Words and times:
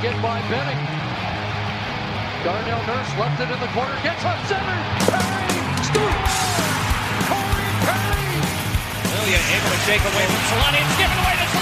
Taken 0.00 0.22
by 0.22 0.38
Benning. 0.46 0.78
Darnell 2.44 2.86
Nurse 2.86 3.18
left 3.18 3.40
it 3.42 3.50
in 3.50 3.58
the 3.58 3.66
corner, 3.74 3.98
gets 4.00 4.24
up 4.24 4.38
center. 4.46 4.78
Perry 5.10 5.58
scores! 5.90 6.38
Corey 7.26 7.70
Perry! 7.82 8.38
William 9.10 9.42
able 9.42 9.70
to 9.74 9.80
shake 9.90 10.04
away 10.06 10.24
from 10.30 10.42
Solani. 10.54 10.86
It's 10.86 10.98
given 11.02 11.18
away 11.18 11.34
to 11.34 11.57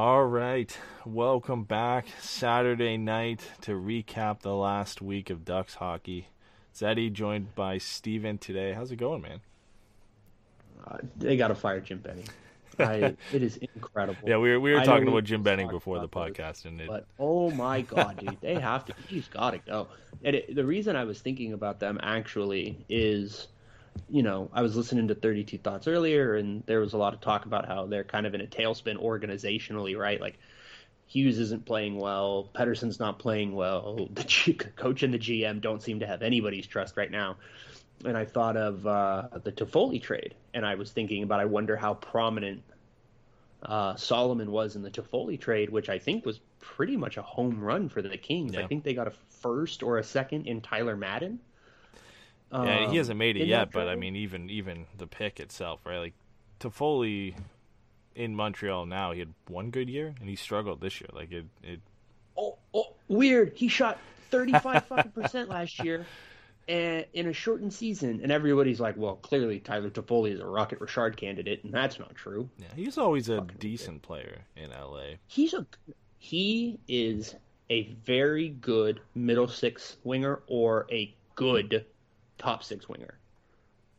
All 0.00 0.24
right, 0.24 0.78
welcome 1.04 1.64
back 1.64 2.06
Saturday 2.20 2.96
night 2.96 3.40
to 3.62 3.72
recap 3.72 4.42
the 4.42 4.54
last 4.54 5.02
week 5.02 5.28
of 5.28 5.44
Ducks 5.44 5.74
hockey. 5.74 6.28
Zeddy 6.72 7.12
joined 7.12 7.56
by 7.56 7.78
Steven 7.78 8.38
today. 8.38 8.74
How's 8.74 8.92
it 8.92 8.96
going, 8.96 9.22
man? 9.22 9.40
Uh, 10.86 10.98
they 11.16 11.36
got 11.36 11.48
to 11.48 11.56
fire 11.56 11.80
Jim 11.80 11.98
Benning. 11.98 12.28
I, 12.78 13.16
it 13.32 13.42
is 13.42 13.56
incredible. 13.56 14.20
Yeah, 14.24 14.38
we 14.38 14.52
were 14.52 14.60
we 14.60 14.72
were 14.72 14.78
I 14.78 14.84
talking 14.84 15.08
about 15.08 15.24
Jim 15.24 15.42
Benning 15.42 15.68
before 15.68 15.98
the 15.98 16.04
about 16.04 16.28
this, 16.28 16.46
podcast, 16.46 16.64
and 16.66 16.80
it, 16.80 16.86
But 16.86 17.08
oh 17.18 17.50
my 17.50 17.80
god, 17.80 18.18
dude, 18.18 18.40
they 18.40 18.54
have 18.54 18.84
to. 18.84 18.94
He's 19.08 19.26
got 19.26 19.50
to 19.50 19.58
go. 19.58 19.88
And 20.22 20.36
it, 20.36 20.54
the 20.54 20.64
reason 20.64 20.94
I 20.94 21.02
was 21.02 21.20
thinking 21.20 21.54
about 21.54 21.80
them 21.80 21.98
actually 22.04 22.86
is, 22.88 23.48
you 24.08 24.22
know, 24.22 24.50
I 24.52 24.62
was 24.62 24.76
listening 24.76 25.08
to 25.08 25.14
Thirty 25.14 25.44
Two 25.44 25.58
Thoughts 25.58 25.86
earlier, 25.86 26.34
and 26.34 26.62
there 26.66 26.80
was 26.80 26.92
a 26.92 26.98
lot 26.98 27.14
of 27.14 27.20
talk 27.20 27.46
about 27.46 27.66
how 27.66 27.86
they're 27.86 28.04
kind 28.04 28.26
of 28.26 28.34
in 28.34 28.40
a 28.40 28.46
tailspin 28.46 29.02
organizationally, 29.02 29.96
right? 29.96 30.20
Like 30.20 30.38
Hughes 31.06 31.38
isn't 31.38 31.64
playing 31.64 31.98
well, 31.98 32.50
Pettersson's 32.54 33.00
not 33.00 33.18
playing 33.18 33.54
well, 33.54 34.08
the 34.12 34.24
G- 34.24 34.54
coach 34.76 35.02
and 35.02 35.12
the 35.12 35.18
GM 35.18 35.60
don't 35.60 35.82
seem 35.82 36.00
to 36.00 36.06
have 36.06 36.22
anybody's 36.22 36.66
trust 36.66 36.96
right 36.96 37.10
now. 37.10 37.36
And 38.04 38.16
I 38.16 38.26
thought 38.26 38.56
of 38.56 38.86
uh, 38.86 39.28
the 39.42 39.50
Toffoli 39.50 40.00
trade, 40.00 40.34
and 40.54 40.64
I 40.64 40.76
was 40.76 40.92
thinking 40.92 41.22
about, 41.22 41.40
I 41.40 41.46
wonder 41.46 41.76
how 41.76 41.94
prominent 41.94 42.62
uh, 43.62 43.96
Solomon 43.96 44.52
was 44.52 44.76
in 44.76 44.82
the 44.82 44.90
Toffoli 44.90 45.40
trade, 45.40 45.70
which 45.70 45.88
I 45.88 45.98
think 45.98 46.24
was 46.24 46.38
pretty 46.60 46.96
much 46.96 47.16
a 47.16 47.22
home 47.22 47.60
run 47.60 47.88
for 47.88 48.02
the 48.02 48.16
Kings. 48.16 48.54
Yeah. 48.54 48.60
I 48.60 48.66
think 48.66 48.84
they 48.84 48.94
got 48.94 49.08
a 49.08 49.12
first 49.40 49.82
or 49.82 49.98
a 49.98 50.04
second 50.04 50.46
in 50.46 50.60
Tyler 50.60 50.96
Madden. 50.96 51.40
Yeah, 52.52 52.84
Um, 52.86 52.90
he 52.90 52.96
hasn't 52.96 53.18
made 53.18 53.36
it 53.36 53.46
yet. 53.46 53.70
that 53.70 53.72
But 53.72 53.88
I 53.88 53.96
mean, 53.96 54.16
even 54.16 54.50
even 54.50 54.86
the 54.96 55.06
pick 55.06 55.40
itself, 55.40 55.80
right? 55.84 55.98
Like 55.98 56.14
Toffoli 56.60 57.34
in 58.14 58.34
Montreal 58.34 58.86
now, 58.86 59.12
he 59.12 59.20
had 59.20 59.32
one 59.46 59.70
good 59.70 59.88
year, 59.88 60.14
and 60.20 60.28
he 60.28 60.36
struggled 60.36 60.80
this 60.80 61.00
year. 61.00 61.10
Like 61.12 61.30
it, 61.32 61.46
it 61.62 61.80
oh, 62.36 62.56
oh, 62.74 62.94
weird. 63.08 63.52
He 63.54 63.68
shot 63.68 63.98
35 64.30 64.84
fucking 64.86 65.12
percent 65.12 65.48
last 65.50 65.78
year 65.82 66.06
and 66.68 67.06
in 67.14 67.26
a 67.28 67.32
shortened 67.32 67.72
season. 67.72 68.20
And 68.22 68.30
everybody's 68.30 68.78
like, 68.78 68.96
well, 68.96 69.16
clearly 69.16 69.58
Tyler 69.58 69.90
Toffoli 69.90 70.32
is 70.32 70.40
a 70.40 70.46
Rocket 70.46 70.80
Richard 70.80 71.16
candidate, 71.16 71.64
and 71.64 71.72
that's 71.72 71.98
not 71.98 72.14
true. 72.14 72.48
yeah, 72.58 72.66
he's 72.76 72.98
always 72.98 73.28
a 73.28 73.40
decent 73.58 74.02
player 74.02 74.42
in 74.56 74.70
LA. 74.70 75.16
He's 75.26 75.54
a 75.54 75.66
he 76.18 76.78
is 76.88 77.34
a 77.70 77.94
very 78.04 78.48
good 78.48 79.00
middle 79.14 79.48
six 79.48 79.96
winger 80.04 80.40
or 80.46 80.86
a 80.90 81.14
good 81.34 81.86
top 82.38 82.62
six 82.64 82.88
winger. 82.88 83.18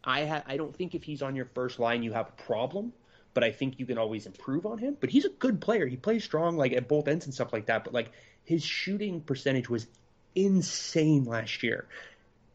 I 0.04 0.26
ha- 0.26 0.44
I 0.48 0.58
don't 0.58 0.76
think 0.76 0.96
if 0.96 1.04
he's 1.04 1.22
on 1.22 1.36
your 1.36 1.46
first 1.46 1.78
line 1.80 2.04
you 2.04 2.14
have 2.14 2.30
a 2.30 2.42
problem, 2.44 2.94
but 3.34 3.44
I 3.44 3.52
think 3.52 3.80
you 3.80 3.86
can 3.86 3.98
always 3.98 4.26
improve 4.26 4.66
on 4.66 4.78
him. 4.78 4.98
But 5.00 5.10
he's 5.10 5.26
a 5.26 5.30
good 5.30 5.60
player. 5.62 5.86
He 5.88 5.98
plays 5.98 6.24
strong 6.24 6.58
like 6.58 6.72
at 6.74 6.88
both 6.88 7.08
ends 7.08 7.26
and 7.26 7.34
stuff 7.34 7.52
like 7.54 7.66
that. 7.68 7.84
But 7.84 7.94
like 7.94 8.12
his 8.46 8.64
shooting 8.64 9.22
percentage 9.22 9.70
was 9.70 9.88
insane 10.36 11.26
last 11.26 11.64
year. 11.64 11.88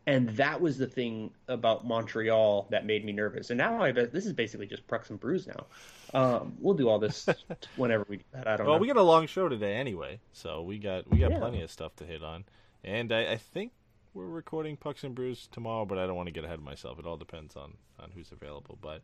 And 0.06 0.30
that 0.36 0.60
was 0.60 0.76
the 0.76 0.86
thing 0.86 1.30
about 1.48 1.86
Montreal 1.86 2.66
that 2.70 2.84
made 2.84 3.04
me 3.06 3.12
nervous. 3.12 3.48
And 3.50 3.56
now 3.56 3.82
I 3.82 3.92
bet 3.92 4.12
this 4.12 4.26
is 4.26 4.34
basically 4.34 4.66
just 4.66 4.86
Pucks 4.86 5.08
and 5.08 5.18
Brews 5.18 5.46
now. 5.46 5.66
Um, 6.12 6.54
we'll 6.60 6.74
do 6.74 6.88
all 6.90 6.98
this 6.98 7.26
whenever 7.76 8.04
we 8.08 8.18
do 8.18 8.24
that. 8.32 8.46
I 8.46 8.56
don't 8.56 8.66
Well, 8.66 8.76
know. 8.76 8.80
we 8.82 8.86
got 8.86 8.98
a 8.98 9.02
long 9.02 9.26
show 9.26 9.48
today 9.48 9.74
anyway, 9.76 10.20
so 10.32 10.62
we 10.62 10.78
got 10.78 11.08
we 11.10 11.18
got 11.18 11.30
Yeah. 11.30 11.38
plenty 11.38 11.62
of 11.62 11.70
stuff 11.70 11.96
to 11.96 12.04
hit 12.04 12.22
on, 12.22 12.44
and 12.84 13.12
I, 13.12 13.32
I 13.32 13.36
think 13.38 13.72
we're 14.14 14.26
recording 14.26 14.76
Pucks 14.76 15.02
and 15.02 15.14
Brews 15.14 15.48
tomorrow, 15.50 15.84
but 15.84 15.98
I 15.98 16.06
don't 16.06 16.14
want 16.14 16.28
to 16.28 16.32
get 16.32 16.44
ahead 16.44 16.58
of 16.58 16.64
myself. 16.64 16.98
It 16.98 17.06
all 17.06 17.16
depends 17.16 17.56
on 17.56 17.74
on 17.98 18.12
who's 18.14 18.32
available, 18.32 18.78
but. 18.80 19.02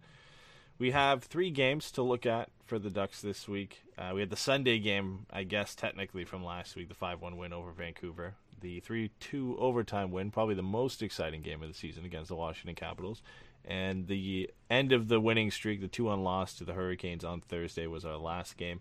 We 0.79 0.93
have 0.93 1.25
three 1.25 1.51
games 1.51 1.91
to 1.91 2.03
look 2.03 2.25
at 2.25 2.49
for 2.65 2.79
the 2.79 2.89
Ducks 2.89 3.21
this 3.21 3.47
week. 3.47 3.83
Uh, 3.99 4.13
we 4.15 4.21
had 4.21 4.31
the 4.31 4.37
Sunday 4.37 4.79
game, 4.79 5.27
I 5.31 5.43
guess, 5.43 5.75
technically 5.75 6.25
from 6.25 6.43
last 6.43 6.75
week, 6.75 6.89
the 6.89 6.95
5 6.95 7.21
1 7.21 7.37
win 7.37 7.53
over 7.53 7.71
Vancouver. 7.71 8.37
The 8.63 8.81
3 8.81 9.11
2 9.21 9.59
overtime 9.59 10.11
win, 10.11 10.31
probably 10.31 10.55
the 10.55 10.63
most 10.63 11.03
exciting 11.03 11.43
game 11.43 11.63
of 11.63 11.69
the 11.69 11.75
season 11.75 12.07
against 12.07 12.31
the 12.31 12.35
Washington 12.35 12.77
Capitals. 12.77 13.21
And 13.63 14.07
the 14.07 14.49
end 14.71 14.93
of 14.93 15.09
the 15.09 15.21
winning 15.21 15.51
streak, 15.51 15.83
the 15.83 15.87
2 15.87 16.05
1 16.05 16.25
loss 16.25 16.55
to 16.55 16.65
the 16.65 16.73
Hurricanes 16.73 17.25
on 17.25 17.43
Thursday, 17.43 17.87
was 17.87 18.07
our 18.07 18.17
last 18.17 18.57
game. 18.57 18.81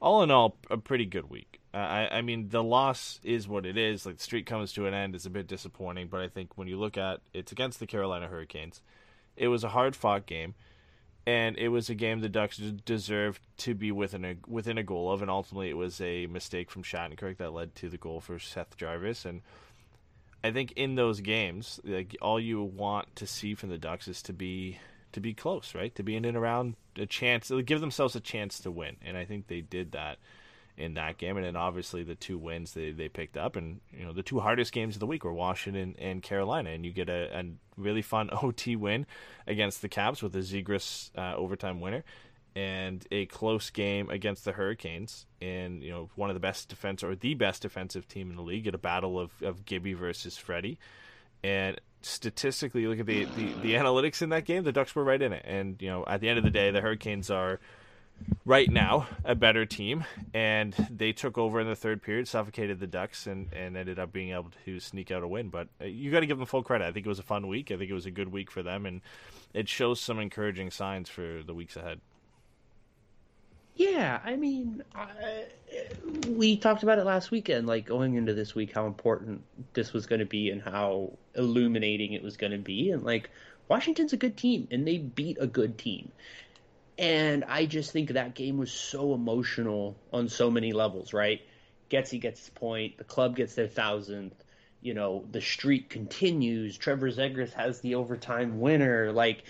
All 0.00 0.22
in 0.22 0.30
all, 0.30 0.56
a 0.70 0.76
pretty 0.76 1.06
good 1.06 1.28
week. 1.28 1.60
Uh, 1.74 1.78
I, 1.78 2.18
I 2.18 2.22
mean, 2.22 2.48
the 2.48 2.62
loss 2.62 3.20
is 3.24 3.48
what 3.48 3.66
it 3.66 3.76
is. 3.76 4.06
Like, 4.06 4.18
the 4.18 4.22
streak 4.22 4.46
comes 4.46 4.72
to 4.74 4.86
an 4.86 4.94
end. 4.94 5.14
It's 5.14 5.26
a 5.26 5.30
bit 5.30 5.48
disappointing, 5.48 6.08
but 6.08 6.20
I 6.20 6.28
think 6.28 6.56
when 6.56 6.68
you 6.68 6.78
look 6.78 6.96
at 6.96 7.20
it's 7.34 7.52
against 7.52 7.80
the 7.80 7.86
Carolina 7.86 8.28
Hurricanes, 8.28 8.80
it 9.36 9.48
was 9.48 9.64
a 9.64 9.68
hard 9.68 9.96
fought 9.96 10.26
game 10.26 10.54
and 11.28 11.58
it 11.58 11.68
was 11.68 11.90
a 11.90 11.94
game 11.94 12.20
the 12.20 12.28
Ducks 12.30 12.56
deserved 12.56 13.42
to 13.58 13.74
be 13.74 13.92
within 13.92 14.24
a 14.24 14.36
within 14.46 14.78
a 14.78 14.82
goal 14.82 15.12
of, 15.12 15.20
and 15.20 15.30
ultimately 15.30 15.68
it 15.68 15.76
was 15.76 16.00
a 16.00 16.26
mistake 16.26 16.70
from 16.70 16.82
Shattenkirk 16.82 17.36
that 17.36 17.52
led 17.52 17.74
to 17.74 17.90
the 17.90 17.98
goal 17.98 18.22
for 18.22 18.38
Seth 18.38 18.78
Jarvis. 18.78 19.26
And 19.26 19.42
I 20.42 20.52
think 20.52 20.72
in 20.72 20.94
those 20.94 21.20
games, 21.20 21.80
like 21.84 22.16
all 22.22 22.40
you 22.40 22.62
want 22.62 23.14
to 23.16 23.26
see 23.26 23.54
from 23.54 23.68
the 23.68 23.76
Ducks 23.76 24.08
is 24.08 24.22
to 24.22 24.32
be 24.32 24.78
to 25.12 25.20
be 25.20 25.34
close, 25.34 25.74
right? 25.74 25.94
To 25.94 26.02
be 26.02 26.16
in 26.16 26.24
and 26.24 26.36
around 26.36 26.76
a 26.96 27.06
chance, 27.06 27.50
give 27.64 27.80
themselves 27.80 28.16
a 28.16 28.20
chance 28.20 28.60
to 28.60 28.70
win, 28.70 28.96
and 29.04 29.16
I 29.16 29.24
think 29.24 29.46
they 29.46 29.60
did 29.60 29.92
that 29.92 30.18
in 30.76 30.94
that 30.94 31.18
game. 31.18 31.36
And 31.36 31.44
then 31.44 31.56
obviously 31.56 32.04
the 32.04 32.14
two 32.14 32.38
wins 32.38 32.72
they, 32.72 32.92
they 32.92 33.08
picked 33.08 33.36
up, 33.36 33.56
and 33.56 33.80
you 33.92 34.04
know 34.04 34.12
the 34.12 34.22
two 34.22 34.40
hardest 34.40 34.72
games 34.72 34.96
of 34.96 35.00
the 35.00 35.06
week 35.06 35.24
were 35.24 35.32
Washington 35.32 35.94
and 35.98 36.22
Carolina, 36.22 36.70
and 36.70 36.84
you 36.84 36.92
get 36.92 37.08
a, 37.08 37.38
a 37.38 37.44
really 37.76 38.02
fun 38.02 38.30
OT 38.42 38.76
win 38.76 39.06
against 39.46 39.82
the 39.82 39.88
Caps 39.88 40.22
with 40.22 40.34
a 40.36 40.40
Zegras 40.40 41.10
uh, 41.16 41.36
overtime 41.36 41.80
winner, 41.80 42.04
and 42.54 43.06
a 43.10 43.26
close 43.26 43.70
game 43.70 44.08
against 44.08 44.44
the 44.44 44.52
Hurricanes, 44.52 45.26
and 45.42 45.82
you 45.82 45.90
know 45.90 46.08
one 46.14 46.30
of 46.30 46.34
the 46.34 46.40
best 46.40 46.68
defense 46.68 47.02
or 47.02 47.14
the 47.14 47.34
best 47.34 47.62
defensive 47.62 48.08
team 48.08 48.30
in 48.30 48.36
the 48.36 48.42
league, 48.42 48.66
at 48.66 48.74
a 48.74 48.78
battle 48.78 49.18
of 49.18 49.30
of 49.42 49.64
Gibby 49.64 49.94
versus 49.94 50.38
Freddie, 50.38 50.78
and 51.42 51.80
statistically, 52.02 52.86
look 52.86 53.00
at 53.00 53.06
the, 53.06 53.24
the 53.24 53.52
the 53.62 53.74
analytics 53.74 54.22
in 54.22 54.30
that 54.30 54.44
game, 54.44 54.64
the 54.64 54.72
Ducks 54.72 54.94
were 54.94 55.04
right 55.04 55.20
in 55.20 55.32
it, 55.32 55.44
and 55.46 55.80
you 55.80 55.88
know 55.88 56.04
at 56.06 56.20
the 56.20 56.28
end 56.28 56.38
of 56.38 56.44
the 56.44 56.50
day, 56.50 56.70
the 56.70 56.80
Hurricanes 56.80 57.30
are 57.30 57.60
right 58.44 58.70
now 58.70 59.06
a 59.24 59.34
better 59.34 59.66
team. 59.66 60.04
And 60.34 60.74
they 60.90 61.12
took 61.12 61.38
over 61.38 61.60
in 61.60 61.66
the 61.66 61.76
third 61.76 62.02
period 62.02 62.28
suffocated 62.28 62.80
the 62.80 62.86
ducks 62.86 63.26
and, 63.26 63.52
and 63.52 63.76
ended 63.76 63.98
up 63.98 64.12
being 64.12 64.30
able 64.30 64.50
to 64.64 64.80
sneak 64.80 65.10
out 65.10 65.22
a 65.22 65.28
win. 65.28 65.48
But 65.48 65.68
uh, 65.80 65.84
you 65.84 66.10
got 66.10 66.20
to 66.20 66.26
give 66.26 66.38
them 66.38 66.46
full 66.46 66.62
credit. 66.62 66.86
I 66.86 66.92
think 66.92 67.06
it 67.06 67.08
was 67.08 67.18
a 67.18 67.24
fun 67.24 67.48
week. 67.48 67.70
I 67.70 67.76
think 67.76 67.90
it 67.90 67.94
was 67.94 68.06
a 68.06 68.10
good 68.10 68.32
week 68.32 68.50
for 68.50 68.62
them. 68.62 68.86
And 68.86 69.00
it 69.54 69.68
shows 69.68 70.00
some 70.00 70.18
encouraging 70.18 70.70
signs 70.70 71.08
for 71.08 71.42
the 71.44 71.54
weeks 71.54 71.76
ahead 71.76 72.00
Yeah, 73.78 74.18
I 74.24 74.34
mean, 74.34 74.82
I, 74.92 75.44
we 76.26 76.56
talked 76.56 76.82
about 76.82 76.98
it 76.98 77.04
last 77.04 77.30
weekend, 77.30 77.68
like 77.68 77.86
going 77.86 78.16
into 78.16 78.34
this 78.34 78.52
week, 78.52 78.72
how 78.74 78.88
important 78.88 79.44
this 79.72 79.92
was 79.92 80.06
going 80.06 80.18
to 80.18 80.26
be 80.26 80.50
and 80.50 80.60
how 80.60 81.12
illuminating 81.36 82.12
it 82.12 82.24
was 82.24 82.36
going 82.36 82.50
to 82.50 82.58
be. 82.58 82.90
And 82.90 83.04
like, 83.04 83.30
Washington's 83.68 84.12
a 84.12 84.16
good 84.16 84.36
team, 84.36 84.66
and 84.72 84.84
they 84.84 84.98
beat 84.98 85.36
a 85.40 85.46
good 85.46 85.78
team. 85.78 86.10
And 86.98 87.44
I 87.44 87.66
just 87.66 87.92
think 87.92 88.10
that 88.10 88.34
game 88.34 88.58
was 88.58 88.72
so 88.72 89.14
emotional 89.14 89.96
on 90.12 90.28
so 90.28 90.50
many 90.50 90.72
levels, 90.72 91.12
right? 91.12 91.40
Getsy 91.88 92.20
gets 92.20 92.40
his 92.40 92.50
point, 92.50 92.98
the 92.98 93.04
club 93.04 93.36
gets 93.36 93.54
their 93.54 93.68
thousandth, 93.68 94.34
you 94.80 94.94
know, 94.94 95.24
the 95.30 95.40
streak 95.40 95.88
continues. 95.88 96.76
Trevor 96.76 97.12
Zegras 97.12 97.52
has 97.52 97.80
the 97.80 97.94
overtime 97.94 98.58
winner. 98.58 99.12
Like, 99.12 99.44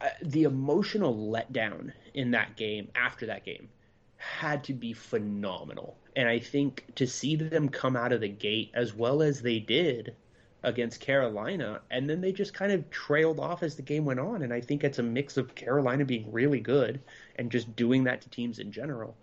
uh, 0.00 0.08
the 0.20 0.42
emotional 0.42 1.32
letdown 1.32 1.92
in 2.16 2.32
that 2.32 2.56
game 2.56 2.88
after 2.96 3.26
that 3.26 3.44
game 3.44 3.68
had 4.16 4.64
to 4.64 4.72
be 4.72 4.92
phenomenal. 4.92 5.96
And 6.16 6.28
I 6.28 6.38
think 6.38 6.84
to 6.96 7.06
see 7.06 7.36
them 7.36 7.68
come 7.68 7.94
out 7.94 8.12
of 8.12 8.22
the 8.22 8.28
gate 8.28 8.72
as 8.74 8.94
well 8.94 9.22
as 9.22 9.40
they 9.40 9.60
did 9.60 10.16
against 10.62 11.00
Carolina, 11.00 11.80
and 11.90 12.08
then 12.08 12.20
they 12.20 12.32
just 12.32 12.54
kind 12.54 12.72
of 12.72 12.90
trailed 12.90 13.38
off 13.38 13.62
as 13.62 13.76
the 13.76 13.82
game 13.82 14.04
went 14.04 14.18
on. 14.18 14.42
And 14.42 14.52
I 14.52 14.60
think 14.60 14.82
it's 14.82 14.98
a 14.98 15.02
mix 15.02 15.36
of 15.36 15.54
Carolina 15.54 16.04
being 16.04 16.32
really 16.32 16.58
good 16.58 17.00
and 17.36 17.52
just 17.52 17.76
doing 17.76 18.04
that 18.04 18.22
to 18.22 18.30
teams 18.30 18.58
in 18.58 18.72
general. 18.72 19.16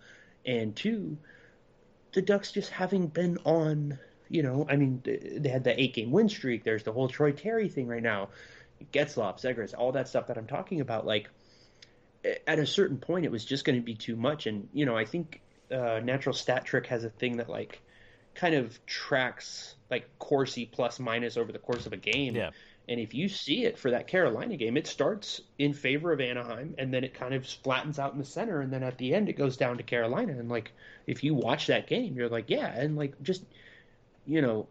And 0.46 0.74
two, 0.74 1.18
the 2.12 2.22
Ducks 2.22 2.52
just 2.52 2.70
having 2.70 3.08
been 3.08 3.38
on, 3.44 3.98
you 4.28 4.42
know, 4.42 4.64
I 4.70 4.76
mean, 4.76 5.02
they 5.04 5.48
had 5.48 5.64
the 5.64 5.78
eight 5.78 5.94
game 5.94 6.12
win 6.12 6.28
streak. 6.28 6.62
There's 6.62 6.84
the 6.84 6.92
whole 6.92 7.08
Troy 7.08 7.32
Terry 7.32 7.68
thing 7.68 7.88
right 7.88 8.02
now. 8.02 8.28
Getzlaf, 8.92 9.42
Zegras, 9.42 9.74
all 9.76 9.92
that 9.92 10.08
stuff 10.08 10.28
that 10.28 10.38
I'm 10.38 10.46
talking 10.46 10.80
about. 10.80 11.06
Like, 11.06 11.28
at 12.46 12.58
a 12.58 12.66
certain 12.66 12.98
point, 12.98 13.24
it 13.24 13.30
was 13.30 13.44
just 13.44 13.64
going 13.64 13.78
to 13.78 13.84
be 13.84 13.94
too 13.94 14.16
much. 14.16 14.46
And 14.46 14.68
you 14.72 14.86
know, 14.86 14.96
I 14.96 15.04
think 15.04 15.40
uh, 15.70 16.00
Natural 16.02 16.34
Stat 16.34 16.64
Trick 16.64 16.86
has 16.86 17.04
a 17.04 17.10
thing 17.10 17.36
that 17.38 17.48
like 17.48 17.80
kind 18.34 18.54
of 18.54 18.84
tracks 18.86 19.74
like 19.90 20.08
Corsi 20.18 20.66
plus 20.66 20.98
minus 20.98 21.36
over 21.36 21.52
the 21.52 21.58
course 21.58 21.86
of 21.86 21.92
a 21.92 21.96
game. 21.96 22.34
Yeah. 22.34 22.50
And 22.86 23.00
if 23.00 23.14
you 23.14 23.30
see 23.30 23.64
it 23.64 23.78
for 23.78 23.92
that 23.92 24.08
Carolina 24.08 24.56
game, 24.56 24.76
it 24.76 24.86
starts 24.86 25.40
in 25.58 25.72
favor 25.72 26.12
of 26.12 26.20
Anaheim 26.20 26.74
and 26.76 26.92
then 26.92 27.02
it 27.02 27.14
kind 27.14 27.32
of 27.32 27.46
flattens 27.46 27.98
out 27.98 28.12
in 28.12 28.18
the 28.18 28.26
center 28.26 28.60
and 28.60 28.70
then 28.70 28.82
at 28.82 28.98
the 28.98 29.14
end 29.14 29.30
it 29.30 29.38
goes 29.38 29.56
down 29.56 29.78
to 29.78 29.82
Carolina 29.82 30.32
and 30.32 30.50
like 30.50 30.72
if 31.06 31.24
you 31.24 31.34
watch 31.34 31.68
that 31.68 31.86
game, 31.86 32.14
you're 32.14 32.28
like, 32.28 32.50
yeah, 32.50 32.66
and 32.66 32.96
like 32.96 33.14
just 33.22 33.42
you 34.26 34.42
know, 34.42 34.66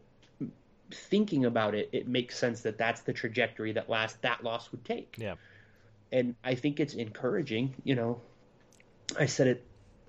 thinking 0.91 1.45
about 1.45 1.75
it, 1.75 1.89
it 1.91 2.07
makes 2.07 2.37
sense 2.37 2.61
that 2.61 2.77
that's 2.77 3.01
the 3.01 3.13
trajectory 3.13 3.71
that 3.73 3.89
last 3.89 4.21
that 4.21 4.43
loss 4.43 4.71
would 4.71 4.83
take. 4.85 5.15
Yeah. 5.17 5.35
And 6.13 6.35
I 6.45 6.55
think 6.55 6.79
it's 6.79 6.93
encouraging, 6.93 7.75
you 7.83 7.95
know. 7.95 8.21
I 9.19 9.25
said 9.25 9.47
it 9.47 9.65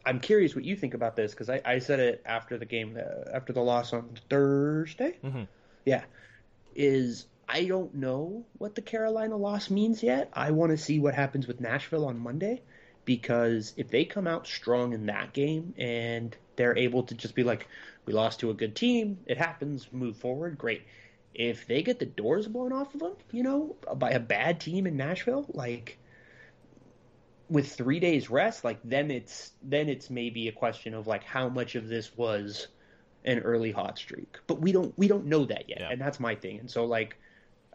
I'm 0.06 0.20
curious 0.20 0.54
what 0.54 0.64
you 0.64 0.76
think 0.76 0.94
about 0.94 1.16
this 1.16 1.32
because 1.32 1.48
I, 1.48 1.60
I 1.64 1.78
said 1.78 1.98
it 1.98 2.22
after 2.26 2.58
the 2.58 2.66
game, 2.66 2.98
uh, 2.98 3.30
after 3.32 3.52
the 3.52 3.62
loss 3.62 3.92
on 3.92 4.10
Thursday. 4.28 5.16
Mhm. 5.24 5.48
Yeah, 5.86 6.04
is 6.74 7.26
I 7.48 7.64
don't 7.64 7.94
know 7.94 8.44
what 8.58 8.74
the 8.74 8.82
Carolina 8.82 9.36
loss 9.36 9.70
means 9.70 10.02
yet. 10.02 10.28
I 10.32 10.50
want 10.50 10.70
to 10.72 10.78
see 10.78 10.98
what 10.98 11.14
happens 11.14 11.46
with 11.46 11.60
Nashville 11.60 12.06
on 12.06 12.18
Monday 12.18 12.62
because 13.04 13.74
if 13.76 13.90
they 13.90 14.04
come 14.04 14.26
out 14.26 14.46
strong 14.46 14.92
in 14.92 15.06
that 15.06 15.32
game 15.32 15.74
and 15.78 16.36
they're 16.56 16.76
able 16.76 17.02
to 17.04 17.14
just 17.14 17.34
be 17.34 17.42
like, 17.42 17.68
we 18.06 18.12
lost 18.12 18.40
to 18.40 18.50
a 18.50 18.54
good 18.54 18.76
team, 18.76 19.18
it 19.26 19.38
happens, 19.38 19.92
move 19.92 20.16
forward, 20.16 20.58
great. 20.58 20.82
If 21.34 21.66
they 21.66 21.82
get 21.82 21.98
the 21.98 22.06
doors 22.06 22.46
blown 22.48 22.72
off 22.72 22.94
of 22.94 23.00
them, 23.00 23.14
you 23.32 23.42
know, 23.42 23.76
by 23.96 24.10
a 24.10 24.20
bad 24.20 24.60
team 24.60 24.86
in 24.86 24.96
Nashville, 24.96 25.46
like 25.52 25.98
with 27.48 27.70
three 27.72 28.00
days 28.00 28.30
rest, 28.30 28.64
like 28.64 28.78
then 28.84 29.10
it's 29.10 29.52
then 29.62 29.88
it's 29.88 30.10
maybe 30.10 30.48
a 30.48 30.52
question 30.52 30.94
of 30.94 31.06
like 31.06 31.24
how 31.24 31.48
much 31.48 31.74
of 31.74 31.88
this 31.88 32.16
was 32.16 32.68
an 33.24 33.38
early 33.40 33.72
hot 33.72 33.98
streak. 33.98 34.38
But 34.46 34.60
we 34.60 34.72
don't 34.72 34.96
we 34.98 35.08
don't 35.08 35.26
know 35.26 35.44
that 35.46 35.68
yet, 35.68 35.80
Yeah. 35.80 35.90
and 35.90 36.00
that's 36.00 36.20
my 36.20 36.34
thing. 36.34 36.60
And 36.60 36.70
so 36.70 36.84
like 36.84 37.16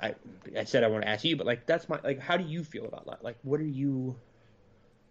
I 0.01 0.15
I 0.57 0.63
said 0.63 0.83
I 0.83 0.87
want 0.87 1.03
to 1.03 1.09
ask 1.09 1.23
you, 1.23 1.35
but 1.35 1.45
like 1.45 1.65
that's 1.65 1.87
my 1.89 1.99
like 2.03 2.19
how 2.19 2.37
do 2.37 2.45
you 2.45 2.63
feel 2.63 2.85
about 2.85 3.05
that? 3.07 3.23
Like 3.23 3.37
what 3.43 3.59
are 3.59 3.65
you 3.65 4.15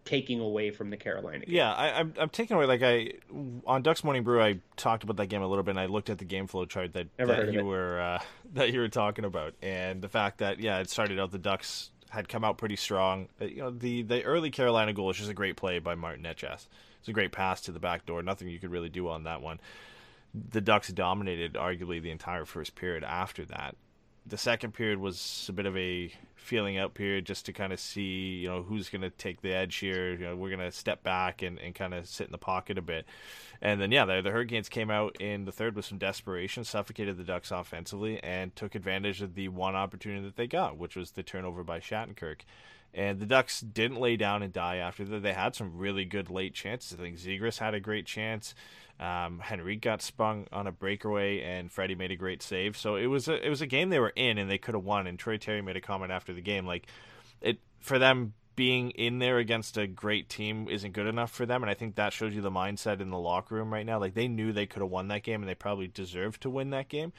taking 0.09 0.41
away 0.41 0.71
from 0.71 0.91
the 0.91 0.97
Carolina 0.97 1.45
game? 1.45 1.55
Yeah, 1.55 1.73
I, 1.73 2.01
I'm 2.01 2.15
I'm 2.19 2.29
taking 2.31 2.57
away 2.57 2.67
like 2.67 2.83
I 2.83 3.13
on 3.67 3.83
Ducks 3.83 4.03
Morning 4.03 4.23
Brew. 4.23 4.41
I 4.43 4.61
talked 4.77 5.05
about 5.05 5.17
that 5.17 5.27
game 5.27 5.43
a 5.43 5.47
little 5.47 5.63
bit, 5.63 5.73
and 5.73 5.81
I 5.81 5.87
looked 5.87 6.11
at 6.11 6.19
the 6.19 6.25
game 6.25 6.47
flow 6.47 6.65
chart 6.65 6.95
that, 6.95 7.09
that 7.19 7.53
you 7.53 7.65
were 7.65 8.01
uh, 8.01 8.23
that 8.55 8.73
you 8.73 8.81
were 8.81 8.89
talking 8.89 9.25
about, 9.25 9.55
and 9.63 10.01
the 10.03 10.09
fact 10.09 10.39
that 10.39 10.61
yeah, 10.61 10.79
it 10.79 10.91
started 10.91 11.19
out 11.19 11.31
the 11.31 11.39
Ducks 11.39 11.91
had 12.11 12.29
come 12.29 12.43
out 12.45 12.57
pretty 12.57 12.77
strong. 12.77 13.29
Uh, 13.41 13.45
You 13.45 13.57
know, 13.63 13.71
the 13.71 14.03
the 14.03 14.25
early 14.25 14.51
Carolina 14.51 14.93
goal 14.93 15.11
is 15.11 15.17
just 15.19 15.31
a 15.31 15.35
great 15.35 15.57
play 15.57 15.79
by 15.79 15.95
Martin 15.95 16.25
Necas. 16.25 16.67
It's 17.01 17.09
a 17.09 17.13
great 17.13 17.33
pass 17.33 17.61
to 17.63 17.73
the 17.73 17.79
back 17.81 18.07
door. 18.07 18.23
Nothing 18.23 18.49
you 18.49 18.59
could 18.59 18.71
really 18.71 18.89
do 18.89 19.09
on 19.09 19.25
that 19.25 19.43
one. 19.43 19.61
The 20.35 20.61
Ducks 20.61 20.89
dominated 20.89 21.55
arguably 21.55 22.03
the 22.03 22.11
entire 22.11 22.45
first 22.45 22.75
period 22.75 23.05
after 23.05 23.45
that. 23.47 23.77
The 24.29 24.37
second 24.37 24.73
period 24.73 24.99
was 24.99 25.47
a 25.49 25.53
bit 25.53 25.65
of 25.65 25.77
a 25.77 26.13
feeling 26.35 26.79
out 26.79 26.95
period 26.95 27.25
just 27.25 27.47
to 27.47 27.53
kind 27.53 27.73
of 27.73 27.81
see, 27.81 28.41
you 28.41 28.49
know, 28.49 28.63
who's 28.63 28.89
going 28.89 29.03
to 29.03 29.11
take 29.11 29.41
the 29.41 29.53
edge 29.53 29.77
here. 29.77 30.13
You 30.13 30.27
know, 30.27 30.37
we're 30.37 30.55
going 30.55 30.61
to 30.61 30.73
step 30.73 31.03
back 31.03 31.43
and, 31.43 31.59
and 31.59 31.75
kind 31.75 31.95
of 31.95 32.07
sit 32.07 32.27
in 32.27 32.33
the 32.33 32.39
pocket 32.39 32.79
a 32.79 32.83
bit. 32.83 33.07
And 33.61 33.81
then, 33.81 33.91
yeah, 33.91 34.05
the, 34.05 34.21
the 34.21 34.31
Hurricanes 34.31 34.69
came 34.69 34.91
out 34.91 35.21
in 35.21 35.45
the 35.45 35.53
third 35.53 35.77
with 35.77 35.85
some 35.85 35.99
desperation, 35.99 36.65
suffocated 36.65 37.17
the 37.17 37.25
Ducks 37.25 37.51
offensively, 37.51 38.23
and 38.23 38.55
took 38.55 38.75
advantage 38.75 39.23
of 39.23 39.35
the 39.35 39.49
one 39.49 39.75
opportunity 39.75 40.25
that 40.25 40.37
they 40.37 40.47
got, 40.47 40.77
which 40.77 40.97
was 40.97 41.13
the 41.13 41.23
turnover 41.23 41.65
by 41.65 41.81
Shattenkirk. 41.81 42.41
And 42.95 43.21
the 43.21 43.27
Ducks 43.27 43.61
didn't 43.61 44.01
lay 44.01 44.17
down 44.17 44.43
and 44.43 44.53
die 44.53 44.77
after 44.77 45.05
that. 45.05 45.23
They 45.23 45.35
had 45.35 45.55
some 45.55 45.77
really 45.77 46.05
good 46.05 46.31
late 46.31 46.55
chances. 46.55 46.99
I 46.99 47.03
think 47.03 47.19
Zegras 47.19 47.59
had 47.59 47.75
a 47.75 47.81
great 47.81 48.07
chance. 48.07 48.55
Um, 49.01 49.41
Henrique 49.49 49.83
got 49.83 50.03
sprung 50.03 50.49
on 50.53 50.67
a 50.67 50.73
breakaway, 50.73 51.41
and 51.43 51.71
Freddie 51.71 51.95
made 51.95 52.11
a 52.11 52.17
great 52.17 52.43
save. 52.43 52.77
So 52.77 52.97
it 52.97 53.07
was 53.07 53.29
a 53.29 53.45
it 53.45 53.49
was 53.49 53.61
a 53.61 53.67
game 53.67 53.91
they 53.91 54.01
were 54.01 54.13
in, 54.17 54.39
and 54.39 54.51
they 54.51 54.59
could 54.59 54.75
have 54.75 54.85
won. 54.85 55.07
And 55.07 55.19
Troy 55.19 55.37
Terry 55.37 55.63
made 55.63 55.77
a 55.77 55.81
comment 55.81 56.11
after 56.11 56.33
the 56.33 56.41
game, 56.41 56.67
like 56.67 56.89
it 57.41 57.61
for 57.81 57.99
them 57.99 58.33
being 58.57 58.91
in 58.91 59.21
there 59.21 59.39
against 59.39 59.79
a 59.79 59.87
great 59.87 60.29
team 60.29 60.69
isn't 60.69 60.91
good 60.91 61.07
enough 61.07 61.31
for 61.31 61.47
them. 61.47 61.63
And 61.63 61.71
I 61.71 61.75
think 61.75 61.95
that 61.95 62.13
shows 62.13 62.35
you 62.35 62.41
the 62.41 62.51
mindset 62.51 63.01
in 63.01 63.11
the 63.11 63.19
locker 63.19 63.55
room 63.55 63.73
right 63.73 63.87
now. 63.87 64.01
Like 64.01 64.15
they 64.15 64.27
knew 64.27 64.53
they 64.53 64.67
could 64.67 64.83
have 64.83 64.91
won 64.91 65.07
that 65.09 65.23
game, 65.23 65.43
and 65.43 65.49
they 65.49 65.55
probably 65.55 65.87
deserved 65.87 66.43
to 66.43 66.51
win 66.51 66.71
that 66.71 66.89
game. 66.89 67.13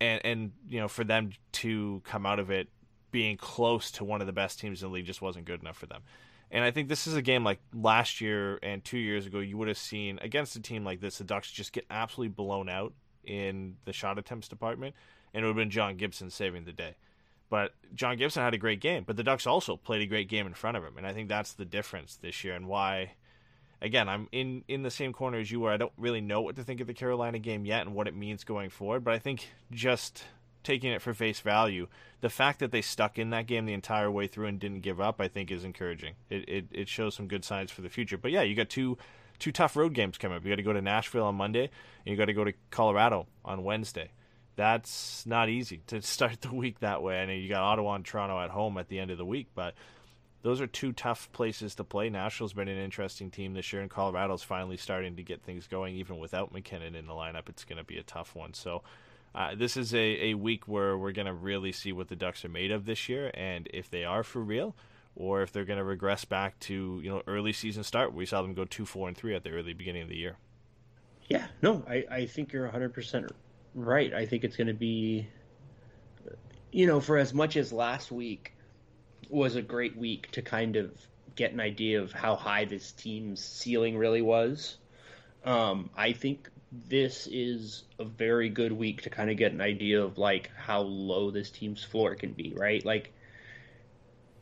And 0.00 0.24
and 0.24 0.52
you 0.70 0.80
know 0.80 0.88
for 0.88 1.04
them 1.04 1.32
to 1.52 2.00
come 2.06 2.24
out 2.24 2.38
of 2.38 2.50
it 2.50 2.68
being 3.10 3.36
close 3.36 3.90
to 3.92 4.04
one 4.04 4.20
of 4.20 4.26
the 4.26 4.32
best 4.32 4.60
teams 4.60 4.82
in 4.82 4.88
the 4.88 4.94
league 4.94 5.06
just 5.06 5.22
wasn't 5.22 5.44
good 5.44 5.60
enough 5.60 5.76
for 5.76 5.86
them. 5.86 6.02
And 6.50 6.64
I 6.64 6.70
think 6.70 6.88
this 6.88 7.06
is 7.06 7.14
a 7.14 7.22
game 7.22 7.44
like 7.44 7.60
last 7.74 8.20
year 8.20 8.58
and 8.62 8.82
two 8.82 8.98
years 8.98 9.26
ago, 9.26 9.38
you 9.38 9.58
would 9.58 9.68
have 9.68 9.78
seen 9.78 10.18
against 10.22 10.56
a 10.56 10.60
team 10.60 10.84
like 10.84 11.00
this, 11.00 11.18
the 11.18 11.24
Ducks 11.24 11.50
just 11.50 11.72
get 11.72 11.84
absolutely 11.90 12.32
blown 12.32 12.68
out 12.68 12.94
in 13.24 13.76
the 13.84 13.92
shot 13.92 14.18
attempts 14.18 14.48
department, 14.48 14.94
and 15.34 15.44
it 15.44 15.46
would 15.46 15.56
have 15.56 15.62
been 15.62 15.70
John 15.70 15.96
Gibson 15.96 16.30
saving 16.30 16.64
the 16.64 16.72
day. 16.72 16.96
But 17.50 17.74
John 17.94 18.16
Gibson 18.16 18.42
had 18.42 18.54
a 18.54 18.58
great 18.58 18.80
game, 18.80 19.04
but 19.06 19.16
the 19.16 19.22
Ducks 19.22 19.46
also 19.46 19.76
played 19.76 20.02
a 20.02 20.06
great 20.06 20.28
game 20.28 20.46
in 20.46 20.54
front 20.54 20.76
of 20.76 20.84
him, 20.84 20.96
and 20.96 21.06
I 21.06 21.12
think 21.12 21.28
that's 21.28 21.52
the 21.52 21.64
difference 21.64 22.16
this 22.16 22.44
year 22.44 22.54
and 22.54 22.66
why. 22.66 23.12
Again, 23.80 24.08
I'm 24.08 24.28
in 24.32 24.64
in 24.66 24.82
the 24.82 24.90
same 24.90 25.12
corner 25.12 25.38
as 25.38 25.50
you, 25.50 25.60
where 25.60 25.72
I 25.72 25.76
don't 25.76 25.92
really 25.96 26.20
know 26.20 26.40
what 26.40 26.56
to 26.56 26.64
think 26.64 26.80
of 26.80 26.88
the 26.88 26.94
Carolina 26.94 27.38
game 27.38 27.64
yet 27.64 27.86
and 27.86 27.94
what 27.94 28.08
it 28.08 28.16
means 28.16 28.42
going 28.42 28.70
forward. 28.70 29.04
But 29.04 29.14
I 29.14 29.18
think 29.18 29.48
just 29.70 30.24
taking 30.62 30.90
it 30.90 31.02
for 31.02 31.14
face 31.14 31.40
value, 31.40 31.88
the 32.20 32.28
fact 32.28 32.58
that 32.60 32.72
they 32.72 32.82
stuck 32.82 33.18
in 33.18 33.30
that 33.30 33.46
game 33.46 33.66
the 33.66 33.72
entire 33.72 34.10
way 34.10 34.26
through 34.26 34.46
and 34.46 34.58
didn't 34.58 34.80
give 34.80 35.00
up, 35.00 35.20
I 35.20 35.28
think, 35.28 35.50
is 35.50 35.64
encouraging. 35.64 36.14
It 36.30 36.48
it, 36.48 36.66
it 36.72 36.88
shows 36.88 37.14
some 37.14 37.28
good 37.28 37.44
signs 37.44 37.70
for 37.70 37.82
the 37.82 37.88
future. 37.88 38.18
But 38.18 38.30
yeah, 38.30 38.42
you 38.42 38.54
got 38.54 38.68
two 38.68 38.98
two 39.38 39.52
tough 39.52 39.76
road 39.76 39.94
games 39.94 40.18
coming 40.18 40.36
up. 40.36 40.44
You 40.44 40.50
got 40.50 40.56
to 40.56 40.62
go 40.62 40.72
to 40.72 40.82
Nashville 40.82 41.24
on 41.24 41.36
Monday, 41.36 41.64
and 41.64 42.12
you 42.12 42.16
got 42.16 42.26
to 42.26 42.32
go 42.32 42.44
to 42.44 42.52
Colorado 42.70 43.26
on 43.44 43.64
Wednesday. 43.64 44.10
That's 44.56 45.24
not 45.24 45.48
easy 45.48 45.82
to 45.86 46.02
start 46.02 46.40
the 46.40 46.54
week 46.54 46.80
that 46.80 47.02
way. 47.02 47.20
I 47.20 47.26
know 47.26 47.32
you 47.32 47.48
got 47.48 47.62
Ottawa 47.62 47.94
and 47.94 48.04
Toronto 48.04 48.40
at 48.40 48.50
home 48.50 48.78
at 48.78 48.88
the 48.88 48.98
end 48.98 49.10
of 49.10 49.18
the 49.18 49.24
week, 49.24 49.48
but 49.54 49.74
those 50.42 50.60
are 50.60 50.66
two 50.66 50.92
tough 50.92 51.30
places 51.32 51.74
to 51.76 51.84
play. 51.84 52.10
Nashville's 52.10 52.52
been 52.52 52.68
an 52.68 52.78
interesting 52.78 53.30
team 53.30 53.54
this 53.54 53.72
year, 53.72 53.82
and 53.82 53.90
Colorado's 53.90 54.42
finally 54.42 54.76
starting 54.76 55.16
to 55.16 55.22
get 55.22 55.42
things 55.42 55.66
going. 55.66 55.96
Even 55.96 56.18
without 56.18 56.52
MacKinnon 56.52 56.94
in 56.94 57.06
the 57.06 57.12
lineup, 57.12 57.48
it's 57.48 57.64
going 57.64 57.78
to 57.78 57.84
be 57.84 57.98
a 57.98 58.02
tough 58.02 58.34
one. 58.34 58.54
So, 58.54 58.82
uh, 59.34 59.54
this 59.54 59.76
is 59.76 59.94
a, 59.94 60.30
a 60.30 60.34
week 60.34 60.66
where 60.66 60.96
we're 60.96 61.12
going 61.12 61.26
to 61.26 61.32
really 61.32 61.72
see 61.72 61.92
what 61.92 62.08
the 62.08 62.16
Ducks 62.16 62.44
are 62.44 62.48
made 62.48 62.70
of 62.70 62.86
this 62.86 63.08
year, 63.08 63.30
and 63.34 63.68
if 63.72 63.90
they 63.90 64.04
are 64.04 64.22
for 64.22 64.40
real, 64.40 64.74
or 65.14 65.42
if 65.42 65.52
they're 65.52 65.64
going 65.64 65.78
to 65.78 65.84
regress 65.84 66.24
back 66.24 66.58
to 66.60 67.00
you 67.02 67.10
know 67.10 67.22
early 67.26 67.52
season 67.52 67.82
start. 67.82 68.14
We 68.14 68.24
saw 68.24 68.42
them 68.42 68.54
go 68.54 68.64
two, 68.64 68.86
four, 68.86 69.08
and 69.08 69.16
three 69.16 69.34
at 69.34 69.44
the 69.44 69.50
early 69.50 69.72
beginning 69.72 70.02
of 70.02 70.08
the 70.08 70.16
year. 70.16 70.36
Yeah, 71.28 71.46
no, 71.60 71.84
I, 71.86 72.04
I 72.10 72.26
think 72.26 72.52
you're 72.52 72.68
100% 72.68 73.28
right. 73.74 74.14
I 74.14 74.24
think 74.24 74.44
it's 74.44 74.56
going 74.56 74.68
to 74.68 74.74
be, 74.74 75.28
you 76.72 76.86
know, 76.86 77.00
for 77.00 77.18
as 77.18 77.34
much 77.34 77.56
as 77.56 77.70
last 77.70 78.10
week 78.10 78.54
was 79.28 79.56
a 79.56 79.62
great 79.62 79.96
week 79.96 80.30
to 80.32 80.42
kind 80.42 80.76
of 80.76 80.90
get 81.36 81.52
an 81.52 81.60
idea 81.60 82.00
of 82.00 82.12
how 82.12 82.34
high 82.34 82.64
this 82.64 82.92
team's 82.92 83.44
ceiling 83.44 83.98
really 83.98 84.22
was, 84.22 84.78
um, 85.44 85.90
I 85.94 86.12
think 86.12 86.48
this 86.70 87.26
is 87.30 87.84
a 87.98 88.04
very 88.04 88.48
good 88.48 88.72
week 88.72 89.02
to 89.02 89.10
kind 89.10 89.30
of 89.30 89.36
get 89.36 89.52
an 89.52 89.60
idea 89.60 90.02
of 90.02 90.18
like 90.18 90.50
how 90.56 90.80
low 90.80 91.30
this 91.30 91.50
team's 91.50 91.82
floor 91.82 92.14
can 92.14 92.32
be, 92.32 92.52
right? 92.56 92.84
Like, 92.84 93.12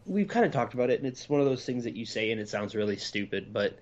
we've 0.05 0.29
kind 0.29 0.47
of 0.47 0.53
talked 0.53 0.75
about 0.75 0.91
it, 0.91 0.99
and 0.99 1.07
it's 1.07 1.29
one 1.29 1.41
of 1.41 1.47
those 1.47 1.65
things 1.65 1.85
that 1.85 1.97
you 1.97 2.05
say 2.05 2.31
and 2.31 2.41
it 2.41 2.49
sounds 2.49 2.75
really 2.75 2.97
stupid, 2.97 3.53
but 3.53 3.79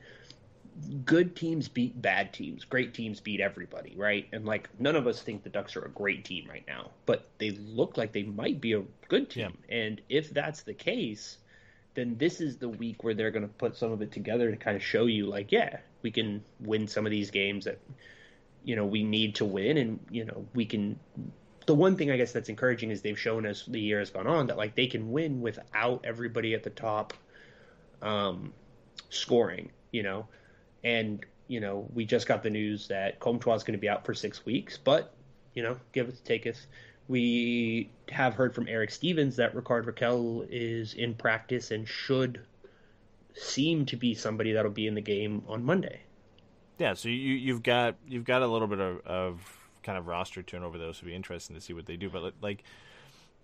good 1.04 1.36
teams 1.36 1.68
beat 1.68 2.00
bad 2.00 2.32
teams. 2.32 2.64
Great 2.64 2.94
teams 2.94 3.20
beat 3.20 3.40
everybody, 3.40 3.94
right? 3.96 4.26
And 4.32 4.44
like 4.44 4.68
none 4.78 4.96
of 4.96 5.06
us 5.06 5.22
think 5.22 5.42
the 5.42 5.50
Ducks 5.50 5.76
are 5.76 5.84
a 5.84 5.90
great 5.90 6.24
team 6.24 6.46
right 6.48 6.64
now, 6.66 6.90
but 7.06 7.28
they 7.38 7.50
look 7.50 7.96
like 7.96 8.12
they 8.12 8.24
might 8.24 8.60
be 8.60 8.72
a 8.72 8.82
good 9.08 9.30
team. 9.30 9.56
And 9.68 10.00
if 10.08 10.30
that's 10.30 10.62
the 10.62 10.74
case, 10.74 11.38
then 11.94 12.16
this 12.18 12.40
is 12.40 12.56
the 12.56 12.68
week 12.68 13.04
where 13.04 13.14
they're 13.14 13.30
going 13.30 13.46
to 13.46 13.54
put 13.54 13.76
some 13.76 13.92
of 13.92 14.02
it 14.02 14.10
together 14.10 14.50
to 14.50 14.56
kind 14.56 14.76
of 14.76 14.82
show 14.82 15.06
you 15.06 15.26
like, 15.26 15.52
yeah, 15.52 15.78
we 16.02 16.10
can 16.10 16.42
win 16.60 16.88
some 16.88 17.06
of 17.06 17.10
these 17.10 17.30
games 17.30 17.66
that 17.66 17.78
you 18.64 18.76
know 18.76 18.84
we 18.84 19.04
need 19.04 19.34
to 19.36 19.44
win 19.44 19.76
and 19.76 20.00
you 20.10 20.24
know 20.24 20.46
we 20.54 20.64
can 20.64 20.98
the 21.66 21.74
one 21.74 21.96
thing 21.96 22.10
I 22.10 22.16
guess 22.16 22.32
that's 22.32 22.48
encouraging 22.48 22.90
is 22.90 23.00
they've 23.02 23.18
shown 23.18 23.46
us 23.46 23.64
the 23.66 23.80
year 23.80 23.98
has 23.98 24.10
gone 24.10 24.26
on 24.26 24.46
that 24.48 24.56
like 24.56 24.74
they 24.74 24.86
can 24.86 25.10
win 25.10 25.40
without 25.40 26.04
everybody 26.04 26.54
at 26.54 26.62
the 26.62 26.70
top 26.70 27.14
um 28.02 28.52
scoring, 29.10 29.70
you 29.92 30.02
know 30.02 30.26
and 30.84 31.24
you 31.48 31.60
know 31.60 31.88
we 31.94 32.04
just 32.04 32.26
got 32.26 32.42
the 32.42 32.50
news 32.50 32.88
that 32.88 33.18
Comtois 33.20 33.54
is 33.54 33.64
going 33.64 33.72
to 33.72 33.80
be 33.80 33.88
out 33.88 34.04
for 34.04 34.14
six 34.14 34.44
weeks. 34.44 34.76
But 34.76 35.14
you 35.54 35.62
know, 35.62 35.78
give 35.92 36.08
it 36.08 36.24
taketh. 36.24 36.66
We 37.08 37.90
have 38.10 38.34
heard 38.34 38.54
from 38.54 38.68
Eric 38.68 38.90
Stevens 38.90 39.36
that 39.36 39.54
Rickard 39.54 39.86
Rakell 39.86 40.46
is 40.50 40.94
in 40.94 41.14
practice 41.14 41.70
and 41.70 41.88
should 41.88 42.40
seem 43.34 43.86
to 43.86 43.96
be 43.96 44.14
somebody 44.14 44.52
that'll 44.52 44.70
be 44.70 44.86
in 44.86 44.94
the 44.94 45.00
game 45.00 45.42
on 45.48 45.64
Monday. 45.64 46.00
Yeah, 46.78 46.94
so 46.94 47.08
you 47.08 47.14
you've 47.14 47.62
got 47.62 47.96
you've 48.08 48.24
got 48.24 48.42
a 48.42 48.46
little 48.46 48.66
bit 48.68 48.80
of, 48.80 49.00
of 49.06 49.58
kind 49.82 49.96
of 49.96 50.06
roster 50.06 50.42
turnover 50.42 50.78
though, 50.78 50.92
so 50.92 50.98
it'll 50.98 51.06
be 51.06 51.14
interesting 51.14 51.54
to 51.54 51.60
see 51.62 51.72
what 51.72 51.86
they 51.86 51.96
do. 51.96 52.10
But 52.10 52.34
like 52.40 52.64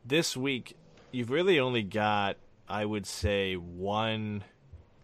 this 0.04 0.36
week, 0.36 0.76
you've 1.12 1.30
really 1.30 1.60
only 1.60 1.82
got 1.82 2.36
I 2.68 2.84
would 2.84 3.06
say 3.06 3.54
one 3.54 4.44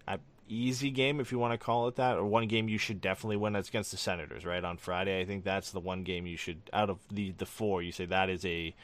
uh, 0.09 0.19
easy 0.49 0.91
game, 0.91 1.21
if 1.21 1.31
you 1.31 1.39
want 1.39 1.53
to 1.53 1.65
call 1.65 1.89
it 1.89 1.97
that, 1.97 2.17
or 2.17 2.25
one 2.25 2.49
game 2.49 2.69
you 2.69 2.79
should 2.79 3.01
definitely 3.01 3.37
win. 3.37 3.53
That's 3.53 3.69
against 3.69 3.91
the 3.93 3.97
Senators, 3.97 4.45
right 4.45 4.65
on 4.65 4.77
Friday. 4.77 5.21
I 5.21 5.25
think 5.25 5.45
that's 5.45 5.71
the 5.71 5.81
one 5.81 6.03
game 6.03 6.27
you 6.27 6.37
should, 6.37 6.63
out 6.73 6.91
of 6.91 6.99
the 7.11 7.33
the 7.33 7.47
four, 7.47 7.83
you 7.83 7.93
say 7.93 8.07
that 8.07 8.29
is 8.29 8.45
a 8.45 8.75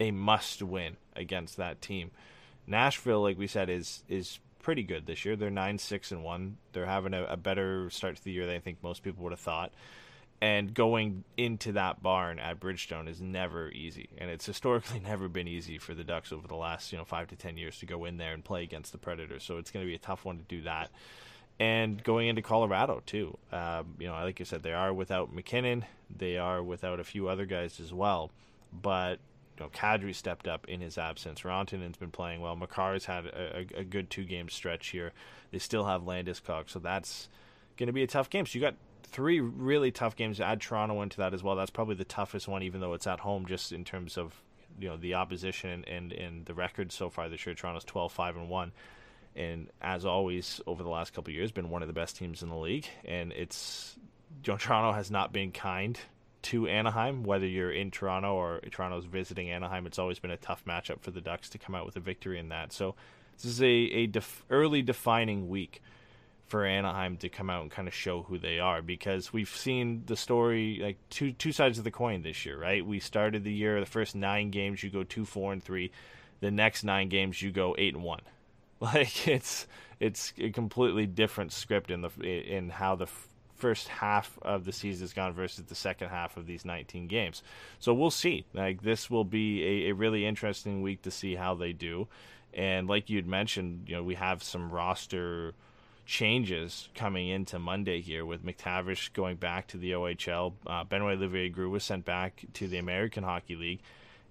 a 0.00 0.10
must 0.10 0.62
win 0.62 0.96
against 1.14 1.58
that 1.58 1.82
team. 1.82 2.10
Nashville, 2.66 3.22
like 3.22 3.38
we 3.38 3.46
said, 3.46 3.68
is 3.68 4.02
is 4.08 4.38
pretty 4.62 4.82
good 4.82 5.06
this 5.06 5.24
year. 5.24 5.36
They're 5.36 5.50
nine 5.50 5.78
six 5.78 6.12
and 6.12 6.22
one. 6.24 6.56
They're 6.72 6.86
having 6.86 7.14
a, 7.14 7.24
a 7.24 7.36
better 7.36 7.90
start 7.90 8.16
to 8.16 8.24
the 8.24 8.32
year 8.32 8.46
than 8.46 8.56
I 8.56 8.60
think 8.60 8.82
most 8.82 9.02
people 9.02 9.24
would 9.24 9.32
have 9.32 9.40
thought. 9.40 9.72
And 10.40 10.74
going 10.74 11.22
into 11.36 11.72
that 11.72 12.02
barn 12.02 12.40
at 12.40 12.58
Bridgestone 12.58 13.08
is 13.08 13.20
never 13.20 13.70
easy, 13.70 14.08
and 14.18 14.28
it's 14.28 14.44
historically 14.44 15.00
never 15.04 15.28
been 15.28 15.46
easy 15.46 15.78
for 15.78 15.94
the 15.94 16.02
Ducks 16.02 16.32
over 16.32 16.48
the 16.48 16.56
last 16.56 16.92
you 16.92 16.98
know 16.98 17.04
five 17.04 17.28
to 17.28 17.36
ten 17.36 17.56
years 17.56 17.78
to 17.78 17.86
go 17.86 18.04
in 18.04 18.16
there 18.16 18.32
and 18.32 18.44
play 18.44 18.62
against 18.62 18.92
the 18.92 18.98
Predators. 18.98 19.44
So 19.44 19.58
it's 19.58 19.70
going 19.70 19.84
to 19.84 19.88
be 19.88 19.94
a 19.94 19.98
tough 19.98 20.24
one 20.24 20.38
to 20.38 20.44
do 20.44 20.62
that. 20.62 20.90
And 21.60 22.02
going 22.02 22.28
into 22.28 22.42
Colorado 22.42 23.02
too, 23.06 23.36
um, 23.52 23.94
you 23.98 24.08
know, 24.08 24.14
like 24.14 24.40
I 24.40 24.44
said, 24.44 24.62
they 24.62 24.72
are 24.72 24.92
without 24.92 25.32
MacKinnon, 25.32 25.84
they 26.14 26.38
are 26.38 26.62
without 26.62 26.98
a 26.98 27.04
few 27.04 27.28
other 27.28 27.46
guys 27.46 27.78
as 27.78 27.92
well, 27.92 28.30
but 28.72 29.20
know, 29.62 29.68
Kadri 29.68 30.14
stepped 30.14 30.48
up 30.48 30.68
in 30.68 30.80
his 30.80 30.98
absence. 30.98 31.40
Rantanen's 31.40 31.96
been 31.96 32.10
playing 32.10 32.40
well. 32.40 32.56
Makar's 32.56 33.04
had 33.04 33.26
a, 33.26 33.66
a, 33.76 33.80
a 33.80 33.84
good 33.84 34.10
two 34.10 34.24
game 34.24 34.48
stretch 34.48 34.88
here. 34.88 35.12
They 35.50 35.58
still 35.58 35.84
have 35.84 36.02
Landeskog, 36.02 36.68
so 36.68 36.78
that's 36.78 37.28
going 37.76 37.86
to 37.86 37.92
be 37.92 38.02
a 38.02 38.06
tough 38.06 38.30
game. 38.30 38.46
So 38.46 38.58
you 38.58 38.60
got 38.60 38.76
three 39.02 39.40
really 39.40 39.90
tough 39.90 40.16
games. 40.16 40.40
Add 40.40 40.60
Toronto 40.60 41.02
into 41.02 41.18
that 41.18 41.34
as 41.34 41.42
well. 41.42 41.56
That's 41.56 41.70
probably 41.70 41.94
the 41.94 42.04
toughest 42.04 42.48
one, 42.48 42.62
even 42.62 42.80
though 42.80 42.94
it's 42.94 43.06
at 43.06 43.20
home, 43.20 43.46
just 43.46 43.72
in 43.72 43.84
terms 43.84 44.16
of 44.16 44.34
you 44.78 44.88
know 44.88 44.96
the 44.96 45.14
opposition 45.14 45.84
and 45.86 46.12
and 46.12 46.46
the 46.46 46.54
record 46.54 46.92
so 46.92 47.10
far 47.10 47.28
this 47.28 47.44
year. 47.46 47.54
Toronto's 47.54 47.84
12-5 47.84 48.36
and 48.36 48.48
one, 48.48 48.72
and 49.36 49.68
as 49.80 50.04
always 50.04 50.60
over 50.66 50.82
the 50.82 50.88
last 50.88 51.12
couple 51.12 51.32
years, 51.32 51.52
been 51.52 51.70
one 51.70 51.82
of 51.82 51.88
the 51.88 51.94
best 51.94 52.16
teams 52.16 52.42
in 52.42 52.48
the 52.48 52.56
league. 52.56 52.86
And 53.04 53.32
it's 53.32 53.96
you 54.44 54.52
know, 54.52 54.56
Toronto 54.56 54.92
has 54.92 55.10
not 55.10 55.32
been 55.32 55.52
kind 55.52 55.98
to 56.42 56.66
Anaheim, 56.66 57.22
whether 57.22 57.46
you're 57.46 57.72
in 57.72 57.90
Toronto 57.90 58.34
or 58.34 58.60
Toronto's 58.70 59.04
visiting 59.04 59.50
Anaheim. 59.50 59.86
It's 59.86 59.98
always 59.98 60.18
been 60.18 60.30
a 60.30 60.36
tough 60.36 60.64
matchup 60.64 61.00
for 61.00 61.10
the 61.10 61.20
Ducks 61.20 61.48
to 61.50 61.58
come 61.58 61.74
out 61.74 61.86
with 61.86 61.96
a 61.96 62.00
victory 62.00 62.38
in 62.38 62.48
that. 62.48 62.72
So 62.72 62.94
this 63.36 63.44
is 63.44 63.62
a, 63.62 63.66
a 63.66 64.06
def- 64.06 64.44
early 64.50 64.82
defining 64.82 65.48
week 65.48 65.82
for 66.52 66.66
Anaheim 66.66 67.16
to 67.16 67.30
come 67.30 67.48
out 67.48 67.62
and 67.62 67.70
kind 67.70 67.88
of 67.88 67.94
show 67.94 68.22
who 68.22 68.36
they 68.36 68.58
are 68.60 68.82
because 68.82 69.32
we've 69.32 69.48
seen 69.48 70.02
the 70.04 70.16
story 70.16 70.80
like 70.82 70.98
two 71.08 71.32
two 71.32 71.50
sides 71.50 71.78
of 71.78 71.84
the 71.84 71.90
coin 71.90 72.22
this 72.22 72.44
year, 72.44 72.58
right? 72.58 72.84
We 72.84 73.00
started 73.00 73.42
the 73.42 73.52
year 73.52 73.80
the 73.80 73.86
first 73.86 74.14
nine 74.14 74.50
games 74.50 74.82
you 74.82 74.90
go 74.90 75.02
two 75.02 75.24
four 75.24 75.54
and 75.54 75.64
three, 75.64 75.92
the 76.40 76.50
next 76.50 76.84
nine 76.84 77.08
games 77.08 77.40
you 77.40 77.52
go 77.52 77.74
eight 77.78 77.94
and 77.94 78.04
one. 78.04 78.20
Like 78.82 79.28
it's 79.28 79.68
it's 80.00 80.32
a 80.38 80.50
completely 80.50 81.06
different 81.06 81.52
script 81.52 81.92
in 81.92 82.02
the 82.02 82.10
in 82.20 82.68
how 82.68 82.96
the 82.96 83.06
first 83.62 83.86
half 83.86 84.36
of 84.42 84.64
the 84.64 84.72
season 84.72 85.04
has 85.04 85.12
gone 85.12 85.32
versus 85.32 85.64
the 85.66 85.74
second 85.76 86.08
half 86.08 86.36
of 86.36 86.46
these 86.46 86.64
19 86.64 87.06
games. 87.06 87.44
So 87.78 87.94
we'll 87.94 88.10
see. 88.10 88.44
Like 88.52 88.82
this 88.82 89.08
will 89.08 89.24
be 89.24 89.62
a, 89.62 89.90
a 89.90 89.92
really 89.94 90.26
interesting 90.26 90.82
week 90.82 91.02
to 91.02 91.12
see 91.12 91.36
how 91.36 91.54
they 91.54 91.72
do. 91.72 92.08
And 92.52 92.88
like 92.88 93.08
you'd 93.08 93.28
mentioned, 93.28 93.84
you 93.86 93.94
know, 93.94 94.02
we 94.02 94.16
have 94.16 94.42
some 94.42 94.68
roster 94.68 95.54
changes 96.06 96.88
coming 96.96 97.28
into 97.28 97.60
Monday 97.60 98.00
here 98.00 98.26
with 98.26 98.44
McTavish 98.44 99.12
going 99.12 99.36
back 99.36 99.68
to 99.68 99.76
the 99.76 99.92
OHL. 99.92 100.54
Uh, 100.66 100.82
Benoit 100.82 101.16
Olivier-Groulx 101.18 101.70
was 101.70 101.84
sent 101.84 102.04
back 102.04 102.44
to 102.54 102.66
the 102.66 102.78
American 102.78 103.22
Hockey 103.22 103.54
League, 103.54 103.80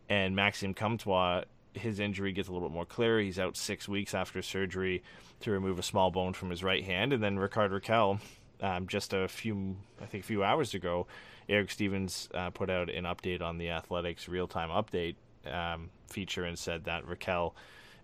and 0.10 0.36
Maxime 0.36 0.74
Comtois, 0.74 1.46
his 1.74 2.02
injury 2.02 2.34
gets 2.34 2.50
a 2.50 2.52
little 2.52 2.68
bit 2.68 2.74
more 2.74 2.86
clear. 2.86 3.22
He's 3.22 3.40
out 3.40 3.56
six 3.56 3.88
weeks 3.88 4.14
after 4.14 4.42
surgery 4.42 5.02
to 5.40 5.52
remove 5.52 5.80
a 5.80 5.84
small 5.84 6.12
bone 6.12 6.34
from 6.34 6.50
his 6.50 6.64
right 6.64 6.84
hand, 6.84 7.14
and 7.14 7.24
then 7.24 7.40
Rickard 7.40 7.72
Rakell, 7.72 8.20
um, 8.62 8.88
just 8.88 9.14
a 9.14 9.28
few, 9.28 9.78
I 10.02 10.06
think, 10.06 10.24
a 10.24 10.28
few 10.28 10.44
hours 10.44 10.74
ago, 10.74 11.08
Eric 11.50 11.72
Stevens 11.72 12.30
uh, 12.34 12.50
put 12.52 12.70
out 12.70 12.90
an 12.90 13.06
update 13.06 13.42
on 13.42 13.58
the 13.58 13.70
Athletics 13.70 14.28
real 14.28 14.48
time 14.48 14.70
update 14.70 15.16
um, 15.52 15.90
feature 16.08 16.44
and 16.44 16.58
said 16.58 16.86
that 16.86 17.06
Rakell 17.06 17.54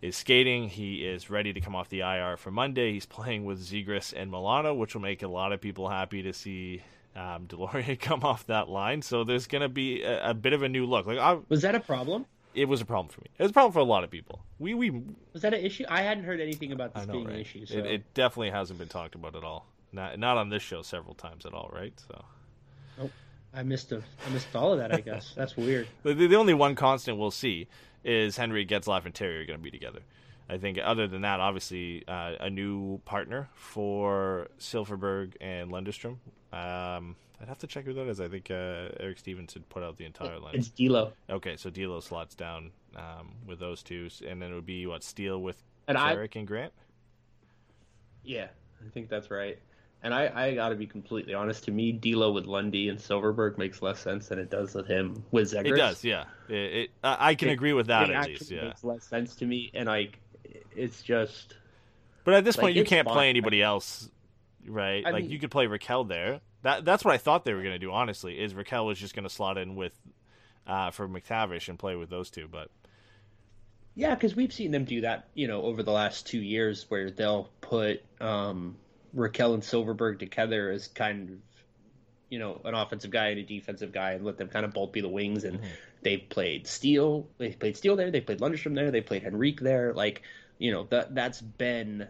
is 0.02 0.16
skating. 0.16 0.70
He 0.70 1.06
is 1.06 1.30
ready 1.30 1.54
to 1.54 1.62
come 1.62 1.76
off 1.76 1.90
the 1.90 2.02
IR 2.02 2.38
for 2.38 2.52
Monday. 2.52 2.94
He's 2.94 3.06
playing 3.06 3.46
with 3.46 3.60
Zegras 3.60 4.14
and 4.16 4.32
Milano, 4.32 4.74
which 4.74 4.94
will 4.94 5.02
make 5.02 5.24
a 5.24 5.28
lot 5.28 5.52
of 5.52 5.62
people 5.62 5.90
happy 5.90 6.24
to 6.24 6.34
see 6.34 6.82
um, 7.16 7.48
Deslauriers 7.48 8.00
come 8.00 8.24
off 8.24 8.46
that 8.48 8.70
line. 8.70 9.02
So 9.02 9.24
there's 9.24 9.48
going 9.48 9.64
to 9.64 9.70
be 9.70 10.04
a, 10.04 10.32
a, 10.32 10.34
bit 10.34 10.54
of 10.54 10.64
a 10.64 10.70
new 10.70 10.86
look. 10.86 11.08
Like 11.08 11.18
I, 11.18 11.38
was 11.50 11.62
that 11.64 11.76
a 11.76 11.80
problem? 11.80 12.26
It 12.54 12.66
was 12.68 12.82
a 12.82 12.86
problem 12.86 13.10
for 13.10 13.22
me. 13.22 13.28
It 13.38 13.44
was 13.44 13.52
a 13.52 13.54
problem 13.54 13.72
for 13.72 13.80
a 13.80 13.84
lot 13.84 14.04
of 14.04 14.10
people. 14.10 14.44
We 14.58 14.74
we 14.74 14.90
was 15.32 15.44
that 15.44 15.54
an 15.54 15.64
issue? 15.64 15.86
I 15.90 16.02
hadn't 16.02 16.24
heard 16.24 16.42
anything 16.42 16.72
about 16.72 16.96
this 16.96 17.06
know, 17.06 17.14
being 17.14 17.26
right? 17.26 17.36
an 17.36 17.42
issue. 17.42 17.66
So. 17.68 17.78
It, 17.78 17.86
it, 17.86 18.14
definitely 18.16 18.50
hasn't 18.50 18.80
been 18.80 18.88
talked 18.88 19.14
about 19.14 19.36
at 19.36 19.44
all. 19.44 19.68
Not 19.98 20.20
not 20.20 20.38
on 20.38 20.50
this 20.50 20.62
show 20.62 20.84
several 20.84 21.16
times 21.16 21.46
at 21.46 21.54
all, 21.54 21.70
right? 21.74 21.94
So. 22.08 22.24
Nope. 23.00 23.12
I 23.54 23.64
missed 23.64 23.92
a, 23.92 24.04
I 24.26 24.30
missed 24.30 24.56
all 24.56 24.74
of 24.74 24.80
that. 24.80 24.94
I 24.94 25.02
guess 25.02 25.34
that's 25.36 25.58
weird. 25.58 25.88
The, 26.04 26.14
the 26.14 26.36
only 26.36 26.54
one 26.54 26.76
constant 26.76 27.18
we'll 27.18 27.32
see 27.32 27.68
is 28.04 28.38
Henrique 28.38 28.70
Getzlaf 28.70 29.06
and 29.06 29.14
Terry 29.14 29.42
are 29.42 29.46
going 29.46 29.60
to 29.60 29.64
be 29.64 29.72
together. 29.72 30.02
I 30.48 30.58
think 30.58 30.78
other 30.82 31.08
than 31.08 31.24
that, 31.24 31.40
obviously 31.40 32.04
uh, 32.08 32.34
a 32.40 32.50
new 32.50 33.00
partner 33.00 33.50
for 33.56 34.48
Silfverberg 34.60 35.34
and 35.42 35.72
Lundestrom. 35.72 36.18
Um, 36.54 37.16
I'd 37.42 37.48
have 37.48 37.58
to 37.60 37.68
check 37.68 37.86
who 37.86 37.94
that 37.94 38.08
is. 38.08 38.22
I 38.22 38.28
think 38.28 38.52
uh, 38.52 38.90
Eric 39.00 39.18
Stevens 39.18 39.54
had 39.54 39.68
put 39.68 39.84
out 39.84 39.98
the 39.98 40.06
entire 40.06 40.40
line. 40.40 40.56
It's 40.56 40.70
D'Lo. 40.70 41.12
Okay, 41.30 41.58
so 41.58 41.70
D'Lo 41.70 42.00
slots 42.00 42.36
down 42.36 42.72
um, 42.96 43.34
with 43.48 43.60
those 43.60 43.82
two, 43.82 44.10
and 44.26 44.42
then 44.42 44.52
it 44.52 44.56
would 44.56 44.66
be 44.66 44.86
what 44.86 45.04
Steele 45.04 45.42
with 45.42 45.62
and 45.88 45.98
Carrick 45.98 46.36
and 46.36 46.48
Grant. 46.48 46.74
Yeah, 48.24 48.48
I 48.86 48.90
think 48.90 49.10
that's 49.10 49.32
right. 49.32 49.58
And 50.04 50.14
I, 50.14 50.32
I 50.34 50.54
got 50.56 50.70
to 50.70 50.76
be 50.76 50.86
completely 50.86 51.34
honest. 51.34 51.64
To 51.66 51.72
me, 51.72 51.92
D'Lo 51.92 52.32
with 52.32 52.46
Lundy 52.46 52.88
and 52.90 53.00
Silfverberg 53.00 53.58
makes 53.58 53.82
less 53.82 54.00
sense 54.00 54.28
than 54.28 54.38
it 54.40 54.50
does 54.52 54.74
with 54.76 54.88
him 54.88 55.24
with 55.32 55.52
Zegras. 55.52 55.66
It 55.74 55.76
does, 55.78 56.04
yeah. 56.04 56.26
It, 56.48 56.54
it, 56.56 56.90
I 57.04 57.34
can 57.36 57.50
It- 57.50 57.54
agree 57.54 57.74
with 57.74 57.88
that 57.88 58.10
it 58.10 58.14
at 58.14 58.16
actually 58.18 58.34
least, 58.34 58.52
yeah. 58.52 58.64
makes 58.66 58.84
less 58.84 59.04
sense 59.06 59.36
to 59.38 59.46
me, 59.46 59.72
and 59.74 59.88
like, 59.88 60.20
it's 60.76 61.02
just 61.02 61.56
But 62.24 62.36
at 62.36 62.46
this 62.46 62.58
Like, 62.58 62.62
point, 62.66 62.76
you 62.78 62.84
can't 62.86 63.08
play 63.08 63.16
fine. 63.26 63.30
anybody 63.30 63.62
else, 63.62 64.10
right? 64.68 65.04
I 65.06 65.10
like 65.12 65.24
mean- 65.24 65.32
you 65.32 65.40
could 65.40 65.52
play 65.52 65.66
Rakell 65.68 66.08
there. 66.08 66.42
That 66.62 66.86
that's 66.86 67.04
what 67.04 67.14
I 67.14 67.18
thought 67.18 67.44
they 67.46 67.54
were 67.54 67.62
going 67.62 67.74
to 67.76 67.80
do. 67.80 67.92
Honestly, 67.92 68.40
is 68.40 68.54
Rakell 68.54 68.86
was 68.86 69.00
just 69.00 69.16
going 69.16 69.24
to 69.24 69.30
slot 69.30 69.58
in 69.58 69.76
with 69.76 69.94
uh, 70.68 70.92
for 70.92 71.08
McTavish 71.08 71.70
and 71.70 71.78
play 71.80 71.96
with 71.96 72.10
those 72.10 72.30
two. 72.30 72.48
But 72.48 72.70
Yeah, 73.96 74.14
because 74.16 74.36
we've 74.36 74.52
seen 74.54 74.72
them 74.72 74.84
do 74.86 75.02
that, 75.02 75.28
you 75.34 75.48
know, 75.48 75.62
over 75.64 75.82
the 75.84 75.92
last 75.92 76.28
two 76.28 76.40
years, 76.42 76.86
where 76.90 77.10
they'll 77.12 77.50
put 77.62 78.04
um, 78.22 78.76
Rakell 79.18 79.54
and 79.54 79.64
Silfverberg 79.64 80.20
together 80.20 80.70
as 80.70 80.88
kind 80.88 81.30
of, 81.30 81.36
you 82.30 82.40
know, 82.40 82.62
an 82.64 82.74
offensive 82.74 83.12
guy 83.12 83.28
and 83.30 83.40
a 83.40 83.44
defensive 83.44 83.92
guy, 83.92 84.12
and 84.12 84.26
let 84.26 84.38
them 84.38 84.48
kind 84.48 84.66
of 84.66 84.74
both 84.74 84.92
be 84.92 85.02
the 85.02 85.10
wings. 85.10 85.44
And 85.44 85.60
they've 86.02 86.28
played 86.30 86.68
Steele, 86.68 87.28
they 87.38 87.52
played 87.52 87.76
Steele 87.76 87.96
there, 87.96 88.12
they 88.12 88.22
played 88.22 88.40
Lundstrom 88.40 88.76
there, 88.76 88.92
they 88.92 89.02
played 89.02 89.26
Henrique 89.26 89.60
there. 89.60 89.94
Like, 89.94 90.22
you 90.58 90.72
know, 90.72 90.86
that 90.92 91.16
that's 91.16 91.42
been 91.42 92.08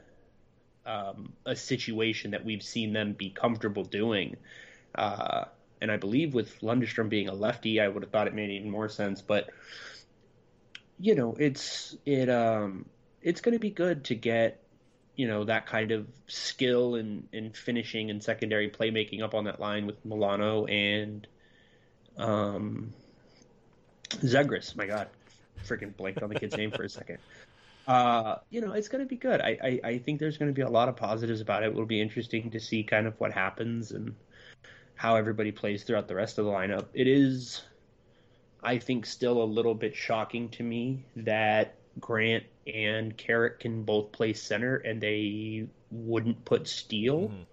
um, 0.85 1.33
a 1.45 1.55
situation 1.55 2.31
that 2.31 2.45
we've 2.45 2.63
seen 2.63 2.93
them 2.93 3.13
be 3.13 3.29
comfortable 3.29 3.83
doing. 3.83 4.37
Uh, 4.95 5.45
and 5.81 5.91
I 5.91 5.97
believe 5.97 6.33
with 6.33 6.59
Lundstrom 6.61 7.09
being 7.09 7.29
a 7.29 7.33
lefty, 7.33 7.79
I 7.79 7.87
would 7.87 8.03
have 8.03 8.11
thought 8.11 8.27
it 8.27 8.33
made 8.33 8.49
even 8.49 8.69
more 8.69 8.89
sense, 8.89 9.21
but 9.21 9.49
you 10.99 11.15
know, 11.15 11.35
it's 11.39 11.95
it 12.05 12.29
um 12.29 12.85
it's 13.21 13.41
going 13.41 13.53
to 13.53 13.59
be 13.59 13.69
good 13.69 14.05
to 14.05 14.15
get 14.15 14.63
you 15.17 15.27
know 15.27 15.43
that 15.43 15.65
kind 15.65 15.91
of 15.91 16.07
skill 16.27 16.95
and 16.95 17.27
in 17.33 17.51
finishing 17.51 18.09
and 18.09 18.23
secondary 18.23 18.69
playmaking 18.69 19.21
up 19.21 19.33
on 19.33 19.43
that 19.43 19.59
line 19.59 19.85
with 19.85 20.03
Milano 20.05 20.65
and 20.67 21.27
um 22.17 22.93
Zegras. 24.09 24.75
My 24.75 24.85
God, 24.85 25.09
freaking 25.65 25.95
blanked 25.97 26.23
on 26.23 26.29
the 26.29 26.39
kid's 26.39 26.55
name 26.55 26.71
for 26.71 26.83
a 26.83 26.89
second. 26.89 27.17
Uh, 27.87 28.37
you 28.49 28.59
know, 28.59 28.73
it's 28.73 28.89
going 28.89 29.01
to 29.01 29.07
be 29.07 29.15
good. 29.15 29.39
I, 29.39 29.57
I, 29.63 29.79
I 29.91 29.97
think 29.99 30.19
there's 30.19 30.37
going 30.37 30.49
to 30.49 30.53
be 30.53 30.61
a 30.61 30.69
lot 30.69 30.89
of 30.89 30.97
positives 30.97 31.39
about 31.39 31.63
it. 31.63 31.71
It'll 31.71 31.85
be 31.85 32.01
interesting 32.01 32.51
to 32.51 32.59
see 32.59 32.83
kind 32.83 33.07
of 33.07 33.17
what 33.17 33.31
happens 33.31 33.91
and 33.91 34.13
how 34.95 35.15
everybody 35.15 35.53
plays 35.53 35.83
throughout 35.83 36.09
the 36.09 36.15
rest 36.15 36.37
of 36.37 36.43
the 36.43 36.51
lineup. 36.51 36.87
It 36.93 37.07
is, 37.07 37.61
I 38.61 38.77
think, 38.77 39.05
still 39.05 39.41
a 39.41 39.45
little 39.45 39.73
bit 39.73 39.95
shocking 39.95 40.49
to 40.49 40.63
me 40.63 41.05
that 41.15 41.76
Grant 41.99 42.43
and 42.71 43.15
Carrick 43.17 43.59
can 43.59 43.83
both 43.83 44.11
play 44.11 44.33
center 44.33 44.77
and 44.77 45.01
they 45.01 45.67
wouldn't 45.91 46.43
put 46.45 46.67
Steele 46.67 47.29
Mhm. 47.29 47.45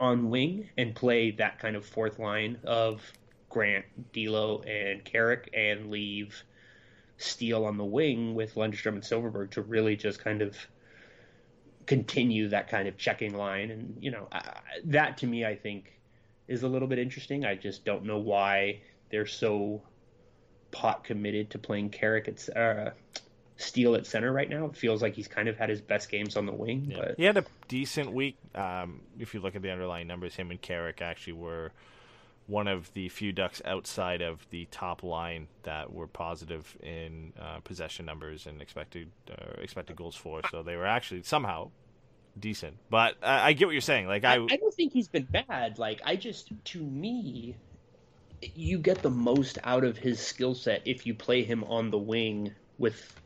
on 0.00 0.30
wing 0.30 0.68
and 0.76 0.94
play 0.94 1.30
that 1.32 1.58
kind 1.58 1.76
of 1.76 1.84
fourth 1.84 2.18
line 2.18 2.58
of 2.64 3.02
Grant, 3.48 3.84
D'Lo, 4.12 4.62
and 4.62 5.04
Carrick 5.04 5.50
and 5.54 5.90
leave 5.90 6.42
Steele 7.18 7.64
on 7.64 7.78
the 7.78 7.84
wing 7.84 8.34
with 8.34 8.54
Lundstrom 8.54 8.94
and 8.94 9.02
Silfverberg 9.02 9.50
to 9.52 9.62
really 9.62 9.96
just 9.96 10.18
kind 10.18 10.42
of 10.42 10.56
continue 11.86 12.48
that 12.48 12.68
kind 12.68 12.88
of 12.88 12.96
checking 12.98 13.34
line. 13.34 13.70
And, 13.70 13.96
you 14.00 14.10
know, 14.10 14.28
I, 14.32 14.60
that 14.84 15.18
to 15.18 15.26
me, 15.26 15.44
I 15.44 15.54
think 15.54 15.98
is 16.48 16.62
a 16.62 16.68
little 16.68 16.88
bit 16.88 16.98
interesting. 16.98 17.44
I 17.44 17.54
just 17.54 17.84
don't 17.84 18.04
know 18.04 18.18
why 18.18 18.80
they're 19.10 19.26
so 19.26 19.82
pot 20.72 21.04
committed 21.04 21.50
to 21.50 21.58
playing 21.58 21.90
Carrick 21.90 22.28
at 22.28 22.56
uh, 22.56 22.90
Steele 23.56 23.94
at 23.94 24.06
center 24.06 24.32
right 24.32 24.48
now. 24.48 24.66
It 24.66 24.76
feels 24.76 25.02
like 25.02 25.14
he's 25.14 25.28
kind 25.28 25.48
of 25.48 25.56
had 25.56 25.68
his 25.68 25.80
best 25.80 26.10
games 26.10 26.36
on 26.36 26.46
the 26.46 26.52
wing. 26.52 26.88
Yeah. 26.90 26.96
But 26.98 27.14
He 27.16 27.24
had 27.24 27.36
a 27.36 27.44
decent 27.68 28.12
week. 28.12 28.36
Um, 28.54 29.00
if 29.18 29.34
you 29.34 29.40
look 29.40 29.56
at 29.56 29.62
the 29.62 29.70
underlying 29.70 30.06
numbers, 30.06 30.34
him 30.34 30.50
and 30.50 30.60
Carrick 30.60 31.00
actually 31.00 31.34
were 31.34 31.72
one 32.46 32.68
of 32.68 32.92
the 32.94 33.08
few 33.08 33.32
Ducks 33.32 33.60
outside 33.64 34.22
of 34.22 34.46
the 34.50 34.66
top 34.70 35.02
line 35.02 35.48
that 35.64 35.92
were 35.92 36.06
positive 36.06 36.76
in 36.82 37.32
uh, 37.40 37.58
possession 37.60 38.06
numbers 38.06 38.46
and 38.46 38.62
expected 38.62 39.10
uh, 39.30 39.60
expected 39.60 39.96
goals 39.96 40.14
for. 40.14 40.42
So 40.50 40.62
they 40.62 40.76
were 40.76 40.86
actually 40.86 41.22
somehow 41.22 41.70
decent. 42.38 42.76
But 42.90 43.14
uh, 43.22 43.40
I 43.42 43.52
get 43.52 43.66
what 43.66 43.72
you're 43.72 43.80
saying. 43.80 44.06
Like 44.06 44.24
I, 44.24 44.36
I, 44.36 44.46
I 44.50 44.56
don't 44.56 44.74
think 44.74 44.92
he's 44.92 45.08
been 45.08 45.24
bad. 45.24 45.78
Like 45.78 46.00
I 46.04 46.16
just, 46.16 46.52
to 46.66 46.80
me, 46.80 47.56
you 48.54 48.78
get 48.78 49.02
the 49.02 49.10
most 49.10 49.58
out 49.64 49.84
of 49.84 49.96
his 49.96 50.20
skill 50.20 50.54
set 50.54 50.82
if 50.84 51.06
you 51.06 51.14
play 51.14 51.42
him 51.42 51.64
on 51.64 51.90
the 51.90 51.98
wing 51.98 52.54
with 52.78 53.20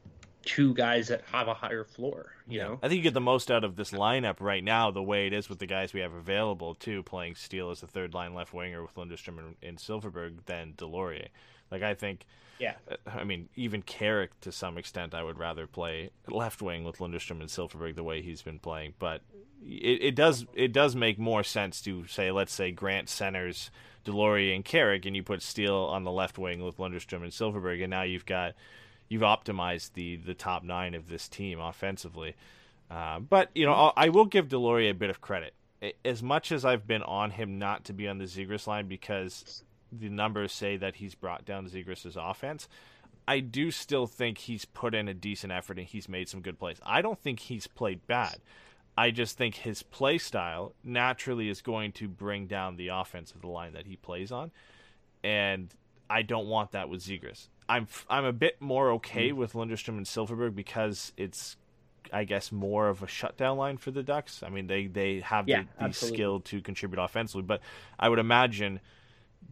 two 0.45 0.75
guys 0.75 1.09
that 1.09 1.23
have 1.33 1.49
a 1.49 1.55
higher 1.55 1.85
floor. 1.85 2.33
You 2.47 2.59
know, 2.61 2.79
I 2.83 2.89
think 2.89 2.99
you 2.99 3.03
get 3.03 3.15
the 3.15 3.21
most 3.21 3.51
out 3.51 3.65
of 3.65 3.77
this 3.77 3.91
lineup 3.91 4.37
right 4.41 4.65
now, 4.65 4.91
the 4.91 5.03
way 5.03 5.27
it 5.27 5.33
is 5.33 5.49
with 5.49 5.59
the 5.59 5.67
guys 5.67 5.93
we 5.93 6.01
have 6.01 6.13
available, 6.13 6.75
too, 6.75 7.03
playing 7.03 7.35
Steele 7.35 7.71
as 7.71 7.81
the 7.81 7.87
third 7.87 8.15
line 8.15 8.35
left 8.35 8.53
winger 8.53 8.83
with 8.83 8.95
Lundestrom 8.95 9.39
and, 9.39 9.57
and 9.63 9.79
Silfverberg 9.79 10.45
than 10.47 10.75
Deslauriers. 10.77 11.29
Like, 11.71 11.83
I 11.83 11.95
think, 11.95 12.27
yeah. 12.59 12.75
uh, 12.91 12.97
I 13.07 13.25
mean, 13.25 13.49
even 13.55 13.83
Carrick, 13.83 14.39
to 14.41 14.51
some 14.51 14.79
extent, 14.79 15.15
I 15.15 15.23
would 15.23 15.39
rather 15.39 15.67
play 15.67 16.11
left 16.29 16.61
wing 16.61 16.85
with 16.85 16.99
Lundestrom 16.99 17.41
and 17.41 17.49
Silfverberg 17.49 17.95
the 17.95 18.03
way 18.03 18.23
he's 18.23 18.43
been 18.43 18.59
playing. 18.59 18.95
But 18.99 19.23
it, 19.65 20.03
it 20.03 20.15
does 20.17 20.47
it 20.55 20.73
does 20.73 20.97
make 20.97 21.19
more 21.19 21.45
sense 21.45 21.81
to 21.83 22.07
say, 22.07 22.31
let's 22.31 22.53
say, 22.53 22.73
Grant 22.73 23.09
centers 23.09 23.71
Deslauriers 24.05 24.55
and 24.55 24.65
Carrick, 24.65 25.05
and 25.07 25.15
you 25.15 25.23
put 25.23 25.43
Steele 25.43 25.75
on 25.75 26.05
the 26.05 26.11
left 26.11 26.39
wing 26.39 26.65
with 26.65 26.79
Lundestrom 26.79 27.23
and 27.23 27.33
Silfverberg, 27.33 27.83
and 27.83 27.91
now 27.91 28.03
you've 28.03 28.27
got 28.27 28.55
you've 29.11 29.23
optimized 29.23 29.93
the 29.93 30.17
the 30.17 30.33
top 30.33 30.63
nine 30.63 30.95
of 30.95 31.09
this 31.09 31.29
team 31.29 31.61
offensively. 31.61 32.35
Uh, 32.91 33.19
but 33.21 33.51
you 33.55 33.67
know, 33.67 33.73
I'll, 33.73 33.93
I 33.97 34.09
will 34.09 34.25
give 34.25 34.49
Deslauriers 34.49 34.93
a 34.93 34.95
bit 34.95 35.11
of 35.11 35.21
credit. 35.21 35.53
As 36.05 36.23
much 36.23 36.53
as 36.53 36.65
I've 36.65 36.87
been 36.87 37.03
on 37.03 37.31
him 37.33 37.59
not 37.59 37.85
to 37.85 37.93
be 37.93 38.09
on 38.09 38.19
the 38.19 38.25
Zegras 38.25 38.67
line 38.67 38.87
because 38.87 39.65
the 39.93 40.09
numbers 40.09 40.53
say 40.53 40.77
that 40.77 40.97
he's 40.97 41.15
brought 41.15 41.45
down 41.45 41.69
Zegras' 41.69 42.17
offense, 42.17 42.69
I 43.27 43.41
do 43.41 43.71
still 43.71 44.07
think 44.07 44.39
he's 44.39 44.65
put 44.65 44.95
in 44.95 45.09
a 45.09 45.15
decent 45.15 45.53
effort 45.53 45.79
and 45.79 45.87
he's 45.87 46.09
made 46.09 46.29
some 46.29 46.43
good 46.43 46.59
plays. 46.59 46.81
I 46.85 47.01
don't 47.01 47.19
think 47.19 47.41
he's 47.41 47.67
played 47.67 48.07
bad. 48.07 48.39
I 48.99 49.11
just 49.11 49.39
think 49.39 49.55
his 49.55 49.83
play 49.83 50.19
style 50.19 50.75
naturally 50.85 51.49
is 51.49 51.63
going 51.63 51.93
to 51.93 52.09
bring 52.09 52.47
down 52.47 52.77
the 52.77 52.89
offense 52.89 53.33
of 53.33 53.41
the 53.41 53.47
line 53.47 53.73
that 53.73 53.87
he 53.87 53.97
plays 53.97 54.31
on, 54.31 54.51
and 55.25 55.73
I 56.11 56.23
don't 56.23 56.49
want 56.49 56.73
that 56.73 56.89
with 56.89 57.01
Zegras. 57.01 57.49
I'm 57.71 57.87
I'm 58.09 58.25
a 58.25 58.33
bit 58.33 58.61
more 58.61 58.91
okay 58.93 59.31
mm. 59.31 59.35
with 59.35 59.53
Lundestrom 59.53 59.97
and 59.97 60.05
Silfverberg 60.05 60.55
because 60.55 61.13
it's 61.17 61.57
I 62.13 62.25
guess 62.25 62.51
more 62.51 62.89
of 62.89 63.03
a 63.03 63.07
shutdown 63.07 63.57
line 63.59 63.77
for 63.77 63.93
the 63.93 64.03
Ducks. 64.03 64.43
I 64.43 64.49
mean 64.49 64.67
they 64.67 64.89
they 64.89 65.21
have 65.21 65.49
Yeah, 65.49 65.63
the, 65.79 65.89
the 65.89 65.95
skill 65.95 66.41
to 66.41 66.61
contribute 66.61 67.01
offensively, 67.01 67.43
but 67.43 67.61
I 67.99 68.09
would 68.09 68.19
imagine 68.19 68.81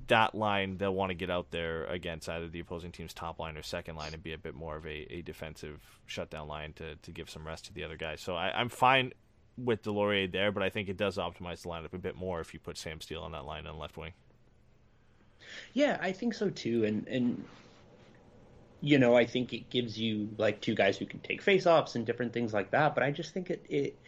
that 0.09 0.35
line 0.35 0.77
they'll 0.79 0.95
want 0.95 1.11
to 1.11 1.15
get 1.15 1.31
out 1.31 1.51
there 1.51 1.85
against 1.85 2.29
either 2.29 2.49
the 2.49 2.61
opposing 2.61 2.91
team's 2.91 3.15
top 3.15 3.39
line 3.39 3.57
or 3.57 3.63
second 3.63 3.95
line 3.95 4.13
and 4.13 4.23
be 4.23 4.33
a 4.33 4.39
bit 4.39 4.55
more 4.55 4.77
of 4.77 4.85
a, 4.85 5.07
a 5.11 5.23
defensive 5.23 5.81
shutdown 6.07 6.49
line 6.49 6.73
to, 6.75 6.97
to 6.97 7.13
give 7.13 7.31
some 7.31 7.47
rest 7.47 7.67
to 7.67 7.73
the 7.73 7.85
other 7.85 7.97
guys. 7.97 8.21
So 8.21 8.35
I, 8.35 8.51
I'm 8.51 8.69
fine 8.69 9.13
with 9.57 9.83
Deslauriers 9.83 10.33
there, 10.33 10.53
but 10.53 10.63
I 10.63 10.71
think 10.71 10.89
it 10.89 10.97
does 10.97 11.17
optimize 11.17 11.63
the 11.63 11.69
lineup 11.69 11.93
a 11.95 11.99
bit 11.99 12.17
more 12.17 12.41
if 12.41 12.53
you 12.53 12.61
put 12.61 12.77
Sam 12.77 13.01
Steele 13.01 13.23
on 13.23 13.33
that 13.33 13.45
line 13.45 13.67
on 13.67 13.79
left 13.79 13.97
wing. 13.97 14.13
Yeah, 15.73 15.99
I 16.01 16.13
think 16.13 16.35
so 16.35 16.51
too. 16.51 16.85
And 16.85 17.07
and 17.07 17.45
you 18.81 18.99
know, 18.99 19.17
I 19.17 19.27
think 19.27 19.53
it 19.53 19.71
gives 19.71 19.99
you 19.99 20.29
like 20.39 20.61
two 20.61 20.75
guys 20.75 20.97
who 20.97 21.07
can 21.07 21.21
take 21.21 21.43
face-offs 21.43 21.97
and 21.97 22.07
different 22.07 22.33
things 22.33 22.53
like 22.53 22.71
that. 22.71 22.95
But 22.95 23.03
I 23.05 23.11
just 23.11 23.35
think 23.35 23.51
it 23.51 23.65
it 23.69 23.99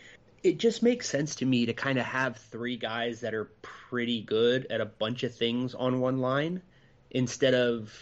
it 0.42 0.58
just 0.58 0.82
makes 0.82 1.08
sense 1.08 1.34
to 1.36 1.46
me 1.46 1.66
to 1.66 1.72
kind 1.72 1.98
of 1.98 2.06
have 2.06 2.36
three 2.36 2.76
guys 2.76 3.20
that 3.20 3.34
are 3.34 3.50
pretty 3.62 4.22
good 4.22 4.66
at 4.70 4.80
a 4.80 4.86
bunch 4.86 5.22
of 5.22 5.34
things 5.34 5.74
on 5.74 6.00
one 6.00 6.18
line 6.18 6.62
instead 7.10 7.54
of 7.54 7.92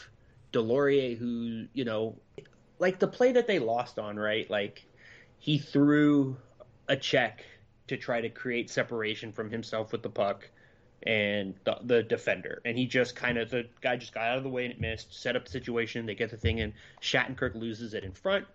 Deslauriers, 0.53 1.19
who 1.19 1.67
you 1.73 1.85
know, 1.85 2.17
like 2.79 2.99
the 2.99 3.09
play 3.09 3.33
that 3.33 3.47
they 3.47 3.59
lost 3.59 3.99
on, 3.99 4.19
right? 4.19 4.49
Like 4.51 4.85
he 5.39 5.59
threw 5.59 6.37
a 6.89 6.97
check 6.97 7.45
to 7.89 7.97
try 7.97 8.21
to 8.21 8.29
create 8.29 8.69
separation 8.69 9.33
from 9.33 9.51
himself 9.51 9.93
with 9.93 10.03
the 10.03 10.11
puck 10.11 10.51
and 11.05 11.55
the, 11.65 11.79
the 11.85 12.03
defender. 12.03 12.61
And 12.65 12.77
he 12.77 12.87
just 12.87 13.15
kind 13.15 13.39
of, 13.39 13.51
the 13.51 13.67
guy 13.81 13.97
just 13.97 14.13
got 14.13 14.25
out 14.25 14.39
of 14.39 14.43
the 14.43 14.49
way 14.49 14.65
and 14.65 14.73
it 14.73 14.81
missed, 14.81 15.15
set 15.15 15.37
up 15.37 15.45
the 15.45 15.51
situation, 15.51 16.07
they 16.07 16.15
get 16.15 16.31
the 16.31 16.37
thing 16.37 16.59
in. 16.59 16.75
Shattenkirk 17.01 17.55
loses 17.55 17.95
it 17.95 18.05
in 18.05 18.13
front, 18.13 18.47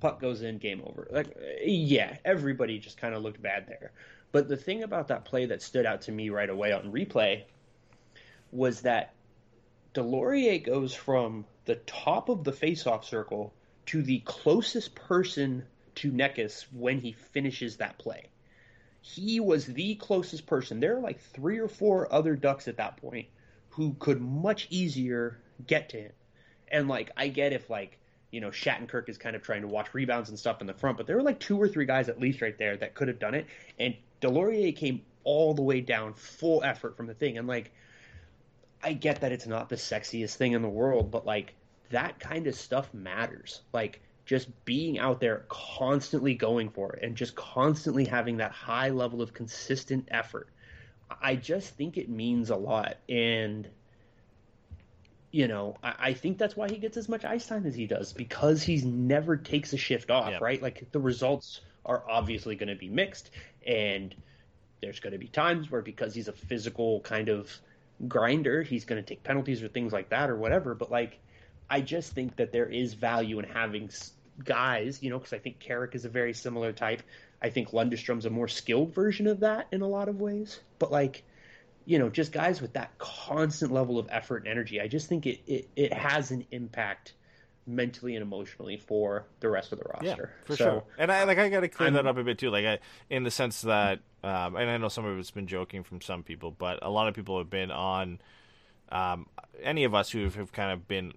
puck 0.00 0.20
goes 0.20 0.42
in, 0.42 0.58
game 0.58 0.82
over. 0.84 1.08
Like, 1.10 1.36
yeah, 1.64 2.16
everybody 2.24 2.78
just 2.78 2.98
kind 2.98 3.14
of 3.14 3.22
looked 3.22 3.40
bad 3.40 3.66
there. 3.68 3.92
But 4.32 4.48
the 4.48 4.56
thing 4.56 4.82
about 4.82 5.08
that 5.08 5.24
play 5.24 5.46
that 5.46 5.62
stood 5.62 5.86
out 5.86 6.02
to 6.02 6.12
me 6.12 6.30
right 6.30 6.50
away 6.50 6.72
on 6.72 6.92
replay 6.92 7.44
was 8.52 8.82
that 8.82 9.14
Deslauriers 9.94 10.64
goes 10.64 10.94
from 10.94 11.46
the 11.64 11.76
top 11.76 12.28
of 12.28 12.44
the 12.44 12.52
faceoff 12.52 13.04
circle 13.04 13.52
to 13.86 14.02
the 14.02 14.18
closest 14.20 14.94
person 14.94 15.64
to 15.94 16.12
Necas 16.12 16.66
when 16.72 17.00
he 17.00 17.12
finishes 17.12 17.76
that 17.76 17.96
play 17.96 18.26
he 19.14 19.38
was 19.38 19.66
the 19.66 19.94
closest 19.94 20.46
person. 20.46 20.80
There 20.80 20.96
are 20.96 21.00
like 21.00 21.20
three 21.20 21.58
or 21.58 21.68
four 21.68 22.12
other 22.12 22.34
ducks 22.34 22.66
at 22.66 22.78
that 22.78 22.96
point 22.96 23.28
who 23.68 23.94
could 24.00 24.20
much 24.20 24.66
easier 24.68 25.38
get 25.64 25.90
to 25.90 25.98
him. 25.98 26.12
And 26.68 26.88
like 26.88 27.12
I 27.16 27.28
get 27.28 27.52
if 27.52 27.70
like 27.70 27.98
you 28.32 28.40
know 28.40 28.48
Shattenkirk 28.48 29.08
is 29.08 29.16
kind 29.16 29.36
of 29.36 29.42
trying 29.42 29.62
to 29.62 29.68
watch 29.68 29.94
rebounds 29.94 30.28
and 30.28 30.38
stuff 30.38 30.60
in 30.60 30.66
the 30.66 30.74
front, 30.74 30.96
but 30.96 31.06
there 31.06 31.14
were 31.14 31.22
like 31.22 31.38
two 31.38 31.56
or 31.56 31.68
three 31.68 31.86
guys 31.86 32.08
at 32.08 32.20
least 32.20 32.42
right 32.42 32.58
there 32.58 32.76
that 32.76 32.94
could 32.94 33.06
have 33.06 33.20
done 33.20 33.34
it. 33.34 33.46
And 33.78 33.94
Deslauriers 34.20 34.74
came 34.74 35.02
all 35.22 35.54
the 35.54 35.62
way 35.62 35.80
down, 35.80 36.14
full 36.14 36.64
effort 36.64 36.96
from 36.96 37.06
the 37.06 37.14
thing. 37.14 37.38
And 37.38 37.46
like 37.46 37.70
I 38.82 38.92
get 38.92 39.20
that 39.20 39.30
it's 39.30 39.46
not 39.46 39.68
the 39.68 39.76
sexiest 39.76 40.34
thing 40.34 40.52
in 40.52 40.62
the 40.62 40.68
world, 40.68 41.12
but 41.12 41.24
like 41.24 41.54
that 41.90 42.18
kind 42.18 42.48
of 42.48 42.56
stuff 42.56 42.92
matters. 42.92 43.60
Like 43.72 44.00
just 44.26 44.48
being 44.64 44.98
out 44.98 45.20
there 45.20 45.44
constantly 45.48 46.34
going 46.34 46.68
for 46.68 46.94
it 46.94 47.02
and 47.04 47.16
just 47.16 47.34
constantly 47.36 48.04
having 48.04 48.36
that 48.38 48.50
high 48.50 48.90
level 48.90 49.22
of 49.22 49.32
consistent 49.32 50.08
effort. 50.10 50.48
I 51.22 51.36
just 51.36 51.76
think 51.76 51.96
it 51.96 52.08
means 52.08 52.50
a 52.50 52.56
lot. 52.56 52.96
And 53.08 53.68
you 55.32 55.48
know 55.48 55.76
i, 55.82 55.94
I 55.98 56.12
think 56.14 56.38
that's 56.38 56.56
why 56.56 56.68
he 56.68 56.78
gets 56.78 56.96
as 56.96 57.08
much 57.08 57.24
ice 57.24 57.46
time 57.46 57.66
as 57.66 57.74
he 57.74 57.86
does 57.86 58.12
because 58.12 58.62
he's 58.62 58.84
never 58.84 59.36
takes 59.36 59.72
a 59.72 59.76
shift 59.76 60.10
off 60.10 60.30
Yeah. 60.30 60.38
right? 60.40 60.62
Like 60.62 60.90
the 60.92 61.00
results 61.00 61.60
are 61.84 62.04
obviously 62.08 62.56
going 62.56 62.68
to 62.68 62.76
be 62.76 62.88
mixed 62.88 63.30
and 63.66 64.14
there's 64.80 65.00
going 65.00 65.12
to 65.12 65.18
be 65.18 65.28
times 65.28 65.70
where 65.70 65.82
because 65.82 66.14
he's 66.14 66.28
a 66.28 66.32
physical 66.32 67.00
kind 67.00 67.28
of 67.28 67.50
grinder 68.08 68.62
he's 68.62 68.84
going 68.84 69.02
to 69.02 69.06
take 69.06 69.22
penalties 69.24 69.62
or 69.62 69.68
things 69.68 69.92
like 69.92 70.10
that 70.10 70.30
or 70.30 70.36
whatever. 70.36 70.74
But 70.74 70.90
like 70.90 71.18
I 71.68 71.80
just 71.80 72.12
think 72.12 72.36
that 72.36 72.52
there 72.52 72.66
is 72.68 72.94
value 72.94 73.38
in 73.40 73.44
having 73.44 73.90
guys, 74.44 75.02
you 75.02 75.10
know, 75.10 75.18
because 75.18 75.32
I 75.32 75.38
think 75.38 75.58
Carrick 75.58 75.94
is 75.94 76.04
a 76.04 76.08
very 76.08 76.32
similar 76.34 76.72
type. 76.72 77.02
I 77.42 77.50
think 77.50 77.70
Lundstrom's 77.70 78.26
a 78.26 78.30
more 78.30 78.48
skilled 78.48 78.94
version 78.94 79.26
of 79.26 79.40
that 79.40 79.66
in 79.72 79.82
a 79.82 79.88
lot 79.88 80.08
of 80.08 80.20
ways. 80.20 80.60
But 80.78 80.90
like, 80.92 81.22
you 81.84 81.98
know, 81.98 82.08
just 82.08 82.32
guys 82.32 82.60
with 82.60 82.72
that 82.74 82.96
constant 82.98 83.72
level 83.72 83.98
of 83.98 84.08
effort 84.10 84.38
and 84.38 84.48
energy, 84.48 84.80
I 84.80 84.88
just 84.88 85.08
think 85.08 85.26
it 85.26 85.40
it, 85.46 85.68
it 85.76 85.92
has 85.92 86.30
an 86.30 86.46
impact 86.50 87.14
mentally 87.68 88.14
and 88.14 88.22
emotionally 88.22 88.76
for 88.76 89.26
the 89.40 89.48
rest 89.48 89.72
of 89.72 89.78
the 89.78 89.84
roster. 89.92 90.32
for 90.44 90.56
So, 90.56 90.64
sure. 90.64 90.84
And 90.98 91.10
I 91.10 91.24
like 91.24 91.38
I 91.38 91.48
got 91.48 91.60
to 91.60 91.68
clear 91.68 91.90
that 91.90 91.96
I'm- 91.98 92.06
up 92.06 92.16
a 92.16 92.24
bit 92.24 92.38
too. 92.38 92.50
Like 92.50 92.64
I, 92.64 92.78
in 93.10 93.24
the 93.24 93.30
sense 93.30 93.62
that, 93.62 94.00
um, 94.22 94.56
and 94.56 94.70
I 94.70 94.76
know 94.76 94.88
some 94.88 95.04
of 95.04 95.18
it's 95.18 95.30
been 95.32 95.46
joking 95.46 95.82
from 95.82 96.00
some 96.00 96.22
people, 96.22 96.50
but 96.52 96.78
a 96.82 96.90
lot 96.90 97.08
of 97.08 97.14
people 97.14 97.38
have 97.38 97.50
been 97.50 97.70
on. 97.70 98.20
Um, 98.88 99.26
any 99.62 99.82
of 99.82 99.94
us 99.96 100.10
who 100.10 100.28
have 100.28 100.52
kind 100.52 100.70
of 100.72 100.86
been 100.86 101.12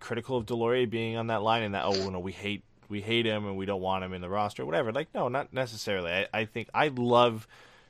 critical 0.00 0.36
of 0.36 0.46
Deslauriers 0.46 0.90
being 0.90 1.16
on 1.16 1.28
that 1.28 1.42
line 1.42 1.62
and 1.62 1.74
that 1.74 1.84
oh 1.84 2.10
no 2.10 2.18
we 2.18 2.32
hate 2.32 2.62
we 2.88 3.00
hate 3.00 3.26
him 3.26 3.46
and 3.46 3.56
we 3.56 3.66
don't 3.66 3.80
want 3.80 4.04
him 4.04 4.12
in 4.12 4.20
the 4.20 4.28
roster 4.28 4.64
whatever. 4.64 4.92
Like 4.92 5.08
no 5.14 5.28
not 5.28 5.52
necessarily. 5.52 6.10
I, 6.10 6.26
I 6.32 6.44
think 6.44 6.68
I 6.74 6.88
love 6.88 7.46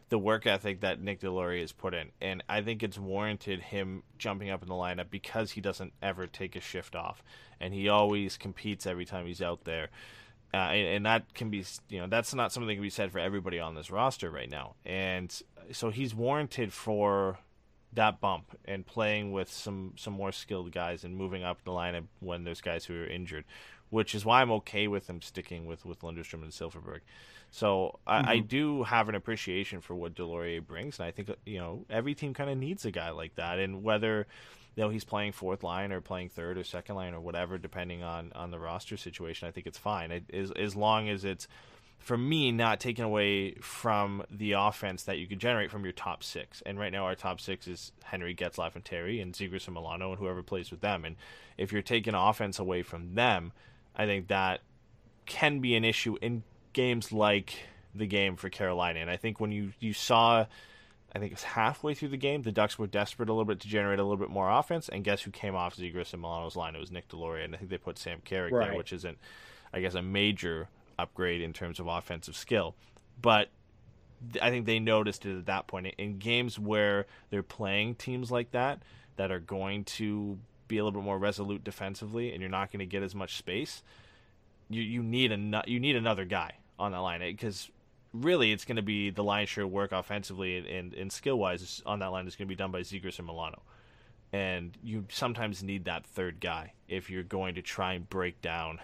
the 0.09 0.19
work 0.19 0.47
ethic 0.47 0.81
that 0.81 1.01
Nick 1.01 1.21
Deslauriers 1.21 1.61
has 1.61 1.73
put 1.73 1.95
in 1.95 2.11
and 2.21 2.43
I 2.49 2.63
think 2.63 2.83
it's 2.83 2.99
warranted 2.99 3.61
him 3.61 4.03
jumping 4.17 4.51
up 4.51 4.63
in 4.63 4.69
the 4.69 4.75
lineup 4.75 5.11
because 5.11 5.53
he 5.53 5.61
doesn't 5.61 5.93
ever 6.03 6.27
take 6.27 6.57
a 6.57 6.61
shift 6.61 6.97
off 6.97 7.23
and 7.61 7.75
he 7.75 7.89
always 7.89 8.37
competes 8.37 8.87
every 8.87 9.05
time 9.05 9.27
he's 9.27 9.43
out 9.43 9.65
there. 9.65 9.89
Uh, 10.55 10.57
and, 10.57 10.87
and 10.89 11.07
that 11.07 11.35
can 11.35 11.51
be 11.51 11.65
you 11.91 12.01
know 12.01 12.07
that's 12.07 12.35
not 12.35 12.53
something 12.53 12.69
that 12.69 12.75
can 12.75 12.83
be 12.83 12.91
said 12.91 13.13
for 13.13 13.19
everybody 13.19 13.59
on 13.59 13.75
this 13.75 13.91
roster 13.91 14.31
right 14.31 14.51
now. 14.51 14.75
And 14.87 15.35
so 15.73 15.91
he's 15.91 16.15
warranted 16.15 16.73
for 16.73 17.39
that 17.93 18.21
bump 18.21 18.57
and 18.65 18.87
playing 18.87 19.33
with 19.33 19.51
some 19.51 19.95
some 19.97 20.13
more 20.13 20.33
skilled 20.33 20.73
guys 20.73 21.05
and 21.05 21.17
moving 21.17 21.43
up 21.43 21.63
the 21.65 21.71
lineup 21.71 22.05
when 22.21 22.45
there's 22.45 22.61
guys 22.61 22.85
who 22.85 22.95
are 22.95 23.07
injured, 23.07 23.45
which 23.91 24.15
is 24.15 24.25
why 24.25 24.43
I'm 24.43 24.51
okay 24.53 24.89
with 24.89 25.09
him 25.09 25.23
sticking 25.23 25.67
with 25.67 25.85
with 25.85 26.01
Lundstrom 26.01 26.43
and 26.43 26.53
Silfverberg. 26.53 27.01
So 27.51 27.99
I, 28.07 28.19
I 28.19 28.37
mm-hmm. 28.37 28.47
do 28.47 28.83
have 28.85 29.09
an 29.09 29.15
appreciation 29.15 29.81
for 29.81 29.95
what 29.95 30.15
Deslauriers 30.15 30.67
brings, 30.67 30.99
and 30.99 31.07
I 31.07 31.11
think 31.11 31.31
you 31.47 31.59
know 31.59 31.87
every 31.89 32.15
team 32.15 32.35
kind 32.35 32.51
of 32.51 32.59
needs 32.59 32.85
a 32.85 32.91
guy 32.91 33.11
like 33.11 33.37
that. 33.37 33.59
And 33.59 33.83
whether 33.83 34.27
though 34.77 34.91
he's 34.91 35.05
playing 35.05 35.33
fourth 35.33 35.65
line 35.65 35.91
or 35.91 36.01
playing 36.01 36.29
third 36.29 36.59
or 36.59 36.65
second 36.65 36.95
line 36.95 37.15
or 37.15 37.21
whatever, 37.21 37.59
depending 37.59 38.03
on 38.03 38.33
on 38.35 38.51
the 38.51 38.59
roster 38.59 38.97
situation, 38.97 39.49
I 39.49 39.51
think 39.51 39.67
it's 39.67 39.79
fine. 39.79 40.11
It, 40.11 40.25
as 40.33 40.51
as 40.53 40.77
long 40.77 41.09
as 41.09 41.25
it's 41.25 41.49
for 41.99 42.17
me 42.17 42.53
not 42.53 42.81
taken 42.81 43.05
away 43.05 43.55
from 43.57 44.23
the 44.31 44.53
offense 44.53 45.03
that 45.05 45.19
you 45.19 45.27
could 45.27 45.39
generate 45.41 45.71
from 45.71 45.85
your 45.85 45.93
top 45.93 46.23
six. 46.23 46.63
And 46.65 46.79
right 46.79 46.93
now 46.93 47.05
our 47.05 47.15
top 47.15 47.41
six 47.41 47.67
is 47.67 47.93
Henrique, 48.13 48.39
Getzlaf, 48.39 48.75
and 48.75 48.85
Terry, 48.85 49.21
and 49.21 49.35
Zegras 49.35 49.67
and 49.67 49.75
Milano, 49.75 50.11
and 50.11 50.19
whoever 50.19 50.43
plays 50.43 50.71
with 50.71 50.81
them. 50.81 51.05
And 51.05 51.17
if 51.57 51.73
you're 51.73 51.83
taking 51.83 52.15
offense 52.15 52.59
away 52.59 52.83
from 52.83 53.15
them, 53.15 53.53
I 53.95 54.07
think 54.07 54.29
that 54.29 54.61
can 55.27 55.61
be 55.61 55.75
an 55.75 55.85
issue 55.85 56.17
in 56.23 56.43
games 56.73 57.13
like 57.13 57.55
the 57.95 58.07
game 58.07 58.37
for 58.37 58.49
Carolina. 58.49 59.01
And 59.01 59.11
I 59.11 59.17
think 59.17 59.41
when 59.41 59.53
you 59.53 59.73
you 59.81 59.93
saw 59.93 60.47
I 61.15 61.19
think 61.19 61.33
it 61.33 61.37
was 61.37 61.43
halfway 61.43 61.95
through 61.95 62.11
the 62.11 62.17
game. 62.19 62.43
The 62.43 62.53
Ducks 62.53 62.79
were 62.79 62.87
desperate 62.87 63.29
a 63.31 63.33
little 63.33 63.47
bit 63.47 63.61
to 63.61 63.69
generate 63.69 63.99
a 63.99 64.03
little 64.03 64.19
bit 64.19 64.29
more 64.29 64.51
offense, 64.51 64.89
and 64.91 65.03
guess 65.03 65.23
who 65.23 65.31
came 65.31 65.55
off 65.55 65.75
Zegras 65.77 66.13
and 66.13 66.21
Milano's 66.21 66.55
line? 66.55 66.77
It 66.77 66.81
was 66.81 66.91
Nick 66.91 67.09
Deslauriers, 67.09 67.47
and 67.47 67.55
I 67.55 67.59
think 67.59 67.71
they 67.71 67.79
put 67.79 67.99
Sam 67.99 68.21
Carrick 68.25 68.53
Right. 68.53 68.69
there, 68.69 68.77
which 68.77 68.93
isn't, 68.93 69.17
I 69.73 69.81
guess, 69.81 69.95
a 69.95 70.03
major 70.03 70.69
upgrade 70.99 71.41
in 71.41 71.53
terms 71.53 71.79
of 71.81 71.87
offensive 71.87 72.37
skill. 72.37 72.75
But 73.21 73.51
I 74.41 74.51
think 74.51 74.67
they 74.67 74.79
noticed 74.79 75.27
it 75.27 75.39
at 75.39 75.47
that 75.47 75.67
point. 75.67 75.87
In 75.99 76.19
games 76.19 76.59
where 76.59 77.07
they're 77.31 77.43
playing 77.43 77.97
teams 77.97 78.31
like 78.31 78.51
that, 78.53 78.83
that 79.17 79.31
are 79.31 79.41
going 79.41 79.85
to 79.85 80.39
be 80.67 80.79
a 80.79 80.85
little 80.85 81.01
bit 81.01 81.05
more 81.05 81.19
resolute 81.19 81.65
defensively, 81.65 82.33
and 82.33 82.41
you're 82.41 82.51
not 82.51 82.71
going 82.71 82.81
to 82.81 82.87
get 82.87 83.03
as 83.03 83.15
much 83.15 83.37
space, 83.37 83.83
you 84.69 84.83
you 84.83 85.03
need 85.03 85.33
a 85.33 85.63
you 85.67 85.81
need 85.81 85.97
another 85.97 86.25
guy 86.25 86.53
on 86.79 86.93
that 86.93 86.99
line 86.99 87.21
because 87.21 87.71
really 88.13 88.53
it's 88.53 88.65
going 88.65 88.77
to 88.77 88.83
be 88.83 89.11
the 89.11 89.25
lion's 89.25 89.49
share 89.49 89.67
work 89.67 89.93
offensively 89.93 90.57
and, 90.57 90.67
and, 90.67 90.95
and 90.95 91.13
skill 91.13 91.39
wise 91.39 91.83
on 91.85 91.99
that 91.99 92.07
line 92.07 92.27
is 92.27 92.37
going 92.37 92.47
to 92.47 92.49
be 92.49 92.57
done 92.57 92.71
by 92.71 92.81
Zegras 92.81 93.19
and 93.19 93.27
Milano. 93.27 93.63
And 94.33 94.77
you 94.83 95.07
sometimes 95.11 95.63
need 95.63 95.87
that 95.87 96.07
third 96.07 96.41
guy 96.41 96.73
if 96.87 97.11
you're 97.11 97.23
going 97.23 97.55
to 97.57 97.63
try 97.63 97.95
and 97.95 98.09
break 98.09 98.41
down 98.41 98.81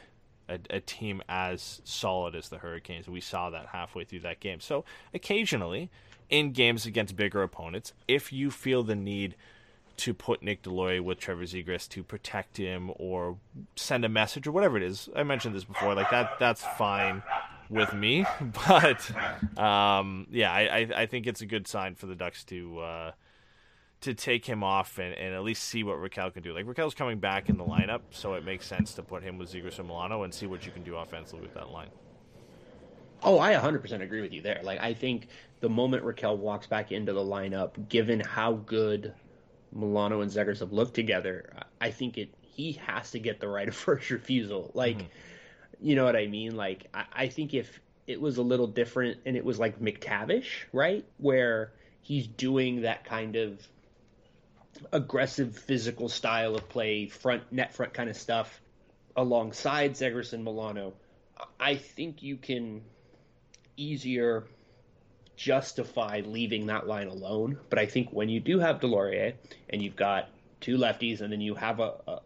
a, 0.48 0.58
a 0.70 0.80
team 0.80 1.22
as 1.28 1.80
solid 1.84 2.34
as 2.34 2.48
the 2.48 2.58
Hurricanes. 2.58 3.08
We 3.08 3.20
saw 3.20 3.50
that 3.50 3.66
halfway 3.66 4.04
through 4.04 4.20
that 4.20 4.40
game. 4.40 4.60
So 4.60 4.84
occasionally, 5.12 5.90
in 6.30 6.52
games 6.52 6.86
against 6.86 7.16
bigger 7.16 7.42
opponents, 7.42 7.92
if 8.08 8.32
you 8.32 8.50
feel 8.50 8.82
the 8.82 8.96
need 8.96 9.36
to 9.96 10.12
put 10.12 10.42
Nick 10.42 10.62
Deloy 10.62 11.00
with 11.00 11.18
Trevor 11.18 11.44
Zegras 11.44 11.88
to 11.90 12.02
protect 12.02 12.56
him 12.56 12.90
or 12.96 13.36
send 13.76 14.04
a 14.04 14.08
message 14.08 14.46
or 14.46 14.52
whatever 14.52 14.76
it 14.76 14.82
is. 14.82 15.08
I 15.14 15.22
mentioned 15.22 15.54
this 15.54 15.64
before, 15.64 15.94
like 15.94 16.10
that 16.10 16.38
that's 16.38 16.64
fine 16.64 17.22
with 17.70 17.92
me. 17.94 18.26
But 18.68 19.10
um, 19.58 20.26
yeah, 20.30 20.52
I, 20.52 20.60
I, 20.62 20.88
I 21.02 21.06
think 21.06 21.26
it's 21.26 21.40
a 21.40 21.46
good 21.46 21.66
sign 21.66 21.94
for 21.94 22.06
the 22.06 22.14
Ducks 22.14 22.44
to 22.44 22.80
uh, 22.80 23.10
to 24.04 24.14
take 24.14 24.46
him 24.46 24.62
off 24.62 24.98
and, 24.98 25.14
and 25.14 25.34
at 25.34 25.42
least 25.42 25.64
see 25.64 25.82
what 25.82 25.96
Rakell 25.96 26.32
can 26.32 26.42
do. 26.42 26.54
Like 26.54 26.66
Rakell's 26.66 26.94
coming 26.94 27.18
back 27.18 27.48
in 27.48 27.56
the 27.56 27.64
lineup, 27.64 28.00
so 28.10 28.34
it 28.34 28.44
makes 28.44 28.66
sense 28.66 28.94
to 28.94 29.02
put 29.02 29.22
him 29.22 29.38
with 29.38 29.52
Zegras 29.52 29.78
and 29.78 29.88
Milano 29.88 30.22
and 30.22 30.32
see 30.32 30.46
what 30.46 30.64
you 30.64 30.72
can 30.72 30.82
do 30.82 30.96
offensively 30.96 31.42
with 31.42 31.54
that 31.54 31.70
line. 31.70 31.88
Oh, 33.22 33.38
I 33.38 33.54
100% 33.54 34.02
agree 34.02 34.20
with 34.20 34.32
you 34.32 34.42
there. 34.42 34.60
Like, 34.62 34.80
I 34.80 34.92
think 34.92 35.28
the 35.60 35.68
moment 35.68 36.04
Rakell 36.04 36.36
walks 36.36 36.66
back 36.66 36.92
into 36.92 37.12
the 37.14 37.24
lineup, 37.24 37.88
given 37.88 38.20
how 38.20 38.52
good 38.52 39.14
Milano 39.72 40.20
and 40.20 40.30
Zegers 40.30 40.60
have 40.60 40.72
looked 40.72 40.94
together, 40.94 41.52
I 41.80 41.90
think 41.90 42.18
it 42.18 42.34
he 42.42 42.72
has 42.72 43.10
to 43.10 43.18
get 43.18 43.40
the 43.40 43.48
right 43.48 43.68
of 43.68 43.74
first 43.74 44.10
refusal. 44.10 44.70
Like, 44.74 44.98
mm-hmm. 44.98 45.86
you 45.86 45.96
know 45.96 46.04
what 46.04 46.16
I 46.16 46.26
mean? 46.26 46.56
Like, 46.56 46.88
I, 46.94 47.04
I 47.12 47.28
think 47.28 47.54
if 47.54 47.80
it 48.06 48.20
was 48.20 48.36
a 48.36 48.42
little 48.42 48.66
different 48.66 49.18
and 49.24 49.36
it 49.36 49.44
was 49.44 49.58
like 49.58 49.80
McTavish, 49.80 50.64
right, 50.72 51.04
where 51.16 51.72
he's 52.02 52.26
doing 52.26 52.82
that 52.82 53.04
kind 53.04 53.36
of 53.36 53.66
aggressive 54.92 55.56
physical 55.56 56.08
style 56.08 56.54
of 56.54 56.68
play, 56.68 57.06
front 57.06 57.50
net 57.52 57.74
front 57.74 57.92
kind 57.94 58.10
of 58.10 58.16
stuff, 58.16 58.60
alongside 59.16 59.92
Zegers 59.92 60.32
and 60.32 60.44
Milano, 60.44 60.94
I 61.60 61.76
think 61.76 62.22
you 62.22 62.36
can 62.36 62.82
easier 63.76 64.44
justify 65.36 66.20
leaving 66.24 66.66
that 66.66 66.86
line 66.86 67.08
alone. 67.08 67.58
But 67.70 67.78
I 67.78 67.86
think 67.86 68.12
when 68.12 68.28
you 68.28 68.40
do 68.40 68.58
have 68.60 68.80
Deslauriers 68.80 69.34
and 69.70 69.82
you've 69.82 69.96
got 69.96 70.30
two 70.60 70.76
lefties 70.76 71.20
and 71.20 71.32
then 71.32 71.40
you 71.40 71.54
have 71.54 71.80
a 71.80 71.94
a, 72.06 72.20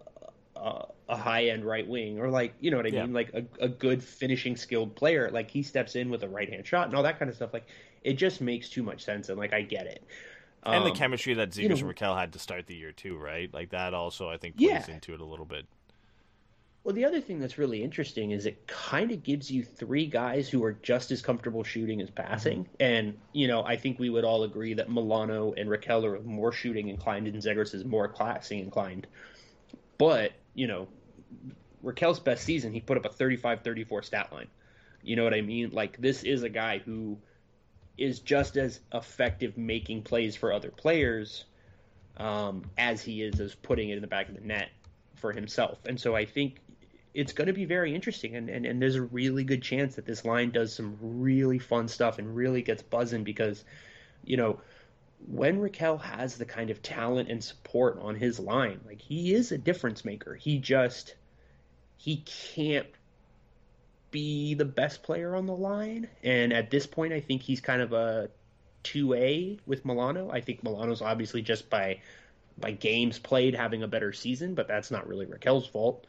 a, 0.57 0.87
a 1.11 1.17
high 1.17 1.47
end 1.49 1.65
right 1.65 1.87
wing 1.87 2.19
or 2.19 2.31
like 2.31 2.55
you 2.61 2.71
know 2.71 2.77
what 2.77 2.87
I 2.87 2.91
Yeah. 2.91 3.07
mean, 3.07 3.13
like 3.13 3.31
a, 3.35 3.45
a 3.61 3.69
good 3.69 4.03
finishing 4.03 4.57
skilled 4.57 4.95
player, 4.97 5.31
like 5.31 5.51
he 5.51 5.63
steps 5.63 5.97
in 5.97 6.11
with 6.11 6.23
a 6.23 6.29
right 6.29 6.49
hand 6.49 6.67
shot 6.67 6.87
and 6.89 6.97
all 6.97 7.03
that 7.05 7.19
kind 7.19 7.29
of 7.31 7.37
stuff. 7.37 7.53
Like 7.53 7.69
it 8.03 8.15
just 8.15 8.41
makes 8.41 8.69
too 8.69 8.83
much 8.83 9.05
sense 9.05 9.29
and 9.29 9.39
like 9.39 9.53
I 9.53 9.63
get 9.63 9.87
it. 9.87 10.05
And 10.65 10.85
the 10.85 10.91
Um, 10.91 10.97
chemistry 10.97 11.35
that 11.35 11.51
Zegras 11.51 11.57
you 11.63 11.69
know- 11.69 11.75
and 11.77 11.97
Rakell 11.97 12.19
had 12.19 12.33
to 12.35 12.39
start 12.39 12.67
the 12.67 12.75
year 12.75 12.93
too, 12.93 13.17
right? 13.17 13.53
Like 13.53 13.71
that 13.71 13.95
also 13.95 14.29
I 14.29 14.37
think 14.37 14.57
plays 14.57 14.69
Yeah. 14.89 14.95
into 14.95 15.15
it 15.15 15.21
a 15.21 15.25
little 15.25 15.47
bit. 15.47 15.67
Well, 16.85 16.95
the 16.95 17.05
other 17.05 17.21
thing 17.21 17.39
that's 17.39 17.59
really 17.59 17.83
interesting 17.83 18.31
is 18.31 18.47
it 18.47 18.67
kind 18.67 19.11
of 19.11 19.23
gives 19.23 19.51
you 19.51 19.63
three 19.63 20.07
guys 20.07 20.49
who 20.49 20.65
are 20.65 20.73
just 20.73 21.11
as 21.11 21.21
comfortable 21.21 21.63
shooting 21.63 22.01
as 22.01 22.09
passing. 22.11 22.67
And, 22.81 23.19
you 23.33 23.47
know, 23.47 23.63
I 23.63 23.77
think 23.77 23.99
we 23.99 24.09
would 24.09 24.25
all 24.25 24.45
agree 24.45 24.73
that 24.75 24.91
Milano 24.91 25.53
and 25.55 25.69
Rakell 25.69 26.05
are 26.05 26.21
more 26.23 26.51
shooting 26.51 26.89
inclined 26.89 27.27
and 27.27 27.37
Zegers 27.43 27.75
is 27.75 27.85
more 27.85 28.09
classing 28.09 28.61
inclined. 28.61 29.07
But, 29.99 30.33
you 30.55 30.67
know, 30.67 30.89
Rakell's 31.85 32.21
best 32.21 32.45
season, 32.45 32.73
he 32.73 32.81
put 32.81 32.97
up 32.97 33.05
a 33.05 33.11
35 33.11 33.63
34 33.63 34.03
stat 34.03 34.33
line. 34.33 34.49
You 35.03 35.17
know 35.17 35.25
what 35.25 35.35
I 35.35 35.43
mean? 35.43 35.71
Like, 35.71 35.99
this 36.01 36.23
is 36.23 36.43
a 36.43 36.49
guy 36.49 36.79
who 36.79 37.19
is 37.99 38.21
just 38.21 38.57
as 38.57 38.81
effective 38.95 39.59
making 39.59 40.03
plays 40.03 40.37
for 40.37 40.53
other 40.53 40.71
players 40.71 41.45
um, 42.17 42.65
as 42.79 43.03
he 43.03 43.23
is 43.23 43.41
as 43.41 43.55
putting 43.55 43.91
it 43.91 43.97
in 43.97 44.01
the 44.01 44.07
back 44.09 44.29
of 44.29 44.35
the 44.35 44.41
net 44.41 44.71
for 45.17 45.33
himself. 45.33 45.79
And 45.87 46.01
so 46.01 46.15
I 46.15 46.25
think 46.25 46.61
it's 47.15 47.33
going 47.33 47.49
to 47.49 47.53
be 47.53 47.65
very 47.65 47.95
interesting. 47.95 48.37
And, 48.37 48.49
and, 48.49 48.65
and 48.65 48.81
there's 48.81 48.95
a 48.95 49.03
really 49.03 49.45
good 49.45 49.63
chance 49.63 49.97
that 49.97 50.07
this 50.07 50.25
line 50.25 50.51
does 50.51 50.73
some 50.73 50.97
really 51.01 51.59
fun 51.59 51.89
stuff 51.89 52.19
and 52.19 52.35
really 52.37 52.63
gets 52.63 52.83
buzzing 52.83 53.25
because, 53.25 53.65
you 54.25 54.37
know, 54.37 54.61
when 55.27 55.61
Rakell 55.61 56.01
has 56.01 56.37
the 56.37 56.45
kind 56.45 56.71
of 56.71 56.81
talent 56.81 57.29
and 57.29 57.43
support 57.43 57.99
on 58.01 58.15
his 58.15 58.39
line, 58.39 58.81
like 58.87 59.01
he 59.01 59.35
is 59.35 59.51
a 59.51 59.59
difference 59.59 60.05
maker. 60.05 60.35
He 60.37 60.59
just, 60.59 61.17
he 61.97 62.23
can't 62.55 62.87
be 64.11 64.55
the 64.55 64.65
best 64.65 65.03
player 65.03 65.35
on 65.35 65.47
the 65.47 65.55
line. 65.55 66.09
And 66.23 66.53
at 66.53 66.71
this 66.71 66.87
point, 66.87 67.13
I 67.13 67.21
think 67.21 67.43
he's 67.43 67.61
kind 67.61 67.83
of 67.83 67.93
a 67.93 68.31
2A 68.85 69.61
with 69.67 69.85
Milano. 69.85 70.31
I 70.31 70.41
think 70.41 70.63
Milano's 70.63 71.03
obviously 71.03 71.43
just 71.43 71.69
by 71.71 72.01
by 72.61 72.73
games 72.73 73.21
played 73.21 73.55
having 73.55 73.85
a 73.85 73.89
better 73.89 74.13
season, 74.13 74.55
but 74.55 74.67
that's 74.67 74.91
not 74.91 75.07
really 75.07 75.27
Rakell's 75.27 75.67
fault. 75.67 76.07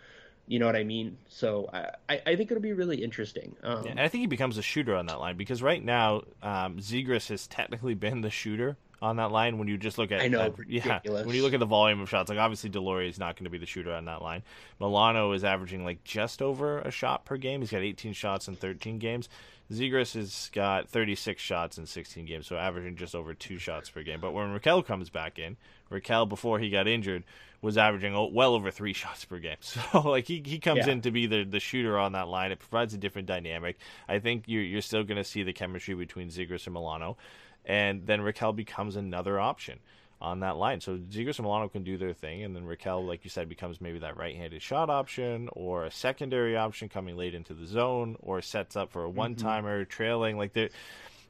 You 0.48 0.58
know 0.58 0.66
what 0.66 0.76
I 0.76 0.84
mean? 0.84 1.18
So 1.28 1.70
I, 1.72 2.22
I 2.26 2.36
think 2.36 2.50
it'll 2.50 2.64
be 2.64 2.74
really 2.74 3.04
interesting. 3.04 3.56
Um, 3.62 3.86
Yeah, 3.86 3.92
and 3.92 4.00
I 4.00 4.08
think 4.08 4.22
he 4.22 4.28
becomes 4.28 4.58
a 4.58 4.64
shooter 4.64 4.96
on 4.96 5.06
that 5.06 5.20
line 5.20 5.38
because 5.38 5.62
right 5.62 5.84
now 5.84 6.24
um, 6.42 6.78
Zegras 6.78 7.30
has 7.30 7.46
technically 7.46 7.94
been 7.94 8.22
the 8.22 8.32
shooter 8.32 8.76
on 9.02 9.16
that 9.18 9.32
line. 9.32 9.58
When 9.58 9.68
you 9.68 9.78
just 9.78 9.98
look 9.98 10.12
at 10.12 10.22
I 10.22 10.28
know, 10.28 10.42
at- 10.42 10.54
yeah, 10.70 11.00
when 11.06 11.36
you 11.36 11.42
look 11.42 11.54
at 11.54 11.60
the 11.60 11.66
volume 11.66 12.02
of 12.02 12.10
shots, 12.10 12.30
like 12.30 12.40
obviously 12.40 12.70
Delory 12.70 13.10
is 13.10 13.20
not 13.20 13.36
going 13.36 13.46
to 13.46 13.50
be 13.50 13.58
the 13.58 13.66
shooter 13.66 13.94
on 13.94 14.06
that 14.06 14.22
line. 14.22 14.44
Milano 14.80 15.32
is 15.34 15.44
averaging 15.44 15.84
like 15.86 16.04
just 16.04 16.42
over 16.42 16.80
a 16.80 16.92
shot 16.92 17.26
per 17.26 17.38
game. 17.38 17.62
He's 17.62 17.72
got 17.72 17.82
18 17.82 18.14
shots 18.14 18.48
in 18.48 18.56
13 18.56 19.00
games. 19.00 19.30
Zegras 19.72 20.16
has 20.16 20.50
got 20.52 20.90
36 20.90 21.40
shots 21.42 21.78
in 21.78 21.86
16 21.86 22.26
games, 22.26 22.48
so 22.48 22.56
averaging 22.58 22.96
just 22.96 23.14
over 23.14 23.36
two 23.36 23.60
shots 23.60 23.88
per 23.88 24.02
game. 24.02 24.20
But 24.20 24.32
when 24.34 24.48
Rakell 24.48 24.84
comes 24.84 25.12
back 25.12 25.38
in, 25.38 25.58
Rakell 25.92 26.28
before 26.28 26.58
he 26.58 26.72
got 26.72 26.88
injured 26.88 27.24
was 27.62 27.78
averaging 27.78 28.14
well 28.34 28.56
over 28.56 28.72
three 28.72 28.94
shots 29.02 29.26
per 29.26 29.38
game. 29.38 29.58
So 29.62 29.82
like 30.02 30.26
he, 30.26 30.42
he 30.44 30.58
comes 30.58 30.88
Yeah. 30.88 30.94
in 30.94 31.02
to 31.02 31.12
be 31.12 31.28
the 31.28 31.44
the 31.44 31.60
shooter 31.60 32.00
on 32.00 32.14
that 32.14 32.28
line. 32.30 32.52
It 32.52 32.58
provides 32.60 32.96
a 32.96 32.98
different 32.98 33.28
dynamic. 33.28 33.78
I 34.08 34.18
think 34.18 34.46
you're 34.48 34.64
you're 34.64 34.82
still 34.82 35.04
going 35.04 35.18
to 35.18 35.24
see 35.24 35.44
the 35.44 35.54
chemistry 35.54 35.94
between 35.94 36.30
Zegras 36.30 36.66
and 36.66 36.74
Milano, 36.74 37.18
and 37.66 38.06
then 38.06 38.22
Rakell 38.22 38.56
becomes 38.56 38.96
another 38.96 39.40
option 39.40 39.80
on 40.22 40.42
that 40.42 40.58
line. 40.58 40.82
So 40.82 40.98
Zegras 40.98 41.38
and 41.38 41.46
Milano 41.46 41.70
can 41.70 41.84
do 41.84 41.98
their 41.98 42.14
thing, 42.14 42.44
and 42.44 42.56
then 42.56 42.64
Rakell, 42.64 43.08
like 43.08 43.24
you 43.24 43.30
said, 43.30 43.48
becomes 43.48 43.80
maybe 43.80 44.00
that 44.00 44.18
right-handed 44.18 44.62
shot 44.62 44.90
option 44.90 45.50
or 45.54 45.86
a 45.86 45.92
secondary 45.92 46.58
option 46.58 46.90
coming 46.90 47.16
late 47.16 47.34
into 47.34 47.54
the 47.54 47.66
zone, 47.66 48.18
or 48.22 48.42
sets 48.42 48.76
up 48.76 48.92
for 48.92 49.04
a 49.04 49.10
one-timer 49.10 49.86
trailing. 49.86 50.38
Like 50.38 50.54
there, 50.54 50.70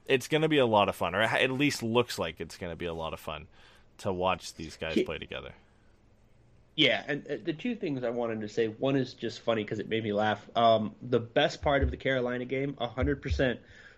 it's 0.08 0.28
going 0.28 0.42
to 0.42 0.50
be 0.50 0.58
a 0.58 0.65
lot 0.65 0.89
of 0.89 0.96
fun, 0.96 1.13
or 1.13 1.22
at 1.22 1.52
least 1.52 1.84
looks 1.84 2.18
like 2.18 2.39
it's 2.39 2.58
going 2.58 2.72
to 2.72 2.78
be 2.78 2.86
a 2.86 2.94
lot 2.94 3.13
of 3.13 3.20
fun 3.20 3.48
to 4.00 4.12
watch 4.12 4.56
these 4.56 4.76
guys 4.76 5.00
play 5.04 5.18
together. 5.18 5.52
Yeah, 6.76 7.04
and 7.08 7.28
uh, 7.28 7.36
the 7.44 7.52
two 7.52 7.76
things 7.76 8.06
I 8.06 8.10
wanted 8.10 8.39
to 8.42 8.48
say, 8.48 8.68
one 8.68 8.96
is 8.96 9.13
just 9.13 9.42
funny 9.42 9.63
because 9.63 9.80
it 9.80 9.89
made 9.89 10.04
me 10.04 10.13
laugh. 10.13 10.50
Um, 10.56 10.96
the 11.02 11.20
best 11.20 11.62
part 11.62 11.84
of 11.84 11.92
the 11.92 11.98
Carolina 11.98 12.46
game, 12.46 12.74
100%, 12.80 13.58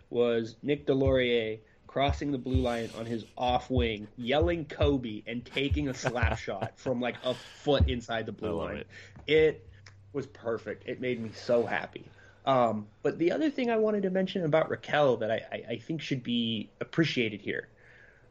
was 0.09 0.55
Nick 0.63 0.87
Deslauriers 0.87 1.59
crossing 1.91 2.31
the 2.31 2.37
blue 2.37 2.61
line 2.61 2.89
on 2.97 3.05
his 3.05 3.25
off 3.37 3.69
wing, 3.69 4.07
yelling 4.15 4.65
Kobe, 4.65 5.23
and 5.27 5.43
taking 5.45 5.89
a 5.89 5.93
slap 5.93 6.37
shot 6.39 6.73
from 6.77 7.01
like 7.01 7.15
a 7.23 7.33
foot 7.33 7.89
inside 7.89 8.25
the 8.25 8.31
blue 8.31 8.53
line. 8.53 8.77
it. 8.77 8.87
It 9.27 9.67
was 10.13 10.25
perfect. 10.27 10.87
It 10.87 11.01
made 11.01 11.21
me 11.21 11.31
so 11.35 11.65
happy. 11.65 12.05
Um, 12.45 12.87
but 13.03 13.19
the 13.19 13.31
other 13.33 13.49
thing 13.51 13.69
I 13.69 13.77
wanted 13.77 14.03
to 14.03 14.09
mention 14.09 14.45
about 14.45 14.69
Rakell 14.69 15.19
that 15.19 15.29
I, 15.31 15.41
I, 15.51 15.63
I 15.73 15.77
think 15.77 16.01
should 16.01 16.23
be 16.23 16.69
appreciated 16.79 17.41
here 17.41 17.67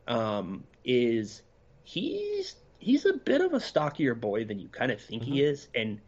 um, 0.08 0.64
is 0.84 1.42
he's 1.84 2.56
he's 2.78 3.04
a 3.04 3.12
bit 3.12 3.40
of 3.40 3.52
a 3.52 3.60
stockier 3.60 4.14
boy 4.14 4.44
than 4.44 4.58
you 4.58 4.68
kind 4.68 4.90
of 4.90 5.00
think 5.00 5.22
Mm-hmm. 5.22 5.32
he 5.32 5.42
is, 5.42 5.68
and 5.74 6.00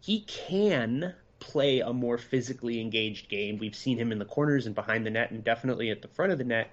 he 0.00 0.20
can 0.22 1.14
play 1.40 1.80
a 1.80 1.92
more 1.92 2.18
physically 2.18 2.80
engaged 2.80 3.28
game. 3.28 3.58
We've 3.58 3.74
seen 3.74 3.98
him 3.98 4.12
in 4.12 4.18
the 4.18 4.24
corners 4.24 4.66
and 4.66 4.74
behind 4.74 5.04
the 5.04 5.10
net, 5.10 5.30
and 5.30 5.42
definitely 5.42 5.90
at 5.90 6.02
the 6.02 6.08
front 6.08 6.32
of 6.32 6.38
the 6.38 6.44
net, 6.44 6.70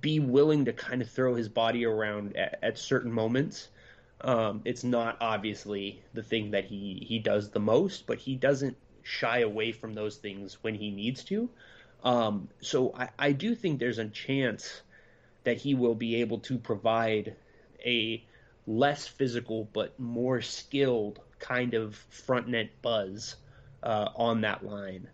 be 0.00 0.18
willing 0.18 0.64
to 0.64 0.72
kind 0.72 1.00
of 1.00 1.10
throw 1.10 1.34
his 1.34 1.48
body 1.48 1.84
around 1.84 2.36
at, 2.36 2.58
at 2.62 2.78
certain 2.78 3.12
moments. 3.12 3.68
Um, 4.20 4.62
it's 4.64 4.82
not 4.82 5.18
obviously 5.20 6.02
the 6.12 6.22
thing 6.22 6.50
that 6.50 6.64
he 6.64 7.04
he 7.06 7.20
does 7.20 7.50
the 7.50 7.60
most, 7.60 8.06
but 8.06 8.18
he 8.18 8.34
doesn't 8.34 8.76
shy 9.02 9.40
away 9.40 9.72
from 9.72 9.94
those 9.94 10.16
things 10.16 10.58
when 10.62 10.74
he 10.74 10.90
needs 10.90 11.22
to. 11.24 11.48
Um, 12.02 12.48
so 12.60 12.94
I, 12.94 13.08
I 13.18 13.32
do 13.32 13.54
think 13.54 13.78
there's 13.78 13.98
a 13.98 14.08
chance 14.08 14.82
that 15.44 15.56
he 15.56 15.74
will 15.74 15.94
be 15.94 16.16
able 16.16 16.38
to 16.40 16.58
provide 16.58 17.36
a 17.84 18.24
less 18.66 19.06
physical 19.06 19.68
but 19.72 19.98
more 19.98 20.42
skilled 20.42 21.20
kind 21.38 21.74
of 21.74 21.94
front 22.10 22.48
net 22.48 22.70
buzz 22.82 23.36
uh, 23.82 24.08
on 24.16 24.40
that 24.42 24.64
line 24.64 25.08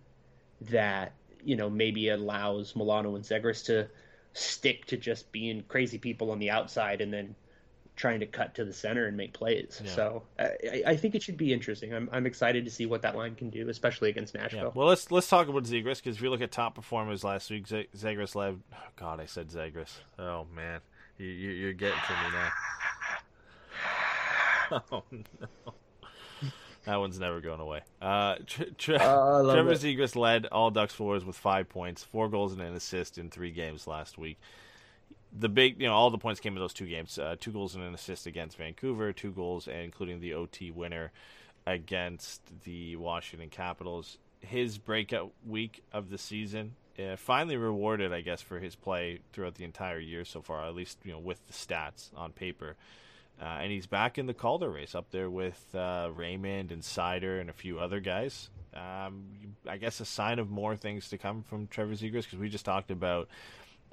that 0.63 1.13
you 1.45 1.57
know 1.57 1.69
maybe 1.69 2.09
allows 2.09 2.75
Milano 2.77 3.17
and 3.17 3.25
Zegras 3.25 3.65
to 3.67 3.89
stick 4.33 4.85
to 4.87 4.97
just 4.97 5.31
being 5.33 5.63
crazy 5.69 5.99
people 5.99 6.31
on 6.31 6.39
the 6.39 6.51
outside 6.51 7.01
and 7.01 7.13
then 7.13 7.35
trying 7.97 8.19
to 8.19 8.27
cut 8.27 8.57
to 8.57 8.65
the 8.65 8.73
center 8.73 9.07
and 9.07 9.17
make 9.17 9.33
plays. 9.33 9.81
Yeah. 9.85 9.91
So 9.93 10.23
I, 10.37 10.83
I 10.89 10.97
think 10.97 11.15
it 11.15 11.23
should 11.23 11.37
be 11.37 11.53
interesting. 11.53 11.95
I'm, 11.95 12.09
I'm 12.11 12.27
excited 12.27 12.65
to 12.65 12.71
see 12.73 12.87
what 12.87 13.03
that 13.03 13.15
line 13.17 13.37
can 13.37 13.51
do, 13.51 13.69
especially 13.69 14.11
against 14.11 14.35
Yeah. 14.35 14.43
Nashville. 14.43 14.73
Well, 14.75 14.89
let's 14.89 15.13
let's 15.13 15.29
talk 15.29 15.47
about 15.47 15.63
Zegras 15.63 16.03
because 16.03 16.17
if 16.17 16.23
you 16.23 16.31
look 16.31 16.41
at 16.41 16.51
top 16.51 16.75
performers 16.75 17.23
last 17.23 17.51
week, 17.51 17.69
Z- 17.69 17.87
Zegras 17.97 18.35
led. 18.35 18.61
Oh, 18.73 18.77
God, 18.97 19.21
I 19.21 19.27
said 19.27 19.49
Zegras. 19.49 19.99
Oh 20.19 20.47
man, 20.55 20.81
you, 21.19 21.27
you, 21.29 21.51
you're 21.51 21.73
getting 21.73 22.01
to 22.07 22.13
me 22.13 22.33
now. 22.33 22.49
Oh 24.91 25.05
no, 25.13 25.75
that 26.85 26.97
one's 26.97 27.19
never 27.19 27.41
going 27.41 27.61
away. 27.61 27.83
Uh, 28.01 28.37
Tre- 28.47 28.71
Tre- 28.77 28.99
love 28.99 29.55
Trevor 29.55 29.73
it. 29.73 29.81
Zegras 29.81 30.17
led 30.17 30.47
all 30.47 30.71
Ducks 30.71 30.95
forwards 30.95 31.25
with 31.25 31.37
five 31.37 31.69
points, 31.69 32.03
four 32.05 32.29
goals 32.29 32.53
and 32.53 32.61
an 32.63 32.75
assist 32.75 33.19
in 33.19 33.31
three 33.31 33.51
games 33.51 33.87
last 33.87 34.19
week. 34.19 34.39
The 35.37 35.49
big, 35.49 35.81
you 35.81 35.89
know, 35.89 35.95
all 35.95 36.11
the 36.11 36.19
points 36.19 36.41
came 36.41 36.55
in 36.55 36.61
those 36.61 36.75
two 36.75 36.87
games. 36.87 37.19
Uh, 37.19 37.37
two 37.41 37.51
goals 37.53 37.75
and 37.75 37.83
an 37.83 37.95
assist 37.95 38.27
against 38.27 38.57
Vancouver, 38.57 39.13
two 39.13 39.33
goals, 39.33 39.67
and 39.67 39.79
including 39.81 40.21
the 40.21 40.35
OT 40.35 40.71
winner 40.71 41.11
against 41.67 42.41
the 42.65 42.97
Washington 42.97 43.51
Capitals. 43.51 44.19
His 44.41 44.79
breakout 44.79 45.33
week 45.47 45.83
of 45.93 46.11
the 46.11 46.19
season, 46.19 46.77
uh, 46.99 47.17
finally 47.17 47.57
rewarded, 47.57 48.13
I 48.13 48.21
guess, 48.21 48.43
for 48.43 48.59
his 48.61 48.77
play 48.77 49.21
throughout 49.33 49.55
the 49.57 49.65
entire 49.65 49.99
year 49.99 50.25
so 50.25 50.43
far. 50.43 50.65
At 50.65 50.75
least, 50.75 50.99
you 51.03 51.13
know, 51.13 51.19
with 51.19 51.45
the 51.47 51.53
stats 51.53 52.11
on 52.17 52.33
paper. 52.33 52.77
Uh, 53.41 53.59
and 53.63 53.73
he's 53.73 53.87
back 53.87 54.17
in 54.17 54.27
the 54.27 54.35
Calder 54.35 54.71
race 54.71 54.95
up 54.95 55.11
there 55.11 55.29
with 55.29 55.75
uh, 55.75 56.09
Raymond 56.15 56.71
and 56.71 56.83
Seider 56.83 57.41
and 57.41 57.51
a 57.51 57.53
few 57.53 57.79
other 57.79 58.01
guys. 58.01 58.49
Um, 58.75 59.57
I 59.69 59.77
guess 59.77 60.01
a 60.01 60.05
sign 60.05 60.39
of 60.39 60.51
more 60.51 60.77
things 60.77 61.09
to 61.11 61.19
come 61.19 61.43
from 61.43 61.67
Trevor 61.67 61.95
Zegras 61.95 62.25
because 62.25 62.39
we 62.39 62.49
just 62.49 62.65
talked 62.65 62.91
about 62.91 63.29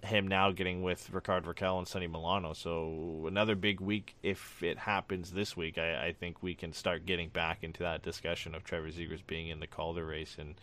him 0.03 0.27
now 0.27 0.51
getting 0.51 0.81
with 0.81 1.09
Rickard 1.11 1.45
Rakell 1.45 1.77
and 1.77 1.87
Sonny 1.87 2.07
Milano. 2.07 2.53
So 2.53 3.25
another 3.27 3.55
big 3.55 3.79
week 3.79 4.15
if 4.23 4.61
it 4.63 4.77
happens 4.77 5.31
this 5.31 5.55
week. 5.55 5.77
I, 5.77 6.07
I 6.07 6.13
think 6.13 6.41
we 6.41 6.55
can 6.55 6.73
start 6.73 7.05
getting 7.05 7.29
back 7.29 7.63
into 7.63 7.83
that 7.83 8.01
discussion 8.01 8.55
of 8.55 8.63
Trevor 8.63 8.89
Zegras 8.89 9.25
being 9.25 9.49
in 9.49 9.59
the 9.59 9.67
Calder 9.67 10.05
race 10.05 10.37
and 10.39 10.55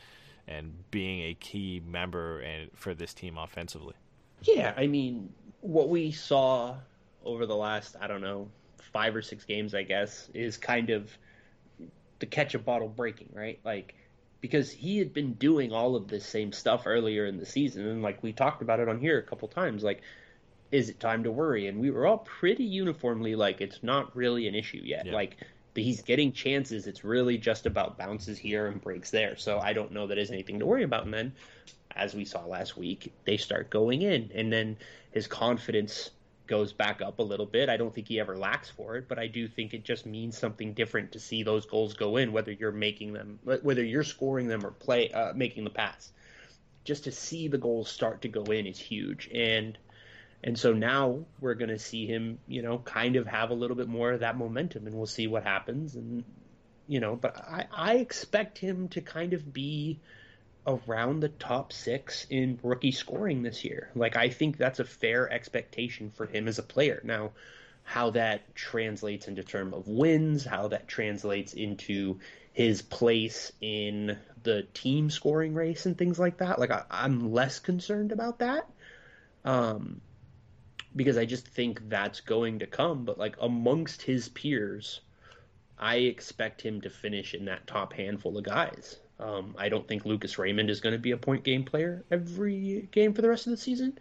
and 0.47 0.91
being 0.91 1.21
a 1.31 1.35
key 1.35 1.83
member 1.87 2.41
and 2.41 2.71
for 2.75 2.95
this 2.95 3.13
team 3.13 3.37
offensively. 3.37 3.95
Yeah, 4.43 4.73
I 4.77 4.87
mean, 4.87 5.33
what 5.61 5.91
we 5.91 6.11
saw 6.11 6.77
over 7.25 7.45
the 7.45 7.57
last, 7.57 7.97
I 8.01 8.07
don't 8.07 8.23
know, 8.23 8.49
five 8.93 9.15
or 9.15 9.23
six 9.23 9.45
games, 9.45 9.75
I 9.75 9.83
guess, 9.83 10.29
is 10.35 10.57
kind 10.57 10.91
of 10.91 11.11
the 12.19 12.27
catch 12.27 12.55
a 12.55 12.59
bottle 12.59 12.89
breaking, 12.89 13.31
right? 13.33 13.61
Like, 13.65 13.95
because 14.41 14.71
he 14.71 14.99
had 14.99 15.13
been 15.13 15.35
doing 15.35 15.73
all 15.73 15.97
of 15.97 16.09
this 16.09 16.25
same 16.25 16.53
stuff 16.53 16.83
earlier 16.87 17.27
in 17.27 17.39
the 17.39 17.47
season, 17.47 17.87
and 17.87 18.03
like 18.03 18.23
we 18.23 18.33
talked 18.33 18.63
about 18.63 18.81
it 18.81 18.89
on 18.89 18.99
here 18.99 19.19
a 19.19 19.23
couple 19.23 19.49
times, 19.49 19.83
like, 19.83 20.03
is 20.71 20.91
it 20.91 21.01
time 21.01 21.25
to 21.25 21.31
worry? 21.31 21.67
And 21.67 21.81
we 21.81 21.91
were 21.91 22.07
all 22.07 22.19
pretty 22.19 22.65
uniformly 22.65 23.35
like, 23.35 23.61
it's 23.61 23.83
not 23.83 24.15
really 24.15 24.47
an 24.49 24.55
issue 24.55 24.83
yet. 24.83 25.07
Yeah. 25.07 25.13
Like, 25.13 25.37
he's 25.75 26.03
getting 26.03 26.33
chances. 26.33 26.87
It's 26.87 27.05
really 27.05 27.39
just 27.39 27.65
about 27.65 27.99
bounces 27.99 28.37
here 28.37 28.67
and 28.67 28.81
breaks 28.81 29.11
there. 29.11 29.37
So 29.37 29.61
I 29.61 29.73
don't 29.73 29.93
know 29.93 30.09
that 30.09 30.19
is 30.19 30.31
anything 30.31 30.59
to 30.59 30.67
worry 30.67 30.83
about. 30.83 31.05
And 31.05 31.15
then, 31.15 31.33
as 31.95 32.15
we 32.15 32.25
saw 32.25 32.45
last 32.45 32.77
week, 32.77 33.13
they 33.25 33.37
start 33.37 33.71
going 33.71 34.03
in, 34.03 34.31
and 34.35 34.53
then 34.53 34.77
his 35.13 35.27
confidence 35.27 36.11
goes 36.49 36.73
back 36.73 37.01
up 37.01 37.19
a 37.19 37.23
little 37.23 37.47
bit. 37.47 37.69
I 37.69 37.77
don't 37.77 37.95
think 37.95 38.09
he 38.09 38.19
ever 38.19 38.37
lacks 38.37 38.71
for 38.71 38.97
it, 38.97 39.09
but 39.09 39.19
I 39.19 39.27
do 39.27 39.47
think 39.47 39.75
it 39.75 39.85
just 39.85 40.07
means 40.07 40.37
something 40.37 40.73
different 40.73 41.13
to 41.13 41.21
see 41.21 41.43
those 41.43 41.67
goals 41.67 41.95
go 41.95 42.17
in, 42.17 42.33
whether 42.33 42.51
you're 42.51 42.73
making 42.73 43.13
them, 43.13 43.39
whether 43.45 43.85
you're 43.85 44.03
scoring 44.03 44.49
them 44.49 44.65
or 44.65 44.71
play 44.71 45.11
uh, 45.13 45.33
making 45.35 45.65
the 45.65 45.71
pass. 45.71 46.11
Just 46.85 47.05
to 47.05 47.13
see 47.13 47.49
the 47.49 47.59
goals 47.59 47.91
start 47.91 48.23
to 48.23 48.29
go 48.29 48.45
in 48.45 48.67
is 48.67 48.79
huge, 48.79 49.29
and 49.33 49.79
and 50.43 50.59
so 50.59 50.73
now 50.73 51.25
we're 51.41 51.55
going 51.55 51.69
to 51.69 51.79
see 51.79 52.07
him, 52.07 52.39
you 52.47 52.63
know, 52.63 52.79
kind 52.79 53.17
of 53.17 53.27
have 53.27 53.51
a 53.51 53.55
little 53.55 53.77
bit 53.77 53.89
more 53.89 54.13
of 54.13 54.21
that 54.21 54.39
momentum, 54.39 54.87
and 54.87 54.97
we'll 54.97 55.07
see 55.07 55.27
what 55.27 55.43
happens. 55.43 55.97
And 55.97 56.25
you 56.87 57.01
know, 57.01 57.15
but 57.15 57.37
I, 57.37 57.67
I 57.71 57.95
expect 57.97 58.59
him 58.59 58.89
to 58.91 59.03
kind 59.03 59.35
of 59.35 59.53
be 59.53 60.01
around 60.69 61.21
the 61.21 61.31
top 61.31 61.73
six 61.73 62.27
in 62.29 62.61
rookie 62.63 62.93
scoring 62.93 63.43
this 63.43 63.65
year. 63.65 63.91
Like 63.95 64.17
I 64.17 64.29
think 64.29 64.59
that's 64.59 64.79
a 64.79 64.85
fair 64.85 65.31
expectation 65.33 66.11
for 66.11 66.27
him 66.27 66.47
as 66.47 66.59
a 66.59 66.63
player. 66.63 67.01
Now, 67.03 67.33
how 67.85 68.11
that 68.11 68.55
translates 68.55 69.29
into 69.29 69.43
term 69.43 69.73
of 69.73 69.89
wins, 69.89 70.45
how 70.45 70.69
that 70.69 70.87
translates 70.87 71.55
into 71.55 72.21
his 72.53 72.83
place 72.83 73.51
in 73.63 74.19
the 74.43 74.63
team 74.75 75.09
scoring 75.09 75.55
race 75.55 75.87
and 75.87 75.97
things 75.97 76.19
like 76.19 76.39
that. 76.39 76.59
Like 76.59 76.71
I, 76.71 76.85
I'm 76.91 77.33
less 77.33 77.59
concerned 77.61 78.13
about 78.13 78.41
that. 78.41 78.69
Um, 79.45 80.03
because 80.95 81.17
I 81.17 81.25
just 81.25 81.49
think 81.49 81.89
that's 81.89 82.21
going 82.21 82.59
to 82.59 82.67
come. 82.67 83.07
But 83.07 83.19
like 83.19 83.37
amongst 83.41 84.03
his 84.03 84.29
peers, 84.29 85.01
I 85.79 85.97
expect 85.97 86.61
him 86.61 86.83
to 86.83 86.91
finish 86.91 87.33
in 87.33 87.47
that 87.47 87.67
top 87.67 87.95
handful 87.95 88.37
of 88.37 88.45
guys. 88.45 88.99
Um, 89.21 89.55
I 89.59 89.69
don't 89.69 89.87
think 89.87 90.05
Lucas 90.05 90.39
Raymond 90.39 90.71
is 90.71 90.81
going 90.81 90.93
to 90.93 90.99
be 90.99 91.11
a 91.11 91.17
point 91.17 91.43
game 91.43 91.65
player 91.65 92.05
every 92.11 92.89
game 92.93 93.15
for 93.15 93.23
the 93.23 93.29
rest 93.29 93.47
of 93.47 93.51
the 93.51 93.57
season. 93.57 93.99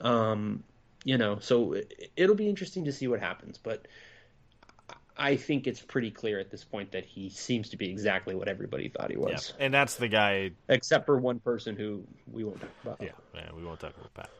Um, 0.00 0.64
you 1.04 1.16
know, 1.16 1.38
so 1.40 1.74
it, 1.74 2.10
it'll 2.16 2.34
be 2.34 2.48
interesting 2.48 2.84
to 2.86 2.92
see 2.92 3.06
what 3.06 3.20
happens. 3.20 3.58
But 3.58 3.86
I 5.16 5.36
think 5.36 5.66
it's 5.66 5.80
pretty 5.80 6.10
clear 6.10 6.38
at 6.38 6.50
this 6.50 6.64
point 6.64 6.92
that 6.92 7.04
he 7.04 7.28
seems 7.28 7.68
to 7.70 7.76
be 7.76 7.90
exactly 7.90 8.34
what 8.34 8.48
everybody 8.48 8.88
thought 8.88 9.10
he 9.10 9.16
was, 9.16 9.52
and 9.58 9.74
that's 9.74 9.96
the 9.96 10.08
guy 10.08 10.52
except 10.68 11.06
for 11.06 11.18
one 11.18 11.40
person 11.40 11.76
who 11.76 12.04
we 12.30 12.44
won't 12.44 12.60
talk 12.60 12.70
about. 12.84 13.00
Yeah, 13.00 13.10
yeah, 13.34 13.50
we 13.56 13.64
won't 13.64 13.80
talk 13.80 13.94
about 13.96 14.30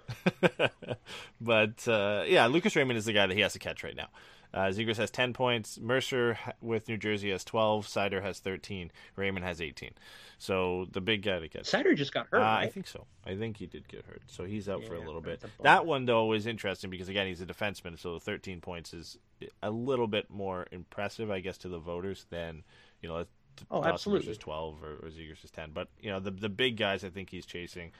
Pat. 0.50 0.72
but 1.40 1.88
uh, 1.88 2.24
yeah, 2.26 2.46
Lucas 2.46 2.76
Raymond 2.76 2.96
is 2.96 3.04
the 3.04 3.12
guy 3.12 3.26
that 3.26 3.34
he 3.34 3.40
has 3.40 3.52
to 3.54 3.58
catch 3.58 3.82
right 3.82 3.96
now. 3.96 4.08
Uh, 4.52 4.66
Zegers 4.68 4.96
has 4.96 5.10
10 5.10 5.34
points. 5.34 5.78
Mercer 5.78 6.38
with 6.60 6.88
New 6.88 6.96
Jersey 6.96 7.30
has 7.30 7.44
12. 7.44 7.86
Seider 7.86 8.22
has 8.22 8.38
13. 8.38 8.90
Raymond 9.16 9.44
has 9.44 9.60
18. 9.60 9.90
So 10.38 10.86
the 10.92 11.00
big 11.00 11.22
guy 11.22 11.38
to 11.38 11.48
catch. 11.48 11.64
Seider 11.64 11.94
just 11.94 12.14
got 12.14 12.28
hurt. 12.30 12.38
Uh, 12.38 12.44
right? 12.44 12.62
I 12.64 12.68
think 12.68 12.86
so. 12.86 13.06
I 13.26 13.36
think 13.36 13.58
he 13.58 13.66
did 13.66 13.88
get 13.88 14.04
hurt. 14.06 14.22
So 14.26 14.44
he's 14.44 14.68
out 14.68 14.84
for 14.84 14.94
a 14.94 15.00
little 15.00 15.20
bit. 15.20 15.42
a. 15.44 15.62
That 15.62 15.84
one, 15.84 16.06
though, 16.06 16.32
is 16.32 16.46
interesting 16.46 16.88
because, 16.90 17.08
again, 17.08 17.26
he's 17.26 17.42
a 17.42 17.46
defenseman. 17.46 17.98
So 17.98 18.14
the 18.14 18.20
13 18.20 18.60
points 18.60 18.94
is 18.94 19.18
a 19.62 19.70
little 19.70 20.06
bit 20.06 20.30
more 20.30 20.66
impressive, 20.72 21.30
I 21.30 21.40
guess, 21.40 21.58
to 21.58 21.68
the 21.68 21.78
voters 21.78 22.26
than, 22.30 22.62
you 23.02 23.08
know, 23.08 23.24
Oh, 23.70 23.78
Dawson 23.78 23.92
absolutely. 23.92 24.26
Mercer's 24.28 24.38
12 24.38 24.82
or, 24.82 24.92
or 25.06 25.10
Zegers 25.10 25.44
is 25.44 25.50
10. 25.50 25.70
But, 25.72 25.88
you 26.00 26.10
know, 26.10 26.20
the, 26.20 26.30
the 26.30 26.48
big 26.48 26.76
guys 26.76 27.04
I 27.04 27.10
think 27.10 27.30
he's 27.30 27.44
chasing 27.46 27.92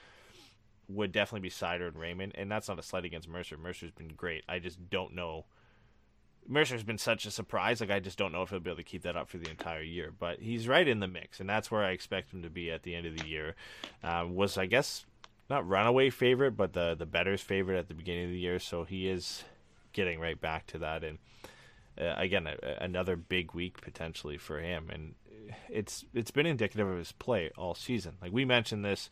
would 0.87 1.11
definitely 1.11 1.47
be 1.47 1.53
Seider 1.53 1.87
and 1.87 1.97
Raymond. 1.97 2.33
And 2.35 2.51
that's 2.51 2.67
not 2.67 2.79
a 2.79 2.83
slight 2.83 3.05
against 3.05 3.27
Mercer. 3.27 3.57
Mercer's 3.57 3.91
been 3.91 4.13
great. 4.15 4.43
I 4.47 4.59
just 4.59 4.89
don't 4.89 5.13
know. 5.13 5.45
Mercer's 6.47 6.83
been 6.83 6.97
such 6.97 7.25
a 7.25 7.31
surprise. 7.31 7.79
Like 7.79 7.91
I 7.91 7.99
just 7.99 8.17
don't 8.17 8.31
know 8.31 8.41
if 8.41 8.49
he'll 8.49 8.59
be 8.59 8.69
able 8.69 8.77
to 8.77 8.83
keep 8.83 9.03
that 9.03 9.15
up 9.15 9.29
for 9.29 9.37
the 9.37 9.49
entire 9.49 9.81
year. 9.81 10.11
But 10.17 10.39
he's 10.39 10.67
right 10.67 10.87
in 10.87 10.99
the 10.99 11.07
mix, 11.07 11.39
and 11.39 11.49
that's 11.49 11.69
where 11.69 11.83
I 11.83 11.91
expect 11.91 12.33
him 12.33 12.41
to 12.43 12.49
be 12.49 12.71
at 12.71 12.83
the 12.83 12.95
end 12.95 13.05
of 13.05 13.17
the 13.17 13.27
year. 13.27 13.55
Um, 14.03 14.35
was 14.35 14.57
I 14.57 14.65
guess 14.65 15.05
not 15.49 15.67
runaway 15.67 16.09
favorite, 16.09 16.57
but 16.57 16.73
the 16.73 16.95
the 16.95 17.05
better's 17.05 17.41
favorite 17.41 17.77
at 17.77 17.87
the 17.87 17.93
beginning 17.93 18.25
of 18.25 18.31
the 18.31 18.39
year. 18.39 18.59
So 18.59 18.83
he 18.83 19.07
is 19.07 19.43
getting 19.93 20.19
right 20.19 20.39
back 20.39 20.67
to 20.67 20.79
that, 20.79 21.03
and 21.03 21.19
uh, 21.99 22.15
again 22.17 22.47
a, 22.47 22.57
another 22.81 23.15
big 23.15 23.53
week 23.53 23.81
potentially 23.81 24.37
for 24.37 24.59
him. 24.59 24.89
And 24.91 25.15
it's 25.69 26.05
it's 26.13 26.31
been 26.31 26.45
indicative 26.45 26.87
of 26.87 26.97
his 26.97 27.11
play 27.11 27.51
all 27.57 27.75
season. 27.75 28.17
Like 28.21 28.31
we 28.31 28.45
mentioned 28.45 28.83
this. 28.83 29.09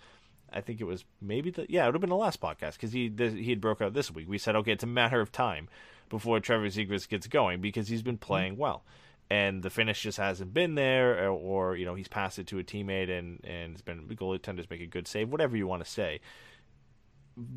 I 0.50 0.62
think 0.62 0.80
it 0.80 0.86
was 0.86 1.04
maybe 1.22 1.52
the 1.52 1.66
yeah 1.68 1.84
it 1.84 1.88
would 1.88 1.96
have 1.96 2.02
been 2.02 2.10
the 2.10 2.16
last 2.16 2.40
podcast 2.40 2.74
because 2.74 2.94
he 2.94 3.12
he 3.18 3.50
had 3.50 3.62
broke 3.62 3.82
out 3.82 3.94
this 3.94 4.10
week. 4.10 4.30
We 4.30 4.38
said 4.38 4.56
okay, 4.56 4.72
it's 4.72 4.84
a 4.84 4.88
matter 4.88 5.20
of 5.20 5.32
time 5.32 5.68
before 6.10 6.40
Trevor 6.40 6.68
Zegras 6.68 7.08
gets 7.08 7.28
going 7.28 7.62
because 7.62 7.88
he's 7.88 8.02
been 8.02 8.18
playing 8.18 8.54
mm-hmm. 8.54 8.62
well, 8.62 8.84
and 9.30 9.64
the 9.64 9.70
finish 9.70 10.02
just 10.02 10.18
hasn't 10.18 10.54
been 10.54 10.76
there, 10.76 11.30
or, 11.30 11.30
or 11.30 11.76
you 11.76 11.86
know 11.86 11.96
he's 11.96 12.08
passed 12.08 12.40
it 12.40 12.48
to 12.48 12.60
a 12.60 12.64
teammate 12.64 13.10
and 13.10 13.40
and 13.44 13.74
it's 13.74 13.82
been 13.82 14.08
the 14.08 14.16
goaltenders 14.16 14.70
make 14.70 14.82
a 14.82 14.86
good 14.86 15.08
save, 15.08 15.30
whatever 15.30 15.58
you 15.58 15.68
want 15.68 15.84
to 15.84 15.90
say. 15.90 16.20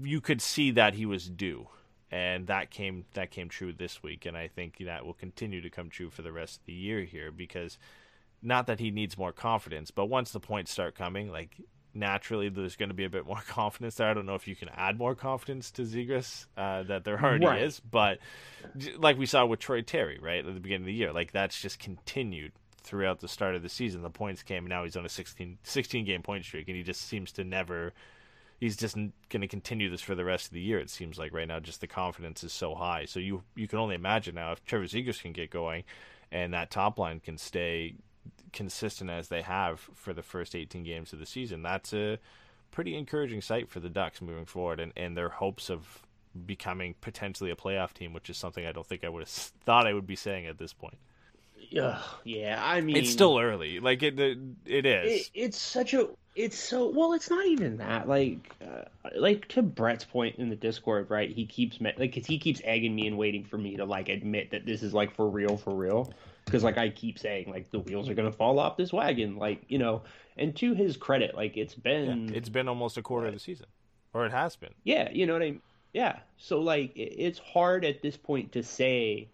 You 0.03 0.21
could 0.21 0.43
see 0.43 0.71
that 0.73 0.95
he 0.95 1.07
was 1.07 1.29
due, 1.29 1.69
and 2.11 2.47
that 2.49 2.71
came 2.71 3.05
that 3.15 3.31
came 3.31 3.49
true 3.49 3.73
this 3.73 4.03
week, 4.03 4.27
and 4.27 4.37
I 4.37 4.49
think 4.49 4.79
that 4.85 5.07
will 5.07 5.15
continue 5.15 5.61
to 5.61 5.71
come 5.71 5.89
true 5.89 6.11
for 6.11 6.23
the 6.23 6.33
rest 6.33 6.61
of 6.61 6.67
the 6.67 6.73
year 6.73 7.05
here 7.05 7.31
because 7.31 7.79
not 8.43 8.67
that 8.67 8.81
he 8.81 8.91
needs 8.91 9.19
more 9.19 9.33
confidence, 9.33 9.91
but 9.91 10.07
once 10.07 10.33
the 10.33 10.41
points 10.41 10.71
start 10.71 10.95
coming, 10.95 11.31
like 11.31 11.57
naturally 11.95 12.49
there's 12.49 12.77
going 12.77 12.89
to 12.91 12.95
be 12.95 13.05
a 13.05 13.11
bit 13.11 13.27
more 13.27 13.41
confidence 13.49 13.97
there. 13.97 14.09
I 14.09 14.15
don't 14.15 14.27
know 14.27 14.35
if 14.35 14.47
you 14.49 14.57
can 14.57 14.69
add 14.71 14.99
more 14.99 15.15
confidence 15.15 15.71
to 15.73 15.83
Zegras 15.83 16.47
uh, 16.57 16.83
that 16.85 17.05
there 17.05 17.21
already 17.23 17.47
Right. 17.47 17.63
is, 17.63 17.81
but 17.81 18.19
like 18.99 19.19
we 19.19 19.27
saw 19.27 19.45
with 19.47 19.61
Troy 19.61 19.83
Terry, 19.83 20.19
right 20.21 20.45
at 20.45 20.55
the 20.55 20.61
beginning 20.61 20.83
of 20.83 20.87
the 20.87 20.95
year, 20.95 21.13
like 21.13 21.33
that's 21.33 21.61
just 21.61 21.79
continued 21.79 22.53
throughout 22.83 23.21
the 23.21 23.29
start 23.29 23.55
of 23.55 23.63
the 23.63 23.69
season. 23.69 24.03
The 24.03 24.11
points 24.11 24.43
came, 24.43 24.65
and 24.65 24.69
now 24.71 24.85
he's 24.85 24.97
on 24.97 25.05
a 25.05 25.09
16, 25.09 25.59
16 25.63 26.05
game 26.05 26.23
point 26.23 26.45
streak, 26.45 26.69
and 26.69 26.77
he 26.77 26.83
just 26.83 27.03
seems 27.03 27.33
to 27.33 27.45
never. 27.45 27.93
He's 28.59 28.77
just 28.77 28.95
going 28.95 29.41
to 29.41 29.49
continue 29.49 29.89
this 29.89 30.03
for 30.03 30.15
the 30.15 30.25
rest 30.25 30.49
of 30.49 30.53
the 30.53 30.61
year. 30.61 30.79
It 30.81 30.91
seems 30.91 31.19
like 31.19 31.33
right 31.33 31.49
now, 31.49 31.61
just 31.61 31.81
the 31.81 31.87
confidence 31.87 32.45
is 32.45 32.53
so 32.53 32.75
high. 32.75 33.07
So 33.07 33.19
you 33.19 33.43
you 33.55 33.67
can 33.67 33.79
only 33.79 33.95
imagine 33.95 34.35
now 34.35 34.53
if 34.53 34.63
Trevor 34.67 34.85
Zegras 34.85 35.23
can 35.23 35.33
get 35.33 35.51
going, 35.51 35.85
and 36.31 36.53
that 36.53 36.71
top 36.71 36.99
line 36.99 37.21
can 37.21 37.39
stay 37.39 37.95
consistent 38.53 39.11
as 39.11 39.29
they 39.29 39.43
have 39.43 39.81
for 39.95 40.13
the 40.13 40.23
first 40.23 40.55
18 40.55 40.83
games 40.83 41.13
of 41.13 41.19
the 41.19 41.27
season. 41.27 41.63
That's 41.63 41.93
a 41.93 42.19
pretty 42.71 42.97
encouraging 42.97 43.41
sight 43.43 43.69
for 43.69 43.81
the 43.81 43.89
Ducks 43.89 44.21
moving 44.21 44.47
forward 44.47 44.81
and, 44.81 44.93
and 44.97 45.17
their 45.17 45.29
hopes 45.29 45.71
of 45.71 46.03
becoming 46.47 46.95
potentially 47.01 47.51
a 47.51 47.57
playoff 47.57 47.93
team, 47.93 48.13
which 48.13 48.31
is 48.31 48.37
something 48.37 48.65
I 48.67 48.73
don't 48.73 48.87
think 48.87 49.05
I 49.05 49.09
would 49.09 49.23
have 49.23 49.29
thought 49.65 49.87
I 49.87 49.93
would 49.93 50.07
be 50.07 50.17
saying 50.17 50.47
at 50.47 50.59
this 50.59 50.73
point. 50.73 50.97
Ugh, 51.79 52.03
yeah, 52.25 52.61
I 52.65 52.81
mean, 52.81 52.97
It's 52.97 53.11
still 53.11 53.39
early. 53.39 53.79
Like 53.81 54.03
it 54.03 54.19
it, 54.19 54.39
it 54.67 54.87
is. 54.87 55.21
it, 55.21 55.31
it's 55.35 55.59
such 55.59 55.95
a 55.95 56.09
it's 56.35 56.59
so 56.59 56.89
well 56.89 57.13
it's 57.13 57.29
not 57.29 57.45
even 57.47 57.77
that 57.79 58.09
like 58.09 58.55
uh, 58.63 58.83
like 59.17 59.47
to 59.49 59.63
brett's 59.63 60.05
point 60.05 60.37
in 60.37 60.49
the 60.49 60.55
discord 60.57 61.11
right 61.11 61.31
he 61.31 61.45
keeps 61.45 61.81
me- 61.81 61.93
like 61.99 62.15
'cause 62.15 62.25
he 62.25 62.39
keeps 62.39 62.61
egging 62.65 62.95
me 62.95 63.07
and 63.09 63.19
waiting 63.19 63.45
for 63.45 63.59
me 63.59 63.77
to 63.77 63.85
like 63.85 64.09
admit 64.09 64.53
that 64.53 64.65
this 64.65 64.83
is 64.83 64.95
like 64.95 65.15
for 65.17 65.29
real 65.29 65.57
for 65.57 65.75
real 65.75 66.13
because 66.51 66.65
like 66.65 66.79
i 66.79 66.89
keep 66.89 67.19
saying 67.19 67.49
like 67.51 67.71
the 67.71 67.79
wheels 67.79 68.09
are 68.09 68.15
gonna 68.15 68.33
fall 68.33 68.59
off 68.59 68.77
this 68.77 68.93
wagon 68.93 69.37
like 69.37 69.63
you 69.69 69.79
know 69.79 70.03
and 70.37 70.57
to 70.57 70.75
his 70.75 70.97
credit 70.97 71.35
like 71.35 71.57
it's 71.57 71.75
been 71.75 72.29
Yeah, 72.29 72.37
it's 72.37 72.49
been 72.49 72.69
almost 72.69 72.97
a 72.97 73.03
quarter 73.03 73.29
of 73.29 73.35
the 73.35 73.39
season. 73.41 73.67
Or 74.13 74.27
it 74.27 74.33
has 74.33 74.57
been. 74.57 74.75
yeah, 74.83 75.09
you 75.13 75.25
know 75.27 75.35
what 75.35 75.43
I 75.43 75.51
mean? 75.53 75.61
Yeah. 75.93 76.19
So 76.37 76.61
like 76.61 76.97
it- 76.97 77.15
it's 77.27 77.39
hard 77.39 77.85
at 77.85 78.03
this 78.03 78.17
point 78.17 78.53
to 78.53 78.63
say 78.63 79.29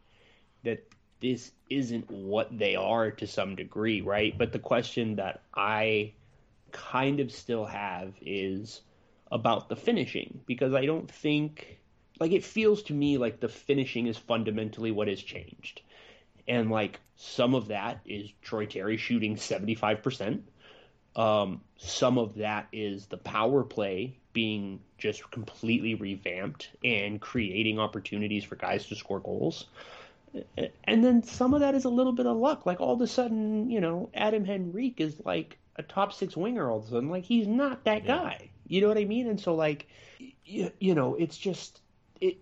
that 0.65 0.85
this 1.21 1.53
isn't 1.71 2.11
what 2.11 2.57
they 2.59 2.77
are 2.77 3.11
to 3.13 3.27
some 3.27 3.57
degree, 3.57 4.03
right? 4.03 4.37
But 4.37 4.53
the 4.53 4.59
question 4.59 5.17
that 5.17 5.41
I 5.55 6.13
kind 6.73 7.21
of 7.21 7.33
still 7.33 7.65
have 7.65 8.13
is 8.21 8.83
about 9.33 9.69
the 9.71 9.77
finishing 9.77 10.41
because 10.47 10.75
I 10.75 10.85
don't 10.85 11.11
think 11.11 11.79
like 12.21 12.33
it 12.33 12.45
feels 12.45 12.83
to 12.85 12.93
me 12.95 13.17
like 13.19 13.41
the 13.41 13.49
finishing 13.49 14.07
is 14.09 14.19
fundamentally 14.19 14.91
what 14.91 15.09
has 15.09 15.23
changed. 15.23 15.81
And 16.49 16.71
like 16.71 17.01
some 17.17 17.55
of 17.55 17.69
that 17.69 18.01
is 18.05 18.31
Troy 18.43 18.67
Terry 18.67 18.97
shooting 18.97 19.37
75%. 19.37 20.43
Um, 21.17 21.63
some 21.79 22.19
of 22.19 22.35
that 22.37 22.69
is 22.73 23.07
the 23.07 23.17
power 23.17 23.65
play 23.65 24.19
being 24.33 24.81
just 24.99 25.31
completely 25.31 25.95
revamped 25.95 26.71
and 26.85 27.21
creating 27.21 27.79
opportunities 27.79 28.45
for 28.45 28.57
guys 28.57 28.87
to 28.89 28.95
score 28.95 29.21
goals. 29.21 29.67
And 30.85 31.03
then 31.05 31.23
some 31.23 31.55
of 31.55 31.61
that 31.61 31.75
is 31.75 31.85
a 31.85 31.89
little 31.89 32.13
bit 32.13 32.27
of 32.27 32.37
luck. 32.37 32.67
Like 32.67 32.81
all 32.81 32.95
of 32.95 33.01
a 33.01 33.07
sudden, 33.07 33.71
you 33.71 33.81
know, 33.81 34.11
Adam 34.15 34.45
Henrique 34.49 35.01
is 35.01 35.21
like 35.25 35.59
a 35.77 35.83
top 35.83 36.13
six 36.13 36.37
winger 36.37 36.71
all 36.71 36.79
of 36.79 36.85
a 36.85 36.89
sudden. 36.89 37.09
Like 37.09 37.25
he's 37.25 37.47
not 37.47 37.85
that 37.85 38.05
Yeah. 38.05 38.17
guy. 38.23 38.51
You 38.67 38.81
know 38.83 38.89
what 38.89 38.99
I 38.99 39.05
mean? 39.05 39.29
And 39.29 39.41
so 39.41 39.55
like, 39.55 39.89
you, 40.45 40.71
you 40.81 40.95
know, 40.95 41.15
it's 41.15 41.37
just 41.39 41.81
it. 42.21 42.39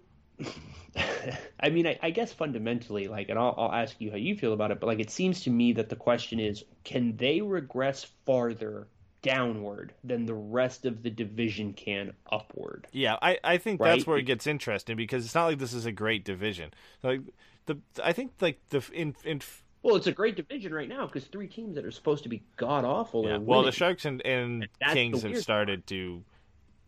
I 1.61 1.71
mean, 1.71 1.87
I, 1.87 1.99
I 2.03 2.11
guess 2.11 2.33
fundamentally, 2.33 3.09
like, 3.09 3.29
and 3.29 3.39
I'll, 3.39 3.55
I'll 3.57 3.73
ask 3.73 4.01
you 4.01 4.11
how 4.11 4.17
you 4.17 4.37
feel 4.37 4.53
about 4.53 4.71
it, 4.71 4.81
but 4.81 4.87
like, 4.87 5.01
it 5.01 5.11
seems 5.11 5.43
to 5.43 5.51
me 5.51 5.73
that 5.75 5.89
the 5.89 5.97
question 5.97 6.41
is, 6.41 6.65
can 6.85 7.17
they 7.17 7.41
regress 7.41 8.07
farther 8.27 8.89
downward 9.25 9.95
than 10.05 10.27
the 10.27 10.35
rest 10.35 10.85
of 10.85 11.03
the 11.03 11.11
division 11.11 11.73
can 11.73 12.13
upward? 12.31 12.87
Yeah, 12.93 13.17
I, 13.23 13.39
I 13.43 13.57
think 13.57 13.81
that's 13.81 14.07
where 14.07 14.19
it 14.19 14.25
gets 14.25 14.47
interesting 14.47 14.97
because 14.97 15.25
it's 15.25 15.35
not 15.35 15.47
like 15.47 15.59
this 15.59 15.73
is 15.73 15.87
a 15.87 15.93
great 15.93 16.25
division. 16.25 16.73
Like 17.03 17.23
the 17.67 17.79
I 18.03 18.13
think 18.13 18.33
like 18.41 18.61
the 18.69 18.85
in 18.93 19.17
in 19.25 19.41
Well, 19.83 19.97
it's 19.97 20.07
a 20.07 20.13
great 20.13 20.37
division 20.37 20.75
right 20.75 20.89
now 20.89 21.07
because 21.07 21.25
three 21.25 21.49
teams 21.49 21.75
that 21.77 21.85
are 21.87 21.91
supposed 21.91 22.23
to 22.25 22.29
be 22.29 22.43
god 22.57 22.85
awful 22.85 23.27
yeah, 23.27 23.39
well 23.39 23.63
the. 23.63 23.73
Sharks 23.73 24.05
and, 24.05 24.25
and 24.27 24.69
Kings 24.93 25.23
have 25.23 25.39
started 25.39 25.87
to 25.89 26.23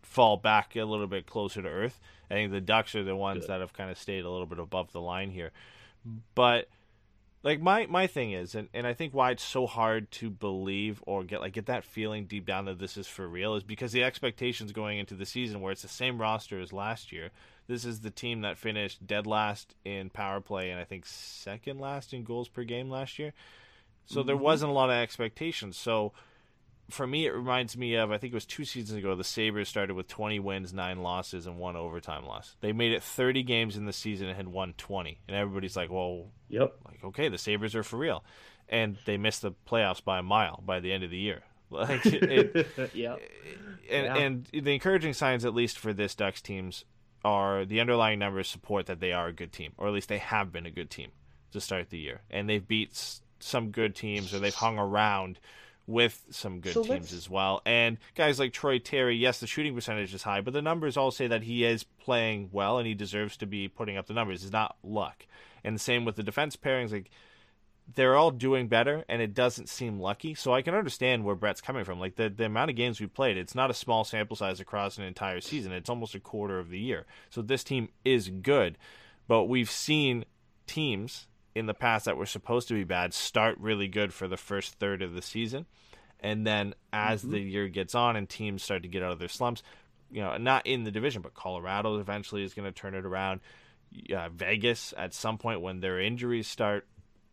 fall 0.07 0.37
back 0.37 0.77
a 0.77 0.85
little 0.85 1.07
bit 1.07 1.27
closer 1.27 1.61
to 1.61 1.69
earth. 1.69 2.01
I 2.31 2.35
think 2.35 2.53
the 2.53 2.61
Ducks 2.61 2.95
are 2.95 3.05
the 3.05 3.17
ones 3.17 3.41
Good. 3.41 3.49
that 3.51 3.61
have 3.61 3.73
kind 3.73 3.91
of 3.91 3.99
stayed 3.99 4.25
a 4.25 4.31
little 4.31 4.47
bit 4.47 4.59
above 4.59 4.93
the 4.93 5.01
line 5.01 5.31
here. 5.31 5.51
But 6.35 6.69
like 7.43 7.61
my 7.61 7.87
my 7.87 8.07
thing 8.07 8.33
is 8.33 8.55
and, 8.55 8.69
and 8.73 8.87
I 8.87 8.95
think 8.95 9.15
why 9.15 9.31
it's 9.33 9.43
so 9.43 9.67
hard 9.67 10.11
to 10.13 10.31
believe 10.31 11.03
or 11.07 11.23
get 11.23 11.41
like 11.41 11.53
get 11.53 11.67
that 11.67 11.85
feeling 11.85 12.27
deep 12.27 12.47
down 12.47 12.65
that 12.65 12.79
this 12.79 12.97
is 12.97 13.07
for 13.07 13.29
real 13.29 13.55
is 13.55 13.63
because 13.63 13.93
the 13.93 14.03
expectations 14.03 14.73
going 14.73 14.99
into 14.99 15.15
the 15.15 15.27
season 15.27 15.61
where 15.61 15.73
it's 15.73 15.83
the 15.83 15.89
same 15.89 16.21
roster 16.21 16.61
as 16.61 16.73
last 16.73 17.13
year. 17.13 17.31
This 17.69 17.85
is 17.85 18.01
the 18.01 18.11
team 18.11 18.43
that 18.43 18.59
finished 18.59 19.07
dead 19.07 19.27
last 19.27 19.75
in 19.85 20.11
power 20.11 20.41
play 20.41 20.71
and 20.71 20.81
I 20.81 20.85
think 20.85 21.05
second 21.07 21.81
last 21.81 22.13
in 22.13 22.25
goals 22.25 22.49
per 22.49 22.65
game 22.65 22.89
last 22.89 23.19
year. 23.19 23.33
So 24.07 24.23
there 24.23 24.37
mm-hmm. 24.37 24.45
wasn't 24.45 24.71
a 24.71 24.75
lot 24.75 24.91
of 24.91 24.97
expectations. 24.97 25.77
So 25.77 26.13
for 26.91 27.07
me, 27.07 27.27
it 27.27 27.33
reminds 27.35 27.77
me 27.77 27.95
of 27.95 28.11
I 28.13 28.19
think 28.19 28.33
it 28.33 28.37
was 28.37 28.47
two 28.47 28.65
seasons 28.65 28.99
ago. 28.99 29.15
The 29.17 29.25
Sabres 29.25 29.69
started 29.69 29.95
with 29.95 30.09
20 30.09 30.39
wins, 30.41 30.73
nine 30.73 31.03
losses, 31.03 31.47
and 31.47 31.59
one 31.59 31.77
overtime 31.77 32.25
loss. 32.27 32.57
They 32.61 32.73
made 32.73 32.93
it 32.93 33.03
30 33.03 33.43
games 33.43 33.77
in 33.77 33.87
the 33.87 33.93
season 33.93 34.29
and 34.29 34.37
had 34.37 34.49
won 34.49 34.75
20, 34.79 35.21
and 35.29 35.37
everybody's 35.37 35.77
like, 35.77 35.91
"Well, 35.91 36.29
Yep. 36.49 36.75
like 36.87 37.05
okay, 37.05 37.29
the 37.29 37.39
Sabres 37.39 37.75
are 37.75 37.83
for 37.83 37.97
real," 37.99 38.25
and 38.69 38.97
they 39.05 39.17
missed 39.17 39.43
the 39.43 39.53
playoffs 39.69 40.03
by 40.05 40.19
a 40.19 40.23
mile 40.23 40.63
by 40.65 40.81
the 40.81 40.93
end 40.93 41.05
of 41.05 41.11
the 41.11 41.19
year. 41.19 41.43
Like, 41.69 42.07
it, 42.07 42.69
yep. 42.95 43.21
and 43.91 44.05
Yeah. 44.07 44.17
and 44.17 44.47
the 44.53 44.73
encouraging 44.73 45.15
signs, 45.15 45.45
at 45.45 45.53
least 45.53 45.81
for 45.81 45.93
this 45.93 46.15
Ducks 46.15 46.41
teams, 46.41 46.85
are 47.25 47.65
the 47.65 47.81
underlying 47.81 48.21
numbers 48.21 48.47
support 48.49 48.87
that 48.87 49.01
they 49.01 49.13
are 49.13 49.27
a 49.27 49.33
good 49.33 49.51
team, 49.53 49.73
or 49.77 49.89
at 49.89 49.93
least 49.93 50.09
they 50.09 50.19
have 50.19 50.53
been 50.53 50.65
a 50.65 50.71
good 50.71 50.91
team 50.91 51.11
to 51.51 51.61
start 51.61 51.91
the 51.91 51.99
year, 51.99 52.21
and 52.31 52.49
they've 52.49 52.69
beat 52.69 53.19
some 53.41 53.73
good 53.73 53.97
teams, 53.97 54.33
or 54.33 54.39
they've 54.39 54.55
hung 54.55 54.79
around 54.79 55.41
with 55.87 56.25
some 56.31 56.61
good 56.61 56.73
So 56.73 56.83
teams 56.83 57.13
as 57.13 57.31
well. 57.31 57.63
And 57.65 57.99
guys 58.15 58.39
like 58.39 58.53
Troy 58.53 58.79
Terry, 58.79 59.17
yes, 59.17 59.41
the 59.41 59.47
shooting 59.47 59.75
percentage 59.75 60.13
is 60.13 60.23
high, 60.23 60.41
but 60.41 60.53
the 60.53 60.63
numbers 60.63 60.97
all 60.97 61.11
say 61.11 61.27
that 61.29 61.45
he 61.45 61.65
is 61.65 61.85
playing 61.85 62.51
well 62.53 62.79
and 62.79 62.87
he 62.87 62.95
deserves 62.95 63.37
to 63.39 63.47
be 63.47 63.69
putting 63.69 63.97
up 63.97 64.07
the 64.07 64.15
numbers. 64.15 64.43
It's 64.43 64.53
not 64.53 64.77
luck. 64.83 65.27
And 65.63 65.75
the 65.75 65.81
same 65.81 66.05
with 66.05 66.17
the 66.17 66.23
defense 66.23 66.57
pairings, 66.57 66.93
like 66.93 67.11
they're 67.95 68.17
all 68.17 68.33
doing 68.33 68.67
better 68.67 69.05
and 69.09 69.23
it 69.23 69.33
doesn't 69.33 69.69
seem 69.69 70.01
lucky. 70.01 70.35
So 70.35 70.53
I 70.53 70.63
can 70.63 70.75
understand 70.75 71.25
where 71.25 71.37
Brett's 71.37 71.61
coming 71.61 71.85
from. 71.85 72.01
Like 72.01 72.17
the, 72.17 72.29
the 72.29 72.47
amount 72.47 72.71
of 72.71 72.77
games 72.77 73.01
we 73.01 73.07
played, 73.07 73.37
it's 73.37 73.55
not 73.55 73.71
a 73.71 73.75
small 73.75 74.03
sample 74.05 74.37
size 74.37 74.59
across 74.59 74.99
an 74.99 75.05
entire 75.05 75.41
season. 75.41 75.73
It's 75.73 75.91
almost 75.91 76.15
a 76.15 76.21
quarter 76.21 76.59
of 76.59 76.71
the 76.71 76.81
year. 76.81 77.07
So 77.31 77.43
this 77.43 77.63
team 77.63 77.91
is 78.05 78.29
good. 78.29 78.77
But 79.29 79.45
we've 79.45 79.71
seen 79.71 80.25
teams 80.67 81.29
in 81.57 81.65
the 81.65 81.73
past 81.73 82.05
that 82.05 82.19
were 82.19 82.27
supposed 82.27 82.69
to 82.69 82.75
be 82.75 82.85
bad 82.85 83.15
start 83.15 83.57
really 83.59 83.89
good 83.89 84.13
for 84.13 84.29
the 84.29 84.37
first 84.37 84.75
third 84.75 85.01
of 85.01 85.15
the 85.15 85.23
season. 85.23 85.65
And 86.21 86.47
then 86.47 86.75
as 86.93 87.23
the 87.23 87.41
year 87.41 87.69
gets 87.69 87.95
on 87.95 88.15
and 88.15 88.29
teams 88.29 88.63
start 88.63 88.83
to 88.83 88.91
get 88.91 89.03
out 89.03 89.13
of 89.13 89.19
their 89.19 89.29
slumps, 89.29 89.63
you 90.11 90.21
know, 90.21 90.37
not 90.37 90.67
in 90.67 90.85
the 90.85 90.91
division, 90.91 91.23
but 91.23 91.33
Colorado 91.33 91.99
eventually 91.99 92.45
is 92.45 92.53
going 92.53 92.71
to 92.71 92.79
turn 92.79 92.95
it 92.95 93.07
around. 93.07 93.41
Uh, 94.15 94.29
Vegas 94.29 94.93
at 94.99 95.15
some 95.15 95.39
point 95.39 95.63
when 95.63 95.81
their 95.81 95.99
injuries 95.99 96.47
start, 96.47 96.87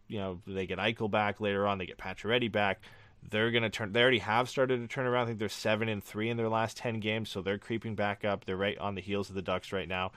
you 0.07 0.19
know, 0.19 0.39
they 0.47 0.67
get 0.67 0.79
Eichel 0.79 1.11
back 1.11 1.41
later 1.41 1.67
on, 1.67 1.77
they 1.77 1.85
get 1.85 1.97
Pacioretty 1.97 2.49
back. 2.49 2.81
They're 3.29 3.51
going 3.51 3.63
to 3.63 3.69
turn. 3.69 3.91
They 3.91 4.01
already 4.01 4.19
have 4.19 4.47
started 4.47 4.79
to 4.79 4.87
turn 4.87 5.05
around. 5.05 5.23
I 5.23 5.27
think 5.27 5.39
they're 5.39 5.49
seven 5.49 5.89
and 5.89 6.03
three 6.03 6.29
in 6.29 6.37
their 6.37 6.49
last 6.49 6.77
ten 6.77 6.99
games, 6.99 7.29
so 7.29 7.41
they're 7.41 7.57
creeping 7.57 7.95
back 7.95 8.23
up. 8.23 8.45
They're 8.45 8.57
right 8.57 8.77
on 8.77 8.95
the 8.95 9.01
heels 9.01 9.29
of 9.29 9.35
the 9.35 9.41
Ducks 9.41 9.71
right 9.71 9.87
now. 9.87 10.11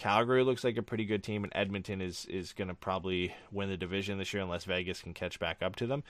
Calgary 0.00 0.42
looks 0.44 0.64
like 0.64 0.78
a 0.78 0.82
pretty 0.82 1.04
good 1.04 1.22
team, 1.22 1.44
and 1.44 1.52
Edmonton 1.54 2.00
is 2.00 2.24
is 2.24 2.54
going 2.54 2.68
to 2.68 2.74
probably 2.74 3.34
win 3.52 3.68
the 3.68 3.76
division 3.76 4.16
this 4.16 4.32
year 4.32 4.42
unless 4.42 4.64
Vegas 4.64 5.02
can 5.02 5.12
catch 5.12 5.38
back 5.38 5.60
up 5.60 5.76
to 5.76 5.86
them. 5.86 6.02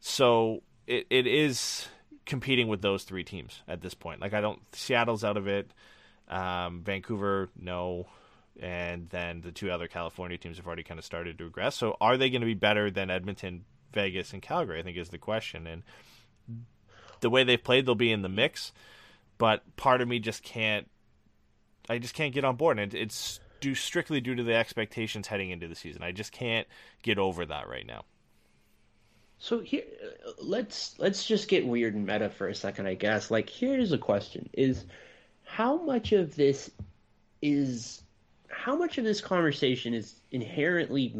So 0.00 0.64
it, 0.88 1.06
it 1.08 1.28
is 1.28 1.86
competing 2.26 2.66
with 2.66 2.82
those 2.82 3.04
three 3.04 3.22
teams 3.22 3.62
at 3.68 3.80
this 3.80 3.94
point. 3.94 4.20
Like 4.20 4.34
I 4.34 4.40
don't 4.40 4.60
Seattle's 4.74 5.22
out 5.22 5.36
of 5.36 5.46
it. 5.46 5.72
Um, 6.26 6.82
Vancouver, 6.82 7.48
no. 7.56 8.08
And 8.58 9.08
then 9.10 9.40
the 9.40 9.52
two 9.52 9.70
other 9.70 9.86
California 9.86 10.36
teams 10.36 10.56
have 10.56 10.66
already 10.66 10.82
kind 10.82 10.98
of 10.98 11.04
started 11.04 11.38
to 11.38 11.44
regress. 11.44 11.76
So 11.76 11.96
are 12.00 12.16
they 12.16 12.30
going 12.30 12.40
to 12.40 12.46
be 12.46 12.54
better 12.54 12.90
than 12.90 13.08
Edmonton, 13.08 13.64
Vegas, 13.92 14.32
and 14.32 14.42
Calgary? 14.42 14.80
I 14.80 14.82
think 14.82 14.96
is 14.96 15.10
the 15.10 15.18
question. 15.18 15.68
And 15.68 15.84
the 17.20 17.30
way 17.30 17.44
they've 17.44 17.62
played, 17.62 17.86
they'll 17.86 17.94
be 17.94 18.10
in 18.10 18.22
the 18.22 18.28
mix. 18.28 18.72
But 19.38 19.76
part 19.76 20.00
of 20.00 20.08
me 20.08 20.18
just 20.18 20.42
can't. 20.42 20.88
I 21.88 21.98
just 21.98 22.14
can't 22.14 22.34
get 22.34 22.44
on 22.44 22.56
board, 22.56 22.78
and 22.78 22.92
it's 22.94 23.40
due 23.60 23.74
strictly 23.74 24.20
due 24.20 24.34
to 24.34 24.42
the 24.42 24.54
expectations 24.54 25.26
heading 25.26 25.50
into 25.50 25.68
the 25.68 25.74
season. 25.74 26.02
I 26.02 26.12
just 26.12 26.32
can't 26.32 26.66
get 27.02 27.18
over 27.18 27.44
that 27.46 27.68
right 27.68 27.86
now. 27.86 28.04
So 29.38 29.60
here, 29.60 29.84
uh, 30.26 30.32
let's 30.42 30.98
let's 30.98 31.24
just 31.24 31.48
get 31.48 31.66
weird 31.66 31.94
and 31.94 32.06
meta 32.06 32.28
for 32.28 32.48
a 32.48 32.54
second, 32.54 32.86
I 32.86 32.94
guess. 32.94 33.30
Like, 33.30 33.48
here's 33.48 33.92
a 33.92 33.98
question: 33.98 34.48
Is 34.52 34.84
how 35.44 35.76
much 35.78 36.12
of 36.12 36.34
this 36.34 36.70
is 37.40 38.02
how 38.48 38.76
much 38.76 38.98
of 38.98 39.04
this 39.04 39.20
conversation 39.20 39.94
is 39.94 40.16
inherently 40.32 41.14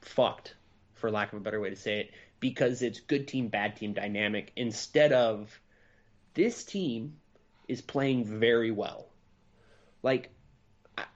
fucked, 0.00 0.54
for 0.94 1.10
lack 1.10 1.32
of 1.32 1.38
a 1.38 1.40
better 1.40 1.60
way 1.60 1.70
to 1.70 1.76
say 1.76 2.00
it, 2.00 2.10
because 2.40 2.82
it's 2.82 3.00
good 3.00 3.26
team, 3.26 3.48
bad 3.48 3.76
team 3.76 3.94
dynamic, 3.94 4.52
instead 4.56 5.12
of 5.12 5.58
this 6.34 6.64
team 6.64 7.14
is 7.68 7.80
playing 7.80 8.24
very 8.24 8.70
well. 8.70 9.06
Like, 10.04 10.30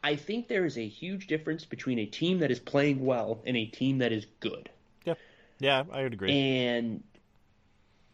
I- 0.02 0.16
think 0.16 0.48
there 0.48 0.64
is 0.64 0.78
a 0.78 0.88
huge 0.88 1.26
difference 1.26 1.64
between 1.66 1.98
a 1.98 2.06
team 2.06 2.38
that 2.38 2.50
is 2.50 2.58
playing 2.58 3.04
well 3.04 3.42
and 3.44 3.56
a 3.56 3.66
team 3.66 3.98
that 3.98 4.10
is 4.10 4.26
good. 4.40 4.70
Yeah, 5.04 5.14
yeah, 5.60 5.84
I 5.92 6.02
would 6.02 6.14
agree. 6.14 6.32
And 6.32 7.04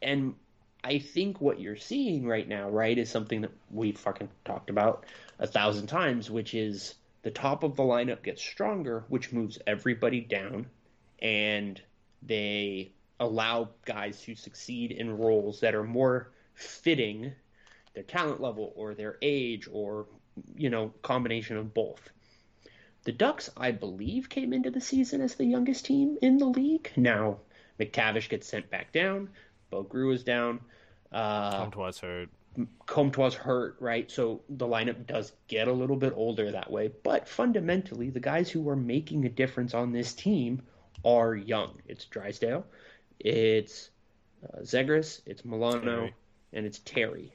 and 0.02 0.34
I 0.82 0.98
think 0.98 1.40
what 1.40 1.60
you're 1.60 1.76
seeing 1.76 2.26
right 2.26 2.46
now, 2.46 2.68
right, 2.68 2.98
is 2.98 3.08
something 3.08 3.40
that 3.42 3.52
we 3.70 3.92
fucking 3.92 4.28
talked 4.44 4.68
about 4.68 5.06
a 5.38 5.46
thousand 5.46 5.86
times, 5.86 6.30
which 6.30 6.52
is 6.52 6.96
the 7.22 7.30
top 7.30 7.62
of 7.62 7.76
the 7.76 7.84
lineup 7.84 8.22
gets 8.22 8.42
stronger, 8.42 9.04
which 9.08 9.32
moves 9.32 9.58
everybody 9.66 10.20
down, 10.20 10.66
and 11.20 11.80
they 12.20 12.92
allow 13.20 13.70
guys 13.86 14.20
to 14.22 14.34
succeed 14.34 14.90
in 14.90 15.16
roles 15.16 15.60
that 15.60 15.74
are 15.74 15.84
more 15.84 16.32
fitting 16.54 17.32
their 17.94 18.02
talent 18.02 18.40
level 18.40 18.72
or 18.76 18.94
their 18.94 19.16
age 19.22 19.68
or 19.72 20.06
you 20.56 20.70
know 20.70 20.92
combination 21.02 21.56
of 21.56 21.74
both. 21.74 22.10
The 23.04 23.12
Ducks, 23.12 23.50
I 23.56 23.70
believe, 23.70 24.28
came 24.30 24.52
into 24.52 24.70
the 24.70 24.80
season 24.80 25.20
as 25.20 25.34
the 25.34 25.44
youngest 25.44 25.84
team 25.84 26.16
in 26.22 26.38
the 26.38 26.46
league. 26.46 26.90
Now, 26.96 27.38
McTavish 27.78 28.30
gets 28.30 28.48
sent 28.48 28.70
back 28.70 28.92
down. 28.92 29.28
Bo 29.70 29.84
Groulx 29.84 30.14
is 30.14 30.24
down. 30.24 30.60
Uh, 31.12 31.58
Comtois 31.58 31.98
hurt. 32.00 32.28
Comtois 32.86 33.34
hurt, 33.34 33.76
right? 33.80 34.10
So 34.10 34.40
the 34.48 34.66
lineup 34.66 35.06
does 35.06 35.32
get 35.48 35.68
a 35.68 35.72
little 35.72 35.96
bit 35.96 36.12
older 36.16 36.50
that 36.52 36.70
way. 36.70 36.90
But 37.02 37.28
fundamentally, 37.28 38.10
the 38.10 38.20
guys 38.20 38.50
who 38.50 38.68
are 38.68 38.76
making 38.76 39.26
a 39.26 39.28
difference 39.28 39.74
on 39.74 39.92
this 39.92 40.14
team 40.14 40.62
are 41.04 41.34
young. 41.34 41.80
It's 41.86 42.04
Drysdale, 42.06 42.64
it's 43.20 43.90
uh, 44.44 44.60
Zegras, 44.60 45.20
it's 45.26 45.44
Milano, 45.44 45.80
Terry. 45.80 46.14
and 46.52 46.64
it's 46.64 46.78
Terry, 46.78 47.34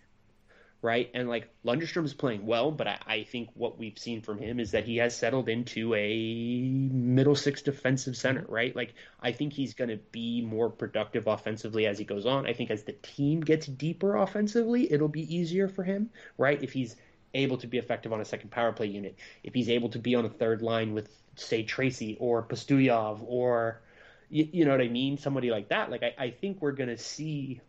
right? 0.81 1.09
And 1.13 1.27
like 1.27 1.49
Lundestrom 1.65 2.05
is 2.05 2.13
playing 2.13 2.45
well, 2.45 2.71
but 2.71 2.87
I, 2.87 2.99
I 3.05 3.23
think 3.23 3.49
what 3.53 3.77
we've 3.77 3.97
seen 3.97 4.21
from 4.21 4.37
him 4.37 4.59
is 4.59 4.71
that 4.71 4.85
he 4.85 4.97
has 4.97 5.15
settled 5.15 5.49
into 5.49 5.93
a 5.93 6.69
middle 6.69 7.35
six 7.35 7.61
defensive 7.61 8.15
center, 8.15 8.43
mm-hmm. 8.43 8.53
right? 8.53 8.75
Like 8.75 8.93
I 9.21 9.31
think 9.31 9.53
he's 9.53 9.73
going 9.73 9.89
to 9.89 9.97
be 9.97 10.41
more 10.41 10.69
productive 10.69 11.27
offensively 11.27 11.85
as 11.85 11.97
he 11.97 12.05
goes 12.05 12.25
on. 12.25 12.47
I 12.47 12.53
think 12.53 12.71
as 12.71 12.83
the 12.83 12.93
team 12.93 13.41
gets 13.41 13.67
deeper 13.67 14.15
offensively, 14.15 14.91
it'll 14.91 15.09
be 15.09 15.35
easier 15.35 15.67
for 15.67 15.83
him, 15.83 16.09
right? 16.37 16.61
If 16.63 16.71
he's 16.71 16.95
able 17.33 17.57
to 17.57 17.67
be 17.67 17.77
effective 17.77 18.13
on 18.13 18.21
a 18.21 18.25
second 18.25 18.49
power 18.51 18.71
play 18.71 18.87
unit, 18.87 19.17
if 19.43 19.53
he's 19.53 19.69
able 19.69 19.89
to 19.89 19.99
be 19.99 20.15
on 20.15 20.25
a 20.25 20.29
third 20.29 20.61
line 20.61 20.93
with 20.93 21.09
say 21.35 21.63
Tracey 21.63 22.17
or 22.19 22.43
Pastujov 22.43 23.19
or 23.25 23.81
you, 24.29 24.47
you 24.51 24.65
know 24.65 24.71
what 24.71 24.81
I 24.81 24.87
mean, 24.87 25.17
somebody 25.17 25.51
like 25.51 25.69
that. 25.69 25.91
Like 25.91 26.03
I, 26.03 26.13
I 26.17 26.29
think 26.31 26.61
we're 26.61 26.71
going 26.71 26.89
to 26.89 26.97
see 26.97 27.61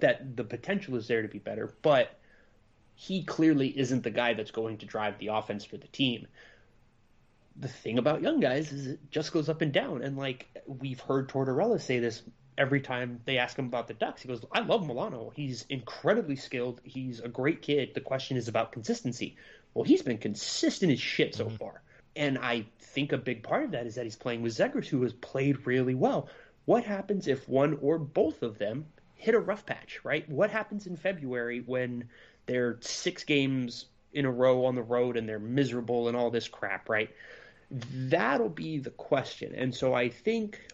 that 0.00 0.36
the 0.36 0.44
potential 0.44 0.96
is 0.96 1.08
there 1.08 1.22
to 1.22 1.28
be 1.28 1.38
better, 1.38 1.74
but 1.82 2.18
he 2.94 3.22
clearly 3.22 3.68
isn't 3.78 4.02
the 4.02 4.10
guy 4.10 4.34
that's 4.34 4.50
going 4.50 4.78
to 4.78 4.86
drive 4.86 5.18
the 5.18 5.28
offense 5.28 5.64
for 5.64 5.76
the 5.76 5.86
team. 5.88 6.26
The 7.56 7.68
thing 7.68 7.98
about 7.98 8.22
young 8.22 8.40
guys 8.40 8.72
is 8.72 8.86
it 8.86 9.10
just 9.10 9.32
goes 9.32 9.48
up 9.48 9.62
and 9.62 9.72
down. 9.72 10.02
And 10.02 10.16
like 10.16 10.48
we've 10.66 11.00
heard 11.00 11.28
Tortorella 11.28 11.80
say 11.80 11.98
this 12.00 12.22
every 12.56 12.80
time 12.80 13.20
they 13.24 13.38
ask 13.38 13.56
him 13.56 13.66
about 13.66 13.86
the 13.86 13.94
Ducks. 13.94 14.22
He 14.22 14.28
goes, 14.28 14.44
I 14.52 14.60
love 14.60 14.86
Milano. 14.86 15.32
He's 15.34 15.64
incredibly 15.68 16.34
skilled. 16.34 16.80
He's 16.82 17.20
a 17.20 17.28
great 17.28 17.62
kid. 17.62 17.94
The 17.94 18.00
question 18.00 18.36
is 18.36 18.48
about 18.48 18.72
consistency. 18.72 19.36
Well, 19.74 19.84
he's 19.84 20.02
been 20.02 20.18
consistent 20.18 20.90
as 20.90 21.00
shit 21.00 21.36
so 21.36 21.46
mm-hmm. 21.46 21.56
far. 21.56 21.82
And 22.16 22.36
I 22.36 22.66
think 22.80 23.12
a 23.12 23.18
big 23.18 23.44
part 23.44 23.64
of 23.64 23.70
that 23.70 23.86
is 23.86 23.94
that 23.94 24.04
he's 24.04 24.16
playing 24.16 24.42
with 24.42 24.56
Zegras, 24.56 24.86
who 24.86 25.02
has 25.02 25.12
played 25.12 25.66
really 25.66 25.94
well. 25.94 26.28
What 26.64 26.82
happens 26.82 27.28
if 27.28 27.48
one 27.48 27.78
or 27.80 27.96
both 27.98 28.42
of 28.42 28.58
them 28.58 28.86
hit 29.18 29.34
a 29.34 29.38
rough 29.38 29.66
patch, 29.66 30.00
right? 30.04 30.26
What 30.30 30.50
happens 30.50 30.86
in 30.86 30.96
February 30.96 31.62
when 31.66 32.08
they're 32.46 32.78
six 32.80 33.24
games 33.24 33.86
in 34.12 34.24
a 34.24 34.30
row 34.30 34.64
on 34.64 34.74
the 34.74 34.82
road 34.82 35.16
and 35.16 35.28
they're 35.28 35.38
miserable 35.38 36.08
and 36.08 36.16
all 36.16 36.30
this 36.30 36.48
crap, 36.48 36.88
right? 36.88 37.10
That'll 37.70 38.48
be 38.48 38.78
the 38.78 38.90
question. 38.90 39.54
And 39.54 39.74
so 39.74 39.92
I 39.92 40.08
think 40.08 40.68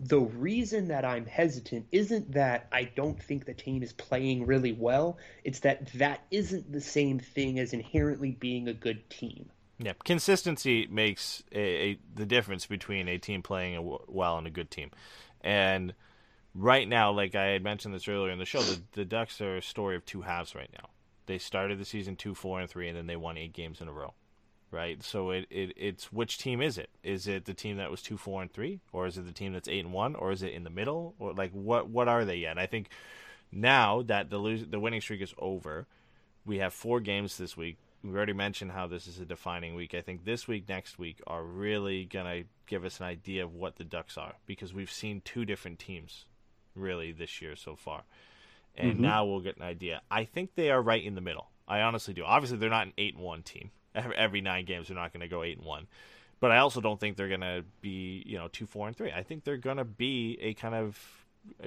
the 0.00 0.20
reason 0.20 0.88
that 0.88 1.04
I'm 1.04 1.26
hesitant 1.26 1.86
isn't 1.92 2.32
that 2.32 2.66
I 2.72 2.84
don't 2.84 3.22
think 3.22 3.44
the 3.44 3.54
team 3.54 3.82
is 3.82 3.92
playing 3.92 4.46
really 4.46 4.72
well. 4.72 5.18
It's 5.44 5.60
that 5.60 5.92
that 5.94 6.22
isn't 6.30 6.72
the 6.72 6.80
same 6.80 7.18
thing 7.18 7.58
as 7.58 7.72
inherently 7.72 8.32
being 8.32 8.68
a 8.68 8.74
good 8.74 9.08
team. 9.10 9.50
Yeah, 9.78 9.92
consistency 10.04 10.88
makes 10.90 11.44
a, 11.52 11.60
a, 11.60 11.98
the 12.14 12.26
difference 12.26 12.66
between 12.66 13.06
a 13.06 13.18
team 13.18 13.42
playing 13.42 13.98
well 14.08 14.38
and 14.38 14.46
a 14.46 14.50
good 14.50 14.70
team. 14.70 14.90
And 15.40 15.94
right 16.54 16.88
now, 16.88 17.12
like 17.12 17.34
I 17.34 17.46
had 17.46 17.62
mentioned 17.62 17.94
this 17.94 18.08
earlier 18.08 18.32
in 18.32 18.38
the 18.38 18.44
show, 18.44 18.60
the, 18.62 18.82
the 18.92 19.04
Ducks 19.04 19.40
are 19.40 19.56
a 19.56 19.62
story 19.62 19.96
of 19.96 20.04
two 20.04 20.22
halves 20.22 20.54
right 20.54 20.70
now. 20.72 20.90
They 21.26 21.38
started 21.38 21.78
the 21.78 21.84
season 21.84 22.16
two, 22.16 22.34
four, 22.34 22.60
and 22.60 22.68
three, 22.68 22.88
and 22.88 22.96
then 22.96 23.06
they 23.06 23.16
won 23.16 23.36
eight 23.36 23.52
games 23.52 23.80
in 23.80 23.88
a 23.88 23.92
row. 23.92 24.14
Right, 24.70 25.02
so 25.02 25.30
it, 25.30 25.46
it 25.48 25.72
it's 25.76 26.12
which 26.12 26.36
team 26.36 26.60
is 26.60 26.76
it? 26.76 26.90
Is 27.02 27.26
it 27.26 27.46
the 27.46 27.54
team 27.54 27.78
that 27.78 27.90
was 27.90 28.02
two, 28.02 28.18
four, 28.18 28.42
and 28.42 28.52
three, 28.52 28.80
or 28.92 29.06
is 29.06 29.16
it 29.16 29.24
the 29.24 29.32
team 29.32 29.54
that's 29.54 29.68
eight 29.68 29.84
and 29.84 29.94
one, 29.94 30.14
or 30.14 30.30
is 30.30 30.42
it 30.42 30.52
in 30.52 30.62
the 30.62 30.68
middle, 30.68 31.14
or 31.18 31.32
like 31.32 31.52
what 31.52 31.88
what 31.88 32.06
are 32.06 32.26
they 32.26 32.36
yet? 32.36 32.58
I 32.58 32.66
think 32.66 32.90
now 33.50 34.02
that 34.02 34.28
the 34.28 34.36
lose, 34.36 34.66
the 34.66 34.78
winning 34.78 35.00
streak 35.00 35.22
is 35.22 35.32
over, 35.38 35.86
we 36.44 36.58
have 36.58 36.74
four 36.74 37.00
games 37.00 37.38
this 37.38 37.56
week. 37.56 37.78
We've 38.02 38.14
already 38.14 38.34
mentioned 38.34 38.72
how 38.72 38.86
this 38.86 39.06
is 39.06 39.18
a 39.18 39.24
defining 39.24 39.74
week. 39.74 39.94
I 39.94 40.02
think 40.02 40.26
this 40.26 40.46
week, 40.46 40.68
next 40.68 40.98
week 40.98 41.22
are 41.26 41.42
really 41.42 42.04
gonna 42.04 42.42
give 42.66 42.84
us 42.84 43.00
an 43.00 43.06
idea 43.06 43.44
of 43.44 43.54
what 43.54 43.76
the 43.76 43.84
Ducks 43.84 44.18
are 44.18 44.34
because 44.44 44.74
we've 44.74 44.90
seen 44.90 45.22
two 45.24 45.46
different 45.46 45.78
teams 45.78 46.26
really 46.78 47.12
this 47.12 47.40
year 47.42 47.56
so 47.56 47.76
far, 47.76 48.04
and 48.76 48.98
Mhm. 48.98 49.00
now 49.00 49.24
we'll 49.24 49.40
get 49.40 49.56
an 49.56 49.62
idea. 49.62 50.02
I 50.10 50.24
think 50.24 50.54
they 50.54 50.70
are 50.70 50.80
right 50.80 51.02
in 51.02 51.14
the 51.14 51.20
middle. 51.20 51.50
I 51.66 51.80
honestly 51.82 52.14
do. 52.14 52.24
Obviously, 52.24 52.56
they're 52.58 52.70
not 52.70 52.86
an 52.86 52.94
eight 52.96 53.14
and 53.14 53.22
one 53.22 53.42
team. 53.42 53.70
Every, 53.94 54.16
every 54.16 54.40
nine 54.40 54.64
games, 54.64 54.88
they're 54.88 54.96
not 54.96 55.12
going 55.12 55.22
to 55.22 55.28
go 55.28 55.42
eight 55.42 55.56
and 55.58 55.66
one. 55.66 55.86
But 56.40 56.52
I 56.52 56.58
also 56.58 56.80
don't 56.80 57.00
think 57.00 57.16
they're 57.16 57.28
going 57.28 57.40
to 57.40 57.64
be, 57.80 58.22
you 58.26 58.38
know, 58.38 58.46
two, 58.48 58.64
four, 58.66 58.86
and 58.86 58.96
three. 58.96 59.10
I 59.10 59.22
think 59.24 59.42
they're 59.42 59.56
going 59.56 59.78
to 59.78 59.84
be 59.84 60.38
a 60.40 60.54
kind 60.54 60.74
of 60.74 61.24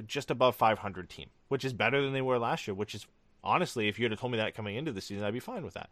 just 0.07 0.31
above 0.31 0.55
500 0.55 1.09
team, 1.09 1.29
which 1.49 1.65
is 1.65 1.73
better 1.73 2.01
than 2.01 2.13
they 2.13 2.21
were 2.21 2.39
last 2.39 2.67
year. 2.67 2.73
Which 2.75 2.95
is 2.95 3.05
honestly, 3.43 3.87
if 3.89 3.99
you 3.99 4.07
had 4.07 4.17
told 4.17 4.31
me 4.31 4.37
that 4.37 4.55
coming 4.55 4.75
into 4.77 4.91
the 4.93 5.01
season, 5.01 5.25
I'd 5.25 5.33
be 5.33 5.39
fine 5.41 5.65
with 5.65 5.73
that. 5.73 5.89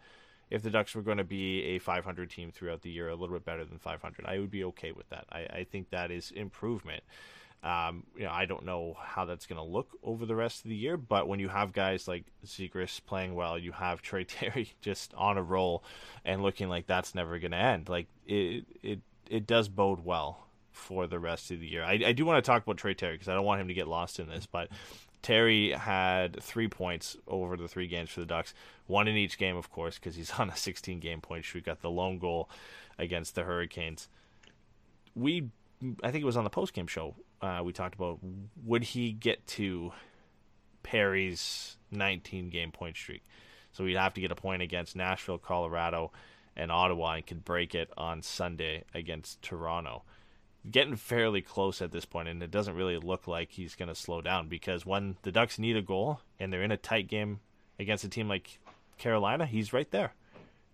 If 0.49 0.61
the 0.63 0.70
Ducks 0.70 0.95
were 0.95 1.01
going 1.01 1.17
to 1.17 1.24
be 1.24 1.61
a 1.63 1.80
500 1.80 2.30
team 2.30 2.51
throughout 2.51 2.82
the 2.84 2.89
year, 2.89 3.09
a 3.09 3.15
little 3.15 3.36
bit 3.36 3.43
better 3.45 3.65
than 3.65 3.78
500, 3.80 4.26
I 4.26 4.39
would 4.39 4.49
be 4.51 4.63
okay 4.65 4.91
with 4.93 5.09
that. 5.09 5.26
I, 5.32 5.39
I 5.41 5.63
think 5.70 5.89
that 5.89 6.09
is 6.09 6.32
improvement. 6.32 7.03
Um, 7.62 8.03
you 8.16 8.24
know, 8.24 8.32
I 8.32 8.45
don't 8.45 8.66
know 8.66 8.95
how 9.01 9.26
that's 9.26 9.45
going 9.45 9.57
to 9.57 9.64
look 9.64 9.89
over 10.01 10.26
the 10.26 10.36
rest 10.36 10.64
of 10.64 10.70
the 10.70 10.76
year, 10.76 10.95
but 10.95 11.28
when 11.28 11.39
you 11.39 11.49
have 11.49 11.74
guys 11.74 12.07
like 12.07 12.26
Zegras 12.45 13.01
playing 13.05 13.36
well, 13.36 13.57
you 13.57 13.74
have 13.74 14.01
Trey 14.01 14.24
Terry 14.26 14.74
just 14.82 15.14
on 15.16 15.38
a 15.38 15.43
roll 15.43 15.84
and 16.24 16.41
looking 16.41 16.70
like 16.70 16.88
that's 16.88 17.14
never 17.14 17.38
going 17.38 17.51
to 17.51 17.57
end. 17.57 17.89
Like 17.89 18.07
it, 18.26 18.66
it, 18.82 18.99
it 19.30 19.45
does 19.45 19.68
bode 19.68 20.05
well 20.05 20.47
for 20.72 21.05
the 21.05 21.20
rest 21.20 21.51
of 21.51 21.60
the 21.60 21.68
year. 21.68 21.84
I, 21.84 21.99
I 22.05 22.12
do 22.14 22.26
want 22.26 22.43
to 22.43 22.47
talk 22.47 22.64
about 22.64 22.78
Trey 22.78 22.93
Terry 22.93 23.16
because 23.16 23.28
I 23.28 23.34
don't 23.34 23.45
want 23.45 23.60
him 23.60 23.68
to 23.68 23.74
get 23.74 23.88
lost 23.88 24.20
in 24.20 24.30
this, 24.30 24.45
but 24.45 24.70
Terry 25.22 25.72
had 25.72 26.41
three 26.41 26.68
points 26.68 27.18
over 27.28 27.57
the 27.57 27.68
three 27.68 27.88
games 27.88 28.10
for 28.10 28.22
the 28.22 28.26
Ducks, 28.26 28.53
one 28.88 29.07
in 29.07 29.18
each 29.18 29.38
game, 29.38 29.57
of 29.57 29.70
course, 29.70 29.95
because 29.95 30.16
he's 30.16 30.32
on 30.39 30.49
a 30.49 30.55
16 30.55 30.99
game 30.99 31.22
point 31.22 31.45
streak. 31.45 31.66
Got 31.66 31.82
the 31.82 31.89
lone 31.89 32.20
goal 32.20 32.49
against 32.97 33.36
the 33.36 33.43
Hurricanes. 33.43 34.07
We, 35.16 35.49
I 36.03 36.12
think 36.12 36.22
it 36.22 36.26
was 36.26 36.38
on 36.38 36.43
the 36.43 36.49
post 36.49 36.74
game 36.74 36.88
show. 36.88 37.16
Uh, 37.42 37.62
we 37.64 37.72
talked 37.72 37.96
about 37.96 38.20
would 38.66 38.84
he 38.84 39.12
get 39.12 39.46
to 39.48 39.94
Perry's 40.84 41.78
19 41.92 42.50
game 42.50 42.72
point 42.72 42.96
streak. 42.96 43.24
So 43.72 43.84
we'd 43.84 43.96
have 43.96 44.14
to 44.16 44.22
get 44.22 44.32
a 44.32 44.36
point 44.36 44.62
against 44.62 44.96
Nashville, 44.96 45.38
Colorado, 45.38 46.12
and 46.56 46.72
Ottawa, 46.72 47.14
and 47.14 47.26
could 47.26 47.46
break 47.46 47.76
it 47.76 47.92
on 47.98 48.22
Sunday 48.22 48.84
against 48.94 49.42
Toronto. 49.42 50.04
Getting 50.70 50.96
fairly 50.96 51.42
close 51.42 51.82
at 51.82 51.92
this 51.92 52.06
point, 52.06 52.28
and 52.28 52.44
it 52.44 52.52
doesn't 52.52 52.76
really 52.76 52.98
look 52.98 53.28
like 53.28 53.52
he's 53.52 53.76
going 53.76 53.88
to 53.88 53.96
slow 53.96 54.22
down 54.22 54.48
because 54.48 54.86
when 54.86 55.16
the 55.22 55.32
Ducks 55.32 55.58
need 55.58 55.78
a 55.78 55.82
goal 55.82 56.20
and 56.40 56.52
they're 56.52 56.64
in 56.64 56.72
a 56.72 56.78
tight 56.78 57.08
game 57.08 57.40
against 57.80 58.04
a 58.04 58.10
team 58.10 58.28
like 58.28 58.60
Carolina, 58.98 59.46
he's 59.46 59.72
right 59.72 59.90
there, 59.92 60.14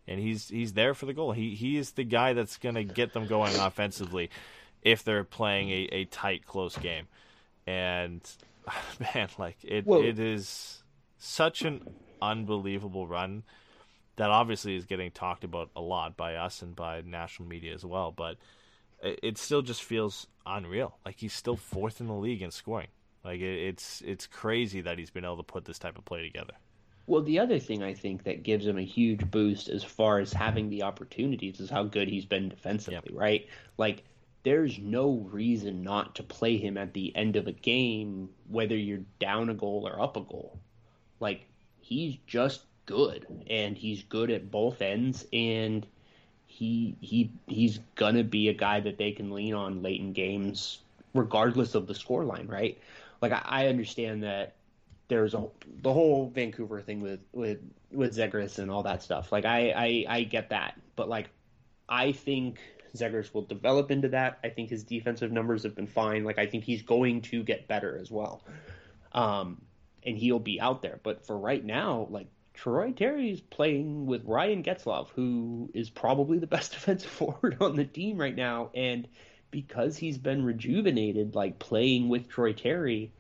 and 0.08 0.20
he's 0.20 0.50
he's 0.50 0.74
there 0.74 0.96
for 0.96 1.06
the 1.06 1.14
goal. 1.14 1.34
He 1.34 1.54
he 1.54 1.78
is 1.78 1.92
the 1.92 2.04
guy 2.04 2.34
that's 2.34 2.58
going 2.58 2.76
to 2.76 2.84
get 2.84 3.14
them 3.14 3.28
going 3.28 3.56
offensively 3.60 4.32
if 4.86 5.04
they're 5.04 5.26
playing 5.26 5.70
a, 5.70 5.90
a 5.92 6.06
tight, 6.06 6.46
close 6.46 6.78
game. 6.78 7.08
And 7.68 8.22
man, 9.16 9.28
like 9.38 9.58
it, 9.64 9.86
Well- 9.86 10.02
it 10.02 10.20
is 10.20 10.84
such 11.18 11.64
an 11.64 11.82
unbelievable 12.22 13.08
run 13.08 13.44
that 14.16 14.30
obviously 14.30 14.78
is 14.78 14.86
getting 14.86 15.12
talked 15.12 15.44
about 15.44 15.70
a 15.76 15.82
lot 15.82 16.16
by 16.16 16.36
us 16.36 16.62
and 16.62 16.74
by 16.74 17.02
national 17.02 17.50
media 17.50 17.74
as 17.74 17.84
well. 17.84 18.14
But 18.14 18.38
it, 19.04 19.20
it 19.24 19.38
still 19.38 19.62
just 19.62 19.84
feels 19.84 20.28
unreal. 20.46 20.98
Like 21.06 21.18
he's 21.20 21.34
still 21.34 21.58
fourth 21.58 22.00
in 22.00 22.08
the 22.08 22.14
league 22.14 22.42
in 22.42 22.52
scoring. 22.52 22.88
Like 23.26 23.42
it, 23.42 23.68
it's 23.68 24.02
it's 24.06 24.28
crazy 24.28 24.82
that 24.82 25.00
he's 25.00 25.10
been 25.10 25.26
able 25.26 25.38
to 25.38 25.44
put 25.44 25.66
this 25.66 25.80
type 25.80 25.98
of 25.98 26.06
play 26.06 26.22
together. 26.22 26.54
Well, 27.08 27.22
the 27.22 27.40
other 27.40 27.60
thing 27.60 27.84
I 27.84 27.94
think 27.94 28.24
that 28.24 28.44
gives 28.44 28.66
him 28.66 28.78
a 28.80 28.84
huge 28.84 29.30
boost 29.30 29.70
as 29.70 29.84
far 29.84 30.20
as 30.20 30.34
having 30.34 30.70
the 30.70 30.84
opportunities 30.84 31.60
is 31.60 31.70
how 31.70 31.84
good 31.84 32.08
he's 32.08 32.26
been 32.26 32.50
defensively, 32.50 33.14
right? 33.14 33.48
Like, 33.78 34.06
there's 34.46 34.78
no 34.78 35.28
reason 35.32 35.82
not 35.82 36.16
to 36.16 36.24
play 36.24 36.58
him 36.58 36.78
at 36.78 36.94
the 36.94 37.14
end 37.16 37.36
of 37.36 37.48
a 37.48 37.52
game, 37.52 38.30
whether 38.48 38.78
you're 38.78 39.04
down 39.20 39.50
a 39.50 39.56
goal 39.56 39.88
or 39.88 40.00
up 40.00 40.16
a 40.16 40.22
goal. 40.22 40.60
Like, 41.20 41.48
he's 41.82 42.16
just 42.28 42.62
good, 42.86 43.26
and 43.50 43.76
he's 43.76 44.04
good 44.04 44.30
at 44.30 44.52
both 44.52 44.84
ends, 44.84 45.26
and 45.34 45.86
he 46.46 46.96
he 47.02 47.32
he's 47.48 47.80
gonna 47.96 48.24
be 48.24 48.48
a 48.50 48.54
guy 48.54 48.80
that 48.80 49.00
they 49.00 49.12
can 49.12 49.32
lean 49.32 49.56
on 49.56 49.82
late 49.82 50.00
in 50.00 50.14
games, 50.14 50.80
regardless 51.16 51.74
of 51.74 51.88
the 51.88 51.94
scoreline, 51.94 52.48
right? 52.48 52.78
Like, 53.22 53.32
I, 53.32 53.42
I 53.46 53.68
understand 53.68 54.22
that 54.24 54.54
there's 55.08 55.34
a 55.34 55.48
the 55.82 55.92
whole 55.92 56.30
Vancouver 56.30 56.82
thing 56.82 57.02
with 57.02 57.20
with 57.34 57.60
with 57.92 58.16
Zegras 58.16 58.60
and 58.60 58.70
all 58.70 58.84
that 58.84 59.02
stuff. 59.02 59.32
Like 59.32 59.46
I, 59.46 59.72
I 59.72 60.06
I 60.18 60.24
get 60.24 60.50
that, 60.50 60.80
but 60.96 61.10
like 61.10 61.30
I 61.90 62.12
think 62.12 62.60
Zegras 62.96 63.34
will 63.34 63.44
develop 63.44 63.92
into 63.92 64.10
that. 64.10 64.40
I 64.44 64.50
think 64.50 64.70
his 64.70 64.84
defensive 64.84 65.32
numbers 65.32 65.64
have 65.64 65.76
been 65.76 65.88
fine. 65.88 66.24
Like 66.24 66.40
I 66.40 66.48
think 66.48 66.64
he's 66.64 66.82
going 66.82 67.22
to 67.24 67.44
get 67.44 67.68
better 67.68 67.98
as 68.00 68.12
well, 68.12 68.44
um, 69.12 69.62
and 70.04 70.18
he'll 70.18 70.40
be 70.40 70.60
out 70.60 70.82
there. 70.82 71.00
But 71.04 71.26
for 71.26 71.38
right 71.38 71.64
now, 71.64 72.08
like 72.10 72.28
Troy 72.54 72.92
Terry 72.92 73.32
is 73.32 73.42
playing 73.42 74.06
with 74.06 74.26
Ryan 74.26 74.64
Getzlaf, 74.64 75.10
who 75.10 75.70
is 75.74 75.90
probably 75.90 76.40
the 76.40 76.48
best 76.48 76.72
defensive 76.74 77.10
forward 77.10 77.58
on 77.62 77.76
the 77.76 77.86
team 77.86 78.18
right 78.18 78.36
now, 78.36 78.70
and 78.74 79.08
because 79.52 79.96
he's 79.98 80.18
been 80.18 80.44
rejuvenated, 80.44 81.36
like 81.36 81.60
playing 81.60 82.10
with 82.10 82.28
Troy 82.28 82.54
Terry 82.54 83.12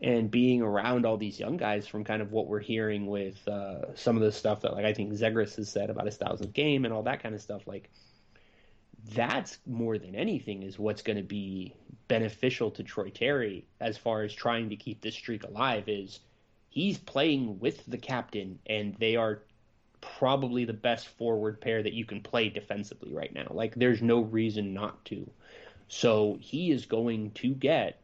and 0.00 0.30
being 0.30 0.60
around 0.60 1.06
all 1.06 1.16
these 1.16 1.40
young 1.40 1.56
guys 1.56 1.86
from 1.86 2.04
kind 2.04 2.20
of 2.20 2.30
what 2.30 2.46
we're 2.46 2.60
hearing 2.60 3.06
with 3.06 3.46
uh, 3.48 3.94
some 3.94 4.16
of 4.16 4.22
the 4.22 4.32
stuff 4.32 4.60
that 4.60 4.74
like 4.74 4.84
I 4.84 4.92
think 4.92 5.12
Zegras 5.12 5.56
has 5.56 5.68
said 5.68 5.90
about 5.90 6.06
his 6.06 6.16
thousandth 6.16 6.52
game 6.52 6.84
and 6.84 6.92
all 6.92 7.04
that 7.04 7.22
kind 7.22 7.34
of 7.34 7.40
stuff, 7.40 7.66
like 7.66 7.90
that's 9.12 9.58
more 9.66 9.98
than 9.98 10.14
anything 10.14 10.62
is 10.62 10.78
what's 10.78 11.02
going 11.02 11.16
to 11.16 11.22
be 11.22 11.74
beneficial 12.08 12.70
to 12.72 12.82
Troy 12.82 13.10
Terry 13.10 13.66
as 13.80 13.98
far 13.98 14.22
as 14.22 14.32
trying 14.32 14.70
to 14.70 14.76
keep 14.76 15.00
this 15.00 15.14
streak 15.14 15.44
alive 15.44 15.88
is 15.88 16.20
he's 16.70 16.98
playing 16.98 17.58
with 17.60 17.84
the 17.86 17.98
captain 17.98 18.58
and 18.66 18.94
they 18.98 19.16
are 19.16 19.42
probably 20.00 20.64
the 20.64 20.72
best 20.72 21.08
forward 21.08 21.60
pair 21.60 21.82
that 21.82 21.94
you 21.94 22.04
can 22.04 22.20
play 22.20 22.48
defensively 22.48 23.12
right 23.12 23.34
now. 23.34 23.46
Like 23.50 23.74
there's 23.74 24.02
no 24.02 24.20
reason 24.20 24.74
not 24.74 25.04
to. 25.06 25.30
So 25.88 26.38
he 26.40 26.70
is 26.70 26.86
going 26.86 27.30
to 27.32 27.54
get 27.54 28.00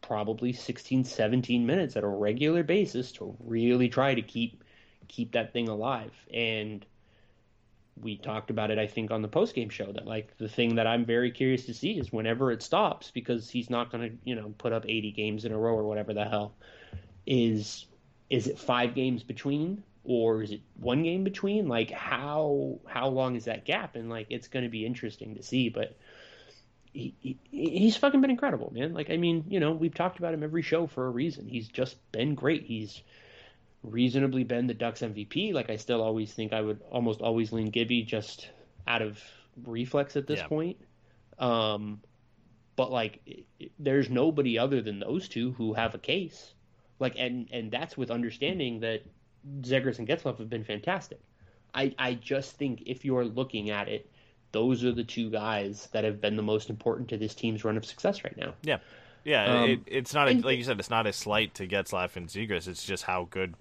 probably 0.00 0.52
16 0.52 1.04
17 1.04 1.64
minutes 1.64 1.96
at 1.96 2.04
a 2.04 2.08
regular 2.08 2.62
basis 2.62 3.12
to 3.12 3.36
really 3.44 3.88
try 3.88 4.14
to 4.14 4.22
keep 4.22 4.62
keep 5.08 5.32
that 5.32 5.52
thing 5.52 5.68
alive 5.68 6.12
and 6.32 6.84
we 8.00 8.16
talked 8.16 8.50
about 8.50 8.70
it 8.70 8.78
i 8.78 8.86
think 8.86 9.10
on 9.10 9.22
the 9.22 9.28
post 9.28 9.54
game 9.54 9.68
show 9.68 9.90
that 9.92 10.06
like 10.06 10.36
the 10.38 10.48
thing 10.48 10.76
that 10.76 10.86
i'm 10.86 11.04
very 11.04 11.30
curious 11.30 11.66
to 11.66 11.74
see 11.74 11.98
is 11.98 12.12
whenever 12.12 12.50
it 12.50 12.62
stops 12.62 13.10
because 13.10 13.50
he's 13.50 13.70
not 13.70 13.90
going 13.90 14.10
to 14.10 14.16
you 14.24 14.34
know 14.34 14.54
put 14.58 14.72
up 14.72 14.84
80 14.86 15.12
games 15.12 15.44
in 15.44 15.52
a 15.52 15.58
row 15.58 15.74
or 15.74 15.84
whatever 15.84 16.14
the 16.14 16.24
hell 16.24 16.54
is 17.26 17.86
is 18.30 18.46
it 18.46 18.58
5 18.58 18.94
games 18.94 19.22
between 19.22 19.82
or 20.04 20.42
is 20.42 20.50
it 20.50 20.60
one 20.80 21.02
game 21.02 21.22
between 21.22 21.68
like 21.68 21.90
how 21.90 22.78
how 22.86 23.08
long 23.08 23.36
is 23.36 23.44
that 23.44 23.64
gap 23.64 23.94
and 23.94 24.10
like 24.10 24.26
it's 24.30 24.48
going 24.48 24.64
to 24.64 24.70
be 24.70 24.84
interesting 24.84 25.36
to 25.36 25.42
see 25.42 25.68
but 25.68 25.96
he, 26.92 27.14
he, 27.20 27.38
he's 27.50 27.96
fucking 27.96 28.20
been 28.20 28.30
incredible, 28.30 28.70
man. 28.74 28.92
Like, 28.92 29.10
I 29.10 29.16
mean, 29.16 29.44
you 29.48 29.60
know, 29.60 29.72
we've 29.72 29.94
talked 29.94 30.18
about 30.18 30.34
him 30.34 30.42
every 30.42 30.62
show 30.62 30.86
for 30.86 31.06
a 31.06 31.10
reason. 31.10 31.48
He's 31.48 31.68
just 31.68 31.96
been 32.12 32.34
great. 32.34 32.64
He's 32.64 33.00
reasonably 33.82 34.44
been 34.44 34.66
the 34.66 34.74
Ducks 34.74 35.00
MVP. 35.02 35.52
Like, 35.52 35.70
I 35.70 35.76
still 35.76 36.02
always 36.02 36.32
think 36.32 36.52
I 36.52 36.60
would 36.60 36.80
almost 36.90 37.20
always 37.20 37.52
lean 37.52 37.70
Gibby 37.70 38.02
just 38.02 38.48
out 38.86 39.02
of 39.02 39.20
reflex 39.64 40.16
at 40.16 40.26
this 40.26 40.40
Yeah. 40.40 40.46
point. 40.48 40.76
Um, 41.38 42.00
but 42.76 42.90
like, 42.90 43.20
it- 43.26 43.46
it- 43.58 43.72
there's 43.78 44.08
nobody 44.08 44.58
other 44.58 44.80
than 44.80 44.98
those 45.00 45.28
two 45.28 45.52
who 45.52 45.72
have 45.74 45.94
a 45.94 45.98
case. 45.98 46.54
Like, 46.98 47.14
and 47.18 47.48
and 47.50 47.70
that's 47.70 47.96
with 47.96 48.10
understanding 48.10 48.80
that 48.80 49.02
Zegras 49.62 49.98
and 49.98 50.06
Getzlaf 50.06 50.38
have 50.38 50.48
been 50.48 50.62
fantastic. 50.64 51.20
I 51.74 51.94
I 51.98 52.14
just 52.14 52.52
think 52.56 52.82
if 52.86 53.04
you're 53.04 53.24
looking 53.24 53.70
at 53.70 53.88
it 53.88 54.08
those 54.52 54.84
are 54.84 54.92
the 54.92 55.02
two 55.02 55.30
guys 55.30 55.88
that 55.92 56.04
have 56.04 56.20
been 56.20 56.36
the 56.36 56.42
most 56.42 56.68
important 56.68 57.08
to 57.08 57.16
this 57.16 57.34
team's 57.34 57.64
run 57.64 57.76
of 57.78 57.84
success 57.86 58.22
right 58.22 58.36
now. 58.36 58.54
Yeah, 58.62 58.78
yeah. 59.24 59.62
Um, 59.62 59.70
it, 59.70 59.80
it's 59.86 60.14
not 60.14 60.28
a, 60.28 60.32
and- 60.32 60.44
like 60.44 60.58
you 60.58 60.64
said. 60.64 60.78
It's 60.78 60.90
not 60.90 61.06
a 61.06 61.12
slight 61.12 61.54
to 61.54 61.66
Getzlaf 61.66 62.16
and 62.16 62.28
Zegras. 62.28 62.68
It's 62.68 62.84
just 62.84 63.04
how 63.04 63.28
good 63.30 63.54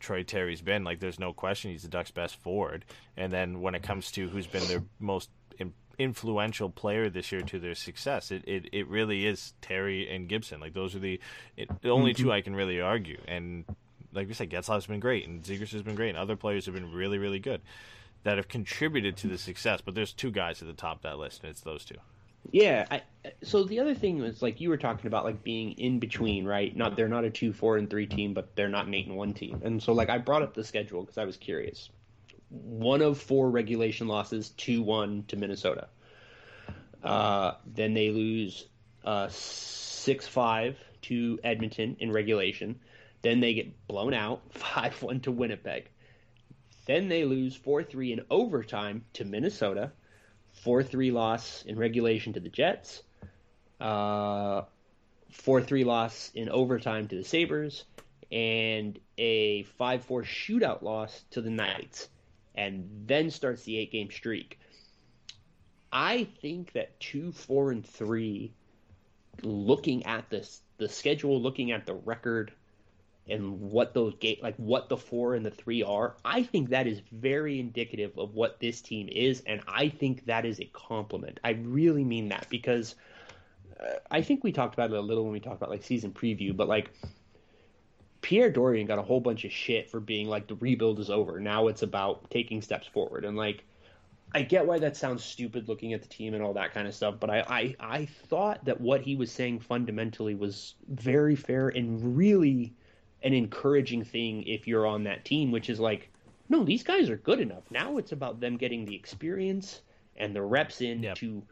Troy 0.00 0.22
Terry's 0.22 0.60
been. 0.60 0.84
Like, 0.84 1.00
there's 1.00 1.18
no 1.18 1.32
question 1.32 1.70
he's 1.70 1.82
the 1.82 1.88
Ducks' 1.88 2.10
best 2.10 2.36
forward. 2.36 2.84
And 3.16 3.32
then 3.32 3.60
when 3.60 3.74
it 3.74 3.82
comes 3.82 4.10
to 4.12 4.28
who's 4.28 4.46
been 4.46 4.66
their 4.68 4.82
most 4.98 5.30
in, 5.58 5.72
influential 5.98 6.70
player 6.70 7.08
this 7.08 7.32
year 7.32 7.42
to 7.42 7.58
their 7.58 7.74
success, 7.74 8.30
it, 8.30 8.42
it, 8.46 8.68
it 8.72 8.88
really 8.88 9.26
is 9.26 9.54
Terry 9.60 10.08
and 10.14 10.28
Gibson. 10.28 10.60
Like 10.60 10.74
those 10.74 10.94
are 10.94 10.98
the 11.00 11.20
it, 11.56 11.68
the 11.82 11.90
only 11.90 12.14
two 12.14 12.32
I 12.32 12.40
can 12.40 12.54
really 12.54 12.80
argue. 12.80 13.18
And 13.26 13.64
like 14.12 14.28
we 14.28 14.34
said, 14.34 14.50
Getzlaf's 14.50 14.86
been 14.86 15.00
great, 15.00 15.26
and 15.26 15.42
Zegras 15.42 15.72
has 15.72 15.82
been 15.82 15.96
great, 15.96 16.10
and 16.10 16.18
other 16.18 16.36
players 16.36 16.66
have 16.66 16.74
been 16.74 16.92
really, 16.92 17.18
really 17.18 17.40
good 17.40 17.60
that 18.22 18.36
have 18.38 18.48
contributed 18.48 19.16
to 19.18 19.28
the 19.28 19.36
success. 19.38 19.80
But 19.80 19.94
there's 19.94 20.12
two 20.12 20.30
guys 20.30 20.62
at 20.62 20.68
the 20.68 20.74
top 20.74 20.96
of 20.96 21.02
that 21.02 21.18
list, 21.18 21.42
and 21.42 21.50
it's 21.50 21.60
those 21.60 21.84
two. 21.84 21.96
Yeah. 22.50 22.86
I, 22.90 23.02
so 23.42 23.64
the 23.64 23.80
other 23.80 23.94
thing 23.94 24.18
was 24.18 24.42
like 24.42 24.60
you 24.60 24.68
were 24.68 24.76
talking 24.76 25.06
about 25.06 25.24
like 25.24 25.42
being 25.42 25.72
in 25.72 25.98
between, 25.98 26.44
right? 26.44 26.76
Not 26.76 26.96
they're 26.96 27.08
not 27.08 27.24
a 27.24 27.30
two, 27.30 27.52
four, 27.52 27.76
and 27.76 27.88
three 27.88 28.06
team, 28.06 28.34
but 28.34 28.54
they're 28.54 28.68
not 28.68 28.86
an 28.86 28.94
eight 28.94 29.06
and 29.06 29.16
one 29.16 29.32
team. 29.32 29.60
And 29.64 29.82
so 29.82 29.92
like 29.92 30.10
I 30.10 30.18
brought 30.18 30.42
up 30.42 30.54
the 30.54 30.64
schedule 30.64 31.02
because 31.02 31.18
I 31.18 31.24
was 31.24 31.36
curious. 31.36 31.90
One 32.50 33.02
of 33.02 33.18
four 33.18 33.50
regulation 33.50 34.06
losses, 34.06 34.50
two 34.50 34.82
one 34.82 35.24
to 35.28 35.36
Minnesota. 35.36 35.88
Uh, 37.02 37.52
then 37.66 37.94
they 37.94 38.10
lose 38.10 38.66
uh, 39.04 39.28
six 39.30 40.26
five 40.26 40.78
to 41.02 41.38
Edmonton 41.44 41.96
in 41.98 42.12
regulation. 42.12 42.78
Then 43.22 43.40
they 43.40 43.54
get 43.54 43.86
blown 43.88 44.14
out 44.14 44.42
five 44.50 45.02
one 45.02 45.20
to 45.20 45.32
Winnipeg. 45.32 45.88
Then 46.86 47.08
they 47.08 47.24
lose 47.24 47.56
4 47.56 47.82
3 47.82 48.12
in 48.12 48.20
overtime 48.30 49.04
to 49.14 49.24
Minnesota. 49.24 49.92
4 50.64 50.82
3 50.82 51.10
loss 51.10 51.62
in 51.66 51.78
regulation 51.78 52.32
to 52.32 52.40
the 52.40 52.48
Jets. 52.48 53.02
Uh, 53.80 54.62
4 55.30 55.62
3 55.62 55.84
loss 55.84 56.30
in 56.34 56.48
overtime 56.48 57.06
to 57.08 57.16
the 57.16 57.24
Sabres. 57.24 57.84
And 58.32 58.98
a 59.18 59.64
5 59.64 60.04
4 60.04 60.22
shootout 60.22 60.82
loss 60.82 61.24
to 61.30 61.42
the 61.42 61.50
Knights. 61.50 62.08
And 62.54 63.04
then 63.06 63.30
starts 63.30 63.64
the 63.64 63.76
eight 63.76 63.92
game 63.92 64.10
streak. 64.10 64.58
I 65.92 66.24
think 66.40 66.72
that 66.72 66.98
2 67.00 67.32
4 67.32 67.70
and 67.70 67.86
3, 67.86 68.52
looking 69.42 70.06
at 70.06 70.30
this, 70.30 70.62
the 70.78 70.88
schedule, 70.88 71.40
looking 71.40 71.72
at 71.72 71.84
the 71.84 71.94
record, 71.94 72.52
and 73.28 73.60
what 73.60 73.94
those 73.94 74.14
ga- 74.20 74.40
like 74.42 74.56
what 74.56 74.88
the 74.88 74.96
four 74.96 75.34
and 75.34 75.44
the 75.44 75.50
three 75.50 75.82
are, 75.82 76.16
I 76.24 76.42
think 76.42 76.70
that 76.70 76.86
is 76.86 77.00
very 77.12 77.58
indicative 77.58 78.18
of 78.18 78.34
what 78.34 78.60
this 78.60 78.80
team 78.80 79.08
is, 79.10 79.42
and 79.46 79.62
I 79.66 79.88
think 79.88 80.26
that 80.26 80.44
is 80.44 80.60
a 80.60 80.70
compliment. 80.72 81.40
I 81.42 81.50
really 81.50 82.04
mean 82.04 82.28
that 82.28 82.46
because 82.50 82.96
uh, 83.80 83.94
I 84.10 84.20
think 84.20 84.44
we 84.44 84.52
talked 84.52 84.74
about 84.74 84.90
it 84.90 84.96
a 84.96 85.00
little 85.00 85.24
when 85.24 85.32
we 85.32 85.40
talked 85.40 85.56
about 85.56 85.70
like 85.70 85.82
season 85.82 86.12
preview, 86.12 86.54
but 86.56 86.68
like 86.68 86.90
Pierre 88.20 88.50
Dorion 88.50 88.86
got 88.86 88.98
a 88.98 89.02
whole 89.02 89.20
bunch 89.20 89.44
of 89.44 89.52
shit 89.52 89.90
for 89.90 90.00
being 90.00 90.28
like 90.28 90.46
the 90.46 90.56
rebuild 90.56 90.98
is 91.00 91.10
over. 91.10 91.40
Now 91.40 91.68
it's 91.68 91.82
about 91.82 92.30
taking 92.30 92.60
steps 92.60 92.86
forward, 92.86 93.24
and 93.24 93.36
like 93.36 93.64
I 94.34 94.42
get 94.42 94.66
why 94.66 94.80
that 94.80 94.96
sounds 94.96 95.24
stupid 95.24 95.68
looking 95.68 95.92
at 95.92 96.02
the 96.02 96.08
team 96.08 96.34
and 96.34 96.42
all 96.42 96.54
that 96.54 96.74
kind 96.74 96.88
of 96.88 96.94
stuff, 96.94 97.14
but 97.20 97.30
I, 97.30 97.44
I, 97.48 97.76
I 97.78 98.06
thought 98.06 98.64
that 98.64 98.80
what 98.80 99.00
he 99.00 99.14
was 99.14 99.30
saying 99.30 99.60
fundamentally 99.60 100.34
was 100.34 100.74
very 100.88 101.36
fair 101.36 101.68
and 101.68 102.16
really 102.16 102.74
an 103.24 103.32
encouraging 103.32 104.04
thing 104.04 104.44
if 104.44 104.68
you're 104.68 104.86
on 104.86 105.04
that 105.04 105.24
team, 105.24 105.50
which 105.50 105.68
is 105.68 105.80
like, 105.80 106.10
no, 106.48 106.62
these 106.62 106.84
guys 106.84 107.10
are 107.10 107.16
good 107.16 107.40
enough. 107.40 107.64
Now 107.70 107.96
it's 107.96 108.12
about 108.12 108.38
them 108.38 108.56
getting 108.56 108.84
the 108.84 108.94
experience 108.94 109.80
and 110.16 110.34
the 110.34 110.42
reps 110.42 110.80
in 110.80 111.02
Yep. 111.02 111.16
to 111.16 111.42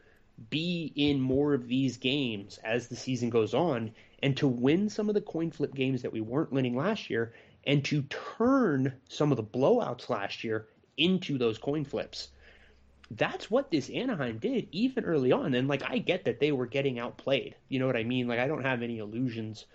be 0.49 0.93
in 0.95 1.19
more 1.19 1.53
of 1.53 1.67
these 1.67 1.97
games 1.97 2.59
as 2.63 2.87
the 2.87 2.95
season 2.95 3.29
goes 3.29 3.53
on 3.53 3.91
and 4.21 4.37
to 4.37 4.47
win 4.47 4.89
some 4.89 5.09
of 5.09 5.15
the 5.15 5.21
coin 5.21 5.51
flip 5.51 5.73
games 5.75 6.01
that 6.01 6.13
we 6.13 6.21
weren't 6.21 6.51
winning 6.51 6.75
last 6.75 7.09
year 7.09 7.33
and 7.65 7.83
to 7.85 8.03
turn 8.03 8.93
some 9.09 9.31
of 9.31 9.37
the 9.37 9.43
blowouts 9.43 10.09
last 10.09 10.43
year 10.43 10.67
into 10.97 11.37
those 11.37 11.57
coin 11.57 11.83
flips 11.83 12.29
that's 13.11 13.51
what 13.51 13.69
this 13.69 13.89
Anaheim 13.89 14.37
did 14.39 14.67
even 14.71 15.05
early 15.05 15.31
on. 15.31 15.53
And 15.53 15.67
like 15.67 15.83
I 15.83 15.97
get 15.99 16.25
that 16.25 16.39
they 16.39 16.51
were 16.51 16.65
getting 16.65 16.99
outplayed. 16.99 17.55
You 17.69 17.79
know 17.79 17.87
what 17.87 17.97
I 17.97 18.03
mean? 18.03 18.27
Like 18.27 18.39
I 18.39 18.47
don't 18.47 18.63
have 18.63 18.81
any 18.81 18.99
illusions 18.99 19.65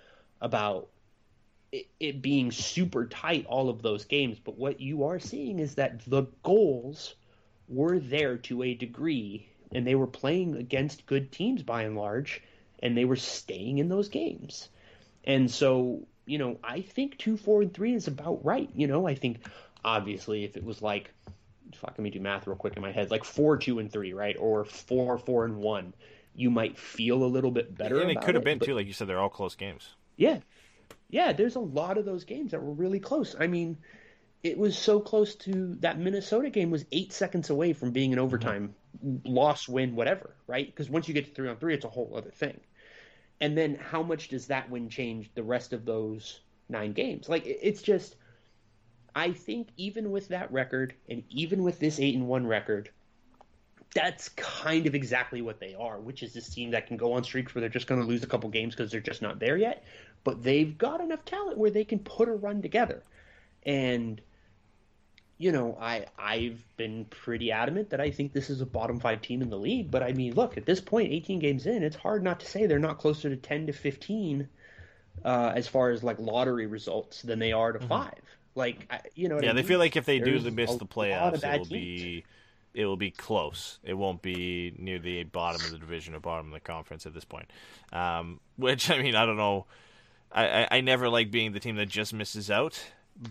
about 0.41 0.89
it, 1.73 1.87
it 2.01 2.23
being 2.23 2.51
super 2.51 3.07
tight 3.07 3.47
all 3.47 3.69
of 3.69 3.83
those 3.83 4.05
games, 4.05 4.39
but 4.43 4.57
what 4.59 4.81
you 4.81 5.05
are 5.05 5.19
seeing 5.19 5.59
is 5.59 5.75
that 5.75 6.05
the 6.07 6.25
goals 6.43 7.15
were 7.69 7.99
there 7.99 8.37
to 8.39 8.63
a 8.63 8.75
degree 8.75 9.49
and 9.73 9.87
they 9.87 9.95
were 9.95 10.07
playing 10.07 10.57
against 10.57 11.07
good 11.07 11.31
teams 11.31 11.63
by 11.63 11.83
and 11.83 11.97
large 11.97 12.43
and 12.81 12.97
they 12.97 13.05
were 13.05 13.17
staying 13.17 13.79
in 13.79 13.89
those 13.89 14.09
games. 14.09 14.69
And 15.25 15.51
so 15.51 16.07
you 16.29 16.39
know, 16.39 16.59
I 16.63 16.83
think 16.83 17.17
two, 17.17 17.37
four, 17.37 17.63
and 17.63 17.73
three 17.73 17.95
is 17.95 18.07
about 18.07 18.45
right. 18.45 18.69
You 18.75 18.87
know, 18.87 19.09
I 19.09 19.15
think 19.15 19.47
obviously 19.85 20.45
if 20.45 20.57
it 20.57 20.65
was 20.65 20.83
like, 20.83 21.11
fuck, 21.75 21.93
let 21.93 22.01
me 22.01 22.11
do 22.11 22.21
math 22.21 22.47
real 22.47 22.57
quick 22.57 22.77
in 22.77 22.83
my 22.83 22.93
head, 22.93 23.11
like 23.11 23.25
four, 23.25 23.57
two, 23.57 23.79
and 23.79 23.91
three, 23.91 24.13
right, 24.13 24.37
or 24.39 24.65
four, 24.65 25.19
four, 25.19 25.47
and 25.47 25.57
one, 25.57 25.95
you 26.35 26.51
might 26.51 26.79
feel 26.79 27.25
a 27.25 27.27
little 27.27 27.51
bit 27.51 27.77
better. 27.77 28.01
and 28.01 28.11
it 28.11 28.21
could 28.21 28.35
have 28.35 28.45
been 28.45 28.59
but- 28.59 28.67
too, 28.67 28.75
like 28.75 28.87
you 28.87 28.93
said, 28.93 29.09
they're 29.09 29.19
all 29.19 29.31
close 29.31 29.55
games. 29.55 29.95
Yeah. 30.17 30.39
Yeah, 31.11 31.33
there's 31.33 31.57
a 31.57 31.61
lot 31.61 31.99
of 31.99 32.05
those 32.05 32.25
games 32.25 32.51
that 32.51 32.63
were 32.63 32.73
really 32.73 33.01
close. 33.01 33.35
I 33.39 33.47
mean, 33.47 33.79
it 34.43 34.59
was 34.59 34.77
so 34.77 35.01
close 35.01 35.35
to 35.37 35.77
that 35.81 35.99
Minnesota 35.99 36.51
game 36.51 36.71
was 36.71 36.85
eight 36.93 37.13
seconds 37.13 37.51
away 37.51 37.73
from 37.73 37.91
being 37.91 38.13
an 38.13 38.19
mm-hmm. 38.19 38.27
overtime 38.27 38.75
loss, 39.25 39.69
win, 39.69 39.97
whatever, 39.97 40.35
right? 40.47 40.67
Because 40.67 40.91
once 40.91 41.09
you 41.09 41.15
get 41.15 41.27
to 41.27 41.31
three 41.33 41.49
on 41.49 41.57
three, 41.57 41.75
it's 41.75 41.85
a 41.85 41.89
whole 41.89 42.13
other 42.15 42.31
thing. 42.31 42.61
And 43.41 43.57
then 43.57 43.77
how 43.77 44.03
much 44.03 44.29
does 44.29 44.47
that 44.49 44.69
win 44.71 44.89
change 44.89 45.31
the 45.35 45.43
rest 45.43 45.73
of 45.73 45.85
those 45.85 46.41
nine 46.69 46.93
games? 46.93 47.29
Like, 47.29 47.45
it's 47.47 47.83
just, 47.83 48.17
I 49.15 49.33
think 49.33 49.69
even 49.77 50.11
with 50.11 50.29
that 50.29 50.53
record 50.53 50.95
and 51.09 51.23
even 51.31 51.63
with 51.63 51.79
this 51.79 52.01
eight 52.01 52.15
and 52.15 52.27
one 52.27 52.47
record, 52.47 52.91
that's 53.95 54.29
kind 54.31 54.87
of 54.87 54.95
exactly 54.95 55.41
what 55.41 55.61
they 55.61 55.75
are, 55.75 55.99
which 55.99 56.23
is 56.23 56.33
this 56.33 56.49
team 56.49 56.73
that 56.73 56.87
can 56.87 56.97
go 56.97 57.13
on 57.15 57.25
streaks 57.25 57.55
where 57.55 57.61
they're 57.61 57.71
just 57.71 57.87
going 57.87 58.01
to 58.01 58.07
lose 58.07 58.23
a 58.23 58.27
couple 58.27 58.51
games 58.51 58.75
because 58.75 58.91
they're 58.91 59.01
just 59.01 59.23
not 59.23 59.39
there 59.39 59.57
yet. 59.57 59.85
But 60.25 60.43
they've 60.43 60.77
got 60.77 61.01
enough 61.01 61.25
talent 61.25 61.59
where 61.59 61.71
they 61.71 61.85
can 61.85 62.01
put 62.01 62.29
a 62.29 62.33
run 62.33 62.63
together. 62.63 63.03
And 63.65 64.21
you 65.39 65.53
know, 65.53 65.79
I 65.81 66.07
I've 66.19 66.63
been 66.77 67.05
pretty 67.07 67.53
adamant 67.53 67.91
that 67.91 68.01
I 68.01 68.11
think 68.11 68.33
this 68.33 68.51
is 68.51 68.61
a 68.61 68.67
bottom 68.67 68.99
five 68.99 69.23
team 69.23 69.41
in 69.41 69.51
the 69.51 69.57
league. 69.59 69.91
But 69.91 70.03
I 70.03 70.13
mean, 70.13 70.35
look 70.35 70.57
at 70.57 70.67
this 70.67 70.81
point, 70.81 71.13
18 71.13 71.39
games 71.39 71.67
in, 71.67 71.83
it's 71.83 71.97
hard 71.97 72.25
not 72.25 72.41
to 72.41 72.47
say 72.47 72.67
they're 72.67 72.79
not 72.81 72.99
closer 72.99 73.29
to 73.31 73.37
10 73.37 73.69
to 73.69 73.73
15 73.73 74.49
uh, 75.25 75.53
as 75.55 75.69
far 75.69 75.91
as 75.91 76.03
like 76.03 76.19
lottery 76.19 76.67
results 76.67 77.23
than 77.23 77.39
they 77.39 77.53
are 77.53 77.73
to 77.73 77.79
five. 77.81 78.21
Like, 78.55 78.87
I, 78.91 79.01
you 79.15 79.29
know, 79.29 79.37
Mm-hmm. 79.37 79.45
Yeah, 79.45 79.51
I 79.51 79.55
they 79.55 79.63
feel 79.63 79.79
like 79.79 79.97
if 79.97 80.05
they 80.05 80.19
do 80.19 80.33
There's 80.33 80.45
the 80.45 80.51
miss 80.51 80.75
the 80.75 80.87
playoffs, 80.87 81.45
it 81.45 81.59
will 81.59 81.67
teams. 81.67 81.69
be 81.69 82.25
it 82.75 82.87
will 82.87 82.97
be 82.97 83.11
close. 83.11 83.79
It 83.83 83.95
won't 83.95 84.23
be 84.23 84.75
near 84.77 84.99
the 84.99 85.25
bottom 85.25 85.65
of 85.65 85.71
the 85.71 85.79
division 85.79 86.15
or 86.15 86.21
bottom 86.21 86.47
of 86.47 86.53
the 86.53 86.61
conference 86.61 87.07
at 87.07 87.15
this 87.15 87.25
point. 87.25 87.51
Um, 87.93 88.41
which 88.57 88.91
I 88.91 89.01
mean, 89.01 89.15
I 89.15 89.25
don't 89.25 89.37
know. 89.37 89.67
I, 90.33 90.63
I, 90.63 90.69
I 90.71 90.81
never 90.81 91.09
like 91.09 91.31
being 91.31 91.53
the 91.53 91.61
team 91.61 91.77
that 91.77 91.89
just 91.89 92.13
misses 92.13 92.51
out, 92.51 92.81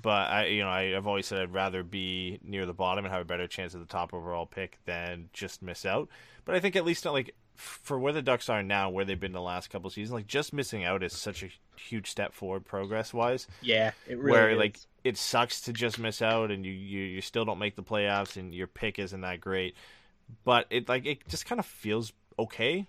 but 0.01 0.29
I 0.29 0.45
you 0.47 0.63
know 0.63 0.69
I, 0.69 0.95
I've 0.95 1.07
always 1.07 1.27
said 1.27 1.41
I'd 1.41 1.53
rather 1.53 1.83
be 1.83 2.39
near 2.43 2.65
the 2.65 2.73
bottom 2.73 3.05
and 3.05 3.13
have 3.13 3.21
a 3.21 3.25
better 3.25 3.47
chance 3.47 3.73
at 3.73 3.81
the 3.81 3.87
top 3.87 4.13
overall 4.13 4.45
pick 4.45 4.79
than 4.85 5.29
just 5.33 5.61
miss 5.61 5.85
out. 5.85 6.09
But 6.45 6.55
I 6.55 6.59
think 6.59 6.75
at 6.75 6.85
least 6.85 7.05
not 7.05 7.13
like 7.13 7.35
for 7.55 7.97
where 7.99 8.13
the 8.13 8.21
Ducks 8.21 8.49
are 8.49 8.61
now, 8.61 8.89
where 8.89 9.03
they've 9.05 9.19
been 9.19 9.31
the 9.31 9.41
last 9.41 9.69
couple 9.69 9.89
seasons, 9.89 10.13
like 10.13 10.27
just 10.27 10.53
missing 10.53 10.83
out 10.83 11.03
is 11.03 11.13
such 11.13 11.43
a 11.43 11.49
huge 11.79 12.09
step 12.09 12.33
forward 12.33 12.65
progress 12.65 13.13
wise 13.13 13.47
yeah, 13.61 13.91
it 14.07 14.17
really 14.17 14.31
where 14.31 14.49
is. 14.51 14.57
like 14.57 14.79
it 15.03 15.17
sucks 15.17 15.61
to 15.61 15.73
just 15.73 15.99
miss 15.99 16.21
out 16.21 16.51
and 16.51 16.65
you, 16.65 16.71
you 16.71 17.03
you 17.03 17.21
still 17.21 17.45
don't 17.45 17.59
make 17.59 17.75
the 17.75 17.83
playoffs 17.83 18.35
and 18.35 18.53
your 18.53 18.67
pick 18.67 18.99
isn't 18.99 19.21
that 19.21 19.39
great 19.39 19.75
but 20.43 20.65
it 20.69 20.89
like 20.89 21.05
it 21.05 21.27
just 21.27 21.45
kind 21.45 21.59
of 21.59 21.65
feels 21.65 22.11
okay 22.37 22.87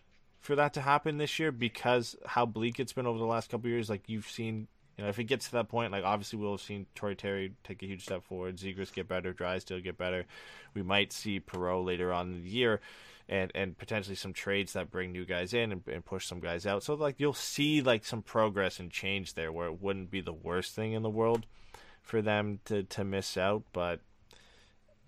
for 0.49 0.57
that 0.57 0.73
to 0.73 0.81
happen 0.81 1.19
this 1.19 1.39
year 1.39 1.53
because 1.53 2.17
how 2.25 2.47
bleak 2.47 2.81
it's 2.81 2.95
been 2.95 3.07
over 3.07 3.19
the 3.19 3.27
last 3.27 3.51
couple 3.51 3.69
years 3.69 3.91
like 3.91 4.01
you've 4.07 4.31
seen 4.31 4.67
you 4.97 5.05
know 5.05 5.11
if 5.11 5.19
it 5.19 5.25
gets 5.25 5.45
to 5.45 5.53
that 5.53 5.69
point 5.69 5.93
like 5.93 6.05
obviously 6.05 6.39
we'll 6.39 6.53
have 6.53 6.61
seen 6.63 6.87
Torrey 6.95 7.15
Terry 7.15 7.53
take 7.65 7.83
a 7.83 7.87
huge 7.87 8.03
step 8.03 8.25
forward 8.25 8.57
Zegras 8.57 8.91
get 8.91 9.07
better 9.07 9.35
Drysdale 9.35 9.81
get 9.81 9.99
better 9.99 10.25
we 10.73 10.83
might 10.83 11.13
see 11.13 11.39
Perreault 11.39 11.85
later 11.85 12.15
on 12.15 12.33
in 12.33 12.43
the 12.45 12.49
year 12.49 12.81
and 13.29 13.53
and 13.55 13.77
potentially 13.77 14.17
some 14.17 14.33
trades 14.33 14.73
that 14.73 14.91
bring 14.91 15.13
new 15.13 15.27
guys 15.27 15.53
in 15.53 15.71
and, 15.71 15.83
and 15.87 16.03
push 16.03 16.27
some 16.27 16.41
guys 16.41 16.65
out. 16.65 16.83
So 16.83 16.95
like 16.95 17.17
you'll 17.19 17.35
see 17.35 17.83
like 17.83 18.07
some 18.07 18.23
progress 18.23 18.81
and 18.81 18.91
change 18.91 19.35
there, 19.35 19.53
where 19.53 19.67
it 19.67 19.83
wouldn't 19.83 20.11
be 20.11 20.23
the 20.23 20.33
worst 20.33 20.75
thing 20.75 20.95
in 20.95 21.03
the 21.03 21.11
world 21.11 21.45
for 22.01 22.23
them 22.23 22.61
to 22.65 22.85
to 22.85 23.05
miss 23.05 23.37
out, 23.37 23.65
but 23.75 24.01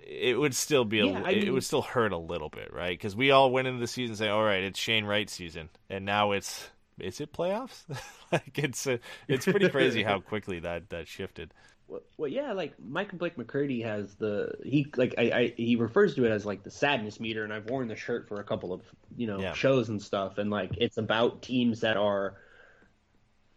it 0.07 0.38
would 0.38 0.55
still 0.55 0.84
be 0.84 1.01
a, 1.01 1.07
Yeah, 1.07 1.22
I 1.24 1.30
it 1.30 1.44
mean- 1.44 1.53
would 1.53 1.64
still 1.64 1.82
hurt 1.82 2.12
a 2.12 2.16
little 2.18 2.48
bit, 2.48 2.72
right? 2.72 2.96
Because 2.98 3.14
we 3.16 3.30
all 3.30 3.51
went 3.51 3.68
into 3.68 3.80
the 3.80 3.86
season 3.86 4.16
saying, 4.16 4.30
"All 4.30 4.42
right, 4.44 4.62
it's 4.64 4.78
Shane 4.78 5.05
Wright 5.05 5.28
season," 5.30 5.68
and 5.88 6.05
now 6.05 6.32
it's 6.32 6.70
is 6.98 7.20
it 7.20 7.32
playoffs? 7.32 7.82
like 8.32 8.59
it's 8.59 8.86
uh 8.86 8.98
it's 9.28 9.44
pretty 9.46 9.68
crazy 9.68 10.03
how 10.03 10.20
quickly 10.32 10.59
that 10.61 10.90
that 10.90 11.09
shifted. 11.09 11.53
Well, 11.88 12.03
well, 12.18 12.28
yeah, 12.28 12.53
like 12.53 12.74
Micah 12.78 13.16
Blake 13.16 13.36
McCurdy 13.36 13.82
has 13.84 14.14
the 14.14 14.53
he 14.64 14.86
like 14.96 15.14
I, 15.18 15.22
I 15.22 15.55
he 15.57 15.76
refers 15.76 16.14
to 16.14 16.24
it 16.24 16.30
as 16.30 16.46
like 16.46 16.62
the 16.62 16.70
sadness 16.70 17.18
meter, 17.18 17.42
and 17.42 17.53
I've 17.53 17.68
worn 17.68 17.88
the 17.88 17.96
shirt 17.96 18.28
for 18.28 18.40
a 18.40 18.44
couple 18.44 18.72
of 18.72 18.82
you 19.16 19.26
know 19.26 19.40
Yeah. 19.40 19.55
shows 19.55 19.88
and 19.88 20.01
stuff, 20.01 20.38
and 20.38 20.51
like 20.51 20.70
it's 20.76 20.98
about 20.98 21.42
teams 21.42 21.80
that 21.80 21.96
are 21.96 22.36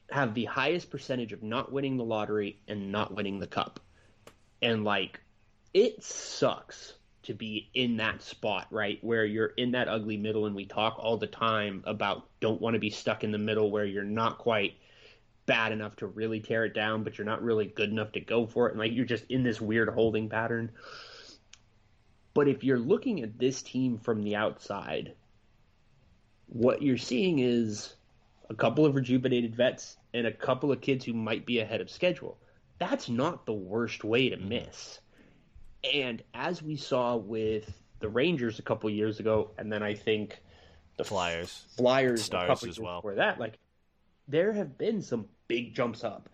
have 0.09 0.33
the 0.33 0.45
highest 0.45 0.89
percentage 0.89 1.31
of 1.33 1.41
not 1.43 1.71
winning 1.71 1.97
the 1.97 2.03
lottery 2.03 2.59
and 2.67 2.91
not 2.91 3.13
winning 3.15 3.39
the 3.39 3.47
cup, 3.47 3.79
and 4.61 4.83
like 4.83 5.19
it 5.73 6.03
sucks 6.03 6.93
to 7.23 7.33
be 7.33 7.69
in 7.73 7.97
that 7.97 8.21
spot, 8.21 8.67
right? 8.69 8.99
Where 9.01 9.25
you're 9.25 9.53
in 9.57 9.71
that 9.71 9.87
ugly 9.87 10.17
middle, 10.17 10.45
and 10.45 10.55
we 10.55 10.65
talk 10.65 10.97
all 10.99 11.17
the 11.17 11.27
time 11.27 11.83
about 11.85 12.27
don't 12.39 12.61
want 12.61 12.73
to 12.73 12.79
be 12.79 12.89
stuck 12.89 13.23
in 13.23 13.31
the 13.31 13.37
middle 13.37 13.71
where 13.71 13.85
you're 13.85 14.03
not 14.03 14.37
quite 14.37 14.73
bad 15.45 15.71
enough 15.71 15.95
to 15.97 16.07
really 16.07 16.39
tear 16.39 16.65
it 16.65 16.73
down, 16.73 17.03
but 17.03 17.17
you're 17.17 17.25
not 17.25 17.43
really 17.43 17.65
good 17.65 17.89
enough 17.89 18.11
to 18.13 18.19
go 18.19 18.45
for 18.45 18.67
it. 18.67 18.71
And 18.71 18.79
like 18.79 18.93
you're 18.93 19.05
just 19.05 19.25
in 19.29 19.43
this 19.43 19.59
weird 19.59 19.89
holding 19.89 20.29
pattern. 20.29 20.71
But 22.33 22.47
if 22.47 22.63
you're 22.63 22.79
looking 22.79 23.21
at 23.21 23.37
this 23.37 23.61
team 23.61 23.97
from 23.97 24.23
the 24.23 24.35
outside, 24.35 25.13
what 26.47 26.81
you're 26.81 26.97
seeing 26.97 27.39
is 27.39 27.93
a 28.49 28.55
couple 28.55 28.85
of 28.85 28.95
rejuvenated 28.95 29.55
vets 29.55 29.97
and 30.13 30.27
a 30.27 30.31
couple 30.31 30.71
of 30.71 30.81
kids 30.81 31.05
who 31.05 31.13
might 31.13 31.45
be 31.45 31.59
ahead 31.59 31.81
of 31.81 31.89
schedule. 31.89 32.37
That's 32.79 33.09
not 33.09 33.45
the 33.45 33.53
worst 33.53 34.03
way 34.03 34.29
to 34.29 34.37
miss. 34.37 34.99
And 35.91 36.23
as 36.33 36.61
we 36.61 36.77
saw 36.77 37.15
with 37.15 37.71
the 37.99 38.09
Rangers 38.09 38.59
a 38.59 38.61
couple 38.61 38.89
years 38.89 39.19
ago, 39.19 39.51
and 39.57 39.71
then 39.71 39.83
I 39.83 39.95
think 39.95 40.39
the 40.97 41.03
Flyers. 41.03 41.65
Flyers 41.77 42.21
a 42.21 42.23
Stars 42.23 42.47
couple 42.47 42.69
as 42.69 42.77
years 42.77 42.79
well. 42.79 42.97
before 42.99 43.15
that, 43.15 43.39
like 43.39 43.57
there 44.27 44.53
have 44.53 44.77
been 44.77 45.01
some 45.01 45.25
big 45.47 45.73
jumps 45.73 46.03
up. 46.03 46.29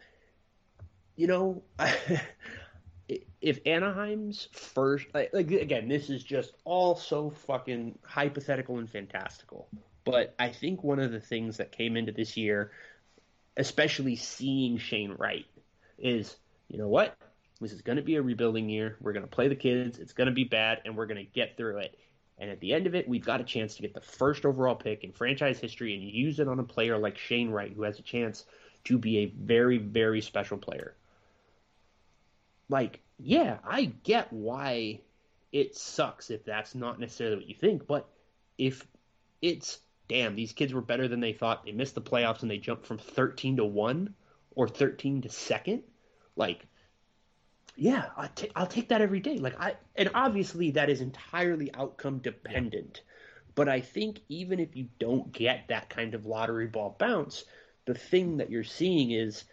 You 1.15 1.27
know, 1.27 1.63
if 3.41 3.59
Anaheim's 3.65 4.47
first, 4.53 5.07
like, 5.13 5.31
like 5.33 5.51
again, 5.51 5.87
this 5.87 6.09
is 6.09 6.23
just 6.23 6.53
all 6.63 6.95
so 6.95 7.29
fucking 7.29 7.97
hypothetical 8.03 8.77
and 8.77 8.89
fantastical. 8.89 9.67
But 10.05 10.33
I 10.39 10.49
think 10.49 10.83
one 10.83 10.99
of 10.99 11.11
the 11.11 11.19
things 11.19 11.57
that 11.57 11.71
came 11.71 11.97
into 11.97 12.11
this 12.11 12.37
year, 12.37 12.71
especially 13.57 14.15
seeing 14.15 14.77
Shane 14.77 15.11
Wright, 15.17 15.45
is 15.97 16.37
you 16.67 16.77
know 16.77 16.87
what? 16.87 17.15
This 17.61 17.73
is 17.73 17.81
going 17.81 17.97
to 17.97 18.01
be 18.01 18.15
a 18.15 18.21
rebuilding 18.21 18.69
year. 18.69 18.97
We're 19.01 19.13
going 19.13 19.25
to 19.25 19.29
play 19.29 19.47
the 19.47 19.55
kids. 19.55 19.99
It's 19.99 20.13
going 20.13 20.27
to 20.27 20.33
be 20.33 20.45
bad, 20.45 20.81
and 20.85 20.95
we're 20.95 21.07
going 21.07 21.23
to 21.23 21.31
get 21.31 21.57
through 21.57 21.77
it. 21.79 21.97
And 22.37 22.49
at 22.49 22.61
the 22.61 22.73
end 22.73 22.87
of 22.87 22.95
it, 22.95 23.07
we've 23.07 23.25
got 23.25 23.41
a 23.41 23.43
chance 23.43 23.75
to 23.75 23.81
get 23.81 23.93
the 23.93 24.01
first 24.01 24.45
overall 24.45 24.75
pick 24.75 25.03
in 25.03 25.11
franchise 25.11 25.59
history 25.59 25.93
and 25.93 26.03
use 26.03 26.39
it 26.39 26.47
on 26.47 26.59
a 26.59 26.63
player 26.63 26.97
like 26.97 27.17
Shane 27.17 27.49
Wright, 27.49 27.73
who 27.73 27.83
has 27.83 27.99
a 27.99 28.03
chance 28.03 28.45
to 28.85 28.97
be 28.97 29.19
a 29.19 29.25
very, 29.25 29.77
very 29.77 30.21
special 30.21 30.57
player. 30.57 30.95
Like, 32.69 33.01
yeah, 33.17 33.57
I 33.67 33.85
get 34.03 34.31
why 34.31 35.01
it 35.51 35.75
sucks 35.75 36.29
if 36.29 36.45
that's 36.45 36.75
not 36.75 36.99
necessarily 36.99 37.37
what 37.37 37.49
you 37.49 37.55
think, 37.55 37.87
but 37.87 38.07
if 38.57 38.87
it's 39.41 39.79
damn, 40.09 40.35
these 40.35 40.51
kids 40.51 40.73
were 40.73 40.81
better 40.81 41.07
than 41.07 41.21
they 41.21 41.31
thought, 41.31 41.63
they 41.63 41.71
missed 41.71 41.95
the 41.95 42.01
playoffs 42.01 42.41
and 42.41 42.51
they 42.51 42.57
jumped 42.57 42.85
from 42.85 42.97
13 42.97 43.57
to 43.57 43.65
1 43.65 44.13
or 44.55 44.67
13 44.67 45.21
to 45.21 45.29
second, 45.29 45.83
like 46.35 46.65
yeah, 47.79 48.05
I'll, 48.17 48.29
ta- 48.29 48.47
I'll 48.55 48.67
take 48.67 48.89
that 48.89 49.01
every 49.01 49.19
day. 49.19 49.37
Like 49.37 49.59
I, 49.59 49.75
and 49.95 50.09
obviously 50.13 50.71
that 50.71 50.89
is 50.89 51.01
entirely 51.01 51.73
outcome 51.73 52.19
dependent. 52.19 53.01
But 53.55 53.69
I 53.69 53.81
think 53.81 54.21
even 54.29 54.59
if 54.59 54.75
you 54.75 54.87
don't 54.99 55.31
get 55.31 55.67
that 55.69 55.89
kind 55.89 56.13
of 56.13 56.25
lottery 56.25 56.67
ball 56.67 56.95
bounce, 56.99 57.43
the 57.85 57.93
thing 57.93 58.37
that 58.37 58.49
you're 58.49 58.63
seeing 58.63 59.11
is 59.11 59.43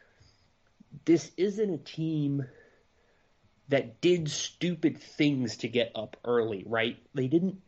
this 1.05 1.31
isn't 1.37 1.75
a 1.75 1.79
team 1.79 2.47
that 3.69 4.01
did 4.01 4.31
stupid 4.31 5.01
things 5.01 5.57
to 5.59 5.69
get 5.69 5.93
up 5.95 6.17
early, 6.25 6.65
right? 6.67 6.99
They 7.15 7.27
didn't 7.27 7.61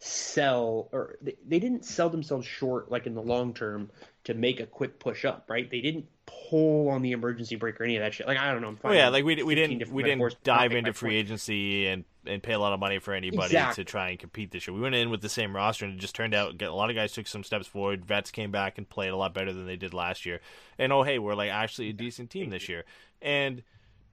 sell 0.00 0.88
or 0.92 1.16
they, 1.20 1.36
they 1.46 1.58
didn't 1.58 1.84
sell 1.84 2.08
themselves 2.08 2.46
short 2.46 2.90
like 2.90 3.06
in 3.06 3.14
the 3.14 3.22
long 3.22 3.52
term 3.52 3.90
to 4.24 4.34
make 4.34 4.60
a 4.60 4.66
quick 4.66 4.98
push 4.98 5.24
up, 5.24 5.46
right? 5.48 5.70
They 5.70 5.80
didn't 5.80 6.06
pull 6.50 6.88
on 6.90 7.02
the 7.02 7.12
emergency 7.12 7.56
brake 7.56 7.80
or 7.80 7.84
any 7.84 7.96
of 7.96 8.02
that 8.02 8.14
shit. 8.14 8.26
Like 8.26 8.38
I 8.38 8.52
don't 8.52 8.62
know. 8.62 8.68
I'm 8.68 8.78
Oh 8.84 8.92
yeah, 8.92 9.08
like 9.08 9.24
we 9.24 9.42
we 9.42 9.54
didn't 9.54 9.90
we 9.90 10.02
didn't 10.02 10.36
dive 10.44 10.72
into 10.72 10.92
free 10.92 11.10
point. 11.10 11.18
agency 11.18 11.86
and 11.86 12.04
and 12.26 12.42
pay 12.42 12.52
a 12.52 12.58
lot 12.58 12.72
of 12.72 12.80
money 12.80 12.98
for 12.98 13.14
anybody 13.14 13.46
Exactly. 13.46 13.84
to 13.84 13.90
try 13.90 14.10
and 14.10 14.18
compete 14.18 14.50
this 14.50 14.66
year. 14.66 14.74
We 14.74 14.80
went 14.82 14.94
in 14.94 15.08
with 15.10 15.22
the 15.22 15.28
same 15.30 15.56
roster 15.56 15.84
and 15.86 15.94
it 15.94 15.98
just 15.98 16.14
turned 16.14 16.34
out 16.34 16.60
a 16.60 16.70
lot 16.74 16.90
of 16.90 16.96
guys 16.96 17.12
took 17.12 17.26
some 17.26 17.42
steps 17.42 17.66
forward. 17.66 18.04
Vets 18.04 18.30
came 18.30 18.50
back 18.50 18.76
and 18.76 18.88
played 18.88 19.08
a 19.10 19.16
lot 19.16 19.32
better 19.32 19.52
than 19.52 19.66
they 19.66 19.76
did 19.76 19.94
last 19.94 20.26
year. 20.26 20.40
And 20.78 20.92
oh 20.92 21.02
hey, 21.02 21.18
we're 21.18 21.34
like 21.34 21.50
actually 21.50 21.88
a 21.90 21.92
decent 21.94 22.30
team 22.30 22.50
this 22.50 22.68
year. 22.68 22.84
And 23.22 23.62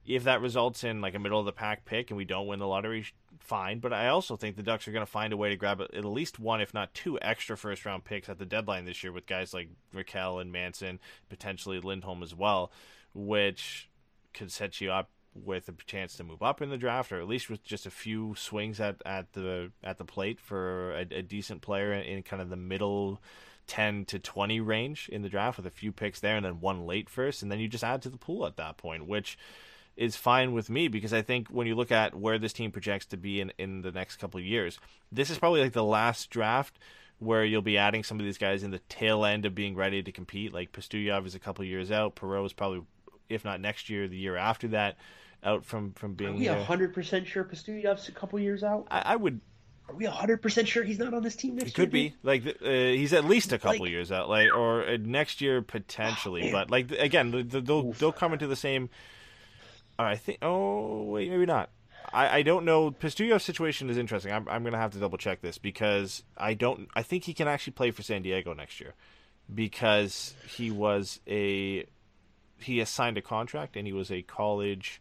if 0.06 0.24
that 0.24 0.40
results 0.40 0.84
in 0.84 1.00
like 1.00 1.14
a 1.14 1.18
middle 1.18 1.40
of 1.40 1.46
the 1.46 1.52
pack 1.52 1.84
pick 1.84 2.10
and 2.10 2.16
we 2.16 2.24
don't 2.24 2.46
win 2.46 2.58
the 2.58 2.66
lottery, 2.66 3.06
fine. 3.40 3.80
But 3.80 3.92
I 3.92 4.08
also 4.08 4.36
think 4.36 4.56
the 4.56 4.62
Ducks 4.62 4.86
are 4.86 4.92
going 4.92 5.04
to 5.04 5.10
find 5.10 5.32
a 5.32 5.36
way 5.36 5.48
to 5.50 5.56
grab 5.56 5.80
at 5.80 6.04
least 6.04 6.38
one, 6.38 6.60
if 6.60 6.72
not 6.72 6.94
two, 6.94 7.18
extra 7.20 7.56
first 7.56 7.84
round 7.84 8.04
picks 8.04 8.28
at 8.28 8.38
the 8.38 8.46
deadline 8.46 8.84
this 8.84 9.02
year 9.02 9.12
with 9.12 9.26
guys 9.26 9.52
like 9.52 9.68
Rakell 9.94 10.40
and 10.40 10.52
Manson, 10.52 11.00
potentially 11.28 11.80
Lindholm 11.80 12.22
as 12.22 12.34
well. 12.34 12.70
which 13.16 13.88
could 14.34 14.52
set 14.52 14.80
you 14.80 14.92
up 14.92 15.10
with 15.34 15.68
a 15.68 15.72
chance 15.86 16.16
to 16.16 16.24
move 16.24 16.42
up 16.42 16.62
in 16.62 16.70
the 16.70 16.76
draft, 16.76 17.10
or 17.10 17.20
at 17.20 17.28
least 17.28 17.50
with 17.50 17.64
just 17.64 17.86
a 17.86 17.90
few 17.90 18.34
swings 18.36 18.78
at, 18.78 18.96
at 19.04 19.32
the 19.32 19.70
at 19.82 19.98
the 19.98 20.04
plate 20.04 20.38
for 20.38 20.92
a, 20.92 21.00
a 21.00 21.22
decent 21.22 21.62
player 21.62 21.92
in, 21.92 22.02
in 22.02 22.22
kind 22.22 22.42
of 22.42 22.50
the 22.50 22.56
middle 22.56 23.20
ten 23.66 24.04
to 24.04 24.18
twenty 24.18 24.60
range 24.60 25.08
in 25.10 25.22
the 25.22 25.28
draft 25.28 25.56
with 25.56 25.66
a 25.66 25.70
few 25.70 25.92
picks 25.92 26.20
there, 26.20 26.36
and 26.36 26.44
then 26.44 26.60
one 26.60 26.86
late 26.86 27.08
first, 27.08 27.42
and 27.42 27.50
then 27.50 27.58
you 27.58 27.68
just 27.68 27.84
add 27.84 28.02
to 28.02 28.10
the 28.10 28.18
pool 28.18 28.46
at 28.46 28.56
that 28.56 28.76
point, 28.76 29.06
which 29.06 29.38
is 29.96 30.14
fine 30.16 30.52
with 30.52 30.68
me 30.68 30.88
because 30.88 31.12
I 31.12 31.22
think 31.22 31.48
when 31.48 31.66
you 31.66 31.74
look 31.74 31.90
at 31.90 32.14
where 32.14 32.38
this 32.38 32.52
team 32.52 32.70
projects 32.70 33.06
to 33.06 33.16
be 33.16 33.40
in, 33.40 33.52
in 33.58 33.80
the 33.82 33.90
next 33.92 34.16
couple 34.16 34.38
of 34.38 34.44
years, 34.46 34.78
this 35.10 35.30
is 35.30 35.38
probably 35.38 35.62
like 35.62 35.72
the 35.72 35.84
last 35.84 36.30
draft 36.30 36.78
where 37.18 37.44
you'll 37.44 37.62
be 37.62 37.78
adding 37.78 38.04
some 38.04 38.20
of 38.20 38.26
these 38.26 38.36
guys 38.36 38.62
in 38.62 38.70
the 38.70 38.78
tail 38.90 39.24
end 39.24 39.46
of 39.46 39.54
being 39.54 39.74
ready 39.74 40.02
to 40.02 40.12
compete. 40.12 40.52
Like 40.52 40.72
Pastujov 40.72 41.24
is 41.26 41.34
a 41.34 41.38
couple 41.38 41.62
of 41.62 41.68
years 41.68 41.90
out. 41.90 42.14
Perreault 42.14 42.44
is 42.46 42.52
probably, 42.52 42.82
if 43.30 43.42
not 43.44 43.60
next 43.60 43.88
year, 43.88 44.06
the 44.06 44.18
year 44.18 44.36
after 44.36 44.68
that, 44.68 44.96
out 45.42 45.64
from 45.64 45.92
from 45.92 46.12
being. 46.14 46.34
Are 46.34 46.36
we 46.36 46.46
hundred 46.46 46.92
percent 46.92 47.26
sure 47.26 47.44
Pastujov's 47.44 48.08
a 48.08 48.12
couple 48.12 48.38
years 48.38 48.62
out? 48.62 48.86
I, 48.90 49.00
I 49.00 49.16
would. 49.16 49.40
Are 49.88 49.94
we 49.94 50.04
hundred 50.04 50.42
percent 50.42 50.66
sure 50.68 50.82
he's 50.82 50.98
not 50.98 51.14
on 51.14 51.22
this 51.22 51.36
team 51.36 51.56
next 51.56 51.70
It 51.70 51.74
could 51.74 51.90
be 51.90 52.14
like 52.22 52.44
uh, 52.46 52.68
he's 52.68 53.12
at 53.14 53.24
least 53.24 53.52
a 53.52 53.58
couple 53.58 53.80
Like- 53.84 53.90
years 53.90 54.12
out, 54.12 54.28
like 54.28 54.52
or 54.54 54.84
uh, 54.86 54.98
next 55.00 55.40
year 55.40 55.62
potentially. 55.62 56.42
man. 56.42 56.52
but 56.52 56.70
like 56.70 56.90
again, 56.92 57.32
th- 57.32 57.50
th- 57.52 57.64
they'll 57.64 57.86
Oof. 57.86 57.98
they'll 57.98 58.12
come 58.12 58.32
into 58.34 58.46
the 58.46 58.56
same. 58.56 58.90
I 60.04 60.16
think. 60.16 60.38
Oh 60.42 61.04
wait, 61.04 61.30
maybe 61.30 61.46
not. 61.46 61.70
I, 62.12 62.38
I 62.38 62.42
don't 62.42 62.64
know. 62.64 62.90
Pastujov's 62.90 63.44
situation 63.44 63.90
is 63.90 63.98
interesting. 63.98 64.32
I'm 64.32 64.48
I'm 64.48 64.64
gonna 64.64 64.78
have 64.78 64.92
to 64.92 64.98
double 64.98 65.18
check 65.18 65.40
this 65.40 65.58
because 65.58 66.22
I 66.36 66.54
don't. 66.54 66.88
I 66.94 67.02
think 67.02 67.24
he 67.24 67.34
can 67.34 67.48
actually 67.48 67.72
play 67.72 67.90
for 67.90 68.02
San 68.02 68.22
Diego 68.22 68.52
next 68.52 68.80
year 68.80 68.94
because 69.52 70.34
he 70.46 70.70
was 70.70 71.20
a 71.26 71.86
he 72.58 72.78
has 72.78 72.88
signed 72.88 73.18
a 73.18 73.22
contract 73.22 73.76
and 73.76 73.86
he 73.86 73.92
was 73.92 74.10
a 74.10 74.22
college 74.22 75.00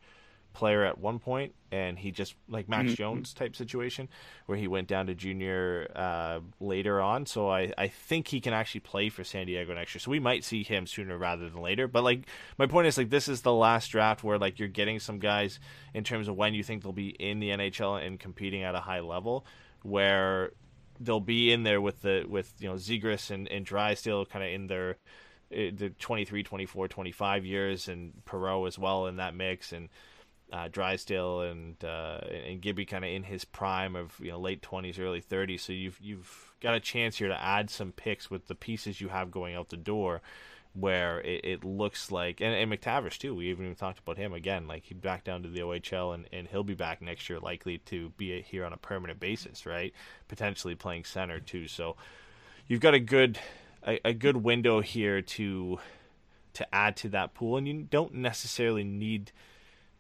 player 0.56 0.86
at 0.86 0.98
one 0.98 1.20
point 1.20 1.54
and 1.72 2.00
he 2.00 2.12
just 2.12 2.36
like 2.48 2.70
Max 2.70 2.94
Jones 2.94 3.34
type 3.34 3.56
situation 3.56 4.08
where 4.46 4.58
he 4.58 4.68
went 4.68 4.88
down 4.88 5.08
to 5.08 5.16
junior 5.16 5.92
uh, 5.96 6.40
later 6.60 7.02
on. 7.02 7.26
So 7.26 7.50
I, 7.50 7.74
I 7.78 7.90
think 7.90 8.28
he 8.28 8.40
can 8.40 8.54
actually 8.54 8.82
play 8.82 9.10
for 9.10 9.24
San 9.24 9.48
Diego 9.48 9.74
next 9.74 9.94
year. 9.94 10.00
So 10.00 10.12
we 10.12 10.20
might 10.20 10.44
see 10.44 10.64
him 10.64 10.88
sooner 10.88 11.18
rather 11.18 11.50
than 11.50 11.62
later. 11.62 11.88
But 11.88 12.04
like 12.04 12.24
my 12.58 12.66
point 12.66 12.88
is 12.88 12.98
like 12.98 13.10
this 13.10 13.28
is 13.28 13.42
the 13.42 13.54
last 13.54 13.90
draft 13.90 14.24
where 14.24 14.40
like 14.40 14.58
you're 14.58 14.68
getting 14.68 15.00
some 15.00 15.20
guys 15.20 15.60
in 15.94 16.04
terms 16.04 16.28
of 16.28 16.36
when 16.36 16.54
you 16.54 16.64
think 16.64 16.84
they'll 16.84 16.94
be 16.94 17.10
in 17.10 17.40
the 17.40 17.50
NHL 17.50 18.06
and 18.06 18.20
competing 18.20 18.64
at 18.64 18.76
a 18.76 18.80
high 18.80 19.02
level 19.02 19.46
where 19.84 20.52
they'll 21.00 21.20
be 21.20 21.52
in 21.52 21.64
there 21.64 21.82
with 21.82 22.02
the 22.02 22.26
with 22.28 22.54
you 22.60 22.70
know 22.70 22.76
Zegras 22.76 23.32
and, 23.32 23.48
and 23.50 23.66
Drysdale 23.66 24.26
kind 24.26 24.46
of 24.46 24.52
in 24.52 24.68
their 24.68 24.98
uh, 25.52 25.70
the 25.76 25.92
23, 26.00 26.44
24, 26.44 26.88
25 26.88 27.46
years, 27.46 27.88
and 27.88 28.14
Perreault 28.26 28.68
as 28.68 28.80
well 28.80 29.08
in 29.08 29.18
that 29.18 29.36
mix, 29.36 29.72
and 29.72 29.90
uh, 30.56 30.70
Drysdale 30.70 31.42
and 31.42 31.84
uh, 31.84 32.20
and 32.48 32.62
Gibby 32.62 32.86
kind 32.86 33.04
of 33.04 33.12
in 33.12 33.24
his 33.24 33.44
prime 33.44 33.96
of 33.96 34.18
you 34.22 34.32
know 34.32 34.40
late 34.40 34.62
twenties, 34.62 34.98
early 34.98 35.20
thirties. 35.20 35.62
So 35.62 35.74
you've 35.74 36.00
you've 36.02 36.54
got 36.62 36.76
a 36.76 36.80
chance 36.80 37.18
here 37.18 37.28
to 37.28 37.42
add 37.42 37.70
some 37.70 37.92
picks 37.92 38.32
with 38.32 38.48
the 38.48 38.56
pieces 38.56 39.02
you 39.02 39.10
have 39.10 39.32
going 39.32 39.54
out 39.54 39.70
the 39.70 39.76
door, 39.76 40.22
where 40.74 41.20
it, 41.22 41.44
it 41.44 41.64
looks 41.66 42.10
like 42.10 42.40
and, 42.40 42.56
and 42.56 42.72
McTavish 42.72 43.18
too. 43.18 43.36
We 43.36 43.50
even 43.50 43.76
talked 43.76 44.00
about 44.00 44.18
him 44.18 44.32
again. 44.32 44.66
Like 44.66 44.86
he'd 44.86 45.02
back 45.02 45.26
down 45.26 45.44
to 45.44 45.50
the 45.50 45.60
OHL, 45.60 46.16
and, 46.16 46.26
and 46.32 46.48
he'll 46.48 46.64
be 46.64 46.74
back 46.74 47.02
next 47.02 47.30
year, 47.30 47.40
likely 47.40 47.80
to 47.80 48.12
be 48.12 48.42
here 48.42 48.64
on 48.64 48.72
a 48.72 48.78
permanent 48.78 49.20
basis, 49.20 49.66
right? 49.66 49.94
Potentially 50.30 50.76
playing 50.76 51.04
center 51.04 51.42
too. 51.42 51.68
So 51.68 51.98
you've 52.66 52.80
got 52.80 52.94
a 52.94 53.00
good 53.00 53.40
a, 53.86 54.00
a 54.08 54.14
good 54.14 54.38
window 54.38 54.80
here 54.80 55.22
to 55.22 55.80
to 56.54 56.74
add 56.74 56.96
to 56.96 57.10
that 57.10 57.34
pool, 57.34 57.58
and 57.58 57.68
you 57.68 57.88
don't 57.90 58.14
necessarily 58.14 58.86
need 58.86 59.34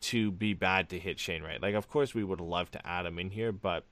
to 0.06 0.32
be 0.32 0.54
bad 0.54 0.90
to 0.90 1.00
hit 1.00 1.20
Shane 1.20 1.44
Wright. 1.44 1.62
Like, 1.62 1.76
of 1.76 1.90
course, 1.90 2.14
we 2.14 2.24
would 2.24 2.42
love 2.42 2.72
to 2.72 2.88
add 2.88 3.06
him 3.06 3.20
in 3.20 3.32
here, 3.32 3.52
but 3.52 3.86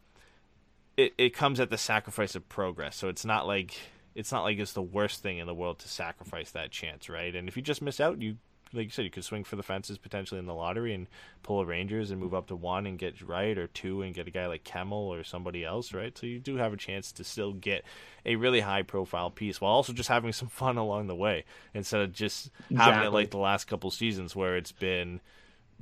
it 0.98 1.14
it 1.18 1.30
comes 1.32 1.60
at 1.60 1.70
the 1.70 1.78
sacrifice 1.78 2.36
of 2.36 2.48
progress. 2.50 2.96
So 2.96 3.10
it's 3.10 3.26
not 3.26 3.48
like 3.48 3.76
it's 4.16 4.32
not 4.32 4.44
like 4.44 4.60
it's 4.60 4.74
the 4.74 4.82
worst 4.82 5.24
thing 5.24 5.40
in 5.40 5.48
the 5.48 5.54
world 5.54 5.80
to 5.80 5.88
sacrifice 5.88 6.52
that 6.52 6.72
chance, 6.72 7.10
Wright? 7.10 7.36
And 7.36 7.48
if 7.48 7.58
you 7.58 7.64
just 7.64 7.82
miss 7.82 8.00
out, 8.00 8.22
you 8.22 8.38
like 8.74 8.86
you 8.86 8.90
said, 8.92 9.06
you 9.06 9.12
could 9.12 9.24
swing 9.24 9.44
for 9.44 9.56
the 9.56 9.64
fences 9.64 9.98
potentially 9.98 10.40
in 10.40 10.46
the 10.46 10.54
lottery 10.54 10.94
and 10.94 11.08
pull 11.44 11.60
a 11.60 11.66
Rangers 11.66 12.12
and 12.12 12.20
move 12.20 12.34
up 12.34 12.48
to 12.48 12.56
one 12.56 12.86
and 12.86 12.98
get 12.98 13.22
right 13.22 13.58
or 13.58 13.68
two 13.68 14.02
and 14.02 14.16
get 14.16 14.28
a 14.28 14.32
guy 14.32 14.48
like 14.48 14.64
Kemell 14.64 14.92
or 14.92 15.24
somebody 15.24 15.64
else, 15.64 15.94
right? 15.94 16.18
So 16.18 16.26
you 16.26 16.40
do 16.40 16.58
have 16.58 16.74
a 16.74 16.78
chance 16.78 17.12
to 17.14 17.24
still 17.24 17.54
get 17.54 17.84
a 18.26 18.36
really 18.36 18.62
high 18.62 18.82
profile 18.82 19.30
piece 19.30 19.62
while 19.62 19.74
also 19.74 19.94
just 19.94 20.10
having 20.10 20.34
some 20.34 20.48
fun 20.48 20.78
along 20.78 21.08
the 21.08 21.16
way 21.16 21.46
instead 21.74 22.02
of 22.02 22.14
just 22.14 22.50
having 22.76 23.04
it 23.04 23.14
like 23.14 23.32
the 23.32 23.38
last 23.38 23.66
couple 23.66 23.92
seasons 23.92 24.36
where 24.36 24.58
it's 24.58 24.72
been 24.72 25.22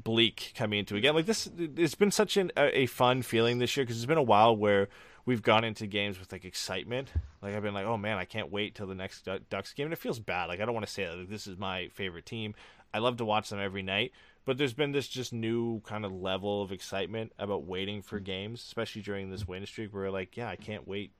bleak 0.03 0.53
coming 0.55 0.79
into 0.79 0.95
again. 0.95 1.15
Like 1.15 1.25
this, 1.25 1.49
it's 1.57 1.95
been 1.95 2.11
such 2.11 2.37
an, 2.37 2.51
a, 2.57 2.81
a 2.81 2.85
fun 2.85 3.21
feeling 3.21 3.59
this 3.59 3.75
year 3.75 3.85
because 3.85 3.97
it's 3.97 4.05
been 4.05 4.17
a 4.17 4.23
while 4.23 4.55
where 4.55 4.87
we've 5.25 5.41
gone 5.41 5.63
into 5.63 5.87
games 5.87 6.19
with 6.19 6.31
like 6.31 6.45
excitement. 6.45 7.09
Like 7.41 7.55
I've 7.55 7.63
been 7.63 7.73
like, 7.73 7.85
oh 7.85 7.97
man, 7.97 8.17
I 8.17 8.25
can't 8.25 8.51
wait 8.51 8.75
till 8.75 8.87
the 8.87 8.95
next 8.95 9.25
Du- 9.25 9.39
Ducks 9.49 9.73
game, 9.73 9.87
and 9.87 9.93
it 9.93 9.99
feels 9.99 10.19
bad. 10.19 10.45
Like 10.45 10.59
I 10.59 10.65
don't 10.65 10.73
want 10.73 10.85
to 10.85 10.91
say 10.91 11.05
that 11.05 11.17
like, 11.17 11.29
this 11.29 11.47
is 11.47 11.57
my 11.57 11.87
favorite 11.89 12.25
team. 12.25 12.55
I 12.93 12.99
love 12.99 13.17
to 13.17 13.25
watch 13.25 13.49
them 13.49 13.59
every 13.59 13.83
night, 13.83 14.11
but 14.45 14.57
there's 14.57 14.73
been 14.73 14.91
this 14.91 15.07
just 15.07 15.31
new 15.31 15.79
kind 15.81 16.05
of 16.05 16.11
level 16.11 16.61
of 16.61 16.71
excitement 16.71 17.31
about 17.39 17.65
waiting 17.65 18.01
for 18.01 18.19
games, 18.19 18.61
especially 18.61 19.01
during 19.01 19.29
this 19.29 19.47
win 19.47 19.65
streak. 19.65 19.93
Where 19.93 20.11
like, 20.11 20.35
yeah, 20.35 20.49
I 20.49 20.55
can't 20.55 20.87
wait 20.87 21.11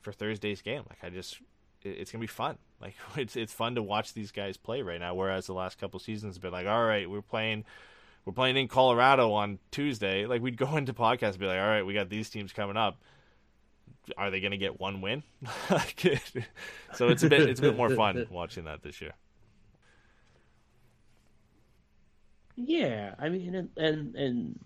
for 0.00 0.12
Thursday's 0.12 0.62
game. 0.62 0.84
Like 0.88 0.98
I 1.02 1.10
just, 1.10 1.40
it's 1.82 2.10
gonna 2.10 2.20
be 2.20 2.26
fun. 2.26 2.58
Like 2.80 2.94
it's 3.16 3.36
it's 3.36 3.52
fun 3.52 3.74
to 3.74 3.82
watch 3.82 4.14
these 4.14 4.30
guys 4.30 4.56
play 4.56 4.82
right 4.82 5.00
now. 5.00 5.14
Whereas 5.14 5.46
the 5.46 5.54
last 5.54 5.78
couple 5.78 6.00
seasons 6.00 6.36
have 6.36 6.42
been 6.42 6.52
like, 6.52 6.66
all 6.66 6.84
right, 6.84 7.08
we're 7.08 7.22
playing 7.22 7.64
we're 8.24 8.32
playing 8.32 8.56
in 8.56 8.68
Colorado 8.68 9.32
on 9.32 9.58
Tuesday. 9.70 10.26
Like 10.26 10.42
we'd 10.42 10.56
go 10.56 10.76
into 10.76 10.92
podcasts 10.92 11.30
and 11.30 11.38
be 11.38 11.46
like, 11.46 11.58
all 11.58 11.66
right, 11.66 11.82
we 11.82 11.94
got 11.94 12.08
these 12.08 12.30
teams 12.30 12.52
coming 12.52 12.76
up. 12.76 13.02
Are 14.16 14.30
they 14.30 14.40
going 14.40 14.52
to 14.52 14.58
get 14.58 14.80
one 14.80 15.00
win? 15.00 15.22
So 16.94 17.08
it's 17.08 17.22
a 17.22 17.28
bit 17.28 17.42
it's 17.42 17.60
a 17.60 17.62
bit 17.62 17.76
more 17.76 17.90
fun 17.90 18.26
watching 18.30 18.64
that 18.64 18.82
this 18.82 19.00
year. 19.00 19.12
Yeah, 22.56 23.14
I 23.18 23.28
mean, 23.28 23.54
and, 23.54 23.68
and 23.76 24.14
and 24.16 24.58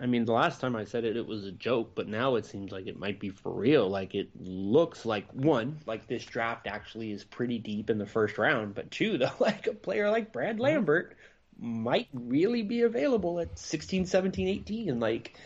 I 0.00 0.06
mean, 0.06 0.24
the 0.24 0.32
last 0.32 0.60
time 0.60 0.76
I 0.76 0.84
said 0.84 1.04
it, 1.04 1.16
it 1.16 1.26
was 1.26 1.44
a 1.46 1.52
joke, 1.52 1.92
but 1.94 2.08
now 2.08 2.34
it 2.34 2.44
seems 2.44 2.72
like 2.72 2.86
it 2.86 2.98
might 2.98 3.18
be 3.18 3.30
for 3.30 3.52
real. 3.52 3.88
Like 3.88 4.14
it 4.14 4.28
looks 4.38 5.06
like 5.06 5.30
one, 5.32 5.78
like 5.86 6.06
this 6.06 6.24
draft 6.24 6.66
actually 6.66 7.12
is 7.12 7.24
pretty 7.24 7.58
deep 7.58 7.88
in 7.88 7.98
the 7.98 8.06
first 8.06 8.36
round, 8.36 8.74
but 8.74 8.90
two, 8.90 9.16
though, 9.18 9.30
like 9.38 9.66
a 9.66 9.72
player 9.72 10.10
like 10.10 10.32
Brad 10.32 10.56
mm-hmm. 10.56 10.62
Lambert 10.62 11.16
might 11.58 12.08
really 12.12 12.62
be 12.62 12.82
available 12.82 13.40
at 13.40 13.58
16, 13.58 14.06
17, 14.06 14.48
18, 14.48 14.88
and 14.90 15.00
like, 15.00 15.36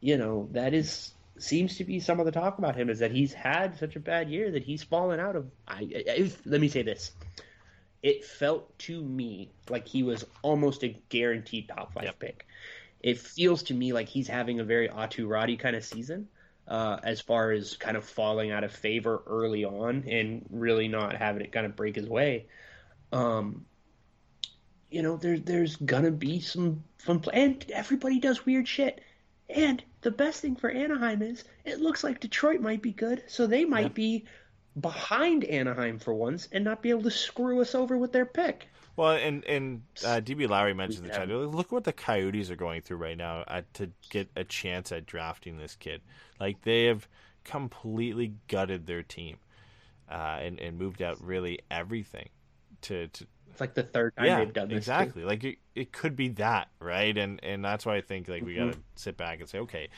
you 0.00 0.16
know, 0.16 0.48
that 0.52 0.74
is 0.74 1.12
seems 1.36 1.78
to 1.78 1.84
be 1.84 1.98
some 1.98 2.20
of 2.20 2.26
the 2.26 2.32
talk 2.32 2.58
about 2.58 2.76
him 2.76 2.88
is 2.88 3.00
that 3.00 3.10
he's 3.10 3.32
had 3.32 3.76
such 3.78 3.96
a 3.96 4.00
bad 4.00 4.30
year 4.30 4.52
that 4.52 4.62
he's 4.62 4.84
fallen 4.84 5.18
out 5.18 5.34
of. 5.36 5.50
I, 5.66 5.88
if, 5.90 6.40
let 6.46 6.60
me 6.60 6.68
say 6.68 6.82
this 6.82 7.10
it 8.04 8.22
felt 8.22 8.78
to 8.78 9.02
me 9.02 9.50
like 9.70 9.88
he 9.88 10.02
was 10.02 10.26
almost 10.42 10.84
a 10.84 10.94
guaranteed 11.08 11.68
top 11.68 11.94
five 11.94 12.04
Yep. 12.04 12.18
pick. 12.18 12.46
It 13.00 13.18
feels 13.18 13.64
to 13.64 13.74
me 13.74 13.94
like 13.94 14.08
he's 14.08 14.28
having 14.28 14.60
a 14.60 14.64
very 14.64 14.88
Aatu 14.88 15.26
Räty 15.26 15.58
kind 15.58 15.74
of 15.74 15.84
season, 15.84 16.28
uh, 16.68 16.98
as 17.02 17.22
far 17.22 17.50
as 17.50 17.76
kind 17.78 17.96
of 17.96 18.04
falling 18.04 18.50
out 18.50 18.62
of 18.62 18.72
favor 18.72 19.22
early 19.26 19.64
on 19.64 20.04
and 20.06 20.44
really 20.50 20.86
not 20.86 21.16
having 21.16 21.42
it 21.42 21.52
kind 21.52 21.64
of 21.64 21.76
break 21.76 21.96
his 21.96 22.06
way. 22.06 22.46
Um, 23.10 23.64
you 24.94 25.02
know, 25.02 25.16
there's 25.16 25.40
there's 25.42 25.76
gonna 25.76 26.12
be 26.12 26.38
some 26.38 26.84
fun 26.98 27.18
play, 27.18 27.32
and 27.34 27.70
everybody 27.72 28.20
does 28.20 28.46
weird 28.46 28.68
shit. 28.68 29.00
And 29.50 29.82
the 30.02 30.12
best 30.12 30.40
thing 30.40 30.54
for 30.54 30.70
Anaheim 30.70 31.20
is 31.20 31.42
it 31.64 31.80
looks 31.80 32.04
like 32.04 32.20
Detroit 32.20 32.60
might 32.60 32.80
be 32.80 32.92
good, 32.92 33.24
so 33.26 33.46
they 33.48 33.64
might 33.64 33.92
be 33.92 34.24
behind 34.80 35.42
Anaheim 35.44 35.98
for 35.98 36.14
once 36.14 36.48
and 36.52 36.64
not 36.64 36.80
be 36.80 36.90
able 36.90 37.02
to 37.02 37.10
screw 37.10 37.60
us 37.60 37.74
over 37.74 37.98
with 37.98 38.12
their 38.12 38.24
pick. 38.24 38.68
Well, 38.94 39.16
and 39.16 39.44
and 39.46 39.82
uh, 40.04 40.20
DB 40.20 40.48
Lowry 40.48 40.74
mentioned 40.74 41.04
the 41.04 41.08
Yeah. 41.08 41.26
chat. 41.26 41.28
Look 41.28 41.72
what 41.72 41.82
the 41.82 41.92
Coyotes 41.92 42.48
are 42.52 42.56
going 42.56 42.80
through 42.80 42.98
right 42.98 43.18
now 43.18 43.42
at, 43.48 43.74
to 43.74 43.90
get 44.10 44.30
a 44.36 44.44
chance 44.44 44.92
at 44.92 45.06
drafting 45.06 45.58
this 45.58 45.74
kid. 45.74 46.02
Like 46.38 46.62
they 46.62 46.84
have 46.84 47.08
completely 47.42 48.34
gutted 48.46 48.86
their 48.86 49.02
team 49.02 49.38
uh, 50.08 50.38
and 50.40 50.60
and 50.60 50.78
moved 50.78 51.02
out 51.02 51.20
really 51.20 51.58
everything 51.68 52.28
to 52.82 53.08
to 53.08 53.26
It's 53.54 53.60
like 53.60 53.74
the 53.74 53.82
third 53.84 54.14
time 54.16 54.26
yeah, 54.26 54.38
they've 54.38 54.52
done 54.52 54.68
this. 54.68 54.74
too. 54.74 54.78
exactly. 54.78 55.24
Like 55.24 55.44
it, 55.44 55.58
it 55.74 55.92
could 55.92 56.16
be 56.16 56.28
that, 56.30 56.68
right? 56.80 57.16
And 57.16 57.38
and 57.44 57.64
that's 57.64 57.86
why 57.86 57.96
I 57.96 58.00
think 58.00 58.28
like 58.28 58.44
we 58.44 58.54
got 58.56 58.62
Mm-hmm. 58.62 58.70
to 58.72 58.78
sit 58.96 59.16
back 59.16 59.38
and 59.40 59.48
say, 59.48 59.58
okay, 59.60 59.88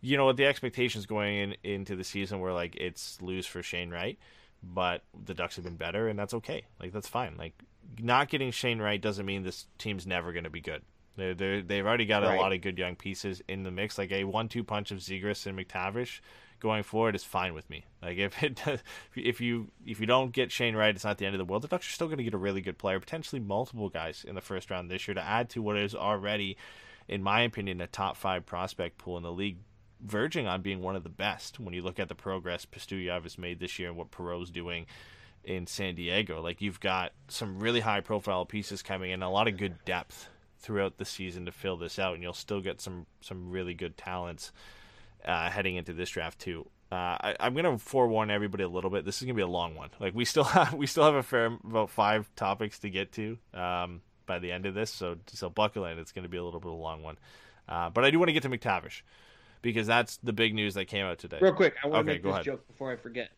you 0.00 0.16
know 0.16 0.26
what? 0.26 0.36
The 0.36 0.46
expectations 0.46 1.06
going 1.06 1.36
in 1.36 1.56
into 1.64 1.96
the 1.96 2.04
season 2.04 2.40
were 2.40 2.52
like 2.52 2.76
it's 2.76 3.20
lose 3.20 3.46
for 3.46 3.62
Shane 3.62 3.90
Wright, 3.90 4.18
but 4.62 5.02
the 5.24 5.34
Ducks 5.34 5.56
have 5.56 5.64
been 5.64 5.76
better, 5.76 6.08
and 6.08 6.18
that's 6.18 6.34
okay. 6.34 6.62
Like 6.80 6.92
that's 6.92 7.08
fine. 7.08 7.36
Like 7.36 7.54
not 8.00 8.28
getting 8.28 8.50
Shane 8.50 8.80
Wright 8.80 9.00
doesn't 9.00 9.26
mean 9.26 9.42
this 9.42 9.66
team's 9.78 10.06
never 10.06 10.32
going 10.32 10.44
to 10.44 10.50
be 10.50 10.60
good. 10.60 10.82
They're, 11.16 11.34
they're, 11.34 11.62
they've 11.62 11.86
already 11.86 12.06
got 12.06 12.24
a 12.24 12.28
Right. 12.28 12.40
lot 12.40 12.52
of 12.52 12.60
good 12.60 12.76
young 12.78 12.96
pieces 12.96 13.40
in 13.46 13.62
the 13.62 13.70
mix. 13.70 13.98
Like 13.98 14.10
a 14.10 14.24
one-two 14.24 14.64
punch 14.64 14.90
of 14.90 14.98
Zegras 14.98 15.46
and 15.46 15.56
McTavish 15.58 16.20
going 16.60 16.82
forward 16.82 17.14
is 17.14 17.24
fine 17.24 17.54
with 17.54 17.68
me. 17.68 17.84
Like 18.02 18.18
if 18.18 18.42
it 18.42 18.60
does, 18.64 18.80
if 19.14 19.40
you 19.40 19.70
if 19.86 20.00
you 20.00 20.06
don't 20.06 20.32
get 20.32 20.52
Shane 20.52 20.76
Wright, 20.76 20.94
it's 20.94 21.04
not 21.04 21.18
the 21.18 21.26
end 21.26 21.34
of 21.34 21.38
the 21.38 21.44
world. 21.44 21.62
The 21.62 21.68
Ducks 21.68 21.88
are 21.88 21.92
still 21.92 22.06
going 22.06 22.18
to 22.18 22.24
get 22.24 22.34
a 22.34 22.38
really 22.38 22.60
good 22.60 22.78
player, 22.78 22.98
potentially 23.00 23.40
multiple 23.40 23.88
guys 23.88 24.24
in 24.26 24.34
the 24.34 24.40
first 24.40 24.70
round 24.70 24.90
this 24.90 25.06
year 25.06 25.14
to 25.14 25.22
add 25.22 25.50
to 25.50 25.62
what 25.62 25.76
is 25.76 25.94
already, 25.94 26.56
in 27.08 27.22
my 27.22 27.42
opinion, 27.42 27.80
a 27.80 27.86
top 27.86 28.16
five 28.16 28.46
prospect 28.46 28.98
pool 28.98 29.16
in 29.16 29.22
the 29.22 29.32
league, 29.32 29.58
verging 30.00 30.46
on 30.46 30.62
being 30.62 30.80
one 30.80 30.96
of 30.96 31.02
the 31.02 31.08
best. 31.08 31.60
When 31.60 31.74
you 31.74 31.82
look 31.82 31.98
at 31.98 32.08
the 32.08 32.14
progress 32.14 32.66
Pastujov 32.66 33.22
has 33.24 33.38
made 33.38 33.60
this 33.60 33.78
year 33.78 33.88
and 33.88 33.96
what 33.96 34.10
Perreault's 34.10 34.50
doing 34.50 34.86
in 35.44 35.66
San 35.66 35.94
Diego, 35.94 36.40
like 36.40 36.62
you've 36.62 36.80
got 36.80 37.12
some 37.28 37.58
really 37.58 37.80
high 37.80 38.00
profile 38.00 38.46
pieces 38.46 38.82
coming 38.82 39.10
in, 39.10 39.22
a 39.22 39.30
lot 39.30 39.48
of 39.48 39.56
good 39.56 39.84
depth 39.84 40.28
throughout 40.58 40.96
the 40.96 41.04
season 41.04 41.44
to 41.44 41.52
fill 41.52 41.76
this 41.76 41.98
out, 41.98 42.14
and 42.14 42.22
you'll 42.22 42.32
still 42.32 42.62
get 42.62 42.80
some 42.80 43.06
some 43.20 43.50
really 43.50 43.74
good 43.74 43.98
talents 43.98 44.50
uh, 45.24 45.50
heading 45.50 45.76
into 45.76 45.92
this 45.92 46.10
draft 46.10 46.38
too. 46.38 46.66
Uh, 46.92 46.94
I, 47.20 47.36
I'm 47.40 47.54
gonna 47.54 47.78
forewarn 47.78 48.30
everybody 48.30 48.62
a 48.62 48.68
little 48.68 48.90
bit. 48.90 49.04
This 49.04 49.16
is 49.16 49.22
gonna 49.22 49.34
be 49.34 49.42
a 49.42 49.46
long 49.46 49.74
one. 49.74 49.90
Like 50.00 50.14
we 50.14 50.24
still 50.24 50.44
have 50.56 50.74
we 50.74 50.86
still 50.86 51.04
have 51.04 51.14
a 51.14 51.22
fair 51.22 51.46
about 51.46 51.90
five 51.90 52.30
topics 52.36 52.78
to 52.80 52.90
get 52.90 53.12
to 53.12 53.38
um, 53.52 54.02
by 54.26 54.38
the 54.38 54.52
end 54.52 54.66
of 54.66 54.74
this. 54.74 54.90
So 54.90 55.16
so 55.26 55.50
buckle 55.50 55.84
in. 55.86 55.98
It's 55.98 56.12
gonna 56.12 56.28
be 56.28 56.36
a 56.36 56.44
little 56.44 56.60
bit 56.60 56.68
of 56.68 56.74
a 56.74 56.82
long 56.82 57.02
one. 57.02 57.18
Uh, 57.68 57.90
but 57.90 58.04
I 58.04 58.10
do 58.10 58.18
want 58.18 58.28
to 58.28 58.32
get 58.34 58.42
to 58.42 58.50
McTavish 58.50 59.02
because 59.62 59.86
that's 59.86 60.18
the 60.18 60.32
big 60.34 60.54
news 60.54 60.74
that 60.74 60.84
came 60.84 61.06
out 61.06 61.18
today. 61.18 61.38
Real 61.40 61.54
quick, 61.54 61.74
I 61.82 61.86
want 61.88 62.00
Okay, 62.00 62.08
to 62.08 62.12
make 62.14 62.22
this 62.22 62.32
ahead. 62.32 62.44
joke 62.44 62.66
before 62.68 62.92
I 62.92 62.96
forget. 62.96 63.30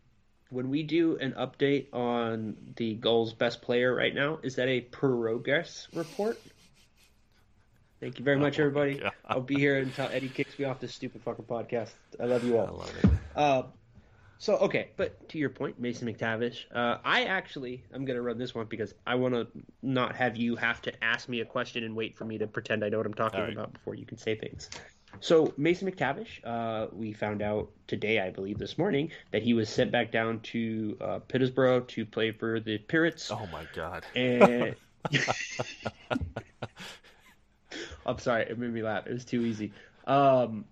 When 0.51 0.69
we 0.69 0.83
do 0.83 1.17
an 1.19 1.33
update 1.33 1.93
on 1.93 2.57
the 2.77 2.95
Gulls' 2.95 3.33
best 3.33 3.63
player 3.63 3.95
right 3.95 4.15
now, 4.15 4.39
is 4.43 4.57
that 4.57 4.69
a 4.69 4.81
progress 4.81 5.89
report? 5.93 6.41
Thank 8.01 8.19
you 8.19 8.25
very 8.25 8.39
much, 8.39 8.59
Oh 8.59 8.65
everybody. 8.65 8.99
God. 8.99 9.13
I'll 9.25 9.41
be 9.41 9.57
here 9.57 9.79
until 9.79 10.07
Eddie 10.13 10.29
kicks 10.29 10.59
me 10.59 10.67
off 10.67 10.81
this 10.81 10.95
stupid 10.95 11.23
fucking 11.23 11.47
podcast. 11.47 11.93
I 12.21 12.25
love 12.25 12.45
you 12.45 12.59
all. 12.59 12.67
I 12.67 12.71
love 12.71 12.95
it. 13.03 13.11
Uh, 13.35 13.63
so 14.39 14.57
okay, 14.59 14.91
but 14.97 15.29
to 15.31 15.39
your 15.39 15.49
point, 15.49 15.81
Mason 15.81 16.07
McTavish, 16.07 16.65
uh, 16.75 16.99
I 17.05 17.25
actually 17.25 17.83
I'm 17.95 18.05
gonna 18.05 18.21
run 18.21 18.37
this 18.37 18.55
one 18.55 18.67
because 18.67 18.95
I 19.07 19.15
want 19.15 19.35
to 19.35 19.47
not 19.83 20.15
have 20.17 20.37
you 20.37 20.57
have 20.57 20.83
to 20.83 21.05
ask 21.05 21.29
me 21.29 21.41
a 21.41 21.45
question 21.47 21.85
and 21.85 21.97
wait 21.97 22.19
for 22.19 22.27
me 22.27 22.37
to 22.39 22.47
pretend 22.47 22.85
I 22.85 22.91
know 22.91 22.99
what 22.99 23.07
I'm 23.07 23.15
talking 23.15 23.41
right. 23.41 23.53
about 23.53 23.73
before 23.73 23.95
you 23.95 24.05
can 24.05 24.19
say 24.19 24.35
things. 24.35 24.69
So 25.21 25.55
Mason 25.57 25.91
McTavish, 25.91 26.45
uh, 26.45 26.89
we 26.93 27.15
found 27.15 27.41
out 27.41 27.71
today, 27.87 28.21
I 28.21 28.29
believe 28.29 28.59
this 28.59 28.77
morning, 28.77 29.11
that 29.31 29.43
he 29.43 29.55
was 29.55 29.71
sent 29.71 29.91
back 29.91 30.13
down 30.13 30.41
to 30.41 30.99
uh, 31.01 31.19
Peterborough 31.21 31.81
to 31.81 32.05
play 32.05 32.33
for 32.33 32.61
the 32.61 32.77
Pirates. 32.77 33.31
Oh 33.31 33.49
my 33.51 33.67
god. 33.75 34.05
And 34.15 34.77
I'm 38.07 38.19
sorry, 38.19 38.43
it 38.43 38.59
made 38.59 38.73
me 38.73 38.83
laugh. 38.83 39.07
It 39.07 39.13
was 39.13 39.25
too 39.25 39.43
easy. 39.43 39.73
Um, 40.07 40.65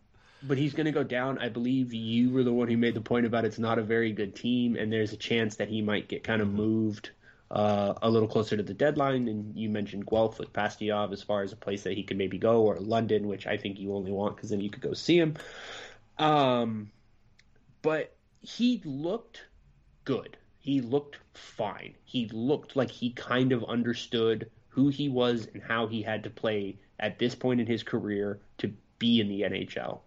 but 0.43 0.59
he's 0.59 0.75
going 0.75 0.87
to 0.87 0.93
go 0.93 1.03
down. 1.03 1.39
I 1.39 1.49
believe 1.49 1.95
you 1.95 2.31
were 2.31 2.45
the 2.45 2.53
one 2.53 2.69
who 2.69 2.77
made 2.77 2.95
the 2.95 3.01
point 3.01 3.27
about 3.27 3.45
it's 3.45 3.59
not 3.59 3.79
a 3.79 3.83
very 3.83 4.13
good 4.13 4.35
team, 4.35 4.77
and 4.77 4.93
there's 4.93 5.13
a 5.13 5.17
chance 5.17 5.57
that 5.57 5.69
he 5.69 5.83
might 5.83 6.09
get 6.09 6.23
kind 6.23 6.43
of 6.43 6.53
moved 6.53 7.11
uh, 7.51 7.95
a 8.03 8.11
little 8.11 8.29
closer 8.29 8.57
to 8.57 8.63
the 8.63 8.75
deadline. 8.75 9.29
And 9.29 9.57
you 9.57 9.71
mentioned 9.71 10.07
Guelph 10.07 10.39
with 10.39 10.53
Pastujov 10.53 11.13
as 11.13 11.23
far 11.23 11.43
as 11.43 11.53
a 11.53 11.57
place 11.57 11.83
that 11.85 11.95
he 11.95 12.03
could 12.03 12.19
maybe 12.19 12.39
go, 12.39 12.63
or 12.63 12.77
London, 12.77 13.27
which 13.27 13.47
I 13.47 13.57
think 13.57 13.79
you 13.79 13.95
only 13.95 14.13
want 14.13 14.37
because 14.37 14.51
then 14.51 14.61
you 14.61 14.71
could 14.71 14.83
go 14.83 14.93
see 14.93 15.19
him. 15.19 15.35
Um, 16.19 16.91
but 17.83 18.15
he 18.41 18.83
looked 18.85 19.43
good. 20.05 20.37
He 20.59 20.81
looked 20.81 21.19
fine. 21.35 21.95
He 22.05 22.29
looked 22.29 22.77
like 22.77 22.91
he 22.91 23.11
kind 23.11 23.53
of 23.53 23.65
understood 23.65 24.51
who 24.69 24.89
he 24.89 25.09
was 25.09 25.47
and 25.53 25.63
how 25.63 25.87
he 25.87 26.03
had 26.03 26.25
to 26.25 26.31
play 26.31 26.77
at 27.01 27.19
this 27.19 27.35
point 27.35 27.61
in 27.61 27.67
his 27.67 27.83
career 27.83 28.41
to 28.59 28.73
be 28.99 29.21
in 29.21 29.29
the 29.29 29.43
NHL. 29.43 30.01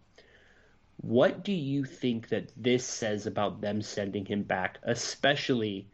What 0.98 1.44
do 1.44 1.52
you 1.52 1.84
think 1.84 2.30
that 2.30 2.52
this 2.58 2.86
says 2.86 3.28
about 3.28 3.62
them 3.62 3.82
sending 3.82 4.26
him 4.26 4.44
back, 4.44 4.80
especially 4.84 5.88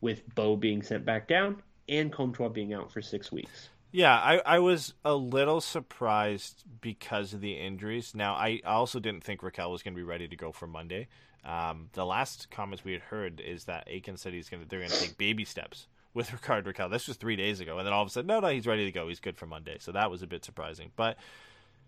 with 0.00 0.34
Bo 0.34 0.56
being 0.56 0.82
sent 0.82 1.04
back 1.04 1.28
down 1.28 1.62
and 1.88 2.10
Comtois 2.10 2.48
being 2.48 2.72
out 2.72 2.90
for 2.90 3.02
six 3.02 3.30
weeks? 3.30 3.68
Yeah, 3.92 4.14
I, 4.14 4.40
I 4.46 4.58
was 4.60 4.94
a 5.04 5.14
little 5.14 5.60
surprised 5.60 6.64
because 6.80 7.34
of 7.34 7.40
the 7.40 7.54
injuries. 7.54 8.14
Now, 8.14 8.34
I 8.34 8.60
also 8.64 9.00
didn't 9.00 9.24
think 9.24 9.40
Rakell 9.40 9.70
was 9.70 9.82
going 9.82 9.94
to 9.94 9.98
be 9.98 10.04
ready 10.04 10.28
to 10.28 10.36
go 10.36 10.52
for 10.52 10.68
Monday. 10.68 11.08
Um, 11.44 11.88
the 11.92 12.06
last 12.06 12.50
comments 12.50 12.84
we 12.84 12.92
had 12.92 13.02
heard 13.02 13.40
is 13.40 13.64
that 13.64 13.84
Aiken 13.88 14.16
said 14.16 14.32
he's 14.32 14.48
going 14.48 14.62
to 14.62 14.68
they're 14.68 14.78
going 14.78 14.90
to 14.90 15.00
take 15.00 15.18
baby 15.18 15.44
steps 15.44 15.86
with 16.14 16.32
Rickard 16.32 16.64
Rakell. 16.64 16.90
This 16.90 17.08
was 17.08 17.16
three 17.16 17.36
days 17.36 17.60
ago, 17.60 17.78
and 17.78 17.86
then 17.86 17.92
all 17.92 18.02
of 18.02 18.08
a 18.08 18.10
sudden, 18.10 18.28
no, 18.28 18.40
no, 18.40 18.48
he's 18.48 18.66
ready 18.66 18.84
to 18.84 18.92
go. 18.92 19.08
He's 19.08 19.20
good 19.20 19.36
for 19.36 19.46
Monday. 19.46 19.76
So 19.80 19.92
that 19.92 20.10
was 20.10 20.22
a 20.22 20.26
bit 20.26 20.44
surprising. 20.44 20.92
But 20.96 21.16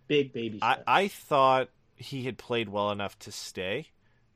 Big 0.08 0.32
baby 0.32 0.58
I. 0.62 0.78
I 0.86 1.08
thought 1.08 1.68
he 1.96 2.24
had 2.24 2.38
played 2.38 2.68
well 2.68 2.90
enough 2.90 3.18
to 3.20 3.32
stay, 3.32 3.88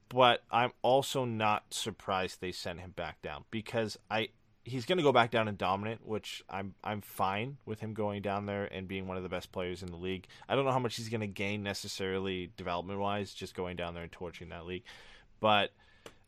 but 0.09 0.43
I'm 0.51 0.73
also 0.83 1.25
not 1.25 1.65
surprised 1.71 2.41
they 2.41 2.53
sent 2.53 2.81
him 2.81 2.93
back 2.93 3.21
down 3.23 3.45
because 3.51 3.99
I 4.11 4.29
he's 4.67 4.85
going 4.85 4.99
to 4.99 5.03
go 5.05 5.13
back 5.13 5.31
down 5.31 5.49
and 5.49 5.57
dominant, 5.57 6.07
which 6.07 6.43
I'm 6.51 6.75
I'm 6.83 7.01
fine 7.01 7.57
with 7.65 7.81
him 7.81 7.95
going 7.95 8.23
down 8.23 8.47
there 8.47 8.65
and 8.65 8.89
being 8.89 9.07
one 9.07 9.17
of 9.17 9.23
the 9.23 9.29
best 9.29 9.53
players 9.53 9.83
in 9.83 9.91
the 9.91 9.97
league. 9.97 10.27
I 10.49 10.57
don't 10.57 10.65
know 10.65 10.73
how 10.73 10.79
much 10.79 10.97
he's 10.97 11.09
going 11.09 11.21
to 11.21 11.27
gain 11.27 11.63
necessarily 11.63 12.51
development 12.57 13.01
wise 13.01 13.33
just 13.33 13.55
going 13.55 13.77
down 13.77 13.95
there 13.95 14.03
and 14.03 14.13
torching 14.13 14.49
that 14.51 14.67
league, 14.67 14.85
but 15.41 15.71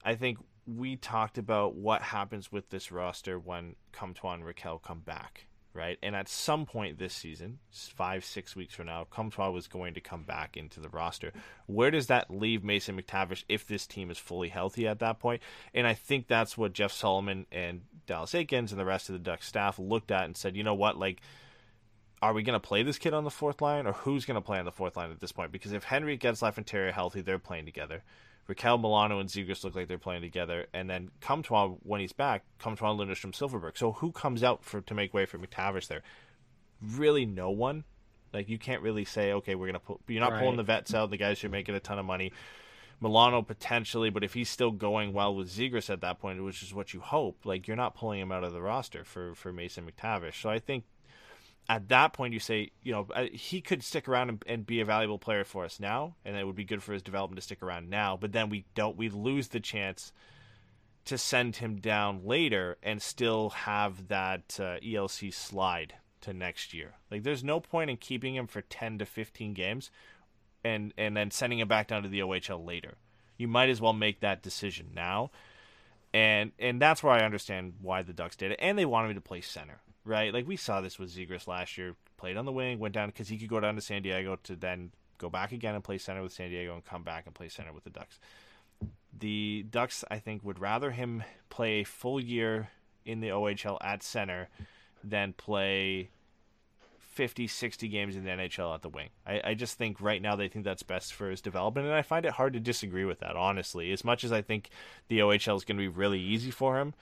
I 0.05 0.15
think 0.15 0.39
we 0.77 0.97
talked 0.97 1.39
about 1.39 1.75
what 1.75 2.03
happens 2.03 2.53
with 2.53 2.69
this 2.69 2.93
roster 2.93 3.39
when 3.39 3.75
Comtois 3.93 4.35
and 4.35 4.45
Rakell 4.45 4.83
come 4.83 5.01
back, 5.01 5.47
right? 5.73 5.97
And 6.03 6.15
at 6.15 6.29
some 6.29 6.67
point 6.67 6.99
this 6.99 7.15
season, 7.15 7.59
five, 7.71 8.23
six 8.25 8.55
weeks 8.55 8.75
from 8.75 8.87
now, 8.87 9.07
Comtois 9.09 9.51
was 9.51 9.67
going 9.67 9.95
to 9.95 10.01
come 10.01 10.25
back 10.25 10.59
into 10.59 10.81
the 10.81 10.91
roster. 10.91 11.33
Where 11.67 11.91
does 11.91 12.09
that 12.09 12.31
leave 12.31 12.63
Mason 12.65 13.01
McTavish 13.01 13.45
if 13.49 13.67
this 13.67 13.87
team 13.87 14.11
is 14.11 14.19
fully 14.19 14.51
healthy 14.51 14.87
at 14.87 14.99
that 14.99 15.21
point? 15.21 15.41
And 15.73 15.87
I 15.87 15.95
think 15.95 16.29
that's 16.29 16.59
what 16.59 16.75
Jeff 16.75 16.93
Solomon 16.93 17.47
and 17.51 17.81
Dallas 18.07 18.33
Eakins 18.33 18.71
and 18.71 18.79
the 18.79 18.85
rest 18.85 19.09
of 19.09 19.15
the 19.15 19.19
Ducks 19.21 19.49
staff 19.49 19.79
looked 19.79 20.11
at 20.11 20.25
and 20.25 20.37
said, 20.37 20.55
you 20.55 20.65
know 20.65 20.75
what, 20.75 20.99
like, 20.99 21.23
are 22.21 22.35
we 22.35 22.43
going 22.43 22.61
to 22.61 22.69
play 22.69 22.83
this 22.83 22.99
kid 22.99 23.15
on 23.15 23.25
the 23.25 23.31
fourth 23.31 23.63
line, 23.63 23.87
or 23.87 23.93
who's 23.93 24.25
going 24.25 24.35
to 24.35 24.41
play 24.41 24.59
on 24.59 24.65
the 24.65 24.73
fourth 24.73 24.97
line 24.97 25.11
at 25.13 25.21
this 25.21 25.33
point? 25.33 25.53
Because 25.53 25.73
if 25.73 25.91
Henrique 25.91 26.21
Getzlaf 26.21 26.57
and 26.57 26.67
Terry 26.67 26.93
healthy, 26.93 27.21
they're 27.21 27.39
playing 27.39 27.65
together. 27.65 28.03
Rakell 28.49 28.81
Milano 28.81 29.21
and 29.21 29.29
Zegras 29.29 29.63
look 29.63 29.75
like 29.77 29.89
they're 29.89 29.99
playing 29.99 30.23
together, 30.23 30.67
and 30.73 30.89
then 30.89 31.11
Comtois 31.21 31.69
when 31.83 32.01
he's 32.01 32.13
back, 32.15 32.45
Comtois, 32.59 32.95
Lundestrom, 32.95 33.33
Silfverberg. 33.33 33.77
So 33.77 33.93
who 33.93 34.11
comes 34.11 34.43
out 34.43 34.65
for 34.65 34.81
to 34.81 34.95
make 34.95 35.13
way 35.13 35.27
for 35.27 35.39
McTavish 35.39 35.89
there? 35.89 36.03
Really, 36.81 37.27
no 37.27 37.51
one. 37.51 37.85
Like 38.33 38.49
you 38.49 38.59
can't 38.59 38.83
really 38.83 39.05
say, 39.05 39.33
okay, 39.35 39.55
we're 39.55 39.67
gonna 39.67 39.81
put. 39.81 40.01
You're 40.07 40.21
not 40.21 40.33
Right. 40.33 40.41
pulling 40.41 40.57
the 40.57 40.63
vets 40.63 40.95
out. 40.95 41.11
The 41.11 41.17
guys 41.17 41.41
who 41.41 41.49
are 41.49 41.51
making 41.51 41.75
a 41.75 41.81
ton 41.81 41.99
of 41.99 42.07
money. 42.07 42.33
Milano 43.01 43.43
potentially, 43.43 44.11
but 44.11 44.25
if 44.25 44.35
he's 44.35 44.49
still 44.49 44.73
going 44.73 45.13
well 45.13 45.33
with 45.35 45.49
Zegras 45.49 45.89
at 45.89 46.01
that 46.01 46.19
point, 46.19 46.43
which 46.43 46.63
is 46.65 46.75
what 46.75 46.93
you 46.93 47.01
hope, 47.01 47.47
like 47.47 47.69
you're 47.69 47.77
not 47.77 47.95
pulling 47.95 48.19
him 48.21 48.33
out 48.33 48.43
of 48.45 48.53
the 48.53 48.61
roster 48.63 49.05
for 49.05 49.35
for 49.35 49.53
Mason 49.53 49.89
McTavish. 49.89 50.41
So 50.43 50.49
I 50.51 50.59
think 50.59 50.85
at 51.69 51.89
that 51.89 52.13
point 52.13 52.33
you 52.35 52.41
say, 52.41 52.71
you 52.83 52.93
know, 52.93 53.07
uh, 53.15 53.27
he 53.33 53.61
could 53.61 53.83
stick 53.83 54.09
around 54.09 54.29
and, 54.31 54.43
and 54.47 54.67
be 54.67 54.81
a 54.81 54.85
valuable 54.85 55.19
player 55.19 55.45
for 55.45 55.65
us 55.65 55.79
now, 55.79 56.15
and 56.25 56.37
it 56.37 56.47
would 56.47 56.57
be 56.57 56.65
good 56.65 56.83
for 56.83 56.93
his 56.93 57.03
development 57.03 57.39
to 57.39 57.45
stick 57.45 57.63
around 57.63 57.91
now. 57.91 58.17
But 58.17 58.33
then 58.33 58.49
we 58.49 58.65
don't, 58.75 58.97
we 58.97 59.09
lose 59.09 59.49
the 59.49 59.61
chance 59.61 60.13
to 61.05 61.19
send 61.19 61.57
him 61.57 61.77
down 61.77 62.25
later 62.25 62.77
and 62.83 63.01
still 63.01 63.51
have 63.51 64.09
that 64.09 64.59
uh, 64.61 64.79
ELC 64.81 65.33
slide 65.33 65.95
to 66.21 66.33
next 66.33 66.75
year. 66.75 66.95
Like, 67.11 67.23
there's 67.23 67.45
no 67.45 67.61
point 67.61 67.91
in 67.91 67.97
keeping 67.97 68.35
him 68.35 68.47
for 68.47 68.63
10 68.63 68.99
to 68.99 69.07
15 69.07 69.55
games 69.55 69.91
and 70.65 70.93
and 70.99 71.17
then 71.17 71.31
sending 71.31 71.59
him 71.59 71.69
back 71.69 71.89
down 71.89 72.03
to 72.03 72.09
the 72.09 72.21
OHL 72.21 72.67
later. 72.67 72.97
You 73.37 73.49
might 73.49 73.69
as 73.69 73.81
well 73.81 73.93
make 73.93 74.21
that 74.21 74.43
decision 74.43 74.89
now. 74.95 75.31
And 76.13 76.53
and 76.59 76.81
that's 76.81 77.03
where 77.03 77.13
I 77.13 77.25
understand 77.25 77.75
why 77.81 78.03
the 78.03 78.13
Ducks 78.13 78.37
did 78.37 78.53
it. 78.53 78.59
And 78.61 78.79
they 78.79 78.85
wanted 78.85 79.09
me 79.09 79.15
to 79.15 79.21
play 79.21 79.41
center, 79.41 79.81
right? 80.09 80.33
Like 80.33 80.49
we 80.49 80.57
saw 80.57 80.81
this 80.81 80.99
with 80.99 81.15
Zegras 81.15 81.47
last 81.47 81.79
year. 81.79 81.95
Played 82.17 82.37
on 82.37 82.47
the 82.47 82.53
wing, 82.53 82.81
went 82.81 82.95
down 82.95 83.11
because 83.11 83.29
he 83.29 83.39
could 83.39 83.49
go 83.49 83.61
down 83.61 83.77
to 83.77 83.81
San 83.81 84.03
Diego 84.03 84.39
to 84.43 84.57
then 84.57 84.91
go 85.19 85.31
back 85.31 85.53
again 85.53 85.75
and 85.75 85.85
play 85.85 85.99
center 85.99 86.23
with 86.23 86.33
San 86.33 86.51
Diego 86.51 86.75
and 86.75 86.85
come 86.85 87.05
back 87.05 87.27
and 87.27 87.35
play 87.35 87.49
center 87.49 87.73
with 87.73 87.85
the 87.85 87.91
Ducks. 87.91 88.19
The 89.17 89.65
Ducks, 89.71 90.05
I 90.11 90.19
think, 90.19 90.43
would 90.43 90.59
rather 90.59 90.91
him 90.91 91.23
play 91.49 91.81
a 91.81 91.85
full 91.85 92.21
year 92.21 92.71
in 93.05 93.21
the 93.21 93.29
OHL 93.29 93.79
at 93.81 94.03
center 94.03 94.49
than 95.05 95.33
play 95.33 96.11
50, 96.99 97.47
60 97.47 97.89
games 97.89 98.17
in 98.17 98.25
the 98.25 98.31
NHL 98.31 98.75
at 98.75 98.83
the 98.83 98.89
wing. 98.89 99.09
I, 99.27 99.41
I 99.45 99.55
just 99.55 99.79
think 99.79 100.01
right 100.01 100.23
now 100.23 100.37
they 100.37 100.49
think 100.49 100.65
that's 100.65 100.83
best 100.83 101.13
for 101.13 101.31
his 101.31 101.41
development, 101.41 101.87
and 101.87 101.95
I 101.95 102.03
find 102.03 102.25
it 102.25 102.33
hard 102.33 102.53
to 102.53 102.61
disagree 102.61 103.05
with 103.05 103.21
that, 103.21 103.37
honestly. 103.37 103.93
As 103.93 104.05
much 104.05 104.25
as 104.25 104.33
I 104.33 104.43
think 104.43 104.71
the 105.09 105.21
OHL 105.21 105.57
is 105.57 105.65
going 105.65 105.77
to 105.77 105.83
be 105.83 105.89
really 105.89 106.21
easy 106.21 106.51
for 106.51 106.79
him, 106.79 106.95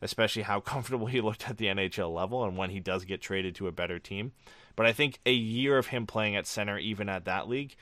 especially 0.00 0.42
how 0.42 0.60
comfortable 0.74 1.06
he 1.06 1.20
looked 1.20 1.48
at 1.48 1.58
the 1.58 1.66
NHL 1.66 2.12
level 2.12 2.44
and 2.44 2.56
when 2.56 2.70
he 2.70 2.80
does 2.80 3.04
get 3.04 3.20
traded 3.20 3.54
to 3.56 3.66
a 3.66 3.72
better 3.72 3.98
team. 3.98 4.32
But 4.76 4.86
I 4.86 4.92
think 4.92 5.18
a 5.26 5.32
year 5.32 5.78
of 5.78 5.88
him 5.88 6.06
playing 6.06 6.36
at 6.36 6.46
center, 6.46 6.78
even 6.78 7.08
at 7.08 7.24
that 7.24 7.48
league, 7.48 7.74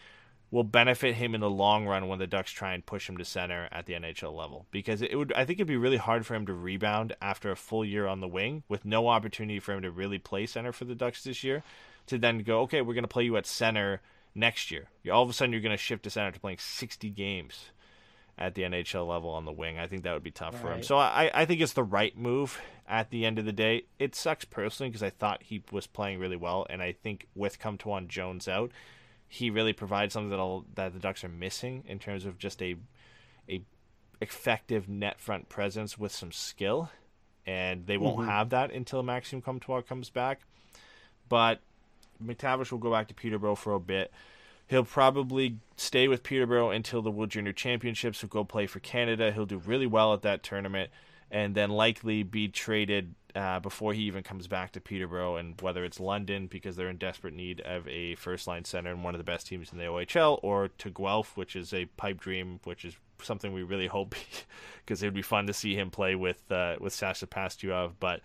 will 0.50 0.64
benefit 0.64 1.16
him 1.16 1.34
in 1.34 1.40
the 1.40 1.50
long 1.50 1.86
run 1.86 2.08
when 2.08 2.18
the 2.18 2.26
Ducks 2.26 2.52
try 2.52 2.72
and 2.72 2.86
push 2.86 3.08
him 3.08 3.16
to 3.16 3.24
center 3.24 3.68
at 3.72 3.86
the 3.86 3.94
NHL 3.94 4.34
level 4.34 4.66
because 4.70 5.02
it 5.02 5.16
would 5.16 5.32
I 5.32 5.44
think 5.44 5.58
it'd 5.58 5.66
be 5.66 5.76
really 5.76 5.96
hard 5.96 6.24
for 6.24 6.34
him 6.34 6.46
to 6.46 6.54
rebound 6.54 7.14
after 7.20 7.50
a 7.50 7.56
full 7.56 7.84
year 7.84 8.06
on 8.06 8.20
the 8.20 8.28
wing 8.28 8.62
with 8.68 8.84
no 8.84 9.08
opportunity 9.08 9.58
for 9.58 9.72
him 9.72 9.82
to 9.82 9.90
really 9.90 10.18
play 10.18 10.46
center 10.46 10.72
for 10.72 10.84
the 10.84 10.94
Ducks 10.94 11.24
this 11.24 11.42
year 11.42 11.62
to 12.06 12.16
then 12.16 12.38
go 12.38 12.60
okay 12.60 12.80
we're 12.80 12.94
going 12.94 13.04
to 13.04 13.08
play 13.08 13.24
you 13.24 13.36
at 13.36 13.46
center 13.46 14.00
next 14.34 14.70
year. 14.70 14.88
All 15.12 15.22
of 15.22 15.30
a 15.30 15.32
sudden 15.32 15.52
you're 15.52 15.62
going 15.62 15.76
to 15.76 15.76
shift 15.76 16.04
to 16.04 16.10
center 16.10 16.30
to 16.30 16.40
playing 16.40 16.58
60 16.58 17.10
games 17.10 17.70
at 18.38 18.54
the 18.54 18.62
NHL 18.62 19.08
level 19.08 19.30
on 19.30 19.44
the 19.44 19.52
wing. 19.52 19.78
I 19.78 19.86
think 19.86 20.02
that 20.02 20.12
would 20.12 20.22
be 20.22 20.30
tough 20.30 20.60
for 20.60 20.72
him. 20.72 20.82
So 20.82 20.98
I, 20.98 21.30
I 21.32 21.44
think 21.46 21.60
it's 21.60 21.72
the 21.72 21.82
right 21.82 22.16
move 22.16 22.60
at 22.86 23.10
the 23.10 23.24
end 23.24 23.38
of 23.38 23.44
the 23.44 23.52
day. 23.52 23.84
It 23.98 24.14
sucks 24.14 24.44
personally 24.44 24.90
because 24.90 25.02
I 25.02 25.10
thought 25.10 25.42
he 25.42 25.62
was 25.72 25.86
playing 25.86 26.18
really 26.18 26.36
well, 26.36 26.66
and 26.68 26.82
I 26.82 26.92
think 26.92 27.28
with 27.34 27.58
Comtois 27.58 28.00
Jones 28.00 28.46
out, 28.46 28.72
he 29.28 29.50
really 29.50 29.72
provides 29.72 30.12
something 30.12 30.30
that'll, 30.30 30.66
that 30.74 30.92
the 30.92 31.00
Ducks 31.00 31.24
are 31.24 31.28
missing 31.28 31.84
in 31.86 31.98
terms 31.98 32.26
of 32.26 32.38
just 32.38 32.62
a 32.62 32.76
a 33.48 33.62
effective 34.20 34.88
net 34.88 35.20
front 35.20 35.48
presence 35.48 35.98
with 35.98 36.12
some 36.12 36.32
skill, 36.32 36.90
and 37.46 37.86
they 37.86 37.96
won't 37.96 38.18
mm-hmm. 38.18 38.28
have 38.28 38.50
that 38.50 38.70
until 38.70 39.02
Maxime 39.02 39.40
Comtois 39.40 39.80
comes 39.82 40.10
back. 40.10 40.40
But 41.28 41.60
McTavish 42.24 42.70
will 42.70 42.78
go 42.78 42.90
back 42.90 43.08
to 43.08 43.14
Peterborough 43.14 43.56
for 43.56 43.74
a 43.74 43.80
bit. 43.80 44.12
He'll 44.68 44.84
probably 44.84 45.58
stay 45.76 46.08
with 46.08 46.22
Peterborough 46.22 46.70
until 46.70 47.02
the 47.02 47.10
World 47.10 47.30
Junior 47.30 47.52
Championships. 47.52 48.20
He'll 48.20 48.28
go 48.28 48.44
play 48.44 48.66
for 48.66 48.80
Canada. 48.80 49.32
He'll 49.32 49.46
do 49.46 49.58
really 49.58 49.86
well 49.86 50.12
at 50.12 50.22
that 50.22 50.42
tournament, 50.42 50.90
and 51.30 51.54
then 51.54 51.70
likely 51.70 52.22
be 52.22 52.48
traded 52.48 53.14
uh, 53.36 53.60
before 53.60 53.92
he 53.92 54.02
even 54.02 54.22
comes 54.22 54.48
back 54.48 54.72
to 54.72 54.80
Peterborough. 54.80 55.36
And 55.36 55.60
whether 55.60 55.84
it's 55.84 56.00
London 56.00 56.48
because 56.48 56.74
they're 56.74 56.88
in 56.88 56.96
desperate 56.96 57.34
need 57.34 57.60
of 57.60 57.86
a 57.86 58.16
first 58.16 58.48
line 58.48 58.64
center 58.64 58.90
and 58.90 59.04
one 59.04 59.14
of 59.14 59.18
the 59.18 59.24
best 59.24 59.46
teams 59.46 59.70
in 59.70 59.78
the 59.78 59.84
OHL, 59.84 60.40
or 60.42 60.68
to 60.78 60.90
Guelph, 60.90 61.36
which 61.36 61.54
is 61.54 61.72
a 61.72 61.84
pipe 61.84 62.18
dream, 62.18 62.58
which 62.64 62.84
is 62.84 62.96
something 63.22 63.52
we 63.52 63.62
really 63.62 63.86
hope 63.86 64.14
because 64.84 65.02
it 65.02 65.06
would 65.06 65.14
be 65.14 65.22
fun 65.22 65.46
to 65.46 65.52
see 65.52 65.74
him 65.74 65.90
play 65.90 66.16
with 66.16 66.50
uh, 66.50 66.76
with 66.80 66.92
Sasha 66.92 67.26
Pastujov. 67.26 67.92
But 68.00 68.20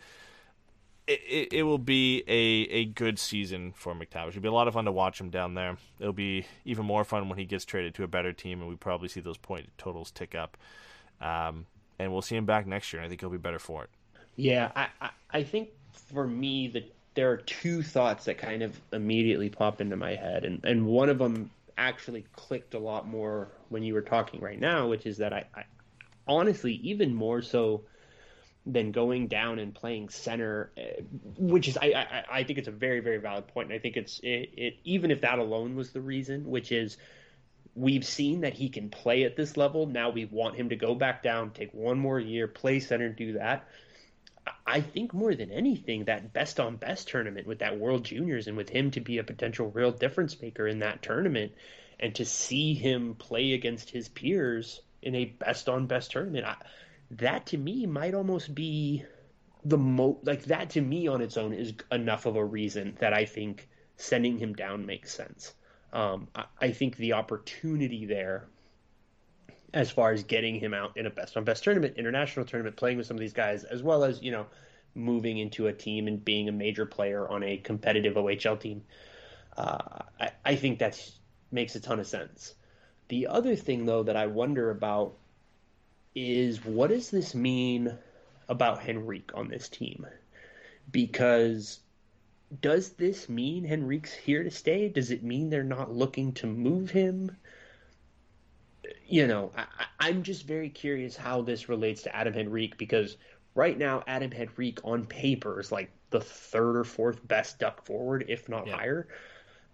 it, 1.07 1.53
it, 1.53 1.63
will 1.63 1.77
be 1.77 2.23
a, 2.27 2.73
a 2.73 2.85
good 2.85 3.19
season 3.19 3.73
for 3.75 3.93
McTavish. 3.93 4.29
It'll 4.29 4.41
be 4.41 4.47
a 4.47 4.53
lot 4.53 4.67
of 4.67 4.73
fun 4.73 4.85
to 4.85 4.91
watch 4.91 5.19
him 5.19 5.29
down 5.29 5.55
there. 5.55 5.77
It'll 5.99 6.13
be 6.13 6.45
even 6.65 6.85
more 6.85 7.03
fun 7.03 7.27
when 7.29 7.37
he 7.37 7.45
gets 7.45 7.65
traded 7.65 7.95
to 7.95 8.03
a 8.03 8.07
better 8.07 8.33
team, 8.33 8.61
and 8.61 8.69
we 8.69 8.75
probably 8.75 9.07
see 9.07 9.19
those 9.19 9.37
point 9.37 9.69
totals 9.77 10.11
tick 10.11 10.35
up. 10.35 10.57
Um, 11.19 11.65
and 11.99 12.11
we'll 12.11 12.21
see 12.21 12.35
him 12.35 12.45
back 12.45 12.65
next 12.65 12.91
year, 12.93 13.01
and 13.01 13.05
I 13.05 13.09
think 13.09 13.21
he'll 13.21 13.29
be 13.29 13.37
better 13.37 13.59
for 13.59 13.83
it. 13.83 13.89
Yeah, 14.35 14.71
I, 14.75 14.87
I, 15.01 15.09
I 15.31 15.43
think 15.43 15.69
for 15.91 16.25
me 16.25 16.67
that 16.69 16.91
there 17.13 17.31
are 17.31 17.37
two 17.37 17.83
thoughts 17.83 18.25
that 18.25 18.37
kind 18.37 18.63
of 18.63 18.79
immediately 18.93 19.49
pop 19.49 19.81
into 19.81 19.95
my 19.95 20.15
head, 20.15 20.45
and, 20.45 20.63
and 20.63 20.85
one 20.85 21.09
of 21.09 21.17
them 21.17 21.51
actually 21.77 22.25
clicked 22.35 22.73
a 22.73 22.79
lot 22.79 23.07
more 23.07 23.49
when 23.69 23.83
you 23.83 23.93
were 23.93 24.01
talking 24.01 24.39
right 24.39 24.59
now, 24.59 24.87
which 24.87 25.05
is 25.05 25.17
that 25.17 25.33
I, 25.33 25.45
I 25.55 25.63
honestly 26.27 26.73
even 26.83 27.13
more 27.13 27.41
so 27.41 27.81
than 28.65 28.91
going 28.91 29.27
down 29.27 29.59
and 29.59 29.73
playing 29.73 30.09
center, 30.09 30.71
uh, 30.77 31.01
which 31.37 31.67
is 31.67 31.77
I, 31.77 31.87
I 31.87 32.23
I 32.39 32.43
think 32.43 32.59
it's 32.59 32.67
a 32.67 32.71
very 32.71 32.99
very 32.99 33.17
valid 33.17 33.47
point, 33.47 33.69
and 33.69 33.75
I 33.75 33.79
think 33.79 33.97
it's 33.97 34.19
it, 34.19 34.51
it 34.55 34.77
even 34.83 35.11
if 35.11 35.21
that 35.21 35.39
alone 35.39 35.75
was 35.75 35.91
the 35.91 36.01
reason, 36.01 36.49
which 36.49 36.71
is 36.71 36.97
we've 37.73 38.05
seen 38.05 38.41
that 38.41 38.53
he 38.53 38.69
can 38.69 38.89
play 38.89 39.23
at 39.23 39.35
this 39.35 39.57
level. 39.57 39.87
Now 39.87 40.09
we 40.09 40.25
want 40.25 40.55
him 40.55 40.69
to 40.69 40.75
go 40.75 40.93
back 40.93 41.23
down, 41.23 41.51
take 41.51 41.73
one 41.73 41.97
more 41.97 42.19
year, 42.19 42.47
play 42.47 42.79
center, 42.79 43.09
do 43.09 43.33
that. 43.33 43.67
I 44.65 44.81
think 44.81 45.13
more 45.13 45.35
than 45.35 45.51
anything, 45.51 46.05
that 46.05 46.33
best 46.33 46.59
on 46.59 46.75
best 46.75 47.07
tournament 47.07 47.47
with 47.47 47.59
that 47.59 47.79
World 47.79 48.03
Juniors 48.05 48.47
and 48.47 48.57
with 48.57 48.69
him 48.69 48.91
to 48.91 48.99
be 48.99 49.17
a 49.17 49.23
potential 49.23 49.69
real 49.69 49.91
difference 49.91 50.39
maker 50.41 50.67
in 50.67 50.79
that 50.79 51.01
tournament 51.01 51.53
and 51.99 52.15
to 52.15 52.25
see 52.25 52.73
him 52.73 53.15
play 53.15 53.53
against 53.53 53.89
his 53.89 54.09
peers 54.09 54.81
in 55.01 55.15
a 55.15 55.25
best 55.25 55.69
on 55.69 55.87
best 55.87 56.11
tournament, 56.11 56.45
I, 56.45 56.55
that 57.11 57.45
to 57.47 57.57
me 57.57 57.85
might 57.85 58.13
almost 58.13 58.55
be 58.55 59.03
the 59.63 59.77
mo 59.77 60.19
like 60.23 60.43
that 60.45 60.71
to 60.71 60.81
me 60.81 61.07
on 61.07 61.21
its 61.21 61.37
own 61.37 61.53
is 61.53 61.73
enough 61.91 62.25
of 62.25 62.35
a 62.35 62.43
reason 62.43 62.97
that 62.99 63.13
I 63.13 63.25
think 63.25 63.69
sending 63.97 64.37
him 64.37 64.53
down 64.53 64.85
makes 64.85 65.13
sense. 65.13 65.53
Um, 65.93 66.27
I, 66.33 66.45
I 66.59 66.71
think 66.71 66.95
the 66.97 67.13
opportunity 67.13 68.05
there 68.05 68.47
as 69.73 69.89
far 69.89 70.11
as 70.11 70.23
getting 70.23 70.55
him 70.55 70.73
out 70.73 70.97
in 70.97 71.05
a 71.05 71.09
best 71.09 71.37
on 71.37 71.43
best 71.43 71.63
tournament, 71.63 71.95
international 71.97 72.45
tournament, 72.45 72.75
playing 72.75 72.97
with 72.97 73.07
some 73.07 73.15
of 73.15 73.21
these 73.21 73.33
guys, 73.33 73.63
as 73.63 73.81
well 73.81 74.03
as, 74.03 74.21
you 74.21 74.31
know, 74.31 74.45
moving 74.95 75.37
into 75.37 75.67
a 75.67 75.73
team 75.73 76.07
and 76.07 76.23
being 76.23 76.49
a 76.49 76.51
major 76.51 76.85
player 76.85 77.27
on 77.29 77.43
a 77.43 77.57
competitive 77.57 78.15
OHL 78.15 78.59
team. 78.59 78.83
Uh, 79.55 79.99
I, 80.19 80.31
I 80.43 80.55
think 80.55 80.79
that 80.79 80.99
makes 81.51 81.75
a 81.75 81.79
ton 81.79 81.99
of 81.99 82.07
sense. 82.07 82.55
The 83.07 83.27
other 83.27 83.55
thing, 83.55 83.85
though, 83.85 84.03
that 84.03 84.17
I 84.17 84.27
wonder 84.27 84.71
about 84.71 85.15
is 86.15 86.63
what 86.63 86.89
does 86.89 87.11
this 87.11 87.35
mean 87.35 87.99
about 88.47 88.87
Henrique 88.87 89.31
on 89.33 89.47
this 89.49 89.69
team? 89.69 90.05
Because 90.91 91.81
does 92.61 92.93
this 92.93 93.29
mean 93.29 93.65
Henrique's 93.65 94.13
here 94.13 94.43
to 94.43 94.51
stay? 94.51 94.89
Does 94.89 95.11
it 95.11 95.23
mean 95.23 95.49
they're 95.49 95.63
not 95.63 95.93
looking 95.93 96.33
to 96.35 96.47
move 96.47 96.91
him? 96.91 97.37
you 99.07 99.27
know, 99.27 99.51
I, 99.55 99.65
I'm 99.99 100.23
just 100.23 100.45
very 100.47 100.69
curious 100.69 101.15
how 101.15 101.41
this 101.41 101.69
relates 101.69 102.03
to 102.03 102.15
Adam 102.15 102.33
Henrique 102.35 102.77
because 102.77 103.17
right 103.55 103.77
now 103.77 104.03
Adam 104.07 104.31
Henrique 104.33 104.79
on 104.83 105.05
paper 105.05 105.59
is 105.59 105.71
like 105.71 105.91
the 106.09 106.21
third 106.21 106.77
or 106.77 106.83
fourth 106.83 107.25
best 107.27 107.59
duck 107.59 107.85
forward, 107.85 108.25
if 108.27 108.49
not 108.49 108.67
Yeah. 108.67 108.69
higher. 108.69 109.07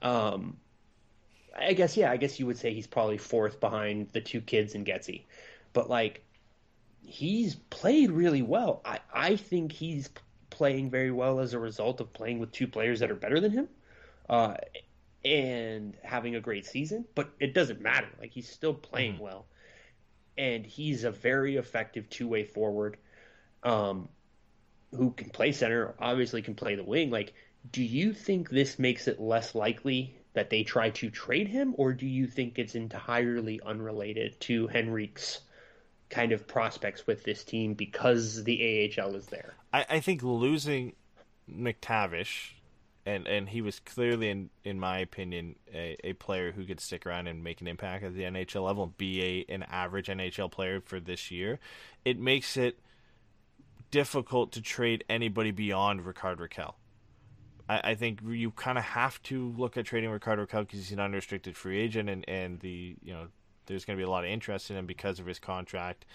Um, 0.01 0.57
I 1.55 1.73
guess 1.73 1.97
yeah, 1.97 2.11
I 2.11 2.17
guess 2.17 2.39
you 2.39 2.45
would 2.47 2.57
say 2.57 2.73
he's 2.73 2.87
probably 2.87 3.17
fourth 3.17 3.59
behind 3.59 4.09
the 4.13 4.21
two 4.21 4.41
kids 4.41 4.75
in 4.75 4.85
Getzey, 4.85 5.25
but 5.73 5.89
like 5.89 6.23
he's 7.07 7.55
played 7.55 8.11
really 8.11 8.41
well. 8.41 8.81
I 8.85 8.99
I 9.13 9.35
think 9.37 9.71
he's 9.71 10.09
playing 10.49 10.89
very 10.89 11.11
well 11.11 11.39
as 11.39 11.53
a 11.53 11.59
result 11.59 12.01
of 12.01 12.11
playing 12.13 12.39
with 12.39 12.51
two 12.51 12.67
players 12.67 12.99
that 12.99 13.11
are 13.11 13.15
better 13.15 13.39
than 13.39 13.51
him. 13.51 13.69
Uh, 14.29 14.55
and 15.23 15.95
having 16.03 16.35
a 16.35 16.39
great 16.39 16.65
season, 16.65 17.05
but 17.15 17.29
it 17.39 17.53
doesn't 17.53 17.81
matter. 17.81 18.07
Like 18.19 18.31
he's 18.31 18.49
still 18.49 18.73
playing 18.73 19.19
well, 19.19 19.45
and 20.37 20.65
he's 20.65 21.03
a 21.03 21.11
very 21.11 21.57
effective 21.57 22.09
two 22.09 22.27
way 22.27 22.43
forward, 22.43 22.97
um, 23.63 24.09
who 24.93 25.11
can 25.11 25.29
play 25.29 25.51
center. 25.51 25.95
Obviously, 25.99 26.41
can 26.41 26.55
play 26.55 26.75
the 26.75 26.83
wing. 26.83 27.09
Like, 27.09 27.33
do 27.71 27.83
you 27.83 28.13
think 28.13 28.49
this 28.49 28.79
makes 28.79 29.07
it 29.07 29.19
less 29.19 29.55
likely 29.55 30.17
that 30.33 30.49
they 30.49 30.63
try 30.63 30.91
to 30.91 31.09
trade 31.09 31.47
him, 31.47 31.73
or 31.77 31.93
do 31.93 32.05
you 32.05 32.27
think 32.27 32.59
it's 32.59 32.75
entirely 32.75 33.59
unrelated 33.65 34.39
to 34.41 34.67
Henrique's 34.67 35.41
kind 36.09 36.31
of 36.31 36.47
prospects 36.47 37.05
with 37.05 37.23
this 37.23 37.43
team 37.43 37.73
because 37.73 38.43
the 38.43 38.91
AHL 38.97 39.15
is 39.15 39.27
there? 39.27 39.55
I, 39.73 39.85
I 39.89 39.99
think 39.99 40.23
losing 40.23 40.93
McTavish, 41.51 42.51
and, 43.05 43.27
and 43.27 43.49
he 43.49 43.61
was 43.61 43.79
clearly, 43.79 44.29
in, 44.29 44.49
in 44.63 44.79
my 44.79 44.99
opinion, 44.99 45.55
a, 45.73 45.97
a 46.03 46.13
player 46.13 46.51
who 46.51 46.65
could 46.65 46.79
stick 46.79 47.05
around 47.05 47.27
and 47.27 47.43
make 47.43 47.61
an 47.61 47.67
impact 47.67 48.03
at 48.03 48.13
the 48.13 48.23
NHL 48.23 48.65
level 48.65 48.83
and 48.83 48.97
be 48.97 49.45
a, 49.49 49.53
an 49.53 49.63
average 49.63 50.07
NHL 50.07 50.51
player 50.51 50.81
for 50.81 50.99
this 50.99 51.31
year. 51.31 51.59
It 52.05 52.19
makes 52.19 52.57
it 52.57 52.79
difficult 53.91 54.51
to 54.53 54.61
trade 54.61 55.03
anybody 55.09 55.51
beyond 55.51 56.05
Rickard 56.05 56.39
Rakell. 56.39 56.73
I, 57.69 57.91
I 57.91 57.95
think 57.95 58.19
you 58.25 58.51
kind 58.51 58.77
of 58.77 58.83
have 58.83 59.21
to 59.23 59.53
look 59.57 59.77
at 59.77 59.85
trading 59.85 60.09
Ricardo 60.09 60.45
Rakell 60.45 60.61
because 60.61 60.79
he's 60.79 60.91
an 60.91 60.99
unrestricted 60.99 61.55
free 61.55 61.79
agent, 61.79 62.09
and, 62.09 62.27
and 62.27 62.59
the 62.59 62.95
you 63.03 63.13
know 63.13 63.27
there's 63.67 63.85
going 63.85 63.97
to 63.97 64.01
be 64.01 64.05
a 64.05 64.09
lot 64.09 64.23
of 64.23 64.29
interest 64.29 64.69
in 64.69 64.77
him 64.77 64.85
because 64.85 65.19
of 65.19 65.25
his 65.25 65.39
contract 65.39 66.05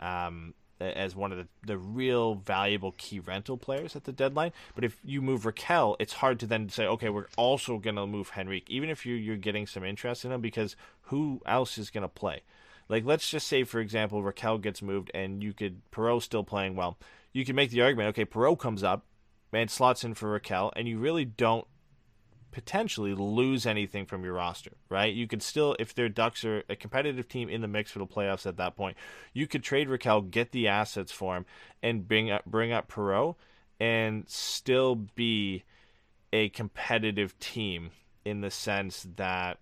um, 0.00 0.54
as 0.80 1.14
one 1.14 1.30
of 1.30 1.38
the, 1.38 1.46
the 1.66 1.78
real 1.78 2.34
valuable 2.34 2.92
key 2.96 3.20
rental 3.20 3.56
players 3.56 3.94
at 3.94 4.04
the 4.04 4.12
deadline. 4.12 4.52
But 4.74 4.84
if 4.84 4.96
you 5.04 5.22
move 5.22 5.42
Rakell, 5.42 5.96
it's 5.98 6.14
hard 6.14 6.40
to 6.40 6.46
then 6.46 6.68
say, 6.68 6.86
okay, 6.86 7.08
we're 7.08 7.28
also 7.36 7.78
going 7.78 7.96
to 7.96 8.06
move 8.06 8.32
Henrique, 8.36 8.68
even 8.68 8.90
if 8.90 9.06
you're, 9.06 9.16
you're 9.16 9.36
getting 9.36 9.66
some 9.66 9.84
interest 9.84 10.24
in 10.24 10.32
him, 10.32 10.40
because 10.40 10.74
who 11.02 11.40
else 11.46 11.78
is 11.78 11.90
going 11.90 12.02
to 12.02 12.08
play? 12.08 12.42
Like, 12.88 13.04
let's 13.04 13.30
just 13.30 13.46
say, 13.46 13.64
for 13.64 13.80
example, 13.80 14.22
Rakell 14.22 14.60
gets 14.60 14.82
moved 14.82 15.10
and 15.14 15.42
you 15.42 15.52
could, 15.52 15.80
Perreault 15.92 16.22
still 16.22 16.44
playing 16.44 16.74
well. 16.74 16.98
You 17.32 17.44
can 17.44 17.56
make 17.56 17.70
the 17.70 17.80
argument, 17.80 18.08
okay, 18.10 18.24
Perreault 18.24 18.58
comes 18.58 18.82
up 18.82 19.06
and 19.52 19.70
slots 19.70 20.02
in 20.02 20.14
for 20.14 20.38
Rakell, 20.38 20.72
and 20.74 20.88
you 20.88 20.98
really 20.98 21.24
don't 21.24 21.66
potentially 22.52 23.14
lose 23.14 23.66
anything 23.66 24.06
from 24.06 24.22
your 24.22 24.34
roster, 24.34 24.72
right? 24.88 25.12
You 25.12 25.26
could 25.26 25.42
still, 25.42 25.74
if 25.78 25.94
their 25.94 26.08
Ducks 26.08 26.44
are 26.44 26.62
a 26.68 26.76
competitive 26.76 27.26
team 27.26 27.48
in 27.48 27.62
the 27.62 27.68
mix 27.68 27.90
for 27.90 27.98
the 27.98 28.06
playoffs 28.06 28.46
at 28.46 28.58
that 28.58 28.76
point, 28.76 28.96
you 29.32 29.46
could 29.46 29.64
trade 29.64 29.88
Rakell, 29.88 30.30
get 30.30 30.52
the 30.52 30.68
assets 30.68 31.10
for 31.10 31.36
him, 31.36 31.46
and 31.82 32.06
bring 32.06 32.30
up 32.30 32.44
bring 32.44 32.70
up 32.70 32.90
Perreault, 32.90 33.36
and 33.80 34.28
still 34.28 34.94
be 34.94 35.64
a 36.32 36.50
competitive 36.50 37.38
team 37.40 37.90
in 38.24 38.42
the 38.42 38.50
sense 38.50 39.06
that 39.16 39.58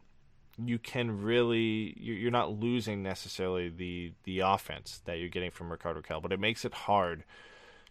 you 0.63 0.79
can 0.79 1.23
really 1.23 1.95
you- 1.99 2.15
you're 2.15 2.31
not 2.31 2.53
losing 2.53 3.03
necessarily 3.03 3.69
the 3.69 4.13
the 4.25 4.41
offense 4.41 5.01
that 5.07 5.19
you're 5.19 5.29
getting 5.29 5.51
from 5.51 5.71
Ricardo 5.71 6.03
Rakell, 6.03 6.21
but 6.21 6.33
it 6.33 6.41
makes 6.41 6.65
it 6.65 6.75
hard 6.75 7.25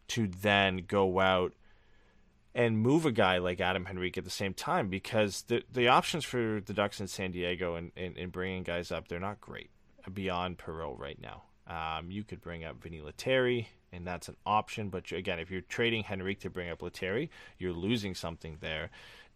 to 0.09 0.27
then 0.27 0.85
go 0.87 1.19
out 1.19 1.53
and 2.59 2.77
move 2.77 3.05
a 3.05 3.11
guy 3.13 3.37
like 3.37 3.61
Adam 3.61 3.87
Henrique 3.89 4.17
at 4.17 4.25
the 4.25 4.29
same 4.29 4.53
time 4.53 4.89
because 4.89 5.43
the 5.43 5.63
the 5.71 5.87
options 5.87 6.25
for 6.25 6.61
the 6.65 6.73
Ducks 6.73 6.99
in 6.99 7.07
San 7.07 7.31
Diego 7.31 7.75
and, 7.75 7.91
and 7.95 8.31
bringing 8.33 8.63
guys 8.63 8.91
up 8.91 9.07
they're 9.07 9.17
not 9.17 9.39
great 9.39 9.69
beyond 10.13 10.57
Perreault 10.57 10.99
right 10.99 11.19
now. 11.21 11.43
Um, 11.67 12.11
you 12.11 12.23
could 12.23 12.41
bring 12.41 12.65
up 12.65 12.81
Vinny 12.81 12.99
Lettieri, 12.99 13.69
and 13.93 14.05
that's 14.05 14.27
an 14.27 14.35
option. 14.45 14.89
But 14.89 15.09
again, 15.11 15.39
if 15.39 15.49
you're 15.49 15.61
trading 15.61 16.03
Henrique 16.11 16.41
to 16.41 16.49
bring 16.49 16.69
up 16.69 16.81
Lettieri, 16.81 17.29
you're 17.59 17.71
losing 17.71 18.13
something 18.13 18.57
there 18.59 18.89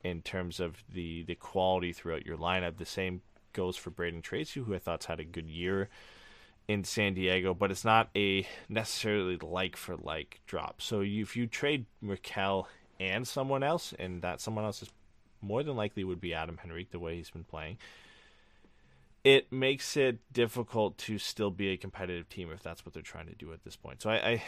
in 0.04 0.22
terms 0.22 0.60
of 0.60 0.84
the 0.94 1.24
the 1.24 1.36
quality 1.36 1.94
throughout 1.94 2.26
your 2.26 2.38
lineup. 2.38 2.76
The 2.76 2.86
same 2.86 3.22
goes 3.54 3.78
for 3.78 3.90
Brayden 3.90 4.22
Tracey, 4.22 4.60
who 4.60 4.76
I 4.76 4.80
thought's 4.80 5.06
had 5.06 5.22
a 5.22 5.26
good 5.26 5.50
year 5.50 5.88
in 6.68 6.84
San 6.84 7.14
Diego, 7.14 7.54
but 7.54 7.72
it's 7.72 7.86
not 7.86 8.10
a 8.18 8.46
necessarily 8.68 9.38
like 9.38 9.78
for 9.78 9.96
like 9.96 10.42
drop. 10.46 10.82
So 10.82 11.00
you, 11.02 11.22
if 11.22 11.38
you 11.38 11.48
trade 11.48 11.86
Rakell 12.04 12.66
and 13.00 13.28
someone 13.28 13.64
else, 13.64 13.94
and 13.98 14.22
that 14.22 14.42
someone 14.42 14.66
else 14.66 14.82
is 14.82 14.90
more 15.42 15.64
than 15.64 15.76
likely 15.76 16.04
would 16.04 16.22
be 16.22 16.34
Adam 16.34 16.58
Henrique 16.64 16.92
the 16.92 17.00
way 17.00 17.18
he's 17.18 17.30
been 17.30 17.44
playing, 17.44 17.78
it 19.24 19.52
makes 19.52 19.96
it 19.96 20.20
difficult 20.32 20.98
to 20.98 21.18
still 21.18 21.52
be 21.52 21.70
a 21.70 21.78
competitive 21.78 22.28
team 22.30 22.52
if 22.52 22.62
that's 22.62 22.86
what 22.86 22.94
they're 22.94 23.04
trying 23.04 23.28
to 23.28 23.36
do 23.36 23.54
at 23.54 23.64
this 23.64 23.76
point. 23.76 24.02
So 24.02 24.10
I, 24.10 24.42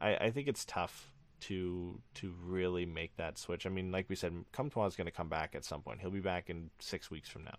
I, 0.00 0.16
I 0.16 0.30
think 0.30 0.48
it's 0.48 0.64
tough 0.64 1.10
to 1.40 2.00
to 2.14 2.34
really 2.44 2.84
make 2.84 3.16
that 3.16 3.38
switch. 3.38 3.64
I 3.64 3.70
mean, 3.70 3.92
like 3.92 4.08
we 4.08 4.16
said, 4.16 4.32
Comtois 4.52 4.86
is 4.86 4.96
going 4.96 5.06
to 5.06 5.12
come 5.12 5.28
back 5.28 5.54
at 5.54 5.64
some 5.64 5.82
point. 5.82 6.00
He'll 6.00 6.10
be 6.10 6.20
back 6.20 6.50
in 6.50 6.70
six 6.78 7.10
weeks 7.10 7.28
from 7.28 7.44
now, 7.44 7.58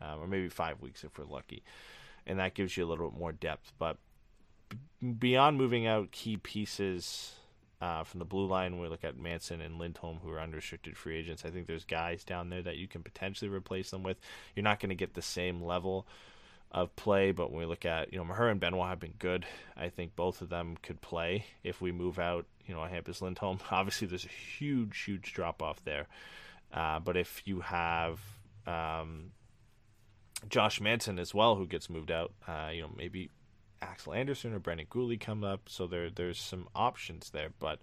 um, 0.00 0.20
or 0.20 0.26
maybe 0.26 0.48
five 0.48 0.80
weeks 0.80 1.04
if 1.04 1.18
we're 1.18 1.26
lucky, 1.26 1.62
and 2.26 2.38
that 2.38 2.54
gives 2.54 2.76
you 2.76 2.84
a 2.84 2.88
little 2.88 3.10
bit 3.10 3.18
more 3.18 3.32
depth. 3.32 3.72
But 3.78 3.98
b- 4.68 5.12
beyond 5.18 5.58
moving 5.58 5.86
out 5.86 6.10
key 6.10 6.36
pieces 6.36 7.34
uh, 7.80 8.04
from 8.04 8.18
the 8.18 8.24
blue 8.24 8.46
line, 8.46 8.72
when 8.72 8.82
we 8.82 8.88
look 8.88 9.04
at 9.04 9.18
Manson 9.18 9.60
and 9.60 9.78
Lindholm, 9.78 10.18
who 10.22 10.30
are 10.30 10.40
unrestricted 10.40 10.96
free 10.96 11.18
agents. 11.18 11.44
I 11.44 11.50
think 11.50 11.66
there's 11.66 11.84
guys 11.84 12.24
down 12.24 12.50
there 12.50 12.62
that 12.62 12.76
you 12.76 12.88
can 12.88 13.02
potentially 13.02 13.50
replace 13.50 13.90
them 13.90 14.02
with. 14.02 14.18
You're 14.54 14.64
not 14.64 14.80
going 14.80 14.90
to 14.90 14.96
get 14.96 15.14
the 15.14 15.22
same 15.22 15.62
level 15.62 16.06
of 16.70 16.94
play, 16.96 17.32
but 17.32 17.50
when 17.50 17.60
we 17.60 17.66
look 17.66 17.86
at, 17.86 18.12
you 18.12 18.18
know, 18.18 18.24
Maher 18.24 18.48
and 18.48 18.60
Benoit 18.60 18.88
have 18.88 19.00
been 19.00 19.14
good. 19.18 19.46
I 19.76 19.88
think 19.88 20.16
both 20.16 20.42
of 20.42 20.48
them 20.48 20.76
could 20.82 21.00
play 21.00 21.46
if 21.62 21.80
we 21.80 21.92
move 21.92 22.18
out, 22.18 22.46
you 22.66 22.74
know, 22.74 22.80
Hampus 22.80 23.22
Lindholm. 23.22 23.58
Obviously, 23.70 24.06
there's 24.06 24.26
a 24.26 24.28
huge, 24.28 25.04
huge 25.04 25.32
drop 25.32 25.62
off 25.62 25.82
there. 25.84 26.06
Uh, 26.72 27.00
but 27.00 27.16
if 27.16 27.42
you 27.46 27.60
have 27.60 28.20
um, 28.66 29.30
Josh 30.48 30.80
Manson 30.80 31.18
as 31.18 31.34
well, 31.34 31.56
who 31.56 31.66
gets 31.66 31.88
moved 31.88 32.10
out, 32.10 32.32
uh, 32.46 32.70
you 32.72 32.82
know, 32.82 32.90
maybe 32.96 33.30
Axel 33.80 34.14
Anderson 34.14 34.52
or 34.52 34.58
Brendan 34.58 34.86
Guhle 34.86 35.18
come 35.18 35.44
up. 35.44 35.68
So 35.68 35.86
there, 35.86 36.10
there's 36.10 36.40
some 36.40 36.68
options 36.74 37.30
there, 37.30 37.50
but. 37.58 37.80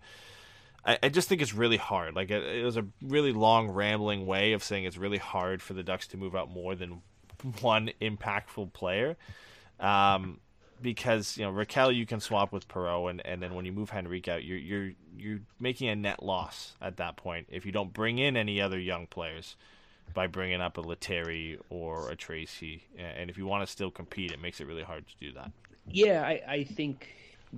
I, 0.87 0.99
I 1.01 1.09
just 1.09 1.27
think 1.27 1.41
it's 1.41 1.55
really 1.55 1.77
hard. 1.77 2.15
Like 2.15 2.29
it, 2.29 2.43
it 2.43 2.63
was 2.63 2.77
a 2.77 2.85
really 3.01 3.31
long, 3.31 3.69
rambling 3.69 4.27
way 4.27 4.53
of 4.53 4.63
saying 4.63 4.83
it's 4.83 4.97
really 4.97 5.17
hard 5.17 5.63
for 5.63 5.73
the 5.73 5.81
Ducks 5.81 6.05
to 6.09 6.17
move 6.17 6.35
out 6.35 6.51
more 6.51 6.75
than 6.75 7.01
one 7.61 7.89
impactful 7.99 8.71
player. 8.71 9.17
Um, 9.79 10.39
because 10.81 11.37
you 11.37 11.45
know 11.45 11.51
Rakell 11.51 11.95
you 11.95 12.05
can 12.05 12.19
swap 12.19 12.51
with 12.51 12.67
Perreault 12.67 13.09
and, 13.09 13.25
and 13.25 13.41
then 13.41 13.53
when 13.53 13.65
you 13.65 13.71
move 13.71 13.91
Henrique 13.91 14.27
out 14.27 14.43
you're 14.43 14.57
you're 14.57 14.91
you're 15.17 15.39
making 15.59 15.89
a 15.89 15.95
net 15.95 16.21
loss 16.21 16.75
at 16.81 16.97
that 16.97 17.15
point 17.17 17.47
if 17.49 17.65
you 17.65 17.71
don't 17.71 17.93
bring 17.93 18.19
in 18.19 18.35
any 18.35 18.59
other 18.61 18.79
young 18.79 19.07
players 19.07 19.55
by 20.13 20.27
bringing 20.27 20.61
up 20.61 20.77
a 20.77 20.81
Lettieri 20.81 21.57
or 21.69 22.09
a 22.09 22.15
Tracey 22.15 22.83
and 22.97 23.29
if 23.29 23.37
you 23.37 23.45
want 23.45 23.65
to 23.65 23.71
still 23.71 23.89
compete 23.89 24.31
it 24.31 24.41
makes 24.41 24.59
it 24.59 24.67
really 24.67 24.83
hard 24.83 25.05
to 25.07 25.13
do 25.19 25.31
that. 25.33 25.51
Yeah, 25.89 26.21
I, 26.21 26.41
I 26.47 26.63
think 26.63 27.07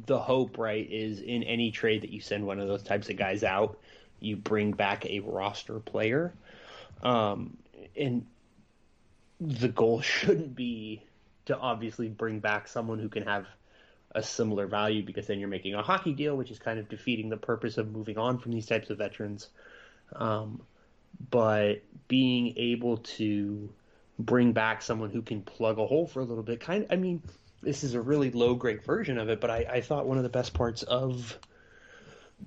the 0.05 0.19
hope 0.19 0.57
right 0.57 0.87
is 0.89 1.21
in 1.21 1.43
any 1.43 1.71
trade 1.71 2.01
that 2.03 2.11
you 2.11 2.21
send 2.21 2.45
one 2.45 2.59
of 2.59 2.67
those 2.67 2.83
types 2.83 3.09
of 3.09 3.17
guys 3.17 3.43
out, 3.43 3.79
you 4.19 4.35
bring 4.35 4.71
back 4.71 5.05
a 5.05 5.19
roster 5.21 5.79
player, 5.79 6.33
um, 7.03 7.57
and 7.95 8.25
the 9.39 9.69
goal 9.69 10.01
shouldn't 10.01 10.55
be 10.55 11.03
to 11.45 11.57
obviously 11.57 12.09
bring 12.09 12.39
back 12.39 12.67
someone 12.67 12.99
who 12.99 13.09
can 13.09 13.23
have 13.23 13.45
a 14.11 14.23
similar 14.23 14.67
value 14.67 15.03
because 15.03 15.27
then 15.27 15.39
you're 15.39 15.49
making 15.49 15.75
a 15.75 15.81
hockey 15.81 16.13
deal, 16.13 16.35
which 16.35 16.51
is 16.51 16.59
kind 16.59 16.79
of 16.79 16.89
defeating 16.89 17.29
the 17.29 17.37
purpose 17.37 17.77
of 17.77 17.91
moving 17.91 18.17
on 18.17 18.37
from 18.37 18.51
these 18.51 18.65
types 18.65 18.89
of 18.89 18.97
veterans. 18.97 19.49
Um, 20.15 20.61
but 21.29 21.81
being 22.07 22.53
able 22.57 22.97
to 22.97 23.69
bring 24.19 24.53
back 24.53 24.81
someone 24.81 25.09
who 25.11 25.21
can 25.21 25.41
plug 25.41 25.77
a 25.79 25.85
hole 25.85 26.07
for 26.07 26.19
a 26.19 26.23
little 26.23 26.43
bit, 26.43 26.59
kind 26.59 26.83
of, 26.83 26.91
I 26.91 26.95
mean, 26.95 27.21
this 27.61 27.83
is 27.83 27.93
a 27.93 28.01
really 28.01 28.31
low 28.31 28.55
grade 28.55 28.83
version 28.83 29.17
of 29.17 29.29
it, 29.29 29.41
but 29.41 29.49
I, 29.49 29.65
I 29.69 29.81
thought 29.81 30.07
one 30.07 30.17
of 30.17 30.23
the 30.23 30.29
best 30.29 30.53
parts 30.53 30.83
of 30.83 31.37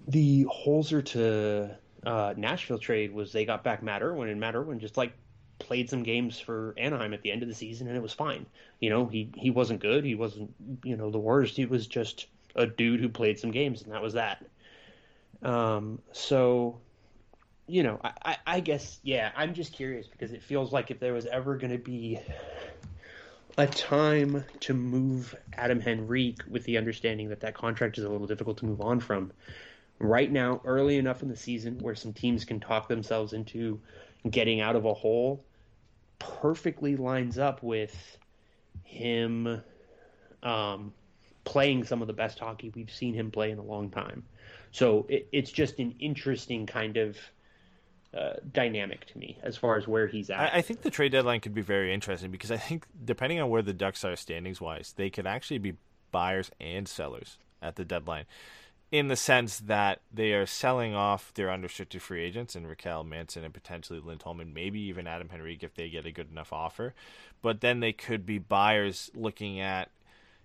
the 0.07 0.45
Holzer 0.45 1.05
to 1.07 1.77
uh, 2.05 2.35
Nashville 2.37 2.79
trade 2.79 3.13
was 3.13 3.33
they 3.33 3.45
got 3.45 3.65
back 3.65 3.83
Matt 3.83 4.03
Irwin, 4.03 4.29
and 4.29 4.41
Matt 4.41 4.55
Irwin 4.55 4.81
just 4.81 4.97
like 4.97 5.13
played 5.59 5.91
some 5.91 6.03
games 6.03 6.39
for 6.39 6.75
Anaheim 6.79 7.13
at 7.13 7.23
the 7.23 7.31
end 7.31 7.43
of 7.43 7.49
the 7.49 7.55
season, 7.55 7.89
and 7.89 7.97
it 7.97 8.03
was 8.03 8.13
fine. 8.13 8.47
You 8.81 8.91
know, 8.91 9.07
he 9.07 9.31
he 9.37 9.51
wasn't 9.51 9.81
good, 9.81 10.05
he 10.05 10.15
wasn't 10.15 10.55
you 10.85 10.97
know 10.97 11.11
the 11.11 11.19
worst. 11.19 11.57
He 11.57 11.67
was 11.67 11.87
just 11.87 12.27
a 12.55 12.67
dude 12.67 13.01
who 13.01 13.09
played 13.09 13.39
some 13.39 13.51
games, 13.51 13.83
and 13.83 13.93
that 13.93 14.03
was 14.03 14.15
that. 14.15 14.45
Um, 15.43 16.01
so, 16.13 16.81
you 17.67 17.83
know, 17.83 17.99
I, 18.03 18.13
I, 18.25 18.37
I 18.47 18.61
guess 18.61 18.99
yeah, 19.03 19.31
I'm 19.37 19.55
just 19.55 19.73
curious 19.73 20.07
because 20.07 20.33
it 20.33 20.43
feels 20.43 20.73
like 20.73 20.91
if 20.91 21.01
there 21.01 21.13
was 21.13 21.27
ever 21.27 21.57
going 21.57 21.73
to 21.73 21.79
be 21.79 22.19
a 23.59 23.67
time 23.67 24.45
to 24.61 24.75
move 24.75 25.35
Adam 25.53 25.83
Henrique 25.87 26.43
with 26.49 26.65
the 26.65 26.79
understanding 26.79 27.29
that 27.29 27.41
that 27.41 27.55
contract 27.55 27.99
is 27.99 28.05
a 28.05 28.09
little 28.09 28.27
difficult 28.27 28.59
to 28.59 28.67
move 28.67 28.81
on 28.81 29.01
from. 29.01 29.33
Right 29.99 30.31
now, 30.31 30.61
early 30.65 30.97
enough 30.97 31.23
in 31.23 31.29
the 31.29 31.37
season 31.37 31.79
where 31.79 31.95
some 31.95 32.13
teams 32.13 32.45
can 32.45 32.61
talk 32.61 32.89
themselves 32.89 33.33
into 33.33 33.81
getting 34.29 34.61
out 34.61 34.77
of 34.77 34.85
a 34.87 34.95
hole, 34.95 35.45
perfectly 36.19 36.97
lines 36.97 37.39
up 37.39 37.63
with 37.63 38.19
him 38.85 39.63
um, 40.43 40.93
playing 41.45 41.85
some 41.85 42.01
of 42.01 42.07
the 42.07 42.15
best 42.15 42.39
hockey 42.39 42.73
we've 42.75 42.91
seen 42.91 43.15
him 43.15 43.31
play 43.31 43.51
in 43.51 43.59
a 43.59 43.63
long 43.63 43.91
time. 43.91 44.25
So 44.73 45.07
it, 45.09 45.29
it's 45.33 45.51
just 45.51 45.79
an 45.79 45.95
interesting 45.99 46.67
kind 46.67 46.97
of 46.97 47.19
uh, 48.13 48.33
dynamic 48.53 49.07
to 49.07 49.19
me 49.19 49.39
as 49.43 49.57
far 49.57 49.77
as 49.77 49.87
where 49.87 50.07
he's 50.07 50.31
at. 50.31 50.41
I, 50.41 50.59
I, 50.59 50.63
think 50.63 50.83
the 50.83 50.91
trade 50.91 51.13
deadline 51.13 51.41
could 51.41 51.55
be 51.55 51.63
very 51.63 51.95
interesting 51.95 52.31
because 52.31 52.51
I 52.51 52.57
think 52.57 52.87
depending 53.05 53.41
on 53.41 53.49
where 53.49 53.63
the 53.63 53.73
Ducks 53.73 54.05
are 54.05 54.17
standings 54.17 54.61
wise, 54.61 54.95
they 54.97 55.11
could 55.11 55.27
actually 55.27 55.59
be 55.59 55.75
buyers 56.11 56.51
and 56.61 56.89
sellers 56.89 57.39
at 57.63 57.77
the 57.77 57.85
deadline. 57.85 58.25
In 58.91 59.07
the 59.07 59.15
sense 59.15 59.61
that 59.61 60.01
they 60.13 60.33
are 60.33 60.47
selling 60.47 60.97
off 60.97 61.33
their 61.35 61.53
unrestricted 61.53 62.03
free 62.03 62.25
agents 62.25 62.57
and 62.57 62.67
Rakell 62.67 63.07
Manson 63.07 63.45
and 63.45 63.55
potentially 63.55 64.01
Lindholm 64.01 64.41
and 64.41 64.53
maybe 64.53 64.81
even 64.81 65.07
Adam 65.07 65.31
Henrique 65.33 65.63
if 65.63 65.75
they 65.75 65.89
get 65.89 66.07
a 66.07 66.11
good 66.11 66.33
enough 66.33 66.53
offer. 66.53 66.95
But 67.41 67.61
then 67.61 67.79
they 67.79 67.93
could 67.93 68.27
be 68.27 68.39
buyers 68.39 69.09
looking 69.15 69.61
at 69.61 69.91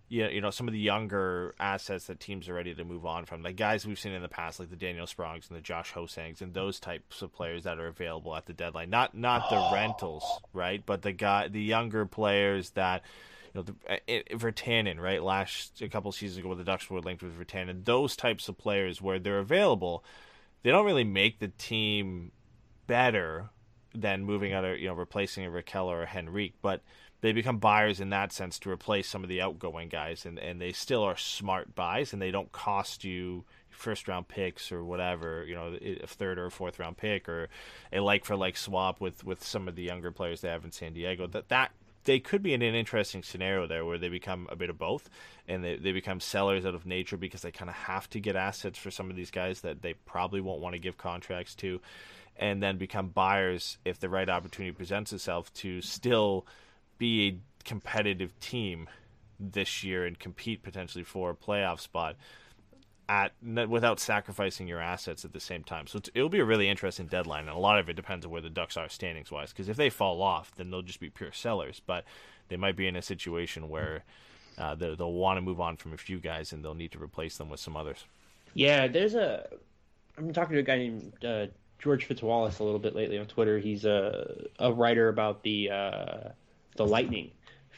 you 0.07 0.23
know, 0.23 0.29
you 0.29 0.41
know 0.41 0.49
some 0.51 0.67
of 0.67 0.73
the 0.73 0.79
younger 0.79 1.55
assets 1.59 2.05
that 2.05 2.19
teams 2.19 2.47
are 2.47 2.53
ready 2.53 2.73
to 2.73 2.83
move 2.83 3.05
on 3.05 3.25
from, 3.25 3.41
like 3.41 3.55
guys 3.55 3.85
we've 3.85 3.99
seen 3.99 4.11
in 4.11 4.21
the 4.21 4.27
past, 4.27 4.59
like 4.59 4.69
the 4.69 4.75
Daniel 4.75 5.05
Sprongs 5.05 5.47
and 5.49 5.57
the 5.57 5.61
Josh 5.61 5.91
Ho-Sangs 5.91 6.41
and 6.41 6.53
those 6.53 6.79
types 6.79 7.21
of 7.21 7.33
players 7.33 7.63
that 7.63 7.79
are 7.79 7.87
available 7.87 8.35
at 8.35 8.45
the 8.45 8.53
deadline. 8.53 8.89
Not 8.89 9.15
not 9.15 9.49
the 9.49 9.69
rentals, 9.73 10.23
right? 10.53 10.83
But 10.85 11.01
the 11.01 11.11
guy, 11.11 11.47
the 11.47 11.61
younger 11.61 12.05
players 12.05 12.71
that 12.71 13.03
you 13.53 13.59
know, 13.59 13.63
the, 13.63 13.75
eh, 13.87 13.97
eh, 14.07 14.21
it, 14.27 14.39
Virtanen, 14.39 14.99
right? 14.99 15.23
Last 15.23 15.81
a 15.81 15.89
couple 15.89 16.11
seasons 16.11 16.39
ago, 16.39 16.53
the 16.55 16.63
Ducks 16.63 16.89
were 16.89 17.01
linked 17.01 17.23
with 17.23 17.37
Virtanen, 17.37 17.85
those 17.85 18.15
types 18.15 18.47
of 18.47 18.57
players 18.57 19.01
where 19.01 19.19
they're 19.19 19.39
available, 19.39 20.03
they 20.63 20.71
don't 20.71 20.85
really 20.85 21.03
make 21.03 21.39
the 21.39 21.47
team 21.47 22.31
better 22.87 23.49
than 23.93 24.25
moving 24.25 24.53
out, 24.53 24.79
you 24.79 24.87
know, 24.87 24.93
replacing 24.93 25.45
a 25.45 25.49
Rakell 25.49 25.85
or 25.85 26.03
a 26.03 26.07
Henrique, 26.07 26.55
but 26.61 26.81
they 27.25 27.31
become 27.31 27.57
buyers 27.57 27.99
in 27.99 28.11
that 28.11 28.31
sense 28.31 28.59
to 28.59 28.69
replace 28.69 29.07
some 29.07 29.23
of 29.23 29.29
the 29.29 29.41
outgoing 29.41 29.89
guys, 29.89 30.27
and, 30.27 30.37
and 30.37 30.61
they 30.61 30.71
still 30.71 31.01
are 31.01 31.17
smart 31.17 31.73
buys, 31.73 32.13
and 32.13 32.21
they 32.21 32.29
don't 32.29 32.51
cost 32.51 33.03
you 33.03 33.43
first 33.71 34.07
round 34.07 34.27
picks 34.27 34.71
or 34.71 34.83
whatever, 34.83 35.43
you 35.43 35.55
know, 35.55 35.75
a 35.81 36.05
third 36.05 36.37
or 36.37 36.51
fourth 36.51 36.77
round 36.77 36.97
pick 36.97 37.27
or 37.27 37.49
a 37.91 37.99
like 37.99 38.25
for 38.25 38.35
like 38.35 38.55
swap 38.55 39.01
with 39.01 39.23
with 39.23 39.43
some 39.43 39.67
of 39.67 39.75
the 39.75 39.81
younger 39.81 40.11
players 40.11 40.41
they 40.41 40.49
have 40.49 40.63
in 40.63 40.71
San 40.71 40.93
Diego. 40.93 41.25
That 41.25 41.49
that 41.49 41.71
they 42.03 42.19
could 42.19 42.43
be 42.43 42.53
in 42.53 42.61
an 42.61 42.75
interesting 42.75 43.23
scenario 43.23 43.65
there 43.65 43.83
where 43.83 43.97
they 43.97 44.09
become 44.09 44.47
a 44.51 44.55
bit 44.55 44.69
of 44.69 44.77
both 44.77 45.09
and 45.47 45.63
they, 45.63 45.75
they 45.77 45.91
become 45.91 46.19
sellers 46.19 46.63
out 46.63 46.75
of 46.75 46.85
nature 46.85 47.17
because 47.17 47.41
they 47.41 47.51
kind 47.51 47.69
of 47.69 47.75
have 47.75 48.07
to 48.11 48.19
get 48.19 48.35
assets 48.35 48.77
for 48.77 48.91
some 48.91 49.09
of 49.09 49.15
these 49.15 49.31
guys 49.31 49.61
that 49.61 49.81
they 49.81 49.93
probably 50.05 50.39
won't 50.39 50.61
want 50.61 50.73
to 50.73 50.79
give 50.79 50.99
contracts 50.99 51.55
to 51.55 51.81
and 52.37 52.61
then 52.61 52.77
become 52.77 53.07
buyers 53.07 53.79
if 53.83 53.99
the 53.99 54.09
right 54.09 54.29
opportunity 54.29 54.71
presents 54.71 55.11
itself 55.11 55.51
to 55.53 55.81
still 55.81 56.45
be 56.97 57.27
a 57.27 57.65
competitive 57.67 58.39
team 58.39 58.87
this 59.39 59.83
year 59.83 60.05
and 60.05 60.17
compete 60.17 60.63
potentially 60.63 61.03
for 61.03 61.31
a 61.31 61.35
playoff 61.35 61.79
spot 61.79 62.15
at 63.07 63.33
without 63.43 63.99
sacrificing 63.99 64.67
your 64.67 64.79
assets 64.79 65.25
at 65.25 65.33
the 65.33 65.39
same 65.39 65.63
time. 65.63 65.87
So 65.87 65.99
it'll 66.13 66.29
be 66.29 66.39
a 66.39 66.45
really 66.45 66.69
interesting 66.69 67.07
deadline, 67.07 67.41
and 67.41 67.55
a 67.55 67.59
lot 67.59 67.79
of 67.79 67.89
it 67.89 67.95
depends 67.95 68.25
on 68.25 68.31
where 68.31 68.41
the 68.41 68.49
Ducks 68.49 68.77
are 68.77 68.89
standings 68.89 69.31
wise. 69.31 69.51
Because 69.51 69.69
if 69.69 69.77
they 69.77 69.89
fall 69.89 70.21
off, 70.21 70.51
then 70.55 70.71
they'll 70.71 70.81
just 70.81 70.99
be 70.99 71.09
pure 71.09 71.31
sellers. 71.31 71.81
But 71.85 72.05
they 72.47 72.57
might 72.57 72.75
be 72.75 72.87
in 72.87 72.95
a 72.95 73.01
situation 73.01 73.69
where 73.69 74.03
uh, 74.57 74.75
they'll, 74.75 74.95
they'll 74.95 75.13
want 75.13 75.37
to 75.37 75.41
move 75.41 75.61
on 75.61 75.77
from 75.77 75.93
a 75.93 75.97
few 75.97 76.19
guys, 76.19 76.51
and 76.51 76.63
they'll 76.63 76.73
need 76.73 76.91
to 76.93 77.01
replace 77.01 77.37
them 77.37 77.49
with 77.49 77.59
some 77.59 77.77
others. 77.77 78.05
Yeah, 78.53 78.87
there's 78.87 79.15
a. 79.15 79.47
I'm 80.17 80.31
talking 80.33 80.53
to 80.53 80.59
a 80.59 80.63
guy 80.63 80.77
named 80.77 81.25
uh, 81.25 81.47
George 81.77 82.07
Fitzwallace 82.07 82.59
a 82.59 82.63
little 82.63 82.79
bit 82.79 82.95
lately 82.95 83.19
on 83.19 83.27
Twitter. 83.27 83.59
He's 83.59 83.85
a 83.85 84.47
a 84.59 84.71
writer 84.71 85.09
about 85.09 85.43
the. 85.43 85.69
Uh, 85.69 86.29
the 86.75 86.85
Lightning 86.85 87.31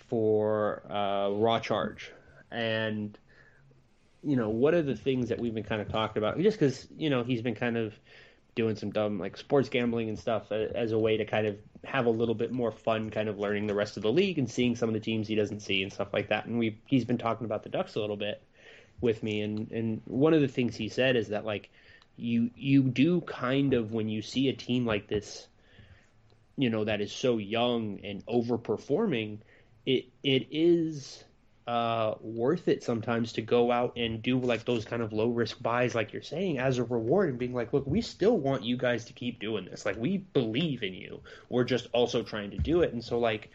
for 0.10 0.84
uh, 0.90 1.30
Raw 1.30 1.60
Charge, 1.60 2.12
and 2.52 3.18
you 4.24 4.36
know 4.36 4.50
what 4.50 4.74
are 4.74 4.82
the 4.82 4.96
things 4.96 5.30
that 5.30 5.40
we've 5.40 5.54
been 5.54 5.64
kind 5.64 5.82
of 5.82 5.90
talking 5.90 6.22
about? 6.22 6.40
Just 6.40 6.60
because 6.60 6.88
you 6.98 7.10
know 7.10 7.24
he's 7.24 7.42
been 7.42 7.56
kind 7.56 7.78
of 7.78 7.94
doing 8.56 8.76
some 8.76 8.90
dumb 8.90 9.20
like 9.20 9.38
sports 9.38 9.70
gambling 9.70 10.10
and 10.10 10.18
stuff 10.18 10.52
uh, 10.52 10.56
as 10.56 10.92
a 10.92 10.98
way 10.98 11.18
to 11.18 11.26
kind 11.26 11.46
of 11.46 11.58
have 11.84 12.08
a 12.08 12.10
little 12.10 12.34
bit 12.34 12.52
more 12.52 12.72
fun, 12.72 13.12
kind 13.12 13.30
of 13.30 13.38
learning 13.38 13.68
the 13.68 13.76
rest 13.76 13.98
of 13.98 14.04
the 14.04 14.12
league 14.12 14.40
and 14.40 14.50
seeing 14.50 14.76
some 14.76 14.90
of 14.90 14.94
the 14.94 15.00
teams 15.00 15.28
he 15.28 15.36
doesn't 15.36 15.60
see 15.60 15.84
and 15.84 15.94
stuff 15.94 16.08
like 16.12 16.30
that. 16.30 16.46
And 16.46 16.58
we 16.58 16.78
he's 16.88 17.06
been 17.06 17.20
talking 17.20 17.46
about 17.46 17.64
the 17.64 17.70
Ducks 17.70 17.96
a 17.96 18.00
little 18.00 18.18
bit 18.18 18.42
with 19.00 19.22
me, 19.22 19.42
and 19.42 19.72
and 19.72 20.02
one 20.06 20.34
of 20.34 20.42
the 20.42 20.48
things 20.48 20.76
he 20.76 20.90
said 20.90 21.16
is 21.16 21.30
that 21.30 21.46
like 21.46 21.70
you 22.18 22.50
you 22.56 22.84
do 22.84 23.22
kind 23.22 23.74
of 23.74 23.94
when 23.94 24.10
you 24.10 24.22
see 24.22 24.50
a 24.50 24.54
team 24.54 24.86
like 24.86 25.08
this, 25.08 25.48
you 26.58 26.70
know, 26.70 26.84
that 26.84 27.02
is 27.02 27.12
so 27.12 27.38
young 27.38 28.00
and 28.04 28.26
overperforming, 28.26 29.40
it 29.86 30.06
it 30.24 30.48
is 30.52 31.24
uh, 31.68 32.16
worth 32.22 32.70
it 32.70 32.82
sometimes 32.82 33.34
to 33.34 33.42
go 33.42 33.72
out 33.72 33.98
and 33.98 34.22
do 34.22 34.40
like 34.40 34.64
those 34.64 34.86
kind 34.86 35.02
of 35.02 35.12
low 35.12 35.28
risk 35.28 35.62
buys, 35.62 35.94
like 35.94 36.14
you're 36.14 36.22
saying, 36.22 36.60
as 36.60 36.78
a 36.78 36.84
reward 36.84 37.30
and 37.30 37.38
being 37.38 37.54
like, 37.54 37.74
look, 37.74 37.86
we 37.86 38.02
still 38.02 38.38
want 38.38 38.64
you 38.64 38.78
guys 38.78 39.06
to 39.06 39.14
keep 39.14 39.40
doing 39.40 39.66
this. 39.66 39.86
Like, 39.86 39.98
we 39.98 40.18
believe 40.18 40.82
in 40.82 40.94
you. 40.94 41.20
We're 41.50 41.66
just 41.66 41.88
also 41.92 42.24
trying 42.24 42.52
to 42.52 42.58
do 42.58 42.82
it. 42.82 42.94
And 42.94 43.04
so, 43.04 43.20
like, 43.20 43.52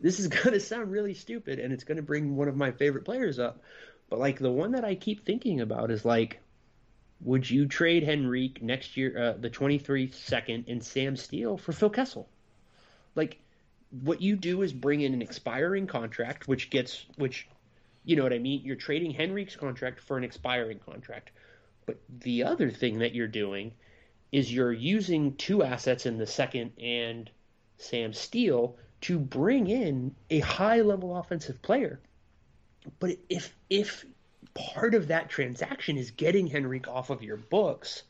this 0.00 0.18
is 0.18 0.28
going 0.28 0.52
to 0.52 0.60
sound 0.60 0.90
really 0.90 1.12
stupid 1.14 1.58
and 1.58 1.74
it's 1.74 1.84
going 1.84 1.98
to 1.98 2.02
bring 2.02 2.36
one 2.36 2.48
of 2.48 2.56
my 2.56 2.72
favorite 2.72 3.04
players 3.04 3.38
up. 3.38 3.60
But, 4.08 4.18
like, 4.18 4.38
the 4.38 4.50
one 4.50 4.72
that 4.72 4.84
I 4.84 4.94
keep 4.94 5.26
thinking 5.26 5.60
about 5.60 5.90
is 5.90 6.06
like, 6.06 6.40
would 7.20 7.48
you 7.48 7.66
trade 7.66 8.08
Henrique 8.08 8.62
next 8.62 8.96
year, 8.96 9.16
uh, 9.18 9.32
the 9.40 9.50
23 9.50 10.10
second, 10.10 10.64
and 10.68 10.84
Sam 10.84 11.16
Steele 11.16 11.56
for 11.56 11.72
Phil 11.72 11.90
Kessel? 11.90 12.28
Like, 13.14 13.38
what 14.02 14.20
you 14.20 14.36
do 14.36 14.62
is 14.62 14.72
bring 14.72 15.00
in 15.00 15.14
an 15.14 15.22
expiring 15.22 15.86
contract, 15.86 16.48
which 16.48 16.70
gets 16.70 17.06
which 17.16 17.48
you 18.04 18.16
know 18.16 18.22
what 18.22 18.32
I 18.32 18.38
mean. 18.38 18.62
You're 18.64 18.76
trading 18.76 19.10
Henrique's 19.10 19.56
contract 19.56 20.00
for 20.00 20.16
an 20.16 20.24
expiring 20.24 20.78
contract. 20.78 21.30
But 21.86 21.98
the 22.20 22.44
other 22.44 22.70
thing 22.70 22.98
that 22.98 23.14
you're 23.14 23.28
doing 23.28 23.72
is 24.32 24.52
you're 24.52 24.72
using 24.72 25.34
two 25.36 25.62
assets 25.62 26.04
in 26.04 26.18
the 26.18 26.26
second 26.26 26.72
and 26.80 27.30
Sam 27.78 28.12
Steele 28.12 28.76
to 29.02 29.18
bring 29.18 29.68
in 29.68 30.14
a 30.30 30.40
high 30.40 30.80
level 30.80 31.16
offensive 31.16 31.62
player. 31.62 32.00
But 32.98 33.18
if 33.28 33.54
if 33.70 34.04
part 34.56 34.94
of 34.94 35.08
that 35.08 35.28
transaction 35.28 35.96
is 35.96 36.10
getting 36.10 36.54
Henrique 36.54 36.88
off 36.88 37.10
of 37.10 37.22
your 37.22 37.36
books 37.36 38.02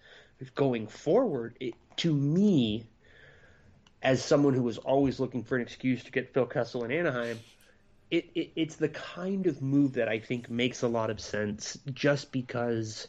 going 0.55 0.87
forward, 0.87 1.57
it, 1.61 1.75
to 1.97 2.15
me, 2.15 2.85
as 4.03 4.25
someone 4.25 4.55
who 4.55 4.63
was 4.63 4.79
always 4.79 5.19
looking 5.19 5.43
for 5.43 5.57
an 5.57 5.63
excuse 5.63 6.05
to 6.05 6.11
get 6.11 6.33
Phil 6.33 6.47
Kessel 6.47 6.85
in 6.85 6.93
Anaheim, 6.93 7.39
it, 8.11 8.29
it, 8.35 8.51
it's 8.55 8.77
the 8.77 8.89
kind 8.89 9.47
of 9.47 9.63
move 9.63 9.95
that 9.95 10.09
I 10.09 10.19
think 10.19 10.49
makes 10.51 10.83
a 10.83 10.89
lot 10.89 11.11
of 11.11 11.21
sense 11.21 11.79
just 11.93 12.31
because 12.31 13.09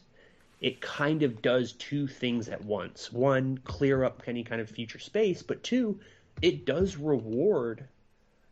it 0.60 0.82
kind 0.82 1.22
of 1.24 1.42
does 1.42 1.74
two 1.74 2.08
things 2.08 2.50
at 2.50 2.64
once. 2.64 3.12
One, 3.12 3.60
clear 3.60 4.04
up 4.04 4.24
any 4.26 4.44
kind 4.44 4.60
of 4.60 4.70
future 4.70 5.00
space, 5.00 5.44
but 5.44 5.64
two, 5.64 6.00
it 6.42 6.66
does 6.66 6.98
reward 6.98 7.88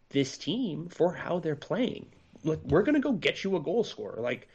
this 0.09 0.37
team 0.37 0.87
for 0.89 1.13
how 1.13 1.39
they're 1.39 1.55
playing. 1.55 2.05
Like 2.43 2.59
we're 2.63 2.83
gonna 2.83 2.99
go 2.99 3.13
get 3.13 3.43
you 3.43 3.55
a 3.55 3.59
goal 3.59 3.83
scorer. 3.83 4.21
Like 4.21 4.47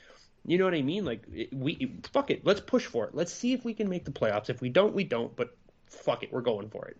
you 0.46 0.58
know 0.58 0.64
what 0.64 0.74
I 0.74 0.82
mean? 0.82 1.04
Like 1.04 1.22
we 1.52 1.98
fuck 2.12 2.30
it. 2.30 2.44
Let's 2.44 2.60
push 2.60 2.86
for 2.86 3.06
it. 3.06 3.14
Let's 3.14 3.32
see 3.32 3.52
if 3.52 3.64
we 3.64 3.74
can 3.74 3.88
make 3.88 4.04
the 4.04 4.10
playoffs. 4.10 4.50
If 4.50 4.60
we 4.60 4.68
don't, 4.68 4.94
we 4.94 5.04
don't. 5.04 5.34
But 5.36 5.56
fuck 5.86 6.22
it, 6.22 6.32
we're 6.32 6.40
going 6.40 6.70
for 6.70 6.86
it. 6.86 6.96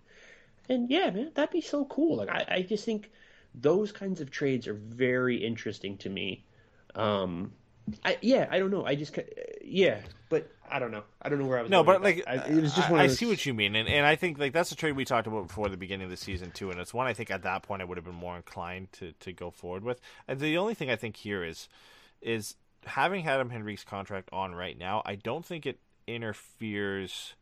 And 0.68 0.90
yeah, 0.90 1.10
man, 1.10 1.32
that'd 1.34 1.50
be 1.50 1.60
so 1.60 1.84
cool. 1.86 2.16
Like 2.16 2.28
I, 2.28 2.44
I 2.48 2.62
just 2.62 2.84
think 2.84 3.10
those 3.54 3.92
kinds 3.92 4.20
of 4.20 4.30
trades 4.30 4.68
are 4.68 4.74
very 4.74 5.36
interesting 5.36 5.96
to 5.98 6.10
me. 6.10 6.44
Um, 6.94 7.52
I, 8.04 8.18
yeah, 8.20 8.46
I 8.50 8.58
don't 8.58 8.70
know. 8.70 8.84
I 8.84 8.94
just 8.94 9.18
yeah, 9.64 9.98
but 10.28 10.50
I 10.70 10.78
don't 10.78 10.92
know. 10.92 11.02
I 11.20 11.28
don't 11.28 11.38
know 11.38 11.46
where 11.46 11.58
I 11.58 11.62
was. 11.62 11.70
No, 11.70 11.82
but 11.82 12.02
like 12.02 12.22
I, 12.26 12.34
it 12.36 12.60
was 12.60 12.74
just 12.74 12.88
I, 12.88 12.92
one 12.92 13.00
I 13.00 13.06
those... 13.08 13.18
see 13.18 13.26
what 13.26 13.44
you 13.44 13.54
mean, 13.54 13.74
and 13.74 13.88
and 13.88 14.06
I 14.06 14.16
think 14.16 14.38
like 14.38 14.52
that's 14.52 14.70
a 14.70 14.76
trade 14.76 14.92
we 14.92 15.04
talked 15.04 15.26
about 15.26 15.48
before 15.48 15.68
the 15.68 15.76
beginning 15.76 16.04
of 16.04 16.10
the 16.10 16.16
season 16.16 16.50
too, 16.52 16.70
and 16.70 16.78
it's 16.78 16.94
one 16.94 17.06
I 17.06 17.14
think 17.14 17.30
at 17.30 17.42
that 17.42 17.62
point 17.62 17.82
I 17.82 17.84
would 17.84 17.96
have 17.96 18.04
been 18.04 18.14
more 18.14 18.36
inclined 18.36 18.92
to 18.92 19.12
to 19.12 19.32
go 19.32 19.50
forward 19.50 19.82
with. 19.82 20.00
And 20.28 20.38
the 20.38 20.58
only 20.58 20.74
thing 20.74 20.90
I 20.90 20.96
think 20.96 21.16
here 21.16 21.42
is 21.42 21.68
is 22.20 22.54
having 22.86 23.26
Adam 23.26 23.50
Henrique's 23.50 23.84
contract 23.84 24.28
on 24.32 24.54
right 24.54 24.78
now. 24.78 25.02
I 25.04 25.14
don't 25.16 25.44
think 25.44 25.66
it 25.66 25.78
interferes 26.06 27.34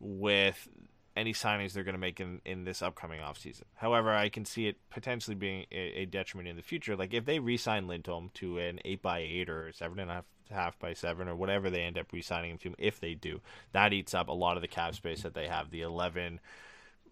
with 0.00 0.68
any 1.16 1.32
signings 1.32 1.72
they're 1.72 1.84
going 1.84 1.94
to 1.94 1.98
make 1.98 2.20
in, 2.20 2.40
in 2.44 2.64
this 2.64 2.82
upcoming 2.82 3.20
offseason. 3.20 3.62
However, 3.74 4.12
I 4.12 4.28
can 4.28 4.44
see 4.44 4.66
it 4.66 4.76
potentially 4.90 5.36
being 5.36 5.66
a, 5.70 6.02
a, 6.02 6.04
detriment 6.06 6.48
in 6.48 6.56
the 6.56 6.62
future. 6.62 6.96
Like 6.96 7.14
if 7.14 7.24
they 7.24 7.38
re-sign 7.38 7.86
Lindholm 7.86 8.30
to 8.34 8.58
an 8.58 8.80
eight 8.84 9.00
by 9.00 9.20
eight 9.20 9.48
or 9.48 9.72
seven 9.72 10.00
and 10.00 10.10
a 10.10 10.14
half, 10.14 10.24
half 10.50 10.78
by 10.78 10.92
seven 10.92 11.28
or 11.28 11.36
whatever 11.36 11.70
they 11.70 11.82
end 11.82 11.98
up 11.98 12.12
re-signing 12.12 12.50
him 12.50 12.58
to, 12.58 12.74
if 12.78 13.00
they 13.00 13.14
do, 13.14 13.40
that 13.72 13.92
eats 13.92 14.12
up 14.12 14.28
a 14.28 14.32
lot 14.32 14.56
of 14.56 14.62
the 14.62 14.68
cap 14.68 14.94
space 14.94 15.22
that 15.22 15.34
they 15.34 15.46
have. 15.46 15.70
The 15.70 15.82
11, 15.82 16.40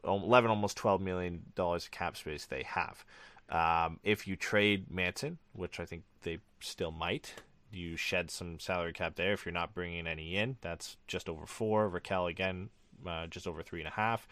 11 0.05 0.51
almost 0.51 0.77
twelve 0.77 1.01
million 1.01 1.43
dollars 1.55 1.89
cap 1.89 2.17
space 2.17 2.47
they 2.47 2.65
have. 2.65 3.05
Um, 3.49 4.01
if 4.03 4.27
you 4.27 4.35
trade 4.35 4.91
Manson, 4.91 5.39
which 5.53 5.79
I 5.79 5.85
think 5.85 6.03
they 6.23 6.39
still 6.61 6.91
might, 6.91 7.35
you 7.73 7.97
shed 7.97 8.31
some 8.31 8.59
salary 8.59 8.93
cap 8.93 9.17
there. 9.17 9.33
If 9.33 9.45
you're 9.45 9.53
not 9.53 9.75
bringing 9.75 10.07
any 10.07 10.37
in, 10.37 10.57
that's 10.61 10.97
just 11.07 11.29
over 11.29 11.47
four. 11.47 11.89
Rakell 11.91 12.31
again 12.31 12.71
uh, 13.07 13.27
just 13.27 13.47
over 13.47 13.63
three 13.63 13.81
and 13.81 13.89
a 13.89 13.93
half. 13.93 14.27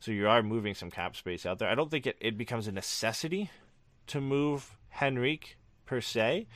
So 0.00 0.10
you 0.10 0.28
are 0.28 0.42
moving 0.42 0.74
some 0.74 0.90
cap 0.90 1.16
space 1.16 1.46
out 1.46 1.58
there. 1.58 1.68
I 1.68 1.74
don't 1.74 1.90
think 1.90 2.06
it, 2.06 2.16
it 2.20 2.36
becomes 2.36 2.66
a 2.66 2.72
necessity 2.72 3.50
to 4.08 4.20
move 4.20 4.76
Henrique 5.00 5.56
per 5.84 6.00
se. 6.00 6.46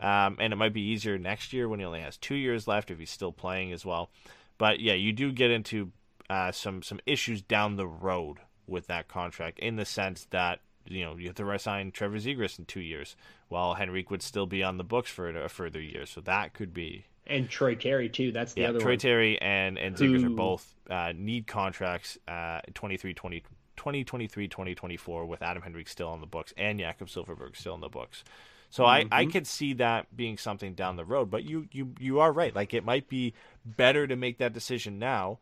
Um, 0.00 0.36
and 0.40 0.52
it 0.52 0.56
might 0.56 0.72
be 0.72 0.82
easier 0.82 1.18
next 1.18 1.52
year 1.52 1.68
when 1.68 1.78
he 1.78 1.86
only 1.86 2.00
has 2.00 2.16
two 2.16 2.34
years 2.34 2.66
left 2.66 2.90
if 2.90 2.98
he's 2.98 3.10
still 3.10 3.32
playing 3.32 3.72
as 3.72 3.86
well. 3.86 4.10
But 4.58 4.80
yeah, 4.80 4.94
you 4.94 5.12
do 5.12 5.32
get 5.32 5.50
into 5.50 5.92
uh, 6.28 6.52
some 6.52 6.82
some 6.82 7.00
issues 7.06 7.42
down 7.42 7.76
the 7.76 7.86
road 7.86 8.38
with 8.66 8.86
that 8.88 9.08
contract 9.08 9.58
in 9.58 9.76
the 9.76 9.84
sense 9.84 10.26
that 10.30 10.60
you 10.86 11.04
know 11.04 11.16
you 11.16 11.26
have 11.26 11.36
to 11.36 11.44
resign 11.44 11.92
Trevor 11.92 12.18
Zegras 12.18 12.58
in 12.58 12.64
two 12.64 12.80
years, 12.80 13.16
while 13.48 13.76
Henrique 13.76 14.10
would 14.10 14.22
still 14.22 14.46
be 14.46 14.62
on 14.62 14.76
the 14.76 14.84
books 14.84 15.10
for 15.10 15.28
a 15.28 15.48
further 15.48 15.80
year. 15.80 16.06
So 16.06 16.20
that 16.22 16.54
could 16.54 16.72
be 16.72 17.06
and 17.26 17.48
Troy 17.48 17.74
Terry 17.74 18.08
too. 18.08 18.32
That's 18.32 18.54
the 18.54 18.62
yeah, 18.62 18.68
other 18.68 18.80
Troy 18.80 18.92
one. 18.92 18.98
Terry 18.98 19.40
and 19.40 19.78
and 19.78 19.96
Zegras 19.96 20.24
are 20.24 20.30
both 20.30 20.74
uh, 20.90 21.12
need 21.16 21.46
contracts 21.46 22.18
uh, 22.26 22.60
23, 22.74 23.14
20, 23.14 23.40
2023, 23.76 24.48
2024 24.48 25.26
with 25.26 25.42
Adam 25.42 25.62
Henrique 25.64 25.88
still 25.88 26.08
on 26.08 26.20
the 26.20 26.26
books 26.26 26.52
and 26.56 26.78
Jakob 26.78 27.08
Silfverberg 27.08 27.56
still 27.56 27.74
on 27.74 27.80
the 27.80 27.88
books. 27.88 28.24
So 28.70 28.84
mm-hmm. 28.84 29.12
I, 29.12 29.20
I 29.20 29.26
could 29.26 29.46
see 29.46 29.74
that 29.74 30.14
being 30.16 30.38
something 30.38 30.74
down 30.74 30.96
the 30.96 31.04
road. 31.04 31.30
But 31.30 31.44
you, 31.44 31.68
you 31.70 31.94
you 32.00 32.20
are 32.20 32.32
right. 32.32 32.54
Like 32.54 32.74
it 32.74 32.84
might 32.84 33.08
be 33.08 33.34
better 33.64 34.06
to 34.06 34.16
make 34.16 34.38
that 34.38 34.52
decision 34.52 34.98
now 34.98 35.38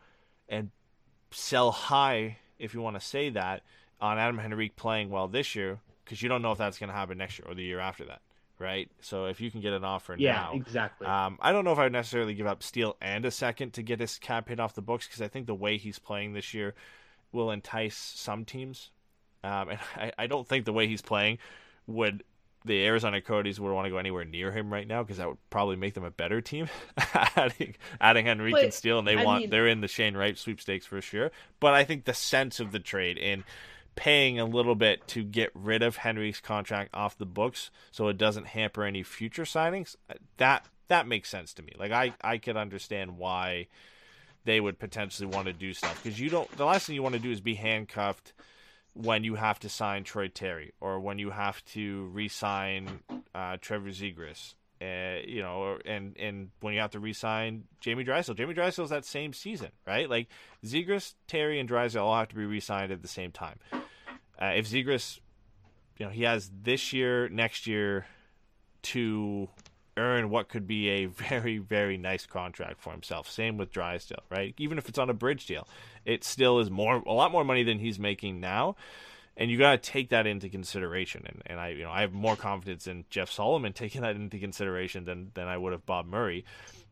and 0.49 0.71
sell 1.31 1.71
high, 1.71 2.39
if 2.59 2.75
you 2.75 2.83
want 2.83 2.97
to 2.97 3.07
say 3.07 3.31
that, 3.31 3.63
on 4.01 4.19
Adam 4.19 4.39
Henrique 4.39 4.77
playing 4.77 5.11
well 5.11 5.29
this 5.29 5.55
year 5.55 5.79
because 6.05 6.23
you 6.23 6.29
don't 6.29 6.43
know 6.43 6.53
if 6.53 6.59
that's 6.59 6.79
going 6.79 6.89
to 6.89 6.95
happen 6.95 7.19
next 7.19 7.39
year 7.39 7.49
or 7.49 7.55
the 7.55 7.63
year 7.63 7.81
after 7.81 8.05
that 8.07 8.21
right? 8.61 8.91
So 9.01 9.25
if 9.25 9.41
you 9.41 9.51
can 9.51 9.61
get 9.61 9.73
an 9.73 9.85
offer 9.85 10.15
yeah, 10.17 10.33
now, 10.33 10.53
exactly. 10.55 11.07
Um, 11.07 11.39
I 11.41 11.51
don't 11.51 11.65
know 11.65 11.73
if 11.73 11.79
I 11.79 11.85
would 11.85 11.93
necessarily 11.93 12.35
give 12.35 12.47
up 12.47 12.63
Steele 12.63 12.97
and 13.01 13.25
a 13.25 13.31
second 13.31 13.73
to 13.73 13.83
get 13.83 13.99
his 13.99 14.19
cap 14.19 14.49
hit 14.49 14.61
off 14.61 14.75
the 14.75 14.83
books 14.83 15.09
because 15.09 15.23
I 15.23 15.29
think 15.29 15.47
the 15.47 15.55
way 15.55 15.79
he's 15.79 15.99
playing 15.99 16.35
this 16.35 16.55
year 16.55 16.75
will 17.33 17.51
entice 17.51 17.97
some 17.97 18.45
teams, 18.45 18.91
um, 19.43 19.71
and 19.71 19.79
I, 19.97 20.13
I, 20.19 20.27
don't 20.27 20.47
think 20.47 20.67
the 20.67 20.73
way 20.73 20.87
he's 20.87 21.03
playing 21.03 21.39
would 21.87 22.23
the 22.67 22.85
Arizona 22.85 23.23
Coyotes 23.23 23.59
would 23.59 23.73
want 23.73 23.87
to 23.87 23.91
go 23.91 23.97
anywhere 23.97 24.27
near 24.27 24.53
him 24.53 24.71
right 24.71 24.87
now 24.87 25.03
because 25.03 25.17
that 25.17 25.29
would 25.29 25.39
probably 25.49 25.77
make 25.77 25.95
them 25.95 26.05
a 26.05 26.11
better 26.11 26.43
team. 26.43 26.69
adding 27.15 27.75
adding 27.99 28.29
Henrique 28.29 28.53
but, 28.53 28.65
and 28.65 28.75
Steele, 28.75 28.99
and 28.99 29.09
they 29.09 29.17
I 29.17 29.25
want 29.25 29.43
mean, 29.43 29.51
they're 29.51 29.69
in 29.69 29.81
the 29.81 29.89
Shane 29.89 30.15
Wright 30.15 30.37
sweepstakes 30.37 30.85
for 30.85 31.01
sure. 31.01 31.31
But 31.59 31.73
I 31.73 31.85
think 31.85 32.05
the 32.05 32.13
sense 32.13 32.61
of 32.61 32.73
the 32.73 32.79
trade 32.79 33.17
in 33.17 33.45
paying 33.97 34.39
a 34.39 34.45
little 34.45 34.75
bit 34.75 35.07
to 35.09 35.23
get 35.23 35.51
rid 35.55 35.83
of 35.83 35.97
Henry's 35.97 36.41
contract 36.41 36.91
off 36.95 37.19
the 37.19 37.27
books 37.27 37.71
so 37.91 38.09
it 38.09 38.19
doesn't 38.19 38.49
hamper 38.49 38.85
any 38.85 39.03
future 39.03 39.45
signings. 39.45 39.97
That 40.37 40.67
that 40.89 41.07
makes 41.07 41.29
sense 41.29 41.55
to 41.55 41.63
me. 41.63 41.73
Like 41.79 41.93
I 41.93 42.15
I 42.23 42.39
could 42.39 42.57
understand 42.57 43.19
why 43.19 43.69
they 44.45 44.61
would 44.61 44.79
potentially 44.79 45.27
want 45.27 45.47
to 45.47 45.53
do 45.53 45.73
stuff 45.73 46.03
because 46.03 46.19
you 46.19 46.31
don't. 46.31 46.51
The 46.57 46.65
last 46.65 46.87
thing 46.87 46.95
you 46.95 47.03
want 47.03 47.15
to 47.15 47.21
do 47.21 47.31
is 47.31 47.41
be 47.41 47.55
handcuffed 47.55 48.33
when 48.95 49.25
you 49.25 49.37
have 49.37 49.59
to 49.61 49.69
sign 49.69 50.05
Troy 50.05 50.29
Terry 50.29 50.73
or 50.81 50.99
when 50.99 51.19
you 51.19 51.31
have 51.31 51.65
to 51.67 52.07
re-sign 52.07 53.01
uh, 53.35 53.57
Trevor 53.61 53.91
Zegras. 53.91 54.55
Uh, 54.81 55.21
you 55.27 55.43
know, 55.43 55.79
and 55.85 56.17
and 56.19 56.51
when 56.61 56.73
you 56.73 56.81
have 56.81 56.93
to 56.93 57.01
re-sign 57.01 57.65
Jamie 57.81 58.03
Drysdale, 58.03 58.35
Jamie 58.35 58.55
Drysdale's 58.55 58.89
that 58.89 59.05
same 59.05 59.35
season, 59.35 59.69
right? 59.87 60.09
Like 60.09 60.29
Zegras, 60.65 61.15
Terry, 61.29 61.61
and 61.61 61.69
Drysdale 61.69 62.05
all 62.05 62.19
have 62.19 62.29
to 62.29 62.35
be 62.35 62.47
re-signed 62.47 62.91
at 62.91 63.03
the 63.03 63.09
same 63.09 63.31
time. 63.31 63.59
Uh, 64.41 64.53
if 64.57 64.71
Zegras, 64.71 65.21
you 65.99 66.07
know, 66.07 66.13
he 66.13 66.23
has 66.23 66.51
this 66.63 66.95
year, 66.95 67.29
next 67.29 67.67
year 67.67 68.07
to 68.83 69.51
earn 69.97 70.31
what 70.31 70.49
could 70.49 70.67
be 70.67 70.89
a 70.89 71.05
very, 71.07 71.59
very 71.59 71.97
nice 71.97 72.27
contract 72.27 72.81
for 72.81 72.91
himself. 72.91 73.29
Same 73.29 73.57
with 73.59 73.71
Drysdale, 73.71 74.25
right? 74.31 74.55
Even 74.59 74.79
if 74.79 74.89
it's 74.89 74.99
on 74.99 75.11
a 75.11 75.15
bridge 75.15 75.47
deal, 75.47 75.69
it 76.05 76.25
still 76.25 76.59
is 76.59 76.71
more, 76.71 77.03
a 77.07 77.13
lot 77.13 77.33
more 77.33 77.45
money 77.45 77.63
than 77.63 77.79
he's 77.79 77.99
making 77.99 78.41
now. 78.41 78.77
And 79.37 79.51
you 79.51 79.57
got 79.59 79.83
to 79.83 79.91
take 79.91 80.11
that 80.11 80.27
into 80.27 80.49
consideration. 80.49 81.25
And, 81.27 81.43
and 81.47 81.61
I, 81.61 81.69
you 81.69 81.85
know, 81.85 81.91
I 81.91 82.03
have 82.03 82.13
more 82.13 82.37
confidence 82.37 82.87
in 82.87 83.05
Jeff 83.11 83.31
Solomon 83.31 83.73
taking 83.75 84.03
that 84.03 84.17
into 84.17 84.39
consideration 84.39 85.05
than, 85.05 85.31
than 85.35 85.49
I 85.49 85.57
would 85.57 85.73
have 85.73 85.87
Bob 85.87 86.07
Murray. 86.07 86.45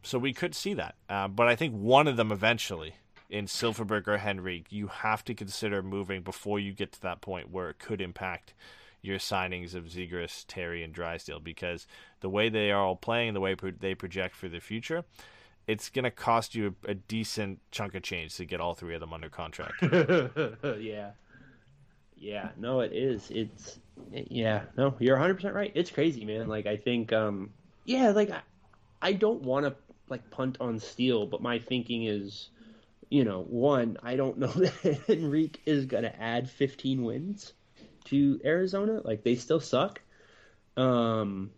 So 0.02 0.18
we 0.18 0.32
could 0.32 0.54
see 0.54 0.74
that. 0.74 0.94
Uh, 1.08 1.28
but 1.28 1.48
I 1.48 1.56
think 1.56 1.74
one 1.74 2.08
of 2.08 2.16
them 2.16 2.32
eventually 2.32 2.94
in 3.28 3.46
Silfverberg 3.46 4.08
or 4.08 4.18
Henrique, 4.18 4.72
you 4.72 4.86
have 4.86 5.24
to 5.24 5.34
consider 5.34 5.82
moving 5.82 6.22
before 6.22 6.58
you 6.58 6.72
get 6.72 6.92
to 6.92 7.02
that 7.02 7.20
point 7.20 7.50
where 7.50 7.68
it 7.68 7.78
could 7.78 8.00
impact 8.00 8.54
your 9.02 9.18
signings 9.18 9.74
of 9.74 9.84
Zegras, 9.84 10.44
Terry, 10.46 10.82
and 10.82 10.92
Drysdale 10.92 11.40
because 11.40 11.86
the 12.20 12.28
way 12.28 12.48
they 12.48 12.70
are 12.70 12.82
all 12.82 12.96
playing, 12.96 13.34
the 13.34 13.40
way 13.40 13.54
pro- 13.54 13.70
they 13.70 13.94
project 13.94 14.34
for 14.34 14.48
the 14.48 14.60
future, 14.60 15.04
it's 15.66 15.90
going 15.90 16.04
to 16.04 16.10
cost 16.10 16.54
you 16.54 16.74
a, 16.86 16.90
a, 16.90 16.94
decent 16.94 17.60
chunk 17.70 17.94
of 17.94 18.02
change 18.02 18.36
to 18.36 18.44
get 18.44 18.60
all 18.60 18.74
three 18.74 18.94
of 18.94 19.00
them 19.00 19.12
under 19.12 19.28
contract. 19.28 19.82
yeah. 20.80 21.10
Yeah, 22.20 22.50
no, 22.56 22.80
it 22.80 22.92
is. 22.92 23.30
It's 23.30 23.78
yeah, 24.10 24.64
no, 24.76 24.94
you're 24.98 25.16
100% 25.16 25.54
right. 25.54 25.72
It's 25.74 25.90
crazy, 25.90 26.24
man. 26.24 26.48
Like 26.48 26.66
I 26.66 26.76
think 26.76 27.12
um 27.12 27.50
yeah, 27.84 28.10
like 28.10 28.30
I, 28.30 28.40
I 29.00 29.12
don't 29.12 29.42
want 29.42 29.66
to 29.66 29.74
like 30.08 30.30
punt 30.30 30.58
on 30.60 30.78
Steele, 30.78 31.26
but 31.26 31.42
my 31.42 31.58
thinking 31.58 32.04
is 32.04 32.48
you 33.10 33.24
know, 33.24 33.42
one, 33.42 33.96
I 34.02 34.16
don't 34.16 34.38
know 34.38 34.46
that 34.52 35.00
Henrique 35.08 35.62
is 35.66 35.86
to 35.86 36.20
add 36.20 36.50
15 36.50 37.02
wins 37.02 37.52
to 38.06 38.40
Arizona. 38.44 39.00
Like 39.02 39.24
they 39.24 39.34
still 39.34 39.60
suck. 39.60 40.00
Um, 40.76 41.50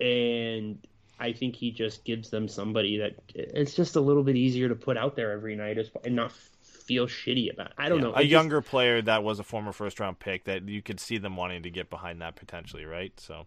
and 0.00 0.78
I 1.18 1.32
think 1.32 1.56
he 1.56 1.70
just 1.70 2.04
gives 2.04 2.30
them 2.30 2.48
somebody 2.48 2.98
that 2.98 3.16
it's 3.34 3.74
just 3.74 3.96
a 3.96 4.00
little 4.00 4.22
bit 4.22 4.36
easier 4.36 4.68
to 4.68 4.74
put 4.74 4.96
out 4.96 5.16
there 5.16 5.32
every 5.32 5.56
night 5.56 5.78
and 6.04 6.16
not 6.16 6.32
feel 6.86 7.06
shitty 7.06 7.52
about. 7.52 7.68
It. 7.68 7.72
I 7.78 7.88
don't 7.88 7.98
yeah, 7.98 8.04
know. 8.04 8.12
A 8.16 8.22
younger 8.22 8.60
player 8.60 9.02
that 9.02 9.22
was 9.22 9.38
a 9.38 9.44
former 9.44 9.72
first 9.72 10.00
round 10.00 10.18
pick 10.18 10.44
that 10.44 10.68
you 10.68 10.82
could 10.82 11.00
see 11.00 11.18
them 11.18 11.36
wanting 11.36 11.62
to 11.64 11.70
get 11.70 11.90
behind 11.90 12.20
that 12.22 12.36
potentially, 12.36 12.84
right? 12.84 13.12
So. 13.18 13.46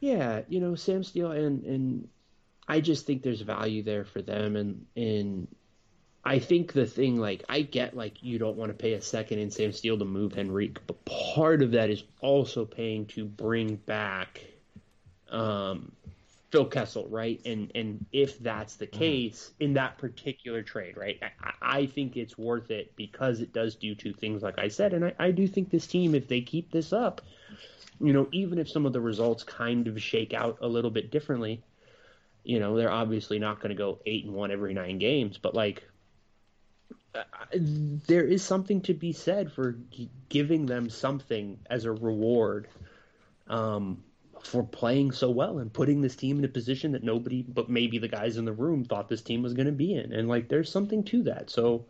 Yeah, 0.00 0.42
you 0.48 0.60
know 0.60 0.74
Sam 0.74 1.02
Steele 1.02 1.32
and 1.32 1.64
and 1.64 2.08
I 2.66 2.80
just 2.80 3.06
think 3.06 3.22
there's 3.22 3.42
value 3.42 3.82
there 3.82 4.04
for 4.04 4.22
them 4.22 4.56
and 4.56 4.86
and 4.96 5.48
I 6.22 6.38
think 6.38 6.74
the 6.74 6.86
thing, 6.86 7.16
like, 7.16 7.44
I 7.48 7.62
get, 7.62 7.96
like, 7.96 8.22
you 8.22 8.38
don't 8.38 8.56
want 8.56 8.70
to 8.70 8.74
pay 8.74 8.92
a 8.92 9.00
second 9.00 9.38
in 9.38 9.50
Sam 9.50 9.72
Steele 9.72 9.98
to 9.98 10.04
move 10.04 10.36
Henrique, 10.36 10.78
but 10.86 11.02
part 11.06 11.62
of 11.62 11.70
that 11.70 11.88
is 11.88 12.04
also 12.20 12.66
paying 12.66 13.06
to 13.06 13.24
bring 13.24 13.76
back 13.76 14.44
um, 15.30 15.92
Phil 16.50 16.64
Kessel, 16.64 17.06
right? 17.08 17.40
And 17.44 17.70
and 17.74 18.04
if 18.12 18.38
that's 18.40 18.76
the 18.76 18.86
mm-hmm. 18.86 18.98
case 18.98 19.52
in 19.60 19.74
that 19.74 19.98
particular 19.98 20.62
trade, 20.62 20.96
right, 20.96 21.20
I, 21.42 21.52
I, 21.62 21.86
think 21.86 22.16
it's 22.16 22.36
worth 22.36 22.70
it 22.70 22.94
because 22.96 23.40
it 23.40 23.52
does 23.52 23.76
do 23.76 23.94
two 23.94 24.12
things, 24.12 24.42
like 24.42 24.58
I 24.58 24.68
said, 24.68 24.92
and 24.92 25.04
I, 25.04 25.14
I 25.18 25.30
do 25.30 25.46
think 25.46 25.70
this 25.70 25.86
team, 25.86 26.14
if 26.14 26.26
they 26.26 26.40
keep 26.40 26.72
this 26.72 26.92
up, 26.92 27.22
you 28.00 28.12
know, 28.12 28.26
even 28.32 28.58
if 28.58 28.68
some 28.68 28.84
of 28.84 28.92
the 28.92 29.00
results 29.00 29.44
kind 29.44 29.86
of 29.86 30.02
shake 30.02 30.34
out 30.34 30.58
a 30.60 30.66
little 30.66 30.90
bit 30.90 31.10
differently, 31.10 31.62
you 32.42 32.58
know, 32.58 32.76
they're 32.76 32.90
obviously 32.90 33.38
not 33.38 33.60
going 33.60 33.70
to 33.70 33.76
go 33.76 34.00
eight 34.06 34.24
and 34.24 34.34
one 34.34 34.50
every 34.50 34.74
nine 34.74 34.98
games, 34.98 35.38
but 35.38 35.54
like 35.54 35.84
there 38.06 38.24
is 38.24 38.42
something 38.42 38.80
to 38.82 38.94
be 38.94 39.12
said 39.12 39.52
for 39.52 39.76
giving 40.28 40.66
them 40.66 40.90
something 40.90 41.58
as 41.68 41.84
a 41.84 41.92
reward 41.92 42.68
um, 43.48 44.02
for 44.42 44.62
playing 44.62 45.12
so 45.12 45.30
well 45.30 45.58
and 45.58 45.72
putting 45.72 46.00
this 46.00 46.16
team 46.16 46.38
in 46.38 46.44
a 46.44 46.48
position 46.48 46.92
that 46.92 47.04
nobody 47.04 47.42
but 47.42 47.68
maybe 47.68 47.98
the 47.98 48.08
guys 48.08 48.36
in 48.36 48.44
the 48.44 48.52
room 48.52 48.84
thought 48.84 49.08
this 49.08 49.22
team 49.22 49.42
was 49.42 49.54
going 49.54 49.66
to 49.66 49.72
be 49.72 49.94
in. 49.94 50.12
And 50.12 50.28
like, 50.28 50.48
there's 50.48 50.70
something 50.70 51.04
to 51.04 51.22
that. 51.24 51.50
So, 51.50 51.86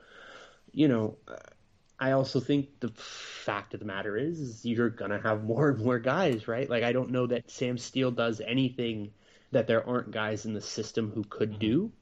you 0.73 0.89
know, 0.89 1.17
I 1.99 2.13
also 2.13 2.41
think 2.41 2.81
the 2.81 2.89
fact 2.89 3.75
of 3.75 3.81
the 3.81 3.87
matter 3.87 4.17
is, 4.17 4.41
is 4.41 4.65
you're 4.65 4.91
going 4.91 5.11
to 5.11 5.21
have 5.21 5.45
more 5.45 5.69
and 5.71 5.85
more 5.85 5.99
guys, 5.99 6.49
right? 6.49 6.69
Like, 6.69 6.83
I 6.83 6.93
don't 6.93 7.11
know 7.11 7.27
that 7.27 7.51
Sam 7.51 7.79
Steele 7.79 8.11
does 8.11 8.41
anything 8.41 9.13
that 9.53 9.67
there 9.67 9.87
aren't 9.87 10.11
guys 10.11 10.47
in 10.47 10.55
the 10.55 10.61
system 10.61 11.11
who 11.15 11.25
could 11.25 11.59
do. 11.59 11.93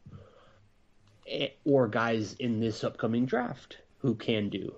Eh, 1.27 1.49
or 1.65 1.89
guys 1.89 2.35
in 2.35 2.61
this 2.61 2.85
upcoming 2.85 3.27
draft 3.27 3.79
who 3.99 4.15
can 4.15 4.49
do. 4.49 4.75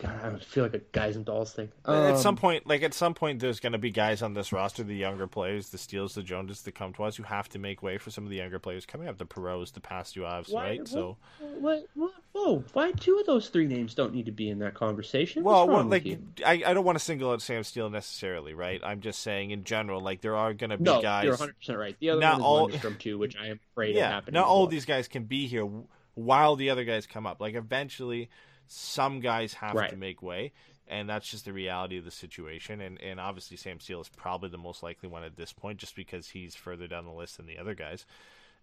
God, 0.00 0.24
I 0.24 0.38
feel 0.38 0.64
like 0.64 0.74
a 0.74 0.78
guys 0.78 1.16
and 1.16 1.26
dolls 1.26 1.52
thing. 1.52 1.70
Um, 1.84 2.14
at 2.14 2.18
some 2.18 2.34
point, 2.34 2.66
like 2.66 2.82
at 2.82 2.94
some 2.94 3.12
point, 3.12 3.38
there's 3.38 3.60
going 3.60 3.72
to 3.72 3.78
be 3.78 3.90
guys 3.90 4.22
on 4.22 4.32
this 4.32 4.50
roster, 4.50 4.82
the 4.82 4.94
younger 4.94 5.26
players, 5.26 5.68
the 5.68 5.78
Steeles, 5.78 6.14
the 6.14 6.22
Joneses, 6.22 6.62
the 6.62 6.72
Comtois, 6.72 7.16
who 7.16 7.22
have 7.24 7.50
to 7.50 7.58
make 7.58 7.82
way 7.82 7.98
for 7.98 8.10
some 8.10 8.24
of 8.24 8.30
the 8.30 8.36
younger 8.36 8.58
players 8.58 8.86
coming 8.86 9.08
up, 9.08 9.18
the 9.18 9.26
Perreaults, 9.26 9.72
the 9.72 9.80
Pastujovs, 9.80 10.54
right? 10.54 10.78
What, 10.78 10.88
so, 10.88 11.16
what, 11.58 11.86
what, 11.94 12.12
whoa, 12.32 12.64
why 12.72 12.92
two 12.92 13.18
of 13.18 13.26
those 13.26 13.50
three 13.50 13.66
names 13.66 13.94
don't 13.94 14.14
need 14.14 14.24
to 14.24 14.32
be 14.32 14.48
in 14.48 14.58
that 14.60 14.72
conversation? 14.72 15.44
Well, 15.44 15.68
well 15.68 15.84
like 15.84 16.06
I, 16.46 16.62
I 16.64 16.72
don't 16.72 16.84
want 16.84 16.96
to 16.96 17.04
single 17.04 17.30
out 17.32 17.42
Sam 17.42 17.62
Steele 17.62 17.90
necessarily, 17.90 18.54
right? 18.54 18.80
I'm 18.82 19.00
just 19.00 19.20
saying 19.20 19.50
in 19.50 19.64
general, 19.64 20.00
like 20.00 20.22
there 20.22 20.36
are 20.36 20.54
going 20.54 20.70
to 20.70 20.78
be 20.78 20.84
no, 20.84 21.02
guys. 21.02 21.24
You're 21.24 21.32
100 21.34 21.58
percent 21.58 21.78
right. 21.78 21.96
The 22.00 22.10
other 22.10 22.20
not 22.20 22.32
one 22.32 22.40
is 22.40 22.44
all, 22.44 22.68
Lundestrom 22.70 22.98
too, 22.98 23.18
which 23.18 23.36
I 23.36 23.48
am 23.48 23.60
afraid 23.72 23.96
yeah, 23.96 24.06
of 24.06 24.12
happening. 24.12 24.40
Not 24.40 24.46
all 24.46 24.60
well. 24.60 24.68
these 24.68 24.86
guys 24.86 25.08
can 25.08 25.24
be 25.24 25.46
here 25.46 25.68
while 26.14 26.56
the 26.56 26.70
other 26.70 26.84
guys 26.84 27.06
come 27.06 27.26
up. 27.26 27.40
Like 27.40 27.54
eventually, 27.54 28.30
some 28.72 29.18
guys 29.18 29.52
have 29.54 29.74
right. 29.74 29.90
to 29.90 29.96
make 29.96 30.22
way, 30.22 30.52
and 30.86 31.08
that's 31.08 31.28
just 31.28 31.44
the 31.44 31.52
reality 31.52 31.98
of 31.98 32.04
the 32.04 32.10
situation. 32.10 32.80
And 32.80 33.00
and 33.00 33.18
obviously, 33.18 33.56
Sam 33.56 33.80
Steele 33.80 34.00
is 34.00 34.08
probably 34.08 34.48
the 34.48 34.58
most 34.58 34.82
likely 34.82 35.08
one 35.08 35.24
at 35.24 35.36
this 35.36 35.52
point, 35.52 35.78
just 35.78 35.96
because 35.96 36.28
he's 36.28 36.54
further 36.54 36.86
down 36.86 37.04
the 37.04 37.12
list 37.12 37.36
than 37.36 37.46
the 37.46 37.58
other 37.58 37.74
guys. 37.74 38.06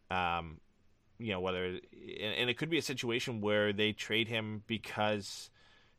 Um, 0.09 0.61
you 1.19 1.33
know 1.33 1.41
whether 1.41 1.65
and, 1.65 1.81
and 2.37 2.49
it 2.49 2.57
could 2.57 2.69
be 2.69 2.77
a 2.77 2.81
situation 2.81 3.41
where 3.41 3.73
they 3.73 3.91
trade 3.91 4.27
him 4.27 4.63
because 4.65 5.49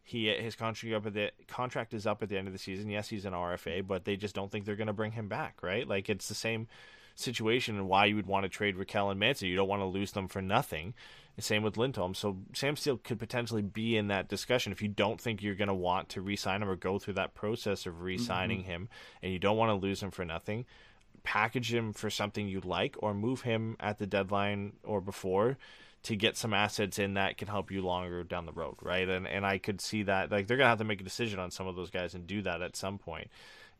he 0.02 0.28
his 0.28 0.56
contract 0.56 0.94
up 0.94 1.06
at 1.06 1.12
the 1.12 1.30
contract 1.46 1.92
is 1.92 2.06
up 2.06 2.22
at 2.22 2.30
the 2.30 2.38
end 2.38 2.46
of 2.46 2.54
the 2.54 2.58
season. 2.58 2.88
Yes, 2.88 3.10
he's 3.10 3.26
an 3.26 3.34
RFA, 3.34 3.86
but 3.86 4.06
they 4.06 4.16
just 4.16 4.34
don't 4.34 4.50
think 4.50 4.64
they're 4.64 4.76
going 4.76 4.86
to 4.86 4.94
bring 4.94 5.12
him 5.12 5.28
back, 5.28 5.62
right? 5.62 5.86
Like 5.86 6.08
it's 6.08 6.28
the 6.28 6.34
same 6.34 6.66
situation 7.14 7.76
and 7.76 7.88
why 7.88 8.06
you 8.06 8.16
would 8.16 8.26
want 8.26 8.44
to 8.44 8.48
trade 8.48 8.76
Rakell 8.76 9.10
and 9.10 9.20
Manson. 9.20 9.48
You 9.48 9.56
don't 9.56 9.68
want 9.68 9.82
to 9.82 9.86
lose 9.86 10.12
them 10.12 10.28
for 10.28 10.40
nothing. 10.40 10.94
Same 11.40 11.62
with 11.62 11.76
Lindholm. 11.76 12.14
So 12.14 12.38
Sam 12.52 12.76
Steele 12.76 12.96
could 12.96 13.18
potentially 13.18 13.62
be 13.62 13.96
in 13.96 14.08
that 14.08 14.28
discussion 14.28 14.72
if 14.72 14.82
you 14.82 14.88
don't 14.88 15.20
think 15.20 15.42
you're 15.42 15.54
going 15.54 15.68
to 15.68 15.74
want 15.74 16.08
to 16.10 16.20
re-sign 16.20 16.62
him 16.62 16.68
or 16.68 16.76
go 16.76 16.98
through 16.98 17.14
that 17.14 17.34
process 17.34 17.86
of 17.86 18.02
re-signing 18.02 18.60
mm-hmm. 18.60 18.70
him, 18.70 18.88
and 19.22 19.32
you 19.32 19.38
don't 19.38 19.56
want 19.56 19.70
to 19.70 19.86
lose 19.86 20.02
him 20.02 20.10
for 20.10 20.24
nothing. 20.24 20.64
Package 21.22 21.72
him 21.72 21.92
for 21.92 22.10
something 22.10 22.48
you 22.48 22.60
like, 22.60 22.96
or 22.98 23.14
move 23.14 23.42
him 23.42 23.76
at 23.78 23.98
the 23.98 24.06
deadline 24.06 24.72
or 24.82 25.00
before 25.00 25.58
to 26.04 26.16
get 26.16 26.36
some 26.36 26.54
assets 26.54 26.98
in 26.98 27.14
that 27.14 27.36
can 27.36 27.48
help 27.48 27.70
you 27.70 27.82
longer 27.82 28.24
down 28.24 28.46
the 28.46 28.52
road, 28.52 28.76
right? 28.80 29.08
And 29.08 29.26
and 29.26 29.44
I 29.44 29.58
could 29.58 29.80
see 29.80 30.04
that 30.04 30.30
like 30.30 30.46
they're 30.46 30.56
gonna 30.56 30.68
have 30.68 30.78
to 30.78 30.84
make 30.84 31.00
a 31.00 31.04
decision 31.04 31.38
on 31.38 31.50
some 31.50 31.66
of 31.66 31.76
those 31.76 31.90
guys 31.90 32.14
and 32.14 32.26
do 32.26 32.42
that 32.42 32.62
at 32.62 32.76
some 32.76 32.98
point. 32.98 33.28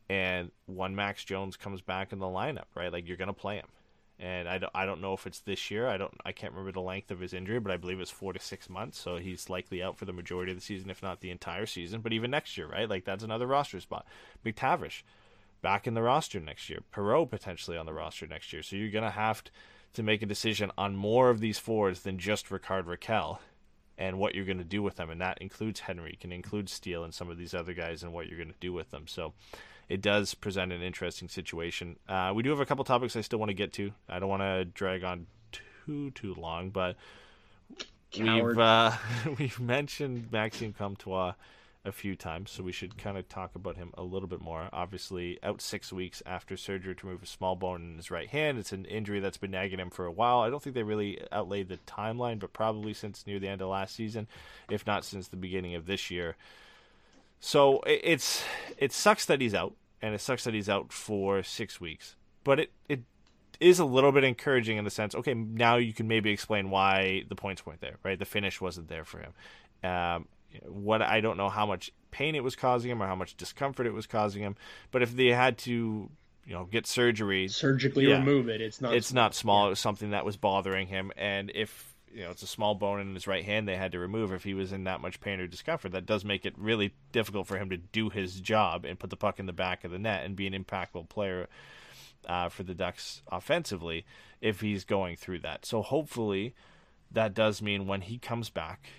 And 0.09 0.51
when 0.65 0.95
Max 0.95 1.23
Jones 1.23 1.55
comes 1.55 1.81
back 1.81 2.11
in 2.11 2.19
the 2.19 2.25
lineup, 2.25 2.65
right? 2.75 2.91
Like 2.91 3.07
you're 3.07 3.17
gonna 3.17 3.33
play 3.33 3.55
him 3.55 3.67
and 4.19 4.49
I 4.49 4.57
don't, 4.57 4.71
I 4.75 4.85
don't 4.85 5.01
know 5.01 5.13
if 5.13 5.25
it's 5.25 5.39
this 5.39 5.71
year. 5.71 5.87
I 5.87 5.97
don't 5.97 6.13
I 6.25 6.33
can't 6.33 6.51
remember 6.53 6.73
the 6.73 6.81
length 6.81 7.09
of 7.09 7.19
his 7.19 7.33
injury, 7.33 7.59
but 7.59 7.71
I 7.71 7.77
believe 7.77 7.99
it's 7.99 8.11
four 8.11 8.33
to 8.33 8.39
six 8.39 8.69
months. 8.69 8.99
So 8.99 9.17
he's 9.17 9.49
likely 9.49 9.81
out 9.81 9.97
for 9.97 10.05
the 10.05 10.13
majority 10.13 10.51
of 10.51 10.57
the 10.57 10.63
season, 10.63 10.89
if 10.89 11.01
not 11.01 11.21
the 11.21 11.31
entire 11.31 11.65
season. 11.65 12.01
But 12.01 12.13
even 12.13 12.31
next 12.31 12.57
year, 12.57 12.67
right? 12.67 12.89
Like 12.89 13.05
that's 13.05 13.23
another 13.23 13.47
roster 13.47 13.79
spot. 13.79 14.05
McTavish 14.45 15.03
back 15.61 15.87
in 15.87 15.93
the 15.93 16.01
roster 16.01 16.39
next 16.39 16.69
year. 16.69 16.79
Perreault 16.93 17.29
potentially 17.29 17.77
on 17.77 17.85
the 17.85 17.93
roster 17.93 18.27
next 18.27 18.51
year. 18.51 18.61
So 18.61 18.75
you're 18.75 18.91
gonna 18.91 19.09
have 19.09 19.43
to 19.93 20.03
make 20.03 20.21
a 20.21 20.27
decision 20.27 20.71
on 20.77 20.95
more 20.95 21.29
of 21.29 21.39
these 21.39 21.57
forwards 21.57 22.01
than 22.01 22.19
just 22.19 22.51
Rickard 22.51 22.85
Rakell 22.85 23.39
and 23.97 24.17
what 24.17 24.33
you're 24.33 24.45
going 24.45 24.57
to 24.59 24.63
do 24.63 24.81
with 24.81 24.95
them. 24.95 25.09
And 25.09 25.19
that 25.19 25.39
includes 25.39 25.81
Henry, 25.81 26.17
can 26.19 26.31
include 26.31 26.69
Steele 26.69 27.03
and 27.03 27.13
some 27.13 27.29
of 27.29 27.37
these 27.37 27.53
other 27.53 27.73
guys 27.73 28.01
and 28.01 28.13
what 28.13 28.27
you're 28.27 28.37
going 28.37 28.49
to 28.49 28.59
do 28.59 28.71
with 28.71 28.91
them. 28.91 29.07
So 29.07 29.33
it 29.89 30.01
does 30.01 30.35
present 30.35 30.71
an 30.71 30.81
interesting 30.83 31.27
situation. 31.27 31.97
Uh, 32.07 32.31
we 32.33 32.43
do 32.43 32.51
have 32.51 32.59
a 32.59 32.65
couple 32.65 32.85
topics 32.85 33.15
I 33.15 33.21
still 33.21 33.39
want 33.39 33.49
to 33.49 33.55
get 33.55 33.73
to. 33.73 33.91
I 34.07 34.19
don't 34.19 34.29
want 34.29 34.43
to 34.43 34.63
drag 34.65 35.03
on 35.03 35.25
too 35.51 36.11
too 36.11 36.35
long, 36.35 36.69
but 36.69 36.95
Coward. 38.11 38.55
we've 38.55 38.59
uh, 38.59 38.91
we've 39.39 39.59
mentioned 39.59 40.31
Maxime 40.31 40.73
Comtois 40.73 41.33
a 41.85 41.91
few 41.91 42.15
times, 42.15 42.51
so 42.51 42.61
we 42.61 42.71
should 42.71 42.97
kind 42.97 43.17
of 43.17 43.27
talk 43.29 43.55
about 43.55 43.77
him 43.77 43.91
a 43.97 44.03
little 44.03 44.27
bit 44.27 44.41
more. 44.41 44.69
Obviously, 44.71 45.39
out 45.41 45.61
six 45.61 45.91
weeks 45.91 46.21
after 46.25 46.55
surgery 46.55 46.93
to 46.93 47.07
remove 47.07 47.23
a 47.23 47.27
small 47.27 47.55
bone 47.55 47.81
in 47.81 47.97
his 47.97 48.11
right 48.11 48.27
hand. 48.27 48.59
It's 48.59 48.73
an 48.73 48.85
injury 48.85 49.19
that's 49.21 49.37
been 49.37 49.51
nagging 49.51 49.79
him 49.79 49.89
for 49.89 50.05
a 50.05 50.11
while. 50.11 50.41
I 50.41 50.49
don't 50.49 50.61
think 50.61 50.75
they 50.75 50.83
really 50.83 51.19
outlaid 51.31 51.69
the 51.69 51.79
timeline, 51.87 52.37
but 52.37 52.53
probably 52.53 52.93
since 52.93 53.25
near 53.25 53.39
the 53.39 53.47
end 53.47 53.61
of 53.61 53.69
last 53.69 53.95
season, 53.95 54.27
if 54.69 54.85
not 54.85 55.05
since 55.05 55.29
the 55.29 55.37
beginning 55.37 55.75
of 55.75 55.85
this 55.85 56.11
year. 56.11 56.35
So 57.39 57.81
it's 57.85 58.43
it 58.77 58.91
sucks 58.91 59.25
that 59.25 59.41
he's 59.41 59.53
out, 59.53 59.75
and 60.01 60.13
it 60.13 60.21
sucks 60.21 60.43
that 60.43 60.53
he's 60.53 60.69
out 60.69 60.91
for 60.91 61.43
six 61.43 61.79
weeks. 61.79 62.15
But 62.43 62.59
it 62.59 62.71
it 62.87 63.03
is 63.59 63.79
a 63.79 63.85
little 63.85 64.11
bit 64.11 64.23
encouraging 64.23 64.77
in 64.77 64.85
the 64.85 64.89
sense, 64.89 65.13
okay, 65.15 65.33
now 65.33 65.75
you 65.75 65.93
can 65.93 66.07
maybe 66.07 66.31
explain 66.31 66.69
why 66.69 67.23
the 67.27 67.35
points 67.35 67.65
weren't 67.65 67.81
there, 67.81 67.97
right? 68.03 68.17
The 68.17 68.25
finish 68.25 68.61
wasn't 68.61 68.87
there 68.87 69.03
for 69.03 69.19
him. 69.19 69.33
Um, 69.83 70.27
what 70.65 71.01
I 71.01 71.21
don't 71.21 71.37
know 71.37 71.49
how 71.49 71.65
much 71.65 71.91
pain 72.11 72.35
it 72.35 72.43
was 72.43 72.55
causing 72.55 72.89
him 72.89 73.03
or 73.03 73.07
how 73.07 73.15
much 73.15 73.37
discomfort 73.37 73.85
it 73.85 73.93
was 73.93 74.07
causing 74.07 74.41
him, 74.41 74.55
but 74.91 75.01
if 75.01 75.15
they 75.15 75.27
had 75.27 75.57
to, 75.59 76.09
you 76.45 76.53
know, 76.53 76.65
get 76.65 76.87
surgery, 76.87 77.47
surgically 77.47 78.07
yeah, 78.07 78.19
remove 78.19 78.49
it, 78.49 78.61
it's 78.61 78.81
not. 78.81 78.93
It's 78.93 79.07
small. 79.07 79.23
not 79.23 79.35
small. 79.35 79.61
Yeah. 79.63 79.67
It 79.67 79.69
was 79.71 79.79
something 79.79 80.11
that 80.11 80.25
was 80.25 80.37
bothering 80.37 80.87
him, 80.87 81.11
and 81.17 81.51
if 81.53 81.88
you 82.13 82.23
know 82.23 82.31
it's 82.31 82.43
a 82.43 82.47
small 82.47 82.75
bone 82.75 82.99
in 82.99 83.13
his 83.13 83.27
right 83.27 83.45
hand 83.45 83.67
they 83.67 83.75
had 83.75 83.91
to 83.91 83.99
remove 83.99 84.31
if 84.31 84.43
he 84.43 84.53
was 84.53 84.71
in 84.71 84.83
that 84.85 85.01
much 85.01 85.19
pain 85.19 85.39
or 85.39 85.47
discomfort 85.47 85.91
that 85.91 86.05
does 86.05 86.25
make 86.25 86.45
it 86.45 86.53
really 86.57 86.93
difficult 87.11 87.47
for 87.47 87.57
him 87.57 87.69
to 87.69 87.77
do 87.77 88.09
his 88.09 88.39
job 88.39 88.85
and 88.85 88.99
put 88.99 89.09
the 89.09 89.15
puck 89.15 89.39
in 89.39 89.45
the 89.45 89.53
back 89.53 89.83
of 89.83 89.91
the 89.91 89.99
net 89.99 90.25
and 90.25 90.35
be 90.35 90.47
an 90.47 90.53
impactful 90.53 91.07
player 91.09 91.47
uh, 92.27 92.49
for 92.49 92.63
the 92.63 92.73
ducks 92.73 93.21
offensively 93.31 94.05
if 94.41 94.61
he's 94.61 94.83
going 94.83 95.15
through 95.15 95.39
that 95.39 95.65
so 95.65 95.81
hopefully 95.81 96.53
that 97.11 97.33
does 97.33 97.61
mean 97.61 97.87
when 97.87 98.01
he 98.01 98.17
comes 98.17 98.49
back, 98.49 98.89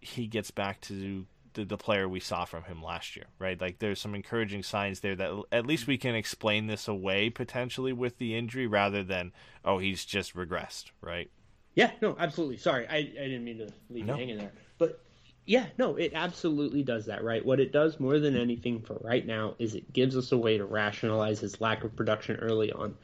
he 0.00 0.26
gets 0.26 0.50
back 0.50 0.80
to 0.82 1.26
the, 1.54 1.64
the 1.64 1.76
player 1.76 2.08
we 2.08 2.20
saw 2.20 2.44
from 2.44 2.64
him 2.64 2.82
last 2.82 3.16
year, 3.16 3.26
right? 3.38 3.60
Like 3.60 3.78
there's 3.78 4.00
some 4.00 4.14
encouraging 4.14 4.62
signs 4.62 5.00
there 5.00 5.14
that 5.14 5.42
at 5.52 5.66
least 5.66 5.86
we 5.86 5.96
can 5.96 6.14
explain 6.14 6.66
this 6.66 6.88
away 6.88 7.30
potentially 7.30 7.92
with 7.92 8.18
the 8.18 8.36
injury 8.36 8.66
rather 8.66 9.04
than 9.04 9.32
oh 9.64 9.78
he's 9.78 10.04
just 10.04 10.34
regressed, 10.34 10.86
right? 11.00 11.30
Yeah, 11.74 11.90
no, 12.00 12.16
absolutely. 12.18 12.56
Sorry, 12.58 12.86
I, 12.88 12.96
I 12.96 13.02
didn't 13.02 13.44
mean 13.44 13.58
to 13.58 13.68
leave 13.90 14.06
No. 14.06 14.14
you 14.14 14.18
hanging 14.20 14.38
there, 14.38 14.52
but 14.78 15.00
yeah, 15.46 15.66
no, 15.76 15.96
it 15.96 16.12
absolutely 16.14 16.82
does 16.82 17.06
that, 17.06 17.22
right? 17.24 17.44
What 17.44 17.60
it 17.60 17.72
does 17.72 18.00
more 18.00 18.18
than 18.18 18.36
anything 18.36 18.80
for 18.80 18.94
right 19.02 19.26
now 19.26 19.54
is 19.58 19.74
it 19.74 19.92
gives 19.92 20.16
us 20.16 20.32
a 20.32 20.38
way 20.38 20.56
to 20.56 20.64
rationalize 20.64 21.40
his 21.40 21.60
lack 21.60 21.84
of 21.84 21.94
production 21.96 22.36
early 22.36 22.72
on. 22.72 22.96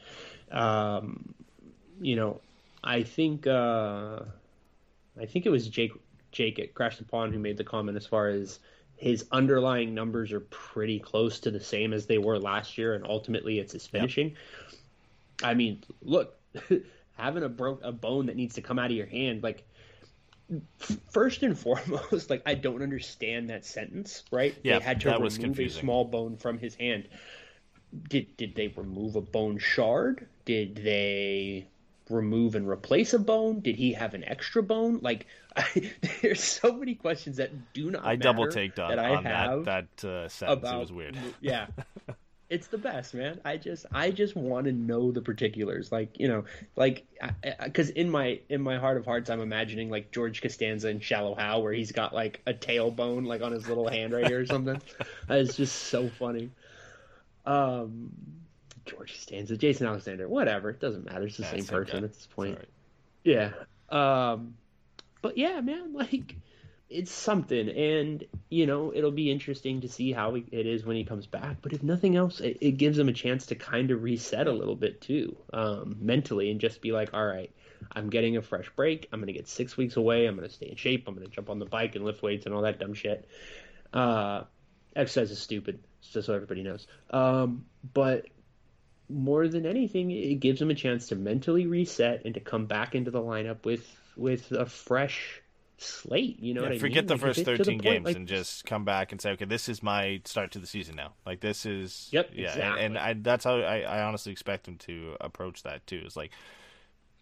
Um, 0.51 1.33
you 2.01 2.15
know, 2.15 2.41
I 2.83 3.03
think 3.03 3.45
uh, 3.45 4.21
I 5.19 5.25
think 5.25 5.45
it 5.45 5.49
was 5.49 5.67
Jake 5.67 5.91
Jake 6.31 6.57
at 6.59 6.73
Crash 6.73 6.97
the 6.97 7.03
Pond 7.03 7.33
who 7.33 7.39
made 7.39 7.57
the 7.57 7.63
comment 7.63 7.97
as 7.97 8.07
far 8.07 8.29
as 8.29 8.59
his 8.97 9.25
underlying 9.31 9.93
numbers 9.93 10.31
are 10.31 10.39
pretty 10.41 10.99
close 10.99 11.39
to 11.41 11.51
the 11.51 11.59
same 11.59 11.91
as 11.93 12.05
they 12.05 12.17
were 12.17 12.39
last 12.39 12.77
year, 12.77 12.93
and 12.95 13.05
ultimately 13.05 13.59
it's 13.59 13.73
his 13.73 13.85
finishing. 13.85 14.35
I 15.43 15.53
mean, 15.55 15.83
look, 16.03 16.37
having 17.21 17.43
a 17.43 17.49
broke 17.49 17.81
a 17.83 17.91
bone 17.91 18.25
that 18.27 18.35
needs 18.35 18.55
to 18.55 18.61
come 18.61 18.79
out 18.79 18.91
of 18.91 18.97
your 18.97 19.05
hand, 19.05 19.43
like 19.43 19.67
f- 20.79 20.97
first 21.11 21.43
and 21.43 21.57
foremost, 21.65 22.29
like 22.29 22.41
I 22.45 22.55
don't 22.55 22.81
understand 22.81 23.49
that 23.49 23.65
sentence, 23.65 24.23
right? 24.31 24.55
Yeah, 24.63 24.79
they 24.79 24.85
had 24.85 25.01
to 25.01 25.09
that 25.09 25.21
remove 25.21 25.59
a 25.59 25.69
small 25.69 26.05
bone 26.05 26.37
from 26.37 26.57
his 26.57 26.75
hand. 26.75 27.07
Did 28.09 28.37
did 28.37 28.55
they 28.55 28.69
remove 28.69 29.15
a 29.15 29.21
bone 29.21 29.57
shard? 29.57 30.27
Did 30.45 30.75
they 30.75 31.67
remove 32.09 32.55
and 32.55 32.67
replace 32.67 33.13
a 33.13 33.19
bone? 33.19 33.61
Did 33.61 33.75
he 33.75 33.93
have 33.93 34.13
an 34.13 34.23
extra 34.23 34.63
bone? 34.63 34.99
Like, 35.01 35.27
I, 35.55 35.91
there's 36.21 36.43
so 36.43 36.73
many 36.73 36.95
questions 36.95 37.37
that 37.37 37.73
do 37.73 37.91
not. 37.91 38.05
I 38.05 38.15
double 38.15 38.45
matter 38.45 38.55
taked 38.55 38.79
on, 38.79 38.89
that 38.89 38.99
I 38.99 39.15
on 39.15 39.23
have 39.25 39.65
that 39.65 39.97
that 39.97 40.07
uh, 40.07 40.27
sentence. 40.29 40.59
about 40.59 40.75
it 40.75 40.79
was 40.79 40.91
weird. 40.91 41.17
Yeah. 41.39 41.67
It's 42.51 42.67
the 42.67 42.77
best, 42.77 43.13
man. 43.13 43.39
I 43.45 43.55
just, 43.55 43.85
I 43.93 44.11
just 44.11 44.35
want 44.35 44.65
to 44.65 44.73
know 44.73 45.11
the 45.11 45.21
particulars, 45.21 45.89
like 45.89 46.19
you 46.19 46.27
know, 46.27 46.43
like 46.75 47.05
because 47.63 47.91
in 47.91 48.09
my 48.09 48.41
in 48.49 48.61
my 48.61 48.77
heart 48.77 48.97
of 48.97 49.05
hearts, 49.05 49.29
I'm 49.29 49.39
imagining 49.39 49.89
like 49.89 50.11
George 50.11 50.41
Costanza 50.41 50.89
in 50.89 50.99
Shallow 50.99 51.33
Hal, 51.33 51.63
where 51.63 51.71
he's 51.71 51.93
got 51.93 52.13
like 52.13 52.41
a 52.45 52.53
tailbone 52.53 53.25
like 53.25 53.41
on 53.41 53.53
his 53.53 53.69
little 53.69 53.87
hand 53.87 54.11
right 54.11 54.25
here 54.25 54.41
or 54.41 54.45
something. 54.45 54.81
it's 55.29 55.55
just 55.55 55.83
so 55.87 56.09
funny. 56.09 56.51
Um, 57.45 58.11
George 58.85 59.13
Costanza, 59.13 59.55
Jason 59.55 59.87
Alexander, 59.87 60.27
whatever, 60.27 60.69
it 60.69 60.81
doesn't 60.81 61.05
matter. 61.05 61.25
It's 61.27 61.37
the 61.37 61.43
Yeah, 61.43 61.51
same 61.51 61.65
person 61.65 62.01
guy. 62.01 62.05
at 62.07 62.13
this 62.13 62.27
point. 62.27 62.59
Yeah. 63.23 63.51
Um 63.89 64.55
but 65.21 65.37
yeah, 65.37 65.61
man, 65.61 65.93
like 65.93 66.35
it's 66.91 67.11
something 67.11 67.69
and 67.69 68.25
you 68.49 68.65
know, 68.65 68.91
it'll 68.93 69.11
be 69.11 69.31
interesting 69.31 69.81
to 69.81 69.87
see 69.87 70.11
how 70.11 70.35
it 70.35 70.45
is 70.51 70.85
when 70.85 70.97
he 70.97 71.05
comes 71.05 71.25
back, 71.25 71.57
but 71.61 71.73
if 71.73 71.81
nothing 71.81 72.15
else, 72.15 72.39
it, 72.39 72.57
it 72.61 72.71
gives 72.71 72.99
him 72.99 73.07
a 73.07 73.13
chance 73.13 73.47
to 73.47 73.55
kind 73.55 73.91
of 73.91 74.03
reset 74.03 74.47
a 74.47 74.51
little 74.51 74.75
bit 74.75 75.01
too, 75.01 75.35
um 75.53 75.95
mentally 75.99 76.51
and 76.51 76.59
just 76.59 76.81
be 76.81 76.91
like, 76.91 77.13
all 77.13 77.25
right, 77.25 77.51
I'm 77.91 78.09
getting 78.09 78.37
a 78.37 78.41
fresh 78.41 78.69
break. 78.75 79.07
I'm 79.11 79.19
going 79.19 79.27
to 79.27 79.33
get 79.33 79.47
6 79.47 79.75
weeks 79.77 79.97
away. 79.97 80.27
I'm 80.27 80.35
going 80.35 80.47
to 80.47 80.53
stay 80.53 80.67
in 80.67 80.75
shape. 80.75 81.07
I'm 81.07 81.15
going 81.15 81.27
to 81.27 81.33
jump 81.33 81.49
on 81.49 81.59
the 81.59 81.65
bike 81.65 81.95
and 81.95 82.05
lift 82.05 82.21
weights 82.21 82.45
and 82.45 82.53
all 82.53 82.61
that 82.63 82.79
dumb 82.79 82.93
shit. 82.93 83.27
Uh 83.93 84.43
exercise 84.95 85.31
is 85.31 85.39
stupid, 85.39 85.79
just 86.11 86.27
so 86.27 86.33
everybody 86.33 86.63
knows. 86.63 86.87
Um 87.09 87.65
but 87.93 88.25
more 89.09 89.47
than 89.47 89.65
anything, 89.65 90.11
it 90.11 90.35
gives 90.35 90.61
him 90.61 90.71
a 90.71 90.75
chance 90.75 91.07
to 91.07 91.15
mentally 91.15 91.67
reset 91.67 92.23
and 92.25 92.33
to 92.35 92.39
come 92.39 92.65
back 92.65 92.95
into 92.95 93.11
the 93.11 93.21
lineup 93.21 93.65
with 93.65 93.85
with 94.15 94.51
a 94.51 94.65
fresh 94.65 95.40
slate. 95.81 96.39
You 96.39 96.53
know 96.53 96.61
Yeah, 96.61 96.69
what 96.69 96.75
I 96.75 96.79
forget 96.79 97.03
mean? 97.03 97.07
the 97.07 97.13
Like, 97.15 97.21
first 97.21 97.39
to 97.39 97.45
the 97.45 97.57
13 97.57 97.73
point, 97.79 97.81
games 97.83 98.05
like- 98.05 98.15
and 98.15 98.27
just 98.27 98.65
come 98.65 98.85
back 98.85 99.11
and 99.11 99.19
say, 99.21 99.31
okay, 99.31 99.45
this 99.45 99.67
is 99.69 99.81
my 99.81 100.21
start 100.25 100.51
to 100.51 100.59
the 100.59 100.67
season 100.67 100.95
now. 100.95 101.13
Like 101.25 101.39
this 101.41 101.65
is 101.65 102.09
Yep, 102.11 102.31
yeah, 102.33 102.51
and- 102.51 102.59
exactly. 102.59 102.85
and, 102.85 102.97
I, 102.97 103.13
that's 103.13 103.43
how 103.43 103.55
I, 103.57 103.79
I 103.81 104.03
honestly 104.03 104.31
expect 104.31 104.67
him 104.67 104.77
to 104.79 105.17
approach 105.19 105.63
that 105.63 105.85
too. 105.87 106.01
It's 106.05 106.15
like 106.15 106.31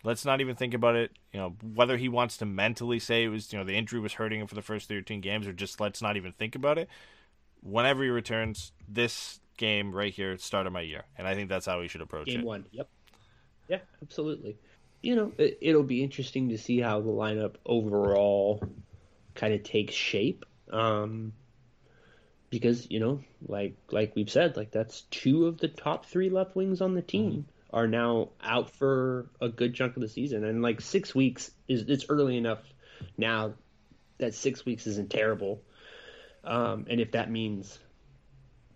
let's 0.03 0.23
not 0.23 0.40
even 0.41 0.56
think 0.56 0.73
about 0.73 0.95
it. 0.95 1.11
You 1.34 1.40
know, 1.40 1.56
whether 1.73 1.98
he 1.98 2.07
wants 2.10 2.38
to 2.38 2.45
mentally 2.45 2.99
say 2.99 3.23
it 3.23 3.30
was 3.30 3.52
you 3.52 3.60
know 3.60 3.65
the 3.65 3.76
injury 3.76 3.99
was 3.99 4.14
hurting 4.14 4.40
him 4.41 4.48
for 4.48 4.56
the 4.56 4.61
first 4.61 4.88
13 4.88 5.22
games, 5.22 5.48
or 5.48 5.53
just 5.53 5.80
let's 5.80 6.02
not 6.02 6.18
even 6.18 6.31
think 6.31 6.56
about 6.56 6.77
it. 6.77 6.88
Whenever 7.61 8.03
he 8.03 8.10
returns, 8.10 8.72
this 8.88 9.40
game 9.57 9.91
right 9.94 10.14
here, 10.14 10.38
start 10.38 10.65
of 10.68 10.72
my 10.73 10.80
year, 10.81 11.03
and 11.18 11.27
I 11.27 11.36
think 11.36 11.49
that's 11.49 11.65
how 11.65 11.81
he 11.81 11.90
should 11.90 11.99
approach 12.02 12.27
game 12.27 12.40
it. 12.41 12.45
one. 12.45 12.65
Yep. 12.72 12.90
Yeah, 13.68 13.80
absolutely. 14.02 14.57
You 15.02 15.16
know, 15.16 15.32
it, 15.38 15.60
it'll 15.62 15.84
be 15.84 16.04
interesting 16.04 16.50
to 16.50 16.58
see 16.58 16.80
how 16.80 17.00
the 17.02 17.12
lineup 17.12 17.56
overall 17.66 18.62
kind 19.36 19.54
of 19.54 19.64
takes 19.64 19.94
shape. 19.94 20.46
Um, 20.72 21.34
because 22.50 22.90
you 22.90 23.00
know, 23.00 23.24
like 23.48 23.76
like 23.92 24.16
we've 24.16 24.30
said, 24.30 24.58
like 24.58 24.72
that's 24.72 25.02
two 25.12 25.46
of 25.46 25.58
the 25.60 25.68
top 25.68 26.06
three 26.06 26.30
left 26.30 26.56
wings 26.56 26.82
on 26.82 26.96
the 26.96 27.02
team 27.02 27.46
are 27.72 27.88
now 27.88 28.30
out 28.42 28.72
for 28.72 29.30
a 29.40 29.50
good 29.50 29.76
chunk 29.76 29.96
of 29.96 30.02
the 30.02 30.10
season, 30.10 30.44
and 30.44 30.62
like 30.62 30.82
six 30.82 31.14
weeks 31.14 31.52
is 31.68 31.84
it's 31.88 32.06
early 32.10 32.38
enough 32.38 32.60
now 33.18 33.54
that 34.18 34.34
six 34.34 34.66
weeks 34.66 34.88
isn't 34.88 35.10
terrible. 35.10 35.62
Um, 36.44 36.86
and 36.90 37.00
if 37.00 37.12
that 37.12 37.30
means 37.30 37.78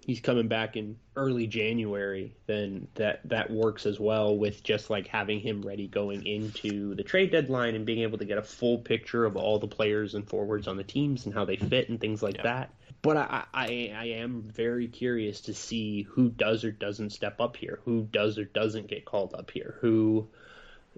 he's 0.05 0.19
coming 0.19 0.47
back 0.47 0.75
in 0.75 0.97
early 1.15 1.47
January, 1.47 2.35
then 2.45 2.87
that 2.95 3.21
that 3.29 3.49
works 3.49 3.85
as 3.85 3.99
well 3.99 4.35
with 4.37 4.63
just 4.63 4.89
like 4.89 5.07
having 5.07 5.39
him 5.39 5.61
ready 5.61 5.87
going 5.87 6.25
into 6.25 6.95
the 6.95 7.03
trade 7.03 7.31
deadline 7.31 7.75
and 7.75 7.85
being 7.85 8.01
able 8.01 8.17
to 8.17 8.25
get 8.25 8.37
a 8.37 8.43
full 8.43 8.77
picture 8.77 9.25
of 9.25 9.37
all 9.37 9.59
the 9.59 9.67
players 9.67 10.13
and 10.15 10.27
forwards 10.27 10.67
on 10.67 10.77
the 10.77 10.83
teams 10.83 11.25
and 11.25 11.33
how 11.33 11.45
they 11.45 11.55
fit 11.55 11.89
and 11.89 11.99
things 11.99 12.21
like 12.21 12.41
that. 12.43 12.73
But 13.01 13.17
I, 13.17 13.43
I 13.53 13.93
I 13.95 14.05
am 14.17 14.43
very 14.43 14.87
curious 14.87 15.41
to 15.41 15.53
see 15.53 16.03
who 16.03 16.29
does 16.29 16.63
or 16.63 16.71
doesn't 16.71 17.11
step 17.11 17.39
up 17.39 17.57
here, 17.57 17.79
who 17.85 18.03
does 18.03 18.37
or 18.37 18.45
doesn't 18.45 18.87
get 18.87 19.05
called 19.05 19.33
up 19.33 19.51
here, 19.51 19.77
who 19.81 20.27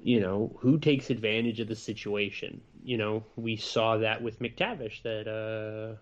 you 0.01 0.19
know 0.19 0.55
who 0.59 0.79
takes 0.79 1.09
advantage 1.09 1.59
of 1.59 1.67
the 1.67 1.75
situation. 1.75 2.61
You 2.83 2.97
know, 2.97 3.23
we 3.35 3.57
saw 3.57 3.97
that 3.97 4.21
with 4.21 4.39
McTavish 4.39 5.01
that 5.03 5.27
uh 5.27 5.99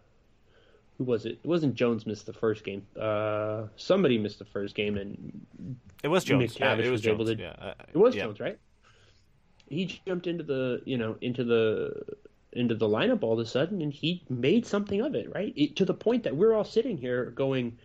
who 0.98 1.03
was 1.03 1.26
it? 1.26 1.40
It 1.44 1.48
wasn't 1.48 1.76
Jones 1.76 2.06
missed 2.06 2.26
the 2.26 2.34
first 2.34 2.64
game. 2.64 2.86
Uh, 2.99 3.68
somebody 3.76 4.18
missed 4.18 4.40
the 4.40 4.45
first 4.45 4.76
game, 4.76 4.98
and 4.98 5.45
It 6.03 6.07
was 6.07 6.24
Jones. 6.24 6.57
Yeah, 6.60 6.74
it 6.74 6.82
was, 6.82 6.91
was 6.91 7.02
Jones. 7.02 7.15
able 7.15 7.26
to- 7.26 7.41
yeah, 7.41 7.56
uh, 7.60 7.74
it 7.91 7.98
was 7.98 8.15
yeah. 8.15 8.24
Jones, 8.26 8.40
right? 8.40 8.60
He 9.68 9.86
jumped 10.06 10.28
into 10.28 10.44
the 10.44 10.82
you 10.86 10.98
know 10.98 11.15
into 11.22 11.44
the 11.44 12.03
into 12.52 12.76
the 12.76 12.88
lineup 12.88 13.24
all 13.24 13.34
of 13.34 13.40
a 13.40 13.45
sudden, 13.45 13.82
and 13.82 13.91
he 13.91 14.24
made 14.30 14.65
something 14.65 15.02
of 15.02 15.15
it, 15.15 15.34
right? 15.34 15.53
It, 15.56 15.76
to 15.78 15.86
the 15.86 15.94
point 15.94 16.24
that 16.24 16.36
we're 16.36 16.53
all 16.53 16.64
sitting 16.64 16.98
here 16.98 17.32
going, 17.32 17.78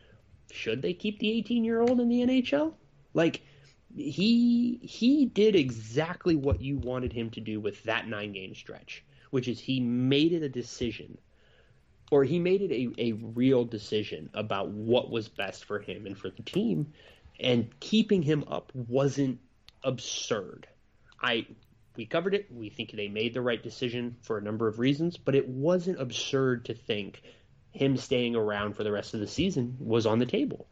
should 0.50 0.82
they 0.82 0.92
keep 0.92 1.18
the 1.18 1.30
18 1.32 1.64
year 1.64 1.80
old 1.80 2.00
in 2.00 2.08
the 2.08 2.20
NHL? 2.20 2.74
Like 3.14 3.40
he 3.96 4.78
he 4.82 5.24
did 5.26 5.56
exactly 5.56 6.36
what 6.36 6.60
you 6.60 6.76
wanted 6.78 7.12
him 7.12 7.30
to 7.30 7.40
do 7.40 7.60
with 7.60 7.82
that 7.84 8.06
nine 8.06 8.32
game 8.32 8.54
stretch, 8.54 9.04
which 9.30 9.48
is 9.48 9.58
he 9.58 9.80
made 9.80 10.32
it 10.32 10.42
a 10.42 10.48
decision 10.48 11.16
or 12.10 12.24
he 12.24 12.38
made 12.38 12.62
it 12.62 12.72
a, 12.72 12.88
a 12.98 13.12
real 13.12 13.64
decision 13.64 14.30
about 14.34 14.68
what 14.70 15.10
was 15.10 15.28
best 15.28 15.64
for 15.64 15.78
him 15.78 16.06
and 16.06 16.16
for 16.16 16.30
the 16.30 16.42
team 16.42 16.92
and 17.40 17.78
keeping 17.80 18.22
him 18.22 18.44
up 18.48 18.72
wasn't 18.74 19.38
absurd. 19.82 20.66
I 21.22 21.46
we 21.96 22.06
covered 22.06 22.34
it. 22.34 22.46
We 22.52 22.70
think 22.70 22.92
they 22.92 23.08
made 23.08 23.34
the 23.34 23.40
right 23.42 23.60
decision 23.60 24.16
for 24.22 24.38
a 24.38 24.42
number 24.42 24.68
of 24.68 24.78
reasons 24.78 25.16
but 25.16 25.34
it 25.34 25.48
wasn't 25.48 26.00
absurd 26.00 26.66
to 26.66 26.74
think 26.74 27.22
him 27.72 27.96
staying 27.96 28.34
around 28.34 28.74
for 28.74 28.84
the 28.84 28.92
rest 28.92 29.14
of 29.14 29.20
the 29.20 29.26
season 29.26 29.76
was 29.78 30.06
on 30.06 30.18
the 30.18 30.26
table. 30.26 30.66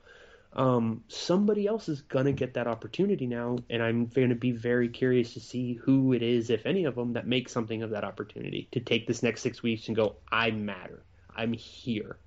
Um, 0.53 1.05
somebody 1.09 1.67
else 1.67 1.89
is 1.91 2.01
going 2.01 2.25
to 2.25 2.33
get 2.33 2.55
that 2.55 2.67
opportunity 2.67 3.27
now, 3.27 3.59
and 3.69 3.83
I'm 3.83 4.07
going 4.07 4.31
to 4.31 4.35
be 4.35 4.53
very 4.53 4.89
curious 4.89 5.35
to 5.35 5.41
see 5.41 5.75
who 5.75 6.15
it 6.15 6.23
is, 6.23 6.49
if 6.49 6.65
any 6.65 6.85
of 6.85 6.95
them, 6.95 7.13
that 7.13 7.27
makes 7.27 7.53
something 7.53 7.83
of 7.83 7.91
that 7.91 8.05
opportunity 8.05 8.67
to 8.73 8.81
take 8.81 9.07
this 9.07 9.23
next 9.23 9.43
six 9.43 9.63
weeks 9.63 9.89
and 9.89 9.95
go, 9.95 10.17
I 10.33 10.51
matter. 10.53 11.03
I'm 11.37 11.53
here. 11.53 12.19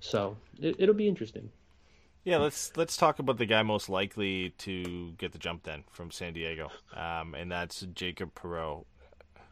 So 0.00 0.36
it, 0.60 0.76
it'll 0.78 0.94
be 0.94 1.08
interesting. 1.08 1.50
Yeah, 2.24 2.38
let's 2.38 2.74
let's 2.76 2.96
talk 2.96 3.18
about 3.18 3.36
the 3.36 3.46
guy 3.46 3.62
most 3.62 3.88
likely 3.88 4.50
to 4.58 5.12
get 5.18 5.32
the 5.32 5.38
jump 5.38 5.64
then 5.64 5.84
from 5.90 6.10
San 6.10 6.32
Diego, 6.32 6.70
um, 6.94 7.34
and 7.34 7.52
that's 7.52 7.80
Jacob. 7.94 8.30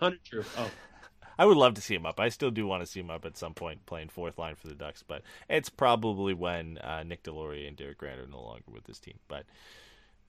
Hunter 0.01 0.19
Drew. 0.25 0.45
Oh, 0.57 0.71
I 1.39 1.45
would 1.45 1.59
love 1.59 1.75
to 1.75 1.83
see 1.83 1.95
him 1.95 2.07
up. 2.07 2.19
I 2.19 2.31
still 2.31 2.51
do 2.51 2.67
want 2.67 2.83
to 2.83 2.87
see 2.87 3.01
him 3.01 3.11
up 3.11 3.27
at 3.27 3.37
some 3.37 3.53
point 3.53 3.85
playing 3.85 4.09
fourth 4.09 4.39
line 4.39 4.55
for 4.55 4.69
the 4.69 4.75
Ducks, 4.75 5.03
but 5.03 5.23
it's 5.51 5.69
probably 5.69 6.33
when 6.33 6.79
uh, 6.79 7.03
Nick 7.03 7.25
Deslauriers 7.25 7.69
and 7.69 7.77
Derek 7.77 7.99
Grant 7.99 8.21
are 8.21 8.27
no 8.27 8.43
longer 8.43 8.71
with 8.71 8.85
this 8.85 8.99
team. 8.99 9.19
But 9.29 9.45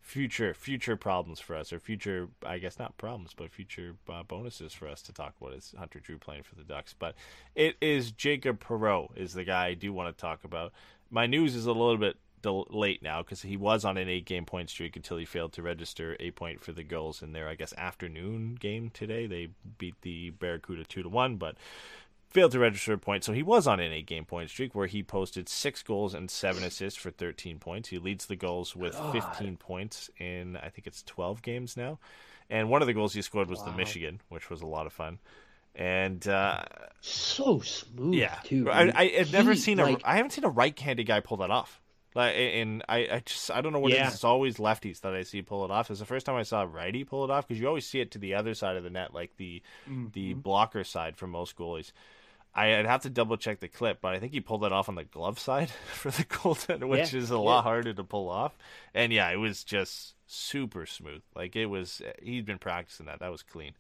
future 0.04 0.54
future 0.54 0.98
problems 0.98 1.40
for 1.40 1.56
us, 1.56 1.72
or 1.74 1.80
future 1.80 2.28
I 2.46 2.60
guess 2.60 2.78
not 2.78 2.98
problems, 2.98 3.32
but 3.36 3.52
future 3.52 3.96
uh, 4.12 4.22
bonuses 4.22 4.74
for 4.74 4.88
us 4.88 5.02
to 5.04 5.14
talk 5.14 5.34
about 5.42 5.54
is 5.54 5.74
Hunter 5.80 6.00
Drew 6.00 6.18
playing 6.18 6.44
for 6.44 6.56
the 6.56 6.64
Ducks. 6.64 6.94
But 6.94 7.16
it 7.56 7.78
is 7.82 8.12
Jacob 8.12 8.64
Perreault 8.64 9.18
is 9.18 9.34
the 9.34 9.46
guy 9.46 9.68
I 9.68 9.74
do 9.74 9.94
want 9.94 10.16
to 10.16 10.22
talk 10.22 10.44
about. 10.44 10.74
My 11.10 11.26
news 11.26 11.56
is 11.56 11.66
a 11.66 11.72
little 11.72 11.98
bit 11.98 12.18
del- 12.42 12.68
late 12.70 13.02
now 13.02 13.24
because 13.24 13.42
he 13.42 13.56
was 13.56 13.86
on 13.86 13.98
an 13.98 14.10
eight 14.10 14.26
game 14.26 14.46
point 14.46 14.70
streak 14.70 14.96
until 14.96 15.18
he 15.18 15.26
failed 15.26 15.54
to 15.54 15.62
register 15.62 16.18
a 16.20 16.32
point 16.32 16.60
for 16.60 16.74
the 16.74 16.84
Gulls 16.84 17.24
in 17.24 17.32
their 17.32 17.48
I 17.48 17.56
guess 17.56 17.74
afternoon 17.78 18.56
game 18.60 18.92
today. 18.94 19.26
They 19.26 19.50
beat 19.78 19.96
the 20.02 20.32
Barracuda 20.32 20.84
two 20.84 21.02
to 21.02 21.10
one, 21.10 21.38
but 21.38 21.56
failed 22.34 22.52
to 22.52 22.60
register 22.60 22.94
a 22.94 22.98
point. 22.98 23.24
So 23.24 23.32
he 23.32 23.44
was 23.44 23.68
on 23.68 23.80
an 23.80 23.94
eight 23.94 24.08
game 24.08 24.26
point 24.26 24.50
streak 24.50 24.74
where 24.76 24.88
he 24.88 25.04
posted 25.04 25.48
six 25.48 25.84
goals 25.84 26.14
and 26.14 26.30
seven 26.30 26.64
assists 26.64 27.00
for 27.00 27.12
13 27.12 27.60
points. 27.60 27.90
He 27.90 28.00
leads 28.00 28.26
the 28.26 28.36
Gulls 28.36 28.76
with 28.76 28.96
15 29.12 29.58
points 29.58 30.10
in, 30.20 30.58
I 30.58 30.70
think 30.70 30.88
it's 30.88 31.04
12 31.04 31.42
games 31.42 31.78
now. 31.78 32.00
And 32.50 32.70
one 32.70 32.82
of 32.82 32.88
the 32.88 32.94
goals 32.94 33.14
he 33.14 33.22
scored 33.22 33.50
was 33.50 33.62
the 33.64 33.72
Michigan, 33.72 34.20
which 34.30 34.50
was 34.50 34.62
a 34.62 34.66
lot 34.66 34.86
of 34.88 34.94
fun. 34.94 35.20
And 35.76 36.28
uh, 36.28 36.64
So 37.02 37.60
smooth, 37.62 38.16
yeah, 38.16 38.36
too. 38.44 38.70
I, 38.70 38.92
I, 38.96 39.08
have 39.18 39.32
never 39.32 39.56
seen 39.56 39.80
a 39.80 39.84
like, 39.86 40.02
I 40.04 40.18
haven't 40.18 40.32
seen 40.32 40.44
a 40.44 40.50
right-handed 40.50 41.06
guy 41.06 41.20
pull 41.20 41.38
that 41.38 41.50
off. 41.52 41.80
Like, 42.16 42.36
and 42.36 42.84
I, 42.88 42.98
I 43.12 43.22
just 43.26 43.50
I 43.50 43.62
don't 43.62 43.74
know 43.74 43.80
what 43.80 43.92
it 43.92 43.96
Yeah. 43.96 44.08
is. 44.08 44.14
It's 44.16 44.24
always 44.24 44.58
lefties 44.58 45.02
that 45.02 45.16
I 45.16 45.24
see 45.24 45.42
pull 45.42 45.66
it 45.66 45.72
off. 45.72 45.90
It's 45.90 46.00
the 46.00 46.06
first 46.06 46.28
time 46.28 46.36
I 46.36 46.44
saw 46.44 46.62
a 46.62 46.68
righty 46.68 47.04
pull 47.04 47.24
it 47.24 47.32
off 47.32 47.48
because 47.48 47.60
you 47.60 47.68
always 47.68 47.88
see 47.88 48.02
it 48.02 48.12
to 48.12 48.20
the 48.20 48.36
other 48.36 48.54
side 48.54 48.76
of 48.76 48.84
the 48.84 48.92
net, 48.92 49.14
like 49.16 49.36
the 49.38 49.64
Mm-hmm. 49.90 50.08
the 50.14 50.34
blocker 50.36 50.84
side 50.84 51.18
for 51.18 51.26
most 51.26 51.56
goalies. 51.58 51.92
I, 52.56 52.78
I'd 52.78 52.86
have 52.86 53.02
to 53.04 53.10
double 53.10 53.38
check 53.38 53.60
the 53.60 53.68
clip, 53.68 54.00
but 54.02 54.14
I 54.14 54.20
think 54.20 54.32
he 54.34 54.40
pulled 54.40 54.64
it 54.64 54.72
off 54.72 54.90
on 54.90 54.96
the 54.96 55.04
glove 55.04 55.40
side 55.40 55.70
for 55.94 56.12
the 56.12 56.24
goaltender, 56.26 56.88
which 56.88 57.14
Yeah, 57.14 57.14
is 57.14 57.32
a 57.32 57.38
lot 57.40 57.64
harder 57.64 57.94
to 57.94 58.04
pull 58.04 58.30
off. 58.30 58.58
And 58.94 59.12
yeah, 59.12 59.30
it 59.32 59.38
was 59.38 59.64
just 59.64 60.16
super 60.28 60.86
smooth. 60.86 61.22
Like 61.36 61.56
it 61.56 61.68
was, 61.68 62.02
he'd 62.22 62.46
been 62.46 62.60
practicing 62.60 63.08
that. 63.08 63.20
That 63.20 63.32
was 63.32 63.44
clean. 63.44 63.74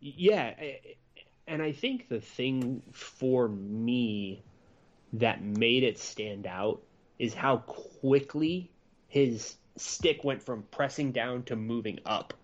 Yeah, 0.00 0.54
and 1.46 1.62
I 1.62 1.72
think 1.72 2.08
the 2.08 2.20
thing 2.20 2.82
for 2.92 3.48
me 3.48 4.42
that 5.14 5.42
made 5.42 5.84
it 5.84 5.98
stand 5.98 6.46
out 6.46 6.82
is 7.18 7.34
how 7.34 7.58
quickly 7.58 8.70
his 9.08 9.56
stick 9.76 10.24
went 10.24 10.42
from 10.42 10.64
pressing 10.70 11.12
down 11.12 11.44
to 11.44 11.56
moving 11.56 12.00
up. 12.06 12.34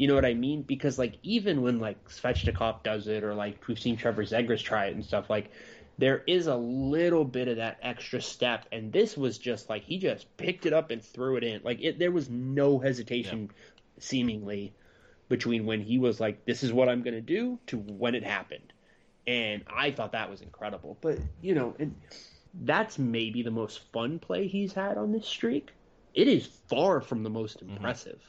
You 0.00 0.06
know 0.06 0.14
what 0.14 0.24
I 0.24 0.32
mean? 0.32 0.62
Because 0.62 0.98
like 0.98 1.18
even 1.22 1.60
when 1.60 1.78
like 1.78 2.08
Svechnikov 2.08 2.82
does 2.82 3.06
it, 3.06 3.22
or 3.22 3.34
like 3.34 3.68
we've 3.68 3.78
seen 3.78 3.98
Trevor 3.98 4.24
Zegras 4.24 4.62
try 4.62 4.86
it 4.86 4.94
and 4.94 5.04
stuff, 5.04 5.28
like 5.28 5.50
there 5.98 6.22
is 6.26 6.46
a 6.46 6.56
little 6.56 7.22
bit 7.26 7.48
of 7.48 7.58
that 7.58 7.76
extra 7.82 8.22
step, 8.22 8.64
and 8.72 8.90
this 8.94 9.14
was 9.14 9.36
just 9.36 9.68
like 9.68 9.84
he 9.84 9.98
just 9.98 10.34
picked 10.38 10.64
it 10.64 10.72
up 10.72 10.90
and 10.90 11.04
threw 11.04 11.36
it 11.36 11.44
in. 11.44 11.60
Like 11.64 11.82
it, 11.82 11.98
there 11.98 12.12
was 12.12 12.30
no 12.30 12.78
hesitation, 12.78 13.50
seemingly, 13.98 14.72
between 15.28 15.66
when 15.66 15.82
he 15.82 15.98
was 15.98 16.18
like, 16.18 16.46
"This 16.46 16.62
is 16.62 16.72
what 16.72 16.88
I'm 16.88 17.02
going 17.02 17.12
to 17.12 17.20
do," 17.20 17.58
to 17.66 17.76
when 17.76 18.14
it 18.14 18.24
happened, 18.24 18.72
and 19.26 19.64
I 19.68 19.90
thought 19.90 20.12
that 20.12 20.30
was 20.30 20.40
incredible. 20.40 20.96
But 21.02 21.18
you 21.42 21.54
know, 21.54 21.76
and 21.78 21.94
that's 22.54 22.98
maybe 22.98 23.42
the 23.42 23.50
most 23.50 23.80
fun 23.92 24.18
play 24.18 24.46
he's 24.46 24.72
had 24.72 24.96
on 24.96 25.12
this 25.12 25.26
streak. 25.26 25.72
It 26.14 26.26
is 26.26 26.46
far 26.70 27.02
from 27.02 27.22
the 27.22 27.28
most 27.28 27.58
mm-hmm. 27.58 27.76
impressive. 27.76 28.22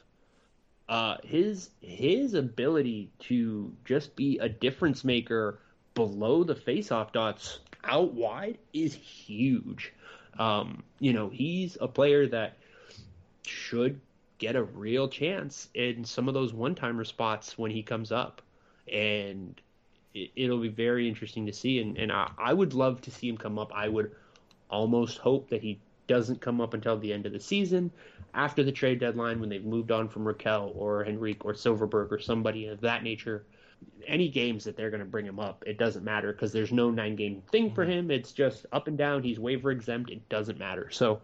Uh, 0.88 1.16
his 1.24 1.70
his 1.80 2.34
ability 2.34 3.10
to 3.18 3.72
just 3.84 4.14
be 4.16 4.38
a 4.38 4.48
difference 4.48 5.04
maker 5.04 5.60
below 5.94 6.44
the 6.44 6.54
faceoff 6.54 7.12
dots 7.12 7.60
out 7.84 8.12
wide 8.12 8.58
is 8.72 8.94
huge. 8.94 9.92
Um, 10.38 10.82
you 10.98 11.12
know, 11.12 11.28
he's 11.28 11.76
a 11.80 11.88
player 11.88 12.26
that 12.28 12.56
should 13.46 14.00
get 14.38 14.56
a 14.56 14.62
real 14.62 15.08
chance 15.08 15.68
in 15.74 16.04
some 16.04 16.28
of 16.28 16.34
those 16.34 16.52
one-timer 16.52 17.04
spots 17.04 17.56
when 17.56 17.70
he 17.70 17.82
comes 17.82 18.10
up, 18.10 18.42
and 18.92 19.60
it, 20.14 20.30
it'll 20.34 20.60
be 20.60 20.68
very 20.68 21.08
interesting 21.08 21.46
to 21.46 21.52
see. 21.52 21.80
And, 21.80 21.96
and 21.96 22.10
I, 22.10 22.30
I 22.38 22.52
would 22.52 22.74
love 22.74 23.00
to 23.02 23.10
see 23.10 23.28
him 23.28 23.36
come 23.36 23.58
up. 23.58 23.72
I 23.74 23.88
would 23.88 24.12
almost 24.70 25.18
hope 25.18 25.50
that 25.50 25.62
he 25.62 25.80
doesn't 26.12 26.42
come 26.42 26.60
up 26.60 26.74
until 26.74 26.98
the 26.98 27.10
end 27.10 27.24
of 27.24 27.32
the 27.32 27.40
season 27.40 27.90
after 28.34 28.62
the 28.62 28.70
trade 28.70 29.00
deadline 29.00 29.40
when 29.40 29.48
they've 29.48 29.64
moved 29.64 29.90
on 29.90 30.10
from 30.10 30.24
Rakell 30.26 30.76
or 30.76 31.06
Henrique 31.06 31.42
or 31.46 31.54
Silfverberg 31.54 32.12
or 32.12 32.18
somebody 32.18 32.66
of 32.66 32.82
that 32.82 33.02
nature. 33.02 33.46
Any 34.06 34.28
games 34.28 34.62
that 34.64 34.76
they're 34.76 34.90
going 34.90 35.00
to 35.00 35.06
bring 35.06 35.24
him 35.24 35.40
up, 35.40 35.64
it 35.66 35.78
doesn't 35.78 36.04
matter 36.04 36.30
because 36.34 36.52
there's 36.52 36.70
no 36.70 36.90
nine 36.90 37.16
game 37.16 37.42
thing 37.50 37.74
for 37.74 37.82
mm-hmm. 37.82 37.92
him. 37.92 38.10
It's 38.10 38.32
just 38.32 38.66
up 38.72 38.88
and 38.88 38.98
down. 38.98 39.22
He's 39.22 39.40
waiver 39.40 39.70
exempt. 39.70 40.10
It 40.10 40.28
doesn't 40.28 40.58
matter. 40.58 40.90
So 40.90 41.22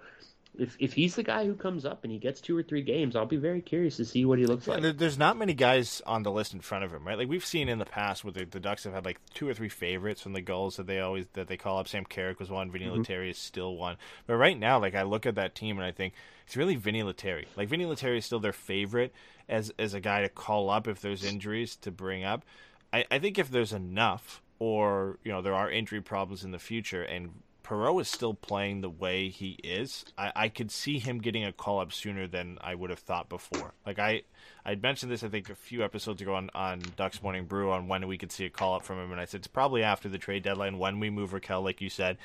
if 0.56 0.76
if 0.78 0.92
he's 0.92 1.14
the 1.14 1.22
guy 1.22 1.46
who 1.46 1.54
comes 1.54 1.84
up 1.84 2.04
and 2.04 2.12
he 2.12 2.18
gets 2.18 2.40
two 2.40 2.56
or 2.56 2.62
three 2.62 2.82
games, 2.82 3.14
I'll 3.14 3.26
be 3.26 3.36
very 3.36 3.60
curious 3.60 3.96
to 3.96 4.04
see 4.04 4.24
what 4.24 4.38
he 4.38 4.46
looks 4.46 4.66
like. 4.66 4.82
There's 4.96 5.18
not 5.18 5.36
many 5.36 5.54
guys 5.54 6.02
on 6.06 6.22
the 6.22 6.32
list 6.32 6.54
in 6.54 6.60
front 6.60 6.84
of 6.84 6.92
him, 6.92 7.06
right? 7.06 7.16
Like 7.16 7.28
we've 7.28 7.44
seen 7.44 7.68
in 7.68 7.78
the 7.78 7.84
past 7.84 8.24
where 8.24 8.32
the, 8.32 8.44
the 8.44 8.60
Ducks 8.60 8.84
have 8.84 8.92
had 8.92 9.04
like 9.04 9.20
two 9.34 9.48
or 9.48 9.54
three 9.54 9.68
favorites 9.68 10.20
from 10.20 10.32
the 10.32 10.40
Gulls 10.40 10.76
that 10.76 10.86
they 10.86 11.00
always 11.00 11.26
that 11.34 11.48
they 11.48 11.56
call 11.56 11.78
up. 11.78 11.88
Sam 11.88 12.04
Carrick 12.04 12.38
was 12.38 12.50
one, 12.50 12.70
Vinny 12.70 12.86
mm-hmm. 12.86 12.96
Lettieri 12.96 13.30
is 13.30 13.38
still 13.38 13.76
one. 13.76 13.96
But 14.26 14.36
right 14.36 14.58
now, 14.58 14.80
like 14.80 14.94
I 14.94 15.02
look 15.02 15.26
at 15.26 15.36
that 15.36 15.54
team 15.54 15.78
and 15.78 15.86
I 15.86 15.92
think 15.92 16.14
it's 16.46 16.56
really 16.56 16.76
Vinny 16.76 17.02
Lettieri. 17.02 17.46
Like 17.56 17.68
Vinny 17.68 17.86
Lettieri 17.86 18.18
is 18.18 18.24
still 18.24 18.40
their 18.40 18.52
favorite 18.52 19.12
as 19.48 19.72
as 19.78 19.94
a 19.94 20.00
guy 20.00 20.22
to 20.22 20.28
call 20.28 20.70
up 20.70 20.88
if 20.88 21.00
there's 21.00 21.24
injuries 21.24 21.76
to 21.76 21.90
bring 21.90 22.24
up. 22.24 22.44
I, 22.92 23.04
I 23.10 23.18
think 23.18 23.38
if 23.38 23.50
there's 23.50 23.72
enough, 23.72 24.42
or 24.58 25.18
you 25.22 25.30
know 25.30 25.42
there 25.42 25.54
are 25.54 25.70
injury 25.70 26.00
problems 26.00 26.42
in 26.42 26.50
the 26.50 26.58
future, 26.58 27.02
and 27.02 27.30
Perreault 27.68 28.00
is 28.00 28.08
still 28.08 28.32
playing 28.32 28.80
the 28.80 28.88
way 28.88 29.28
he 29.28 29.58
is, 29.62 30.06
I, 30.16 30.32
I 30.34 30.48
could 30.48 30.70
see 30.70 30.98
him 30.98 31.18
getting 31.18 31.44
a 31.44 31.52
call 31.52 31.80
up 31.80 31.92
sooner 31.92 32.26
than 32.26 32.56
I 32.62 32.74
would 32.74 32.88
have 32.88 32.98
thought 32.98 33.28
before. 33.28 33.74
Like 33.84 33.98
I, 33.98 34.22
I 34.64 34.74
mentioned 34.76 35.12
this 35.12 35.22
I 35.22 35.28
think 35.28 35.50
a 35.50 35.54
few 35.54 35.84
episodes 35.84 36.22
ago 36.22 36.34
on, 36.34 36.48
on 36.54 36.80
Ducks 36.96 37.22
Morning 37.22 37.44
Brew 37.44 37.70
on 37.70 37.86
when 37.86 38.08
we 38.08 38.16
could 38.16 38.32
see 38.32 38.46
a 38.46 38.50
call 38.50 38.76
up 38.76 38.84
from 38.84 38.98
him, 38.98 39.12
and 39.12 39.20
I 39.20 39.26
said 39.26 39.40
it's 39.40 39.48
probably 39.48 39.82
after 39.82 40.08
the 40.08 40.16
trade 40.16 40.44
deadline 40.44 40.78
when 40.78 40.98
we 40.98 41.10
move 41.10 41.32
Rakell, 41.32 41.62
like 41.62 41.82
you 41.82 41.90
said, 41.90 42.16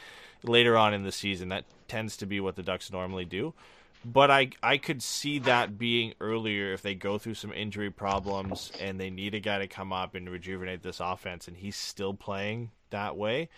later 0.44 0.78
on 0.78 0.94
in 0.94 1.04
the 1.04 1.12
season. 1.12 1.50
That 1.50 1.66
tends 1.90 2.16
to 2.18 2.26
be 2.26 2.40
what 2.40 2.56
the 2.56 2.64
Ducks 2.64 2.90
normally 2.90 3.26
do. 3.26 3.54
But 4.06 4.32
I 4.32 4.52
I 4.62 4.78
could 4.78 5.04
see 5.04 5.40
that 5.40 5.78
being 5.78 6.14
earlier 6.22 6.72
if 6.72 6.82
they 6.82 6.96
go 6.96 7.18
through 7.18 7.36
some 7.36 7.52
injury 7.52 7.90
problems 7.90 8.72
and 8.80 8.98
they 8.98 9.10
need 9.10 9.34
a 9.34 9.40
guy 9.42 9.60
to 9.60 9.68
come 9.68 9.92
up 9.92 10.16
and 10.16 10.30
rejuvenate 10.30 10.84
this 10.84 11.02
offense, 11.02 11.50
and 11.50 11.58
he's 11.58 11.76
still 11.76 12.14
playing 12.14 12.72
that 12.92 13.18
way. 13.18 13.50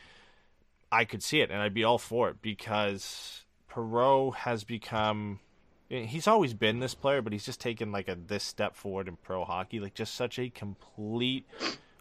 I 0.95 1.03
could 1.03 1.21
see 1.21 1.41
it, 1.41 1.51
and 1.51 1.61
I'd 1.61 1.73
be 1.73 1.83
all 1.83 1.97
for 1.97 2.29
it 2.29 2.41
because 2.41 3.43
Perreault 3.69 4.35
has 4.35 4.63
become. 4.63 5.41
He's 5.89 6.25
always 6.25 6.53
been 6.53 6.79
this 6.79 6.95
player, 6.95 7.21
but 7.21 7.33
he's 7.33 7.45
just 7.45 7.59
taken 7.59 7.91
like 7.91 8.07
a 8.07 8.15
this 8.15 8.45
step 8.45 8.77
forward 8.77 9.09
in 9.09 9.17
pro 9.17 9.43
hockey, 9.43 9.81
like 9.81 9.93
just 9.93 10.15
such 10.15 10.39
a 10.39 10.49
complete 10.49 11.45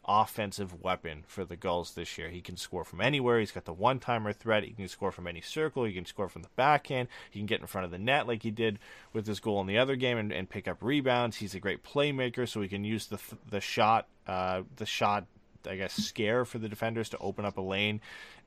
offensive 0.06 0.80
weapon 0.80 1.24
for 1.26 1.44
the 1.44 1.56
Gulls 1.56 1.94
this 1.94 2.16
year. 2.16 2.28
He 2.28 2.40
can 2.40 2.56
score 2.56 2.84
from 2.84 3.00
anywhere. 3.00 3.40
He's 3.40 3.50
got 3.50 3.64
the 3.64 3.72
one 3.72 3.98
timer 3.98 4.32
threat. 4.32 4.62
He 4.62 4.70
can 4.70 4.86
score 4.86 5.10
from 5.10 5.26
any 5.26 5.40
circle. 5.40 5.84
He 5.84 5.92
can 5.92 6.06
score 6.06 6.28
from 6.28 6.42
the 6.42 6.48
backhand. 6.54 7.08
He 7.30 7.40
can 7.40 7.46
get 7.46 7.60
in 7.60 7.66
front 7.66 7.86
of 7.86 7.90
the 7.90 7.98
net 7.98 8.28
like 8.28 8.44
he 8.44 8.52
did 8.52 8.78
with 9.12 9.26
his 9.26 9.40
goal 9.40 9.60
in 9.60 9.66
the 9.66 9.78
other 9.78 9.96
game 9.96 10.18
and, 10.18 10.32
and 10.32 10.48
pick 10.48 10.68
up 10.68 10.78
rebounds. 10.82 11.38
He's 11.38 11.56
a 11.56 11.60
great 11.60 11.82
playmaker, 11.82 12.48
so 12.48 12.60
he 12.60 12.68
can 12.68 12.84
use 12.84 13.06
the 13.06 13.18
the 13.50 13.60
shot 13.60 14.06
uh, 14.28 14.62
the 14.76 14.86
shot 14.86 15.26
I 15.68 15.76
guess 15.76 15.94
scare 15.94 16.44
for 16.44 16.58
the 16.58 16.68
defenders 16.68 17.08
to 17.10 17.18
open 17.18 17.44
up 17.44 17.56
a 17.58 17.62
lane 17.62 18.00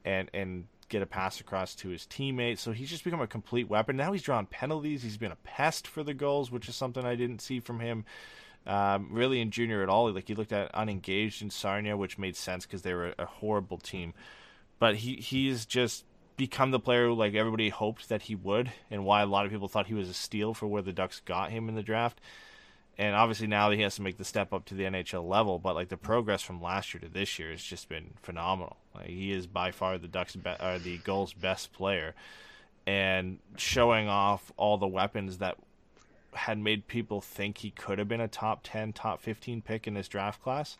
and 0.08 0.30
and 0.34 0.66
get 0.90 1.02
a 1.02 1.06
pass 1.06 1.42
across 1.42 1.76
to 1.76 1.90
his 1.90 2.06
teammates. 2.06 2.62
So 2.62 2.72
he's 2.72 2.90
just 2.90 3.04
become 3.04 3.20
a 3.20 3.28
complete 3.28 3.70
weapon. 3.70 3.98
Now 3.98 4.14
he's 4.14 4.22
drawn 4.22 4.46
penalties. 4.46 5.04
He's 5.04 5.18
been 5.18 5.34
a 5.34 5.38
pest 5.44 5.86
for 5.86 6.02
the 6.02 6.14
Gulls, 6.14 6.50
which 6.50 6.70
is 6.70 6.76
something 6.76 7.04
I 7.04 7.16
didn't 7.16 7.42
see 7.42 7.60
from 7.60 7.82
him 7.82 8.06
um, 8.66 9.10
really 9.12 9.42
in 9.42 9.52
junior 9.52 9.84
at 9.84 9.90
all. 9.90 10.12
Like 10.12 10.28
he 10.28 10.36
looked 10.36 10.54
at 10.54 10.74
unengaged 10.74 11.42
in 11.42 11.50
Sarnia, 11.50 11.98
which 11.98 12.18
made 12.18 12.38
sense 12.38 12.66
because 12.66 12.84
they 12.84 12.94
were 12.94 13.14
a 13.20 13.26
horrible 13.26 13.78
team. 13.78 14.14
But 14.80 14.96
he 14.98 15.16
he's 15.16 15.66
just 15.66 16.06
become 16.38 16.72
the 16.72 16.80
player 16.80 17.12
like 17.12 17.34
everybody 17.34 17.70
hoped 17.70 18.08
that 18.10 18.24
he 18.24 18.36
would, 18.36 18.72
and 18.90 19.04
why 19.04 19.22
a 19.22 19.26
lot 19.26 19.46
of 19.46 19.52
people 19.52 19.68
thought 19.68 19.88
he 19.88 19.94
was 19.94 20.10
a 20.10 20.14
steal 20.14 20.54
for 20.54 20.68
where 20.68 20.82
the 20.82 20.94
Ducks 20.94 21.22
got 21.26 21.52
him 21.52 21.68
in 21.68 21.76
the 21.76 21.84
draft. 21.84 22.22
And 23.00 23.16
obviously 23.16 23.46
now 23.46 23.70
that 23.70 23.76
he 23.76 23.84
has 23.84 23.96
to 23.96 24.02
make 24.02 24.18
the 24.18 24.26
step 24.26 24.52
up 24.54 24.66
to 24.66 24.74
the 24.74 24.86
NHL 24.86 25.28
level, 25.28 25.60
but 25.60 25.76
like 25.76 25.90
the 25.90 25.98
progress 25.98 26.42
from 26.42 26.62
last 26.62 26.94
year 26.94 27.02
to 27.02 27.10
this 27.10 27.38
year 27.38 27.52
has 27.52 27.62
just 27.62 27.90
been 27.90 28.14
phenomenal. 28.24 28.78
Like 28.96 29.08
he 29.08 29.32
is 29.32 29.46
by 29.46 29.72
far 29.72 30.00
the 30.00 30.08
Ducks 30.08 30.36
be- 30.36 30.50
or 30.60 30.80
the 30.80 30.98
Gulls 30.98 31.34
best 31.34 31.74
player, 31.74 32.16
and 32.88 33.38
showing 33.56 34.08
off 34.08 34.52
all 34.58 34.78
the 34.78 34.88
weapons 34.88 35.38
that 35.38 35.58
had 36.34 36.58
made 36.58 36.88
people 36.88 37.22
think 37.22 37.60
he 37.60 37.70
could 37.70 38.00
have 38.00 38.08
been 38.08 38.22
a 38.22 38.28
top 38.28 38.62
10, 38.64 38.94
top 38.94 39.22
15 39.22 39.62
pick 39.62 39.88
in 39.88 39.94
this 39.94 40.08
draft 40.08 40.42
class. 40.42 40.78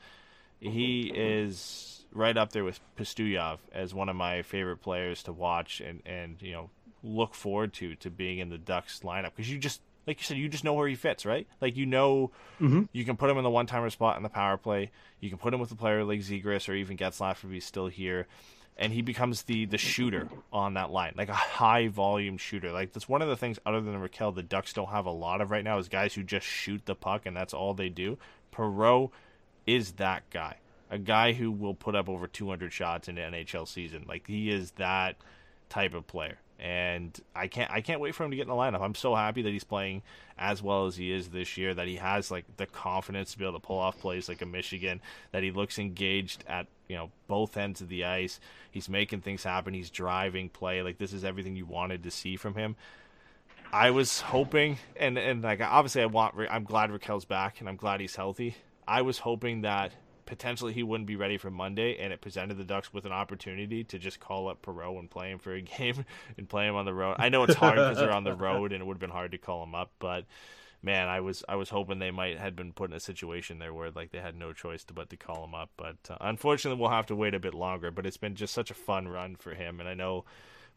He 0.60 1.12
is 1.14 2.06
right 2.12 2.36
up 2.36 2.52
there 2.52 2.64
with 2.64 2.80
Pastujov 2.98 3.60
as 3.72 3.94
one 3.94 4.10
of 4.10 4.16
my 4.16 4.42
favorite 4.42 4.78
players 4.78 5.22
to 5.24 5.32
watch 5.32 5.82
and, 5.82 6.02
and 6.04 6.42
you 6.42 6.52
know, 6.52 6.70
look 7.04 7.36
forward 7.36 7.74
to 7.74 7.94
to 7.96 8.10
being 8.10 8.40
in 8.40 8.50
the 8.50 8.58
Ducks 8.58 9.02
lineup 9.04 9.36
because 9.36 9.52
you 9.52 9.60
just 9.60 9.82
like 10.08 10.20
you 10.20 10.24
said, 10.24 10.38
you 10.38 10.48
just 10.48 10.64
know 10.64 10.74
where 10.74 10.88
he 10.88 10.96
fits, 10.96 11.26
right? 11.26 11.46
Like 11.62 11.76
you 11.76 11.86
know, 11.86 12.32
mm-hmm. 12.60 12.84
you 12.94 13.06
can 13.06 13.18
put 13.18 13.30
him 13.30 13.38
in 13.38 13.44
the 13.44 13.50
one-timer 13.50 13.90
spot 13.90 14.18
in 14.18 14.24
the 14.24 14.30
power 14.30 14.58
play. 14.58 14.92
You 15.20 15.30
can 15.30 15.38
put 15.38 15.54
him 15.54 15.60
with 15.60 15.72
a 15.72 15.76
player 15.76 16.04
like 16.04 16.22
Zegras 16.22 16.70
or 16.70 16.74
even 16.74 16.98
Getzlaf 16.98 17.44
if 17.44 17.52
he's 17.52 17.66
still 17.66 17.88
here, 17.88 18.26
and 18.78 18.94
he 18.94 19.02
becomes 19.02 19.44
the 19.44 19.66
the 19.66 19.78
shooter 19.78 20.30
on 20.54 20.76
that 20.76 20.92
line, 20.92 21.14
like 21.18 21.30
a 21.30 21.34
high 21.34 21.90
volume 21.90 22.38
shooter. 22.38 22.72
Like 22.72 22.94
that's 22.94 23.10
one 23.10 23.22
of 23.22 23.28
the 23.28 23.38
things 23.38 23.60
other 23.66 23.82
than 23.82 23.96
Rakell, 23.96 24.34
the 24.34 24.44
Ducks 24.44 24.74
don't 24.74 24.90
have 24.90 25.06
a 25.06 25.12
lot 25.12 25.42
of 25.42 25.52
right 25.52 25.64
now 25.64 25.78
is 25.78 25.90
guys 25.90 26.14
who 26.14 26.24
just 26.24 26.46
shoot 26.46 26.86
the 26.86 26.96
puck 26.96 27.26
and 27.26 27.36
that's 27.36 27.54
all 27.54 27.74
they 27.74 27.90
do. 27.90 28.18
Perreault 28.54 29.12
is 29.66 29.94
that 29.94 30.30
guy, 30.30 30.58
a 30.90 30.98
guy 30.98 31.34
who 31.34 31.52
will 31.52 31.74
put 31.74 31.96
up 31.96 32.08
over 32.08 32.28
200 32.28 32.72
shots 32.72 33.08
in 33.10 33.18
an 33.18 33.34
NHL 33.34 33.68
season. 33.68 34.06
Like 34.08 34.28
he 34.28 34.50
is 34.50 34.72
that 34.72 35.18
type 35.70 35.94
of 35.94 36.08
player, 36.08 36.38
and 36.60 37.20
I 37.36 37.48
can't 37.48 37.70
I 37.70 37.82
can't 37.82 38.00
wait 38.00 38.16
for 38.16 38.24
him 38.24 38.32
to 38.32 38.36
get 38.36 38.44
in 38.44 38.50
the 38.50 38.56
lineup. 38.56 38.82
I'm 38.82 38.96
so 38.96 39.14
happy 39.16 39.42
that 39.44 39.52
he's 39.52 39.64
playing 39.64 40.02
as 40.38 40.62
well 40.62 40.88
as 40.88 40.96
he 40.96 41.12
is 41.12 41.30
this 41.30 41.58
year. 41.58 41.74
That 41.74 41.88
he 41.88 41.98
has 41.98 42.32
like 42.32 42.46
the 42.58 42.66
confidence 42.66 43.32
to 43.32 43.38
be 43.38 43.46
able 43.46 43.60
to 43.60 43.66
pull 43.66 43.78
off 43.78 44.00
plays 44.00 44.28
like 44.28 44.42
a 44.42 44.46
Michigan. 44.46 45.02
That 45.32 45.44
he 45.44 45.52
looks 45.52 45.78
engaged 45.78 46.44
at 46.48 46.68
you 46.88 46.96
know 46.96 47.12
both 47.28 47.58
ends 47.58 47.82
of 47.82 47.90
the 47.90 48.06
ice. 48.06 48.40
He's 48.72 48.90
making 48.90 49.22
things 49.22 49.44
happen. 49.44 49.74
He's 49.74 49.92
driving 49.92 50.50
play. 50.50 50.82
Like 50.82 50.98
this 50.98 51.14
is 51.14 51.24
everything 51.24 51.56
you 51.56 51.66
wanted 51.66 52.04
to 52.04 52.12
see 52.12 52.38
from 52.38 52.56
him. 52.56 52.76
I 53.72 53.92
was 53.92 54.22
hoping, 54.22 54.78
and 54.96 55.18
and 55.18 55.44
like 55.44 55.62
obviously 55.62 56.02
I 56.02 56.08
want 56.08 56.36
I'm 56.50 56.64
glad 56.64 56.90
Rakell's 56.90 57.26
back 57.26 57.60
and 57.60 57.70
I'm 57.70 57.76
glad 57.76 58.00
he's 58.00 58.16
healthy. 58.16 58.56
I 58.88 59.02
was 59.02 59.20
hoping 59.20 59.62
that 59.62 59.92
potentially 60.28 60.74
he 60.74 60.84
wouldn't 60.84 61.08
be 61.08 61.16
ready 61.16 61.38
for 61.38 61.50
Monday, 61.50 61.98
and 61.98 62.14
it 62.14 62.22
presented 62.22 62.58
the 62.58 62.64
Ducks 62.64 62.94
with 62.94 63.06
an 63.06 63.12
opportunity 63.12 63.84
to 63.86 63.98
just 63.98 64.20
call 64.20 64.48
up 64.48 64.62
Perreault 64.62 65.00
and 65.00 65.10
play 65.10 65.32
him 65.32 65.40
for 65.40 65.54
a 65.54 65.62
game 65.78 66.06
and 66.38 66.48
play 66.48 66.68
him 66.68 66.76
on 66.76 66.86
the 66.86 66.94
road. 66.94 67.16
I 67.18 67.30
know 67.30 67.44
it's 67.44 67.56
hard 67.56 67.76
because 67.76 67.98
they're 67.98 68.12
on 68.12 68.24
the 68.24 68.36
road, 68.36 68.72
and 68.72 68.82
it 68.82 68.86
would 68.86 68.96
have 68.96 69.02
been 69.02 69.10
hard 69.10 69.32
to 69.32 69.40
call 69.40 69.64
him 69.64 69.74
up, 69.74 69.92
but 69.98 70.26
man, 70.84 71.08
I 71.08 71.22
was 71.22 71.44
I 71.50 71.56
was 71.56 71.70
hoping 71.70 72.00
they 72.00 72.12
might 72.12 72.38
had 72.38 72.56
been 72.56 72.74
put 72.74 72.92
in 72.92 72.96
a 72.96 73.00
situation 73.00 73.60
there 73.60 73.74
where 73.74 73.90
like 73.92 74.12
they 74.12 74.20
had 74.20 74.36
no 74.36 74.54
choice 74.54 74.84
to, 74.86 74.94
but 74.94 75.10
to 75.10 75.18
call 75.18 75.44
him 75.44 75.56
up. 75.56 75.72
But 75.78 75.98
uh, 76.10 76.18
unfortunately, 76.22 76.80
we'll 76.80 76.92
have 76.92 77.08
to 77.08 77.16
wait 77.16 77.34
a 77.34 77.40
bit 77.40 77.54
longer. 77.54 77.92
But 77.92 78.06
it's 78.06 78.18
been 78.18 78.36
just 78.36 78.54
such 78.54 78.72
a 78.72 78.76
fun 78.76 79.08
run 79.08 79.36
for 79.36 79.54
him, 79.54 79.80
and 79.80 79.90
I 79.90 79.94
know 79.94 80.26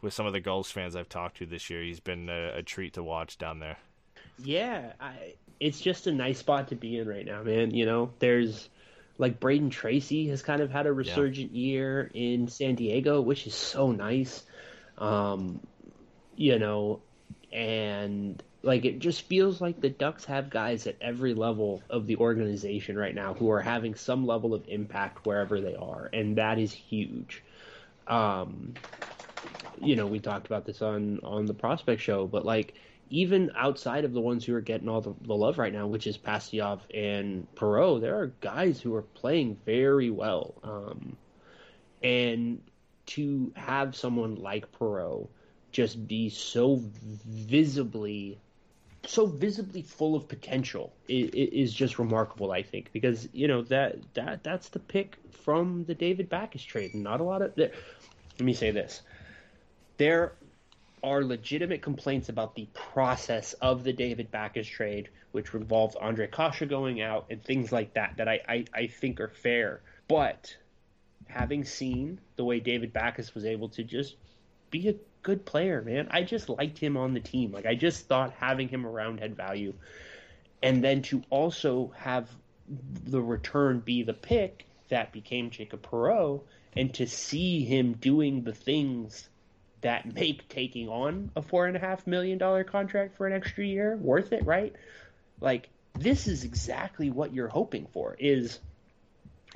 with 0.01 0.15
some 0.15 0.27
of 0.27 0.33
the 0.33 0.41
Gulls 0.41 0.71
fans 0.71 0.97
I've 0.97 1.09
talked 1.09 1.37
to 1.39 1.47
this 1.47 1.69
year, 1.69 1.83
he's 1.83 2.01
been 2.01 2.29
a, 2.29 2.59
a 2.59 2.63
treat 2.63 2.95
to 2.95 3.03
watch 3.03 3.37
down 3.37 3.59
there. 3.59 3.77
Yeah, 4.43 4.93
I, 4.99 5.35
it's 5.59 5.81
just 5.81 6.07
a 6.07 6.13
nice 6.13 6.39
spot 6.39 6.69
to 6.69 6.75
be 6.75 6.99
in 6.99 7.07
right 7.07 7.27
now, 7.27 7.43
man. 7.43 7.73
You 7.73 7.85
know, 7.85 8.11
there's 8.19 8.69
like 9.21 9.39
Brayden 9.39 9.71
Tracey 9.71 10.29
has 10.29 10.41
kind 10.41 10.63
of 10.63 10.71
had 10.71 10.87
a 10.87 10.93
resurgent 10.93 11.55
yeah. 11.55 11.73
year 11.73 12.11
in 12.15 12.49
San 12.49 12.75
Diego, 12.75 13.21
which 13.21 13.47
is 13.47 13.55
so 13.55 13.93
nice. 13.93 14.43
Um, 14.97 15.61
you 16.37 16.59
know, 16.59 17.03
and 17.53 18.43
like 18.63 18.87
it 18.87 18.99
just 18.99 19.23
feels 19.23 19.61
like 19.61 19.79
the 19.79 19.91
Ducks 19.91 20.25
have 20.25 20.49
guys 20.49 20.87
at 20.87 20.97
every 21.03 21.35
level 21.35 21.83
of 21.91 22.07
the 22.07 22.17
organization 22.17 22.97
right 22.97 23.15
now 23.15 23.35
who 23.35 23.51
are 23.51 23.61
having 23.61 23.95
some 23.95 24.27
level 24.27 24.55
of 24.55 24.67
impact 24.69 25.27
wherever 25.27 25.61
they 25.61 25.75
are, 25.75 26.09
and 26.11 26.37
that 26.37 26.59
is 26.59 26.73
huge. 26.73 27.43
Um, 28.07 28.73
you 29.83 29.97
know, 29.97 30.07
we 30.07 30.19
talked 30.19 30.47
about 30.47 30.65
this 30.65 30.81
on 30.81 31.21
on 31.23 31.45
the 31.45 31.55
prospect 31.55 32.01
show, 32.01 32.27
but 32.27 32.47
like 32.47 32.73
even 33.11 33.51
outside 33.57 34.05
of 34.05 34.13
the 34.13 34.21
ones 34.21 34.45
who 34.45 34.55
are 34.55 34.61
getting 34.61 34.89
all 34.89 35.01
the, 35.01 35.15
the 35.23 35.35
love 35.35 35.59
right 35.59 35.73
now, 35.73 35.87
which 35.87 36.07
is 36.07 36.17
Pastujov 36.17 36.81
and 36.95 37.47
Perreault, 37.57 38.01
there 38.01 38.19
are 38.21 38.29
guys 38.41 38.81
who 38.81 38.95
are 38.95 39.03
playing 39.03 39.59
very 39.67 40.11
well. 40.11 40.55
Um, 40.63 41.17
and 42.03 42.63
to 43.07 43.53
have 43.57 43.97
someone 43.97 44.37
like 44.37 44.71
Perreault 44.73 45.29
just 45.73 46.07
be 46.07 46.29
so 46.29 46.81
visibly 47.05 48.39
so 49.07 49.25
visibly 49.27 49.81
full 49.81 50.15
of 50.15 50.29
potential 50.29 50.93
is, 51.09 51.31
is 51.31 51.75
just 51.75 51.99
remarkable 51.99 52.53
i 52.53 52.63
think. 52.63 52.93
Because 52.93 53.29
you 53.33 53.49
know 53.49 53.63
that 53.63 53.97
that 54.15 54.45
that's 54.45 54.69
the 54.69 54.79
pick 54.79 55.17
from 55.31 55.85
the 55.85 55.95
david 55.95 56.29
Backes 56.29 56.63
trade. 56.63 56.95
Not 56.95 57.21
a 57.21 57.25
lot 57.25 57.43
of 57.43 57.55
there, 57.55 57.73
let 58.39 58.45
me 58.45 58.53
say 58.53 58.71
this. 58.71 59.03
There 59.97 60.33
are 61.03 61.23
legitimate 61.25 61.83
complaints 61.83 62.29
about 62.29 62.55
the 62.55 62.69
process 62.75 63.53
of 63.55 63.85
the 63.85 63.93
David 63.93 64.31
Backes 64.31 64.67
trade, 64.67 65.09
which 65.33 65.55
involves 65.55 65.97
Ondrej 65.97 66.33
Kase 66.33 66.69
going 66.69 67.01
out 67.01 67.27
and 67.31 67.43
things 67.43 67.73
like 67.73 67.95
that, 67.95 68.17
that 68.17 68.29
I, 68.29 68.41
I, 68.49 68.65
I 68.75 68.87
think 68.87 69.21
are 69.21 69.29
fair. 69.29 69.81
But 70.09 70.57
having 71.29 71.65
seen 71.65 72.21
the 72.37 72.45
way 72.45 72.61
David 72.61 72.93
Backes 72.93 73.35
was 73.35 73.45
able 73.45 73.69
to 73.71 73.85
just 73.85 74.17
be 74.71 74.89
a 74.89 74.95
good 75.23 75.47
player, 75.47 75.83
man, 75.83 76.09
I 76.11 76.23
just 76.23 76.49
liked 76.49 76.79
him 76.79 76.97
on 76.97 77.15
the 77.15 77.21
team. 77.21 77.53
Like, 77.53 77.67
I 77.67 77.75
just 77.75 78.07
thought 78.07 78.35
having 78.39 78.69
him 78.69 78.87
around 78.87 79.21
had 79.21 79.37
value. 79.37 79.73
And 80.63 80.85
then 80.85 81.03
to 81.03 81.23
also 81.31 81.93
have 81.97 82.29
the 83.05 83.23
return 83.23 83.81
be 83.81 84.03
the 84.03 84.15
pick 84.15 84.67
that 84.91 85.13
became 85.13 85.51
Jacob 85.51 85.83
Perreault, 85.83 86.43
and 86.75 86.93
to 86.95 87.07
see 87.07 87.65
him 87.65 87.95
doing 87.95 88.43
the 88.43 88.53
things 88.53 89.30
that 89.83 90.15
make 90.15 90.49
taking 90.49 90.89
on 90.89 91.31
a 91.37 91.43
four 91.43 91.67
and 91.67 91.77
a 91.77 91.81
half 91.81 92.07
million 92.07 92.39
dollar 92.39 92.65
contract 92.65 93.17
for 93.17 93.27
an 93.27 93.33
extra 93.33 93.65
year 93.65 93.97
worth 93.97 94.33
it, 94.33 94.45
right? 94.45 94.75
Like 95.41 95.69
this 95.99 96.27
is 96.27 96.45
exactly 96.45 97.11
what 97.11 97.33
you're 97.33 97.49
hoping 97.49 97.87
for 97.93 98.17
is 98.19 98.59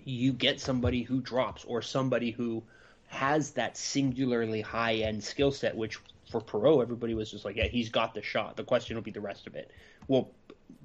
you 0.05 0.33
get 0.33 0.61
somebody 0.61 1.03
who 1.03 1.21
drops 1.21 1.65
or 1.65 1.83
somebody 1.83 2.31
who 2.31 2.63
has 3.09 3.53
that 3.53 3.77
singularly 3.77 4.61
high 4.61 4.95
end 4.95 5.23
skill 5.23 5.53
set, 5.53 5.77
which 5.77 5.99
for 6.31 6.41
Perreault 6.41 6.83
everybody 6.83 7.15
was 7.15 7.31
just 7.31 7.45
like, 7.45 7.57
yeah, 7.57 7.69
he's 7.69 7.91
got 7.91 8.15
the 8.15 8.23
shot. 8.23 8.57
The 8.57 8.65
question 8.65 8.97
will 8.97 9.03
be 9.03 9.11
the 9.11 9.21
rest 9.21 9.47
of 9.47 9.55
it. 9.55 9.71
Well, 10.09 10.31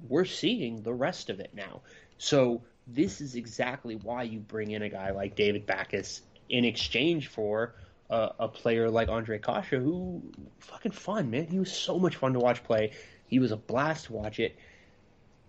we're 0.08 0.24
seeing 0.24 0.82
the 0.82 0.92
rest 0.92 1.30
of 1.30 1.40
it 1.40 1.50
now. 1.54 1.80
So 2.18 2.62
this 2.86 3.20
is 3.20 3.34
exactly 3.34 3.96
why 3.96 4.24
you 4.24 4.38
bring 4.38 4.70
in 4.70 4.82
a 4.82 4.88
guy 4.88 5.10
like 5.10 5.34
David 5.34 5.66
Backes 5.66 6.22
in 6.48 6.64
exchange 6.64 7.28
for 7.28 7.74
a, 8.10 8.32
a 8.40 8.48
player 8.48 8.90
like 8.90 9.08
Ondrej 9.08 9.42
Kase, 9.42 9.80
who 9.80 10.22
fucking 10.58 10.92
fun, 10.92 11.30
man. 11.30 11.46
He 11.46 11.58
was 11.58 11.72
so 11.72 11.98
much 11.98 12.16
fun 12.16 12.32
to 12.34 12.40
watch 12.40 12.62
play. 12.64 12.92
He 13.26 13.38
was 13.38 13.52
a 13.52 13.56
blast 13.56 14.06
to 14.06 14.12
watch 14.12 14.40
it. 14.40 14.58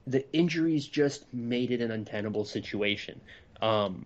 The 0.08 0.32
injuries 0.32 0.88
just 0.88 1.32
made 1.34 1.72
it 1.72 1.82
an 1.82 1.92
untenable 1.92 2.46
situation. 2.46 3.20
Um, 3.62 4.06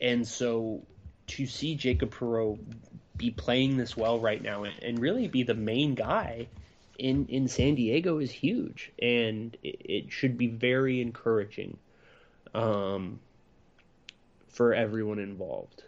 and 0.00 0.26
so 0.26 0.82
to 1.28 1.46
see 1.46 1.74
Jacob 1.74 2.14
Perreault 2.14 2.58
be 3.16 3.30
playing 3.30 3.76
this 3.76 3.96
well 3.96 4.18
right 4.18 4.42
now 4.42 4.64
and, 4.64 4.74
and, 4.82 4.98
really 4.98 5.28
be 5.28 5.42
the 5.42 5.54
main 5.54 5.94
guy 5.94 6.48
in, 6.98 7.26
in 7.26 7.48
San 7.48 7.74
Diego 7.74 8.18
is 8.18 8.30
huge. 8.30 8.90
And 9.00 9.56
it, 9.62 9.80
it 9.84 10.12
should 10.12 10.38
be 10.38 10.46
very 10.46 11.00
encouraging 11.00 11.76
um, 12.54 13.20
for 14.48 14.74
everyone 14.74 15.18
involved. 15.18 15.84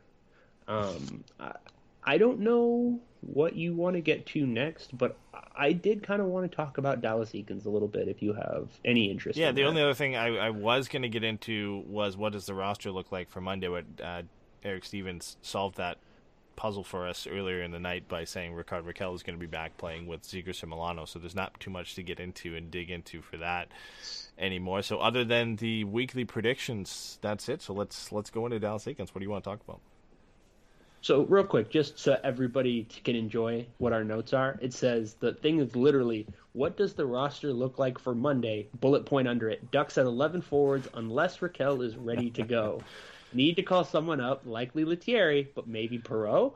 Um, 0.68 1.24
I, 1.40 1.52
I 2.04 2.18
don't 2.18 2.40
know 2.40 3.00
what 3.20 3.54
you 3.54 3.74
want 3.74 3.94
to 3.94 4.00
get 4.00 4.26
to 4.26 4.46
next, 4.46 4.96
but 4.96 5.16
I 5.56 5.72
did 5.72 6.02
kind 6.02 6.20
of 6.20 6.28
want 6.28 6.50
to 6.50 6.56
talk 6.56 6.78
about 6.78 7.00
Dallas 7.00 7.30
Eakins 7.30 7.66
a 7.66 7.70
little 7.70 7.88
bit 7.88 8.08
if 8.08 8.22
you 8.22 8.32
have 8.32 8.68
any 8.84 9.10
interest. 9.10 9.38
Yeah, 9.38 9.50
in 9.50 9.54
the 9.54 9.62
that. 9.62 9.68
only 9.68 9.82
other 9.82 9.94
thing 9.94 10.16
I, 10.16 10.36
I 10.36 10.50
was 10.50 10.88
going 10.88 11.02
to 11.02 11.08
get 11.08 11.22
into 11.22 11.84
was 11.86 12.16
what 12.16 12.32
does 12.32 12.46
the 12.46 12.54
roster 12.54 12.90
look 12.90 13.12
like 13.12 13.30
for 13.30 13.40
Monday? 13.40 13.68
What 13.68 13.84
uh, 14.02 14.22
Eric 14.64 14.84
Stephens 14.84 15.36
solved 15.42 15.76
that 15.76 15.98
puzzle 16.56 16.84
for 16.84 17.06
us 17.06 17.26
earlier 17.26 17.62
in 17.62 17.70
the 17.70 17.78
night 17.78 18.08
by 18.08 18.24
saying 18.24 18.54
Rickard 18.54 18.84
Rakell 18.84 19.14
is 19.14 19.22
going 19.22 19.38
to 19.38 19.40
be 19.40 19.46
back 19.46 19.76
playing 19.78 20.06
with 20.06 20.22
Zegras 20.22 20.62
and 20.62 20.70
Milano, 20.70 21.04
so 21.04 21.18
there's 21.18 21.34
not 21.34 21.58
too 21.60 21.70
much 21.70 21.94
to 21.94 22.02
get 22.02 22.20
into 22.20 22.56
and 22.56 22.70
dig 22.70 22.90
into 22.90 23.22
for 23.22 23.36
that 23.38 23.68
anymore. 24.38 24.82
So 24.82 24.98
other 24.98 25.24
than 25.24 25.56
the 25.56 25.84
weekly 25.84 26.24
predictions, 26.24 27.18
that's 27.22 27.48
it. 27.48 27.62
So 27.62 27.72
let's 27.72 28.12
let's 28.12 28.30
go 28.30 28.46
into 28.46 28.58
Dallas 28.58 28.84
Eakins. 28.84 29.08
What 29.14 29.18
do 29.18 29.22
you 29.22 29.30
want 29.30 29.44
to 29.44 29.50
talk 29.50 29.60
about? 29.66 29.80
So 31.02 31.22
real 31.24 31.44
quick, 31.44 31.68
just 31.68 31.98
so 31.98 32.16
everybody 32.22 32.86
can 33.02 33.16
enjoy 33.16 33.66
what 33.78 33.92
our 33.92 34.04
notes 34.04 34.32
are, 34.32 34.56
it 34.62 34.72
says 34.72 35.14
the 35.14 35.34
thing 35.34 35.58
is 35.58 35.74
literally 35.74 36.28
what 36.52 36.76
does 36.76 36.94
the 36.94 37.04
roster 37.04 37.52
look 37.52 37.78
like 37.78 37.98
for 37.98 38.14
Monday? 38.14 38.68
Bullet 38.80 39.04
point 39.04 39.26
under 39.26 39.48
it: 39.48 39.70
Ducks 39.72 39.98
at 39.98 40.06
eleven 40.06 40.40
forwards 40.40 40.88
unless 40.94 41.38
Rakell 41.38 41.84
is 41.84 41.96
ready 41.96 42.30
to 42.30 42.42
go. 42.42 42.80
Need 43.32 43.56
to 43.56 43.62
call 43.62 43.82
someone 43.82 44.20
up, 44.20 44.42
likely 44.46 44.84
Lettieri, 44.84 45.48
but 45.54 45.66
maybe 45.66 45.98
Perreault. 45.98 46.54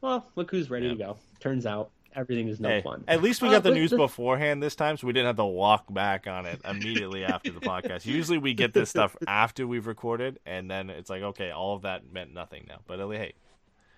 Well, 0.00 0.26
look 0.34 0.50
who's 0.50 0.70
ready 0.70 0.86
yeah. 0.86 0.92
to 0.92 0.98
go. 0.98 1.18
Turns 1.38 1.66
out 1.66 1.90
everything 2.16 2.48
is 2.48 2.58
no 2.58 2.68
hey, 2.68 2.82
fun. 2.82 3.04
At 3.06 3.22
least 3.22 3.42
we 3.42 3.48
got 3.48 3.58
uh, 3.58 3.60
the 3.60 3.74
news 3.74 3.90
the... 3.90 3.96
beforehand 3.96 4.60
this 4.60 4.74
time, 4.74 4.96
so 4.96 5.06
we 5.06 5.12
didn't 5.12 5.26
have 5.26 5.36
to 5.36 5.44
walk 5.44 5.92
back 5.92 6.26
on 6.26 6.46
it 6.46 6.60
immediately 6.64 7.24
after 7.24 7.52
the 7.52 7.60
podcast. 7.60 8.06
Usually 8.06 8.38
we 8.38 8.54
get 8.54 8.72
this 8.72 8.90
stuff 8.90 9.16
after 9.28 9.66
we've 9.66 9.86
recorded, 9.86 10.40
and 10.46 10.68
then 10.68 10.90
it's 10.90 11.10
like, 11.10 11.22
okay, 11.22 11.50
all 11.50 11.76
of 11.76 11.82
that 11.82 12.10
meant 12.10 12.34
nothing 12.34 12.64
now. 12.68 12.80
But 12.86 12.98
hey, 13.10 13.34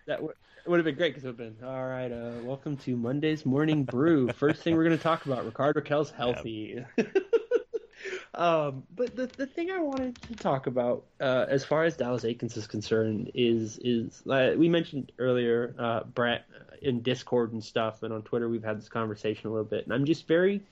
that 0.07 0.17
w- 0.17 0.35
would 0.67 0.79
have 0.79 0.85
been 0.85 0.97
great 0.97 1.11
because 1.11 1.25
it 1.25 1.29
would 1.29 1.39
have 1.39 1.59
been 1.59 1.67
all 1.67 1.87
right. 1.87 2.11
Uh, 2.11 2.41
welcome 2.43 2.77
to 2.79 2.97
Monday's 2.97 3.45
morning 3.45 3.85
brew. 3.85 4.29
First 4.33 4.63
thing 4.63 4.77
we're 4.77 4.85
going 4.85 4.97
to 4.97 5.03
talk 5.03 5.27
about: 5.27 5.45
Rickard 5.45 5.77
Rakell's 5.77 6.11
healthy. 6.11 6.85
um, 8.35 8.85
but 8.95 9.15
the 9.17 9.27
the 9.37 9.47
thing 9.47 9.71
I 9.71 9.81
wanted 9.81 10.21
to 10.23 10.35
talk 10.35 10.67
about, 10.67 11.05
uh, 11.21 11.47
as 11.49 11.65
far 11.65 11.85
as 11.85 11.97
Dallas 11.97 12.25
Eakins 12.25 12.57
is 12.57 12.67
concerned, 12.67 13.31
is 13.35 13.79
is 13.83 14.23
uh, 14.29 14.53
we 14.57 14.69
mentioned 14.69 15.13
earlier, 15.19 15.75
uh, 15.79 16.05
Brett 16.05 16.47
in 16.83 17.03
Discord 17.03 17.53
and 17.53 17.63
stuff, 17.63 18.03
and 18.03 18.13
on 18.13 18.23
Twitter 18.23 18.49
we've 18.49 18.65
had 18.65 18.79
this 18.79 18.89
conversation 18.89 19.49
a 19.49 19.53
little 19.53 19.65
bit, 19.65 19.85
and 19.85 19.93
I'm 19.93 20.05
just 20.05 20.27
very 20.27 20.63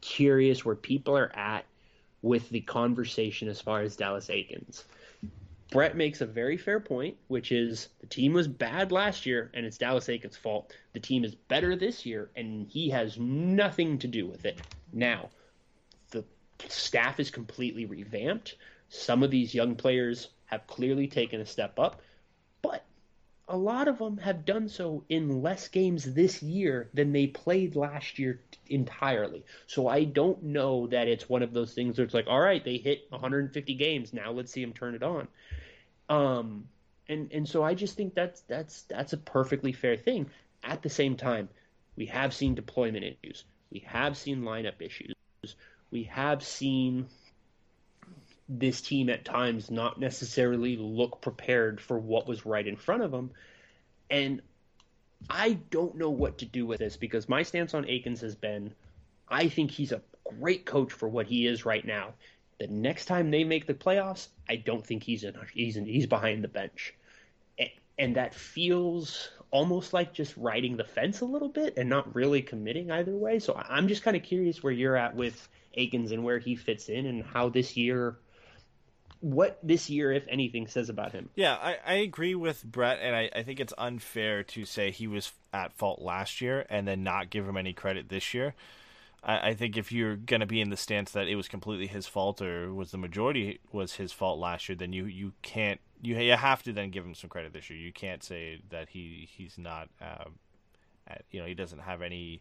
curious 0.00 0.64
where 0.64 0.76
people 0.76 1.16
are 1.16 1.34
at 1.36 1.64
with 2.22 2.48
the 2.50 2.60
conversation 2.60 3.48
as 3.48 3.60
far 3.60 3.80
as 3.80 3.96
Dallas 3.96 4.28
Eakins. 4.28 4.84
Brett 5.70 5.96
makes 5.96 6.20
a 6.20 6.26
very 6.26 6.56
fair 6.56 6.80
point, 6.80 7.16
which 7.28 7.52
is 7.52 7.88
the 8.00 8.06
team 8.06 8.32
was 8.32 8.48
bad 8.48 8.90
last 8.90 9.24
year 9.24 9.50
and 9.54 9.64
it's 9.64 9.78
Dallas 9.78 10.08
Eakins' 10.08 10.36
fault. 10.36 10.74
The 10.92 11.00
team 11.00 11.24
is 11.24 11.34
better 11.34 11.76
this 11.76 12.04
year 12.04 12.30
and 12.34 12.66
he 12.68 12.90
has 12.90 13.18
nothing 13.18 13.98
to 13.98 14.08
do 14.08 14.26
with 14.26 14.44
it. 14.44 14.60
Now, 14.92 15.30
the 16.10 16.24
staff 16.68 17.20
is 17.20 17.30
completely 17.30 17.86
revamped. 17.86 18.56
Some 18.88 19.22
of 19.22 19.30
these 19.30 19.54
young 19.54 19.76
players 19.76 20.28
have 20.46 20.66
clearly 20.66 21.06
taken 21.06 21.40
a 21.40 21.46
step 21.46 21.78
up, 21.78 22.02
but 22.62 22.84
a 23.50 23.56
lot 23.56 23.88
of 23.88 23.98
them 23.98 24.16
have 24.18 24.44
done 24.44 24.68
so 24.68 25.04
in 25.08 25.42
less 25.42 25.66
games 25.66 26.14
this 26.14 26.40
year 26.40 26.88
than 26.94 27.12
they 27.12 27.26
played 27.26 27.74
last 27.74 28.18
year 28.18 28.40
entirely. 28.68 29.44
So 29.66 29.88
I 29.88 30.04
don't 30.04 30.40
know 30.44 30.86
that 30.86 31.08
it's 31.08 31.28
one 31.28 31.42
of 31.42 31.52
those 31.52 31.74
things 31.74 31.98
where 31.98 32.04
it's 32.04 32.14
like, 32.14 32.28
all 32.28 32.40
right, 32.40 32.64
they 32.64 32.76
hit 32.76 33.06
150 33.08 33.74
games, 33.74 34.12
now 34.14 34.30
let's 34.30 34.52
see 34.52 34.60
them 34.64 34.72
turn 34.72 34.94
it 34.94 35.02
on. 35.02 35.26
Um, 36.08 36.68
and 37.08 37.32
and 37.32 37.48
so 37.48 37.64
I 37.64 37.74
just 37.74 37.96
think 37.96 38.14
that's 38.14 38.40
that's 38.42 38.82
that's 38.82 39.12
a 39.12 39.18
perfectly 39.18 39.72
fair 39.72 39.96
thing. 39.96 40.30
At 40.62 40.82
the 40.82 40.90
same 40.90 41.16
time, 41.16 41.48
we 41.96 42.06
have 42.06 42.32
seen 42.32 42.54
deployment 42.54 43.04
issues, 43.04 43.44
we 43.72 43.80
have 43.80 44.16
seen 44.16 44.42
lineup 44.42 44.80
issues, 44.80 45.14
we 45.90 46.04
have 46.04 46.44
seen 46.44 47.08
this 48.58 48.80
team 48.80 49.08
at 49.08 49.24
times 49.24 49.70
not 49.70 50.00
necessarily 50.00 50.76
look 50.76 51.20
prepared 51.22 51.80
for 51.80 51.98
what 51.98 52.26
was 52.26 52.44
right 52.44 52.66
in 52.66 52.76
front 52.76 53.02
of 53.02 53.12
them. 53.12 53.30
And 54.10 54.42
I 55.28 55.52
don't 55.70 55.96
know 55.96 56.10
what 56.10 56.38
to 56.38 56.46
do 56.46 56.66
with 56.66 56.80
this 56.80 56.96
because 56.96 57.28
my 57.28 57.44
stance 57.44 57.74
on 57.74 57.84
Eakins 57.84 58.20
has 58.22 58.34
been 58.34 58.74
I 59.28 59.48
think 59.48 59.70
he's 59.70 59.92
a 59.92 60.02
great 60.40 60.66
coach 60.66 60.92
for 60.92 61.08
what 61.08 61.26
he 61.26 61.46
is 61.46 61.64
right 61.64 61.86
now. 61.86 62.14
The 62.58 62.66
next 62.66 63.04
time 63.04 63.30
they 63.30 63.44
make 63.44 63.66
the 63.66 63.74
playoffs, 63.74 64.28
I 64.48 64.56
don't 64.56 64.84
think 64.84 65.04
he's 65.04 65.22
in, 65.22 65.34
he's 65.54 65.76
in, 65.76 65.86
he's 65.86 66.06
behind 66.06 66.42
the 66.42 66.48
bench. 66.48 66.94
And, 67.98 68.16
that 68.16 68.34
feels 68.34 69.28
almost 69.50 69.92
like 69.92 70.14
just 70.14 70.34
riding 70.38 70.78
the 70.78 70.84
fence 70.84 71.20
a 71.20 71.26
little 71.26 71.50
bit 71.50 71.76
and 71.76 71.86
not 71.86 72.14
really 72.14 72.40
committing 72.40 72.90
either 72.90 73.14
way. 73.14 73.38
So 73.38 73.54
I'm 73.68 73.88
just 73.88 74.02
kind 74.02 74.16
of 74.16 74.22
curious 74.22 74.62
where 74.62 74.72
you're 74.72 74.96
at 74.96 75.14
with 75.14 75.48
Eakins 75.76 76.10
and 76.10 76.24
where 76.24 76.38
he 76.38 76.56
fits 76.56 76.88
in 76.88 77.04
and 77.04 77.22
how 77.22 77.50
this 77.50 77.76
year 77.76 78.16
what 79.20 79.58
this 79.62 79.90
year, 79.90 80.12
if 80.12 80.24
anything, 80.28 80.66
says 80.66 80.88
about 80.88 81.12
him. 81.12 81.30
Yeah, 81.34 81.54
I, 81.54 81.76
I 81.86 81.94
agree 81.94 82.34
with 82.34 82.64
Brett, 82.64 82.98
and 83.00 83.14
I, 83.14 83.30
I 83.34 83.42
think 83.42 83.60
it's 83.60 83.74
unfair 83.78 84.42
to 84.44 84.64
say 84.64 84.90
he 84.90 85.06
was 85.06 85.32
at 85.52 85.72
fault 85.72 86.00
last 86.00 86.40
year 86.40 86.66
and 86.68 86.88
then 86.88 87.02
not 87.02 87.30
give 87.30 87.46
him 87.46 87.56
any 87.56 87.72
credit 87.72 88.08
this 88.08 88.34
year. 88.34 88.54
I, 89.22 89.50
I 89.50 89.54
think 89.54 89.76
if 89.76 89.92
you're 89.92 90.16
going 90.16 90.40
to 90.40 90.46
be 90.46 90.60
in 90.60 90.70
the 90.70 90.76
stance 90.76 91.12
that 91.12 91.28
it 91.28 91.36
was 91.36 91.48
completely 91.48 91.86
his 91.86 92.06
fault 92.06 92.40
or 92.40 92.72
was 92.72 92.90
the 92.90 92.98
majority 92.98 93.60
was 93.72 93.94
his 93.94 94.12
fault 94.12 94.38
last 94.38 94.68
year, 94.68 94.76
then 94.76 94.92
you, 94.92 95.04
you 95.04 95.32
can't 95.42 95.80
you 96.02 96.16
you 96.16 96.32
have 96.32 96.62
to 96.62 96.72
then 96.72 96.90
give 96.90 97.04
him 97.04 97.14
some 97.14 97.30
credit 97.30 97.52
this 97.52 97.70
year. 97.70 97.78
You 97.78 97.92
can't 97.92 98.22
say 98.22 98.60
that 98.70 98.88
he 98.90 99.28
he's 99.30 99.58
not 99.58 99.88
uh, 100.00 100.24
at, 101.06 101.24
you 101.30 101.40
know 101.40 101.46
he 101.46 101.54
doesn't 101.54 101.80
have 101.80 102.02
any 102.02 102.40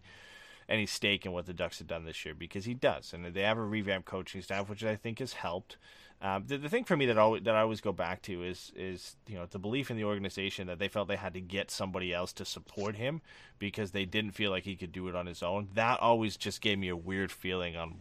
any 0.68 0.86
stake 0.86 1.26
in 1.26 1.32
what 1.32 1.46
the 1.46 1.54
Ducks 1.54 1.80
have 1.80 1.88
done 1.88 2.06
this 2.06 2.24
year 2.26 2.36
because 2.36 2.66
he 2.66 2.74
does, 2.74 3.12
and 3.14 3.26
they 3.26 3.42
have 3.42 3.58
a 3.58 3.64
revamped 3.64 4.08
coaching 4.08 4.42
staff, 4.42 4.70
which 4.70 4.84
I 4.84 4.96
think 4.96 5.20
has 5.20 5.34
helped. 5.34 5.78
Um, 6.22 6.44
the, 6.48 6.58
the 6.58 6.70
thing 6.70 6.84
for 6.84 6.98
me 6.98 7.06
that 7.06 7.18
always, 7.18 7.44
that 7.44 7.56
I 7.56 7.62
always 7.62 7.80
go 7.80 7.94
back 7.94 8.22
to 8.24 8.44
is 8.44 8.74
is 8.76 9.16
you 9.26 9.36
know 9.36 9.46
the 9.50 9.60
belief 9.60 9.90
in 9.90 9.96
the 9.96 10.04
organization 10.04 10.68
that 10.68 10.78
they 10.78 10.90
felt 10.90 11.08
they 11.08 11.16
had 11.16 11.34
to 11.36 11.41
get 11.41 11.72
somebody 11.72 12.14
else 12.14 12.34
to 12.34 12.46
support 12.46 12.98
him 12.98 13.22
because 13.58 13.91
they 13.91 14.04
didn't 14.04 14.32
feel 14.32 14.52
like 14.52 14.64
he 14.64 14.76
could 14.76 14.91
do 14.91 15.08
it 15.08 15.16
on 15.16 15.28
his 15.28 15.41
own. 15.41 15.70
That 15.76 16.00
always 16.02 16.36
just 16.36 16.60
gave 16.62 16.78
me 16.78 16.90
a 16.90 16.98
weird 16.98 17.32
feeling 17.32 17.78
on 17.78 18.00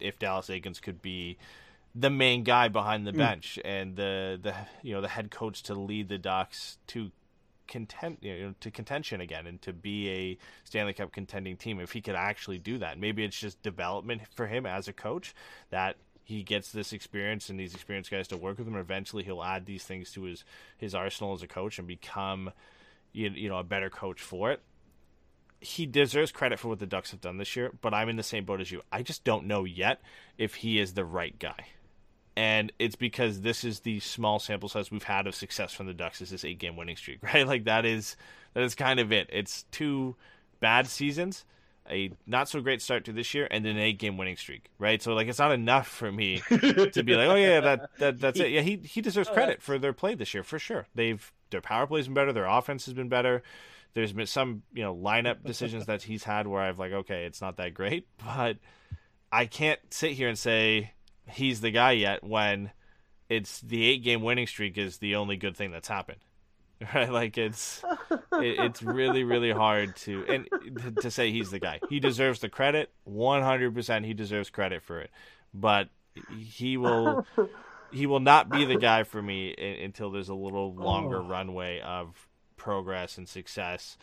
if 0.00 0.18
Dallas 0.18 0.48
Eakins 0.48 0.80
could 0.80 1.02
be 1.02 1.36
the 1.94 2.10
main 2.10 2.42
guy 2.42 2.68
behind 2.68 3.06
the 3.06 3.12
mm. 3.12 3.18
bench 3.18 3.58
and 3.64 3.96
the 3.96 4.38
the 4.40 4.54
you 4.82 4.94
know 4.94 5.02
the 5.02 5.08
head 5.08 5.30
coach 5.30 5.62
to 5.64 5.74
lead 5.74 6.08
the 6.08 6.18
Ducks 6.18 6.78
to 6.88 7.10
content 7.68 8.18
you 8.22 8.46
know, 8.46 8.54
to 8.60 8.70
contention 8.70 9.20
again 9.20 9.46
and 9.46 9.62
to 9.62 9.72
be 9.72 10.08
a 10.08 10.38
Stanley 10.64 10.94
Cup 10.94 11.12
contending 11.12 11.56
team 11.56 11.78
if 11.78 11.92
he 11.92 12.00
could 12.00 12.14
actually 12.16 12.58
do 12.58 12.78
that. 12.78 12.98
Maybe 12.98 13.22
it's 13.22 13.38
just 13.38 13.62
development 13.62 14.22
for 14.34 14.46
him 14.46 14.66
as 14.66 14.88
a 14.88 14.92
coach 14.92 15.34
that 15.70 15.96
he 16.28 16.42
gets 16.42 16.72
this 16.72 16.92
experience 16.92 17.48
and 17.48 17.58
these 17.58 17.72
experienced 17.72 18.10
guys 18.10 18.28
to 18.28 18.36
work 18.36 18.58
with 18.58 18.68
him. 18.68 18.76
Eventually, 18.76 19.24
he'll 19.24 19.42
add 19.42 19.64
these 19.64 19.84
things 19.84 20.12
to 20.12 20.24
his 20.24 20.44
his 20.76 20.94
arsenal 20.94 21.32
as 21.32 21.42
a 21.42 21.46
coach 21.46 21.78
and 21.78 21.88
become 21.88 22.52
you, 23.12 23.30
you 23.30 23.48
know 23.48 23.56
a 23.56 23.64
better 23.64 23.88
coach 23.88 24.20
for 24.20 24.52
it. 24.52 24.60
He 25.58 25.86
deserves 25.86 26.30
credit 26.30 26.58
for 26.58 26.68
what 26.68 26.80
the 26.80 26.86
Ducks 26.86 27.12
have 27.12 27.22
done 27.22 27.38
this 27.38 27.56
year, 27.56 27.72
but 27.80 27.94
I'm 27.94 28.10
in 28.10 28.16
the 28.16 28.22
same 28.22 28.44
boat 28.44 28.60
as 28.60 28.70
you. 28.70 28.82
I 28.92 29.02
just 29.02 29.24
don't 29.24 29.46
know 29.46 29.64
yet 29.64 30.02
if 30.36 30.56
he 30.56 30.78
is 30.78 30.92
the 30.92 31.04
right 31.04 31.36
guy. 31.38 31.68
And 32.36 32.72
it's 32.78 32.94
because 32.94 33.40
this 33.40 33.64
is 33.64 33.80
the 33.80 33.98
small 33.98 34.38
sample 34.38 34.68
size 34.68 34.90
we've 34.90 35.02
had 35.02 35.26
of 35.26 35.34
success 35.34 35.72
from 35.72 35.86
the 35.86 35.94
Ducks 35.94 36.20
is 36.20 36.28
this 36.28 36.44
eight 36.44 36.58
game 36.58 36.76
winning 36.76 36.96
streak, 36.96 37.22
right? 37.22 37.46
Like 37.46 37.64
that 37.64 37.86
is 37.86 38.16
that 38.52 38.62
is 38.62 38.74
kind 38.74 39.00
of 39.00 39.12
it. 39.12 39.30
It's 39.32 39.62
two 39.70 40.14
bad 40.60 40.88
seasons 40.88 41.46
a 41.90 42.12
not 42.26 42.48
so 42.48 42.60
great 42.60 42.82
start 42.82 43.04
to 43.06 43.12
this 43.12 43.34
year 43.34 43.48
and 43.50 43.64
then 43.64 43.76
an 43.76 43.82
eight 43.82 43.98
game 43.98 44.16
winning 44.16 44.36
streak, 44.36 44.70
right? 44.78 45.02
So 45.02 45.14
like 45.14 45.28
it's 45.28 45.38
not 45.38 45.52
enough 45.52 45.88
for 45.88 46.10
me 46.10 46.38
to 46.48 47.02
be 47.04 47.14
like, 47.14 47.28
oh 47.28 47.34
yeah, 47.34 47.60
that, 47.60 47.90
that 47.98 48.20
that's 48.20 48.40
it. 48.40 48.50
Yeah, 48.50 48.62
he 48.62 48.76
he 48.76 49.00
deserves 49.00 49.28
oh, 49.28 49.34
credit 49.34 49.62
for 49.62 49.78
their 49.78 49.92
play 49.92 50.14
this 50.14 50.34
year 50.34 50.42
for 50.42 50.58
sure. 50.58 50.86
They've 50.94 51.32
their 51.50 51.60
power 51.60 51.86
play's 51.86 52.06
been 52.06 52.14
better, 52.14 52.32
their 52.32 52.46
offense 52.46 52.84
has 52.86 52.94
been 52.94 53.08
better. 53.08 53.42
There's 53.94 54.12
been 54.12 54.26
some 54.26 54.62
you 54.72 54.82
know 54.82 54.94
lineup 54.94 55.44
decisions 55.44 55.86
that 55.86 56.02
he's 56.02 56.24
had 56.24 56.46
where 56.46 56.62
I've 56.62 56.78
like, 56.78 56.92
okay, 56.92 57.24
it's 57.24 57.40
not 57.40 57.56
that 57.56 57.74
great, 57.74 58.06
but 58.24 58.58
I 59.32 59.46
can't 59.46 59.80
sit 59.90 60.12
here 60.12 60.28
and 60.28 60.38
say 60.38 60.92
he's 61.28 61.60
the 61.60 61.70
guy 61.70 61.92
yet 61.92 62.24
when 62.24 62.70
it's 63.28 63.60
the 63.60 63.84
eight 63.84 64.02
game 64.02 64.22
winning 64.22 64.46
streak 64.46 64.78
is 64.78 64.98
the 64.98 65.16
only 65.16 65.36
good 65.36 65.56
thing 65.56 65.70
that's 65.70 65.88
happened 65.88 66.20
right? 66.94 67.10
Like 67.10 67.38
it's 67.38 67.82
it, 68.10 68.58
it's 68.58 68.82
really 68.82 69.24
really 69.24 69.50
hard 69.50 69.96
to 69.96 70.24
and 70.28 70.96
to 71.00 71.10
say 71.10 71.30
he's 71.32 71.50
the 71.50 71.58
guy. 71.58 71.80
He 71.88 72.00
deserves 72.00 72.40
the 72.40 72.48
credit, 72.48 72.90
one 73.04 73.42
hundred 73.42 73.74
percent. 73.74 74.04
He 74.04 74.14
deserves 74.14 74.50
credit 74.50 74.82
for 74.82 75.00
it, 75.00 75.10
but 75.52 75.88
he 76.38 76.76
will 76.76 77.26
he 77.92 78.06
will 78.06 78.20
not 78.20 78.48
be 78.48 78.64
the 78.64 78.76
guy 78.76 79.02
for 79.02 79.20
me 79.20 79.54
until 79.82 80.10
there's 80.10 80.28
a 80.28 80.34
little 80.34 80.74
longer 80.74 81.18
oh. 81.18 81.26
runway 81.26 81.80
of 81.80 82.28
progress 82.56 83.18
and 83.18 83.28
success. 83.28 83.96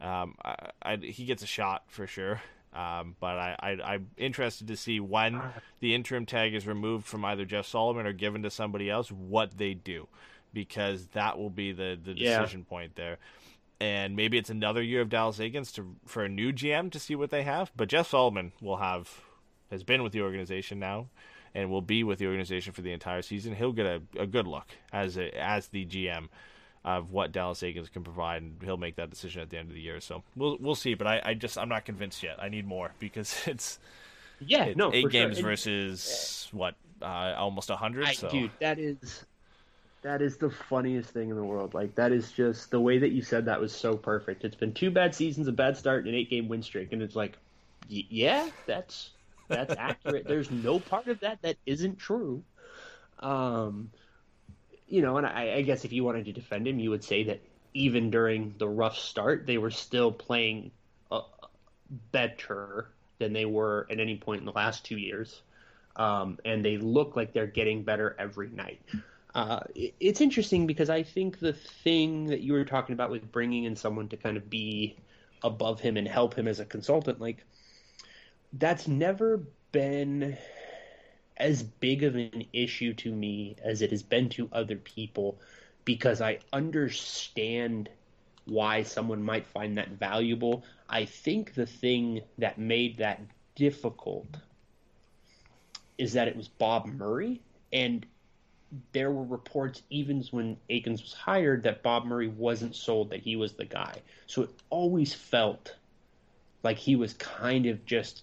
Um, 0.00 0.34
I, 0.44 0.56
I, 0.82 0.96
he 0.96 1.24
gets 1.24 1.42
a 1.42 1.46
shot 1.46 1.84
for 1.88 2.06
sure. 2.06 2.40
Um, 2.74 3.16
but 3.20 3.36
I, 3.36 3.76
I, 3.84 3.94
am 3.94 4.08
interested 4.16 4.68
to 4.68 4.78
see 4.78 4.98
when 4.98 5.42
the 5.80 5.94
interim 5.94 6.24
tag 6.24 6.54
is 6.54 6.66
removed 6.66 7.04
from 7.04 7.22
either 7.22 7.44
Jeff 7.44 7.66
Solomon 7.66 8.06
or 8.06 8.14
given 8.14 8.42
to 8.44 8.50
somebody 8.50 8.88
else, 8.88 9.12
what 9.12 9.58
they 9.58 9.74
do 9.74 10.08
because 10.52 11.06
that 11.08 11.38
will 11.38 11.50
be 11.50 11.72
the 11.72 11.98
the 12.02 12.14
decision 12.14 12.60
yeah. 12.60 12.70
point 12.70 12.96
there. 12.96 13.18
And 13.80 14.14
maybe 14.14 14.38
it's 14.38 14.50
another 14.50 14.80
year 14.80 15.00
of 15.00 15.08
Dallas 15.08 15.38
Eakins 15.38 15.74
to 15.74 15.96
for 16.06 16.24
a 16.24 16.28
new 16.28 16.52
GM 16.52 16.90
to 16.92 16.98
see 16.98 17.16
what 17.16 17.30
they 17.30 17.42
have. 17.42 17.72
But 17.76 17.88
Jeff 17.88 18.08
Solomon 18.08 18.52
will 18.60 18.76
have 18.76 19.10
has 19.70 19.82
been 19.82 20.02
with 20.02 20.12
the 20.12 20.22
organization 20.22 20.78
now 20.78 21.08
and 21.54 21.70
will 21.70 21.82
be 21.82 22.04
with 22.04 22.18
the 22.18 22.26
organization 22.26 22.72
for 22.72 22.82
the 22.82 22.92
entire 22.92 23.22
season. 23.22 23.54
He'll 23.54 23.72
get 23.72 23.86
a, 23.86 24.02
a 24.18 24.26
good 24.26 24.46
look 24.46 24.66
as 24.92 25.16
a, 25.16 25.36
as 25.38 25.68
the 25.68 25.84
GM 25.84 26.28
of 26.84 27.12
what 27.12 27.32
Dallas 27.32 27.60
Eakins 27.60 27.92
can 27.92 28.02
provide, 28.02 28.42
and 28.42 28.56
he'll 28.62 28.76
make 28.76 28.96
that 28.96 29.10
decision 29.10 29.42
at 29.42 29.50
the 29.50 29.58
end 29.58 29.68
of 29.68 29.74
the 29.74 29.80
year. 29.80 30.00
So 30.00 30.22
we'll 30.34 30.56
we'll 30.60 30.74
see. 30.74 30.94
But 30.94 31.06
I, 31.06 31.22
I 31.24 31.34
just 31.34 31.58
I'm 31.58 31.68
not 31.68 31.84
convinced 31.84 32.22
yet. 32.22 32.42
I 32.42 32.48
need 32.48 32.66
more 32.66 32.92
because 32.98 33.36
it's 33.46 33.78
yeah 34.40 34.64
it, 34.64 34.76
no 34.76 34.92
eight 34.92 35.10
games 35.10 35.36
sure. 35.36 35.44
versus 35.44 36.48
what 36.52 36.74
uh, 37.00 37.34
almost 37.36 37.70
a 37.70 37.76
hundred. 37.76 38.08
So 38.14 38.28
dude, 38.28 38.50
that 38.60 38.78
is 38.78 39.24
that 40.02 40.20
is 40.20 40.36
the 40.36 40.50
funniest 40.50 41.10
thing 41.10 41.30
in 41.30 41.36
the 41.36 41.44
world. 41.44 41.74
Like 41.74 41.94
that 41.94 42.12
is 42.12 42.30
just 42.32 42.70
the 42.70 42.80
way 42.80 42.98
that 42.98 43.10
you 43.10 43.22
said 43.22 43.46
that 43.46 43.60
was 43.60 43.72
so 43.72 43.96
perfect. 43.96 44.44
It's 44.44 44.56
been 44.56 44.72
two 44.72 44.90
bad 44.90 45.14
seasons, 45.14 45.48
a 45.48 45.52
bad 45.52 45.76
start, 45.76 46.00
and 46.00 46.08
an 46.08 46.14
eight 46.14 46.30
game 46.30 46.48
win 46.48 46.62
streak, 46.62 46.92
and 46.92 47.02
it's 47.02 47.16
like, 47.16 47.36
y- 47.90 48.06
yeah, 48.08 48.48
that's 48.66 49.10
that's 49.48 49.74
accurate. 49.76 50.26
There's 50.26 50.50
no 50.50 50.80
part 50.80 51.06
of 51.08 51.20
that 51.20 51.42
that 51.42 51.56
isn't 51.66 51.98
true. 51.98 52.42
Um, 53.20 53.90
you 54.88 55.02
know, 55.02 55.16
and 55.16 55.26
I, 55.26 55.54
I 55.54 55.62
guess 55.62 55.84
if 55.84 55.92
you 55.92 56.04
wanted 56.04 56.24
to 56.26 56.32
defend 56.32 56.66
him, 56.66 56.78
you 56.78 56.90
would 56.90 57.04
say 57.04 57.24
that 57.24 57.40
even 57.74 58.10
during 58.10 58.54
the 58.58 58.68
rough 58.68 58.98
start, 58.98 59.46
they 59.46 59.56
were 59.56 59.70
still 59.70 60.10
playing 60.10 60.72
uh, 61.10 61.22
better 62.10 62.88
than 63.18 63.32
they 63.32 63.44
were 63.44 63.86
at 63.90 64.00
any 64.00 64.16
point 64.16 64.40
in 64.40 64.46
the 64.46 64.52
last 64.52 64.84
two 64.84 64.98
years. 64.98 65.40
Um, 65.94 66.38
and 66.44 66.64
they 66.64 66.78
look 66.78 67.16
like 67.16 67.32
they're 67.32 67.46
getting 67.46 67.84
better 67.84 68.16
every 68.18 68.48
night. 68.48 68.80
Uh, 69.34 69.60
it's 69.74 70.20
interesting 70.20 70.66
because 70.66 70.90
I 70.90 71.02
think 71.02 71.38
the 71.38 71.54
thing 71.54 72.26
that 72.26 72.40
you 72.40 72.52
were 72.52 72.64
talking 72.64 72.92
about 72.92 73.10
with 73.10 73.32
bringing 73.32 73.64
in 73.64 73.76
someone 73.76 74.08
to 74.08 74.16
kind 74.16 74.36
of 74.36 74.50
be 74.50 74.96
above 75.42 75.80
him 75.80 75.96
and 75.96 76.06
help 76.06 76.34
him 76.34 76.46
as 76.46 76.60
a 76.60 76.66
consultant, 76.66 77.20
like 77.20 77.44
that's 78.52 78.86
never 78.86 79.42
been 79.72 80.36
as 81.38 81.62
big 81.62 82.04
of 82.04 82.14
an 82.14 82.44
issue 82.52 82.92
to 82.94 83.10
me 83.12 83.56
as 83.64 83.80
it 83.80 83.90
has 83.90 84.02
been 84.02 84.28
to 84.28 84.48
other 84.52 84.76
people 84.76 85.40
because 85.84 86.20
I 86.20 86.38
understand 86.52 87.88
why 88.44 88.82
someone 88.82 89.22
might 89.22 89.46
find 89.46 89.78
that 89.78 89.88
valuable. 89.88 90.64
I 90.88 91.06
think 91.06 91.54
the 91.54 91.66
thing 91.66 92.20
that 92.38 92.58
made 92.58 92.98
that 92.98 93.20
difficult 93.54 94.36
is 95.96 96.12
that 96.12 96.28
it 96.28 96.36
was 96.36 96.48
Bob 96.48 96.86
Murray 96.86 97.40
and 97.72 98.04
there 98.92 99.10
were 99.10 99.24
reports 99.24 99.82
even 99.90 100.24
when 100.30 100.56
Eakins 100.70 101.02
was 101.02 101.12
hired 101.12 101.62
that 101.64 101.82
Bob 101.82 102.04
Murray 102.04 102.28
wasn't 102.28 102.74
sold 102.74 103.10
that 103.10 103.20
he 103.20 103.36
was 103.36 103.52
the 103.52 103.64
guy. 103.64 104.00
So 104.26 104.42
it 104.42 104.50
always 104.70 105.12
felt 105.12 105.76
like 106.62 106.78
he 106.78 106.96
was 106.96 107.12
kind 107.14 107.66
of 107.66 107.84
just 107.84 108.22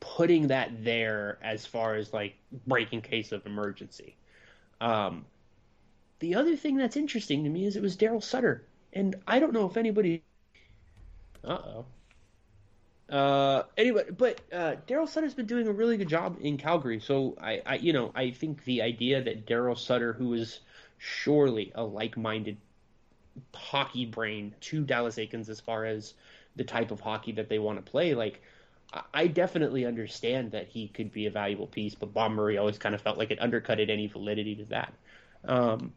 putting 0.00 0.48
that 0.48 0.84
there 0.84 1.38
as 1.42 1.66
far 1.66 1.94
as 1.94 2.12
like 2.12 2.34
breaking 2.66 3.02
case 3.02 3.32
of 3.32 3.44
emergency. 3.46 4.16
Um, 4.80 5.24
the 6.20 6.34
other 6.34 6.56
thing 6.56 6.76
that's 6.76 6.96
interesting 6.96 7.44
to 7.44 7.50
me 7.50 7.66
is 7.66 7.76
it 7.76 7.82
was 7.82 7.96
Daryl 7.96 8.22
Sutter 8.22 8.64
and 8.92 9.16
I 9.26 9.38
don't 9.38 9.52
know 9.52 9.66
if 9.66 9.76
anybody. 9.76 10.22
Uh 11.44 11.52
oh. 11.52 11.84
Uh, 13.12 13.64
anyway, 13.76 14.04
but 14.16 14.40
uh, 14.50 14.76
Daryl 14.88 15.06
Sutter's 15.06 15.34
been 15.34 15.44
doing 15.44 15.68
a 15.68 15.72
really 15.72 15.98
good 15.98 16.08
job 16.08 16.38
in 16.40 16.56
Calgary. 16.56 16.98
So 16.98 17.36
I, 17.38 17.60
I, 17.66 17.74
you 17.74 17.92
know, 17.92 18.10
I 18.14 18.30
think 18.30 18.64
the 18.64 18.80
idea 18.80 19.22
that 19.22 19.46
Daryl 19.46 19.78
Sutter, 19.78 20.14
who 20.14 20.32
is 20.32 20.60
surely 20.96 21.72
a 21.74 21.84
like-minded 21.84 22.56
hockey 23.54 24.06
brain 24.06 24.54
to 24.62 24.82
Dallas 24.82 25.16
Eakins 25.16 25.50
as 25.50 25.60
far 25.60 25.84
as 25.84 26.14
the 26.56 26.64
type 26.64 26.90
of 26.90 27.00
hockey 27.00 27.32
that 27.32 27.50
they 27.50 27.58
want 27.58 27.84
to 27.84 27.90
play, 27.90 28.14
like 28.14 28.40
I- 29.12 29.26
definitely 29.26 29.84
understand 29.84 30.52
that 30.52 30.68
he 30.68 30.88
could 30.88 31.12
be 31.12 31.26
a 31.26 31.30
valuable 31.30 31.66
piece. 31.66 31.94
But 31.94 32.14
Bob 32.14 32.32
Murray 32.32 32.56
always 32.56 32.78
kind 32.78 32.94
of 32.94 33.02
felt 33.02 33.18
like 33.18 33.30
it 33.30 33.42
undercutted 33.42 33.90
any 33.90 34.06
validity 34.06 34.54
to 34.56 34.64
that. 34.66 34.94
Um, 35.44 35.92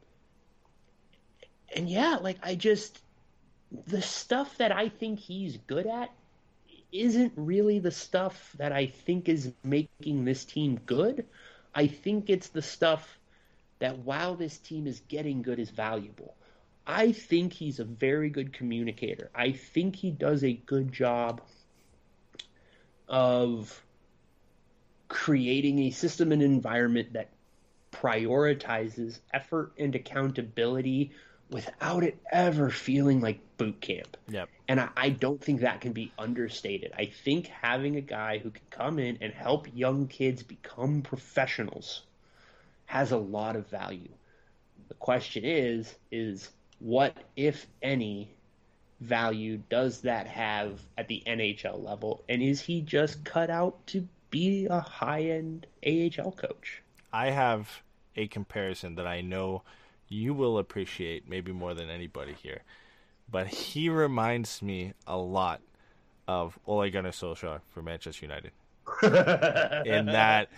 and 1.73 1.89
yeah, 1.89 2.17
like 2.21 2.39
I 2.43 2.55
just 2.55 3.01
the 3.87 4.01
stuff 4.01 4.57
that 4.57 4.73
I 4.73 4.89
think 4.89 5.19
he's 5.19 5.57
good 5.57 5.87
at 5.87 6.09
isn't 7.01 7.33
really 7.35 7.79
the 7.79 7.91
stuff 7.91 8.53
that 8.57 8.71
I 8.71 8.87
think 8.87 9.29
is 9.29 9.51
making 9.63 10.25
this 10.25 10.45
team 10.45 10.79
good. 10.85 11.25
I 11.73 11.87
think 11.87 12.29
it's 12.29 12.49
the 12.49 12.61
stuff 12.61 13.19
that 13.79 13.99
while 13.99 14.35
this 14.35 14.57
team 14.57 14.87
is 14.87 15.01
getting 15.07 15.41
good 15.41 15.59
is 15.59 15.69
valuable. 15.69 16.35
I 16.87 17.11
think 17.11 17.53
he's 17.53 17.79
a 17.79 17.83
very 17.83 18.29
good 18.29 18.53
communicator. 18.53 19.29
I 19.33 19.51
think 19.51 19.95
he 19.95 20.11
does 20.11 20.43
a 20.43 20.53
good 20.53 20.91
job 20.91 21.41
of 23.07 23.83
creating 25.07 25.79
a 25.79 25.91
system 25.91 26.31
and 26.31 26.41
environment 26.41 27.13
that 27.13 27.29
prioritizes 27.91 29.19
effort 29.33 29.73
and 29.77 29.95
accountability 29.95 31.11
without 31.49 32.03
it 32.03 32.17
ever 32.31 32.69
feeling 32.69 33.21
like 33.21 33.39
boot 33.57 33.79
camp. 33.81 34.17
Yep. 34.29 34.49
And 34.67 34.79
I, 34.79 34.89
I 34.97 35.09
don't 35.09 35.41
think 35.41 35.61
that 35.61 35.81
can 35.81 35.93
be 35.93 36.11
understated. 36.17 36.91
I 36.97 37.05
think 37.05 37.47
having 37.47 37.95
a 37.95 38.01
guy 38.01 38.39
who 38.39 38.49
can 38.49 38.65
come 38.69 38.99
in 38.99 39.17
and 39.21 39.33
help 39.33 39.67
young 39.73 40.07
kids 40.07 40.43
become 40.43 41.01
professionals 41.01 42.03
has 42.85 43.11
a 43.11 43.17
lot 43.17 43.55
of 43.55 43.67
value. 43.67 44.09
The 44.87 44.93
question 44.95 45.43
is, 45.45 45.95
is 46.11 46.49
what, 46.79 47.15
if 47.35 47.67
any, 47.81 48.29
value 49.01 49.61
does 49.69 50.01
that 50.01 50.27
have 50.27 50.79
at 50.97 51.07
the 51.07 51.21
NHL 51.25 51.83
level? 51.83 52.23
And 52.29 52.41
is 52.41 52.61
he 52.61 52.81
just 52.81 53.23
cut 53.23 53.49
out 53.49 53.85
to 53.87 54.07
be 54.29 54.67
a 54.67 54.79
high 54.79 55.23
end 55.23 55.67
AHL 55.85 56.31
coach? 56.31 56.81
I 57.11 57.29
have 57.31 57.81
a 58.15 58.27
comparison 58.27 58.95
that 58.95 59.07
I 59.07 59.21
know 59.21 59.63
you 60.09 60.33
will 60.33 60.57
appreciate 60.57 61.29
maybe 61.29 61.51
more 61.51 61.73
than 61.73 61.89
anybody 61.89 62.33
here. 62.33 62.61
But 63.29 63.47
he 63.47 63.89
reminds 63.89 64.61
me 64.61 64.93
a 65.07 65.17
lot 65.17 65.61
of 66.27 66.57
Ole 66.65 66.89
Gunnar 66.89 67.11
Solskjaer 67.11 67.61
for 67.73 67.81
Manchester 67.81 68.25
United. 68.25 68.51
in 69.85 70.05
that 70.07 70.49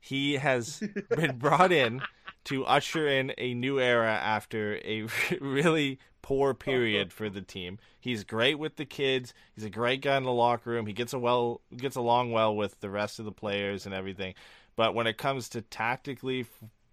he 0.00 0.34
has 0.34 0.82
been 1.10 1.36
brought 1.38 1.72
in 1.72 2.02
to 2.44 2.64
usher 2.64 3.06
in 3.06 3.32
a 3.38 3.54
new 3.54 3.78
era 3.78 4.12
after 4.12 4.76
a 4.84 5.06
really 5.40 5.98
poor 6.22 6.54
period 6.54 7.12
for 7.12 7.28
the 7.28 7.42
team. 7.42 7.78
He's 8.00 8.24
great 8.24 8.58
with 8.58 8.76
the 8.76 8.84
kids. 8.84 9.34
He's 9.54 9.64
a 9.64 9.70
great 9.70 10.00
guy 10.00 10.16
in 10.16 10.24
the 10.24 10.32
locker 10.32 10.70
room. 10.70 10.86
He 10.86 10.92
gets 10.92 11.12
a 11.12 11.18
well 11.18 11.60
gets 11.76 11.96
along 11.96 12.32
well 12.32 12.54
with 12.54 12.80
the 12.80 12.90
rest 12.90 13.18
of 13.18 13.24
the 13.24 13.32
players 13.32 13.86
and 13.86 13.94
everything. 13.94 14.34
But 14.74 14.94
when 14.94 15.06
it 15.06 15.18
comes 15.18 15.48
to 15.50 15.62
tactically 15.62 16.46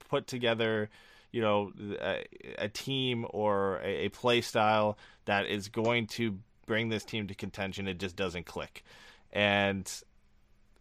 put 0.10 0.28
together, 0.28 0.90
you 1.32 1.42
know, 1.42 1.72
a, 2.02 2.24
a 2.58 2.70
team 2.70 3.26
or 3.30 3.80
a, 3.84 4.06
a 4.06 4.10
play 4.10 4.42
style 4.42 4.98
that 5.26 5.46
is 5.46 5.68
going 5.68 6.08
to 6.08 6.40
bring 6.66 6.90
this 6.90 7.04
team 7.04 7.28
to 7.28 7.36
contention, 7.36 7.88
it 7.88 8.00
just 8.00 8.16
doesn't 8.16 8.46
click. 8.46 8.84
And 9.32 9.90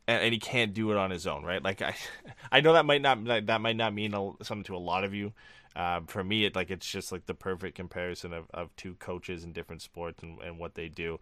and, 0.06 0.32
he 0.32 0.38
can't 0.38 0.72
do 0.72 0.90
it 0.90 0.96
on 0.96 1.10
his 1.10 1.26
own, 1.26 1.44
right? 1.44 1.62
Like 1.62 1.82
I, 1.82 1.94
I 2.52 2.60
know 2.60 2.72
that 2.72 2.86
might 2.86 3.02
not 3.02 3.24
that, 3.24 3.60
might 3.60 3.76
not 3.76 3.92
mean 3.92 4.12
something 4.42 4.64
to 4.64 4.76
a 4.76 4.78
lot 4.78 5.04
of 5.04 5.14
you. 5.14 5.32
Uh, 5.76 6.00
for 6.06 6.24
me, 6.24 6.44
it 6.44 6.56
like 6.56 6.70
it's 6.70 6.90
just 6.90 7.12
like 7.12 7.26
the 7.26 7.34
perfect 7.34 7.76
comparison 7.76 8.32
of, 8.32 8.46
of 8.52 8.74
two 8.76 8.94
coaches 8.94 9.44
in 9.44 9.52
different 9.52 9.82
sports 9.82 10.22
and, 10.22 10.40
and 10.40 10.58
what 10.58 10.74
they 10.74 10.88
do. 10.88 11.20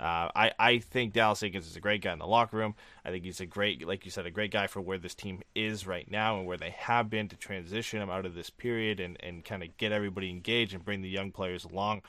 Uh, 0.00 0.30
I 0.34 0.52
I 0.58 0.78
think 0.78 1.12
Dallas 1.12 1.40
Eakins 1.42 1.66
is 1.66 1.76
a 1.76 1.80
great 1.80 2.00
guy 2.00 2.12
in 2.14 2.18
the 2.18 2.26
locker 2.26 2.56
room. 2.56 2.74
I 3.04 3.10
think 3.10 3.24
he's 3.24 3.40
a 3.40 3.46
great, 3.46 3.86
like 3.86 4.06
you 4.06 4.10
said, 4.10 4.24
a 4.24 4.30
great 4.30 4.50
guy 4.50 4.66
for 4.66 4.80
where 4.80 4.96
this 4.96 5.14
team 5.14 5.42
is 5.54 5.86
right 5.86 6.10
now 6.10 6.38
and 6.38 6.46
where 6.46 6.56
they 6.56 6.70
have 6.70 7.10
been 7.10 7.28
to 7.28 7.36
transition 7.36 7.98
them 7.98 8.08
out 8.08 8.24
of 8.24 8.34
this 8.34 8.48
period 8.48 8.98
and 8.98 9.18
and 9.22 9.44
kind 9.44 9.62
of 9.62 9.76
get 9.76 9.92
everybody 9.92 10.30
engaged 10.30 10.72
and 10.72 10.84
bring 10.84 11.02
the 11.02 11.08
young 11.10 11.32
players 11.32 11.64
along. 11.64 12.00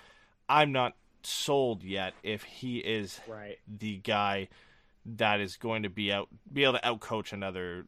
I'm 0.47 0.71
not 0.71 0.95
sold 1.23 1.83
yet 1.83 2.13
if 2.23 2.43
he 2.43 2.77
is 2.77 3.19
Right. 3.27 3.57
the 3.67 3.97
guy 3.97 4.47
that 5.05 5.39
is 5.41 5.57
going 5.57 5.83
to 5.83 5.89
be 5.89 6.13
out 6.13 6.29
be 6.51 6.63
able 6.63 6.73
to 6.73 6.79
outcoach 6.79 7.33
another 7.33 7.85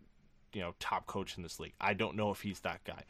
you 0.52 0.62
know 0.62 0.74
top 0.80 1.08
coach 1.08 1.38
in 1.38 1.44
this 1.44 1.60
league. 1.62 1.74
I 1.80 1.94
don't 1.94 2.16
know 2.18 2.30
if 2.32 2.42
he's 2.42 2.60
that 2.60 2.82
guy. 2.84 3.04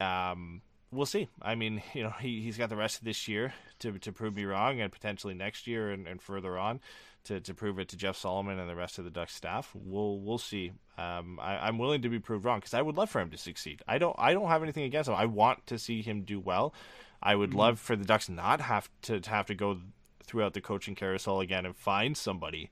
Um, 0.00 0.62
we'll 0.92 1.06
see. 1.06 1.28
I 1.42 1.56
mean, 1.56 1.82
you 1.92 2.04
know, 2.04 2.14
he 2.20 2.40
he's 2.40 2.56
got 2.56 2.68
the 2.68 2.76
rest 2.76 2.98
of 2.98 3.04
this 3.04 3.26
year 3.26 3.52
to 3.80 3.98
to 3.98 4.12
prove 4.12 4.36
me 4.36 4.44
wrong, 4.44 4.80
and 4.80 4.92
potentially 4.92 5.34
next 5.34 5.66
year 5.66 5.90
and, 5.90 6.06
and 6.06 6.20
further 6.22 6.58
on 6.58 6.80
to, 7.24 7.40
to 7.40 7.54
prove 7.54 7.78
it 7.78 7.88
to 7.88 7.96
Jeff 7.96 8.16
Solomon 8.16 8.58
and 8.58 8.68
the 8.68 8.74
rest 8.74 8.98
of 8.98 9.04
the 9.04 9.10
Ducks 9.10 9.34
staff. 9.34 9.70
We'll 9.74 10.18
we'll 10.18 10.38
see. 10.38 10.72
Um, 10.96 11.38
I, 11.40 11.68
I'm 11.68 11.78
willing 11.78 12.02
to 12.02 12.08
be 12.08 12.18
proved 12.18 12.44
wrong 12.44 12.60
because 12.60 12.74
I 12.74 12.82
would 12.82 12.96
love 12.96 13.10
for 13.10 13.20
him 13.20 13.30
to 13.30 13.38
succeed. 13.38 13.82
I 13.86 13.98
don't 13.98 14.16
I 14.18 14.32
don't 14.32 14.48
have 14.48 14.62
anything 14.62 14.84
against 14.84 15.08
him. 15.08 15.16
I 15.16 15.26
want 15.26 15.66
to 15.66 15.78
see 15.78 16.02
him 16.02 16.22
do 16.22 16.40
well. 16.40 16.74
I 17.22 17.34
would 17.34 17.52
love 17.52 17.78
for 17.78 17.96
the 17.96 18.04
Ducks 18.04 18.30
not 18.30 18.62
have 18.62 18.88
to, 19.02 19.20
to 19.20 19.30
have 19.30 19.46
to 19.46 19.54
go 19.54 19.78
throughout 20.24 20.54
the 20.54 20.60
coaching 20.60 20.94
carousel 20.94 21.40
again 21.40 21.66
and 21.66 21.76
find 21.76 22.16
somebody 22.16 22.70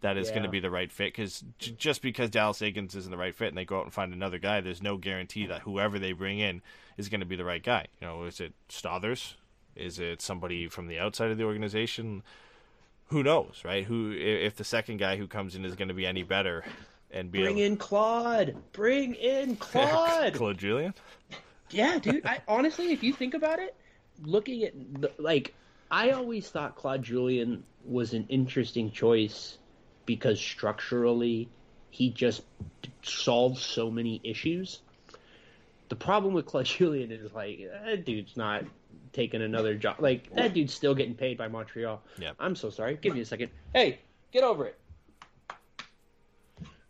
that 0.00 0.16
is 0.16 0.30
going 0.30 0.44
to 0.44 0.48
be 0.48 0.60
the 0.60 0.70
right 0.70 0.90
fit. 0.90 1.12
Because 1.12 1.44
j- 1.58 1.72
just 1.72 2.00
because 2.00 2.30
Dallas 2.30 2.60
Eakins 2.60 2.96
isn't 2.96 3.10
the 3.10 3.18
right 3.18 3.34
fit 3.34 3.48
and 3.48 3.58
they 3.58 3.66
go 3.66 3.78
out 3.78 3.84
and 3.84 3.92
find 3.92 4.14
another 4.14 4.38
guy, 4.38 4.62
there's 4.62 4.82
no 4.82 4.96
guarantee 4.96 5.44
that 5.46 5.62
whoever 5.62 5.98
they 5.98 6.12
bring 6.12 6.38
in 6.38 6.62
is 6.96 7.10
going 7.10 7.20
to 7.20 7.26
be 7.26 7.36
the 7.36 7.44
right 7.44 7.62
guy. 7.62 7.86
You 8.00 8.06
know, 8.06 8.24
is 8.24 8.40
it 8.40 8.54
Stothers? 8.70 9.34
Is 9.76 9.98
it 9.98 10.20
somebody 10.20 10.68
from 10.68 10.86
the 10.88 10.98
outside 10.98 11.30
of 11.30 11.38
the 11.38 11.44
organization? 11.44 12.22
Who 13.06 13.22
knows, 13.22 13.62
right? 13.64 13.84
Who 13.84 14.12
if 14.12 14.56
the 14.56 14.64
second 14.64 14.98
guy 14.98 15.16
who 15.16 15.26
comes 15.26 15.54
in 15.56 15.64
is 15.64 15.74
going 15.74 15.88
to 15.88 15.94
be 15.94 16.06
any 16.06 16.22
better 16.22 16.64
and 17.10 17.30
be 17.32 17.40
Bring 17.42 17.58
able- 17.58 17.66
in 17.66 17.76
Claude. 17.76 18.56
Bring 18.72 19.14
in 19.14 19.56
Claude. 19.60 20.34
Claude 20.34 20.58
Julien? 20.58 20.94
Yeah, 21.70 21.98
dude. 21.98 22.24
I 22.26 22.40
honestly, 22.48 22.92
if 22.92 23.02
you 23.02 23.12
think 23.12 23.34
about 23.34 23.58
it, 23.58 23.74
looking 24.22 24.62
at 24.64 24.72
the, 25.00 25.10
like, 25.18 25.54
I 25.90 26.10
always 26.10 26.48
thought 26.48 26.76
Claude 26.76 27.02
Julien 27.02 27.64
was 27.84 28.12
an 28.12 28.26
interesting 28.28 28.90
choice 28.92 29.58
because 30.06 30.40
structurally, 30.40 31.48
he 31.90 32.10
just 32.10 32.42
solves 33.02 33.60
so 33.62 33.90
many 33.90 34.20
issues. 34.22 34.82
The 35.88 35.96
problem 35.96 36.34
with 36.34 36.46
Claude 36.46 36.66
Julien 36.78 37.10
is 37.10 37.32
like 37.32 37.58
that 37.84 38.04
dude's 38.04 38.36
not 38.36 38.64
taking 39.12 39.42
another 39.42 39.74
job. 39.74 39.96
Like 39.98 40.32
that 40.34 40.54
dude's 40.54 40.72
still 40.74 40.94
getting 40.94 41.14
paid 41.14 41.36
by 41.38 41.48
Montreal. 41.48 42.00
Yeah. 42.18 42.32
I'm 42.38 42.54
so 42.54 42.70
sorry. 42.70 42.98
Give 43.00 43.14
me 43.14 43.20
a 43.20 43.24
second. 43.26 43.50
Hey, 43.74 44.00
get 44.32 44.44
over 44.44 44.66
it. 44.66 44.76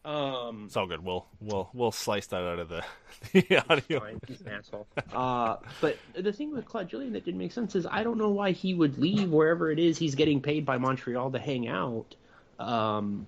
Um, 0.03 0.65
It's 0.67 0.77
all 0.79 0.87
good. 0.87 1.05
We'll 1.05 1.27
we'll 1.41 1.69
we'll 1.75 1.93
slice 1.93 2.27
that 2.29 2.43
out 2.43 2.59
of 2.59 2.71
the, 2.71 2.83
the 3.33 3.59
audio. 3.71 4.01
fine. 4.01 4.19
He's 4.27 4.41
an 4.41 4.49
asshole. 4.49 4.87
Uh, 5.13 5.57
but 5.83 5.99
the 6.15 6.33
thing 6.33 6.53
with 6.53 6.65
Claude 6.65 6.89
Julien 6.89 7.13
that 7.13 7.25
didn't 7.27 7.39
make 7.39 7.53
sense 7.53 7.75
is 7.75 7.87
I 7.91 8.03
don't 8.03 8.17
know 8.17 8.31
why 8.31 8.53
he 8.53 8.73
would 8.73 8.97
leave 8.99 9.31
wherever 9.31 9.71
it 9.71 9.79
is 9.79 9.99
he's 9.99 10.15
getting 10.15 10.41
paid 10.41 10.65
by 10.65 10.79
Montreal 10.79 11.31
to 11.33 11.39
hang 11.39 11.69
out 11.69 12.15
um, 12.59 13.27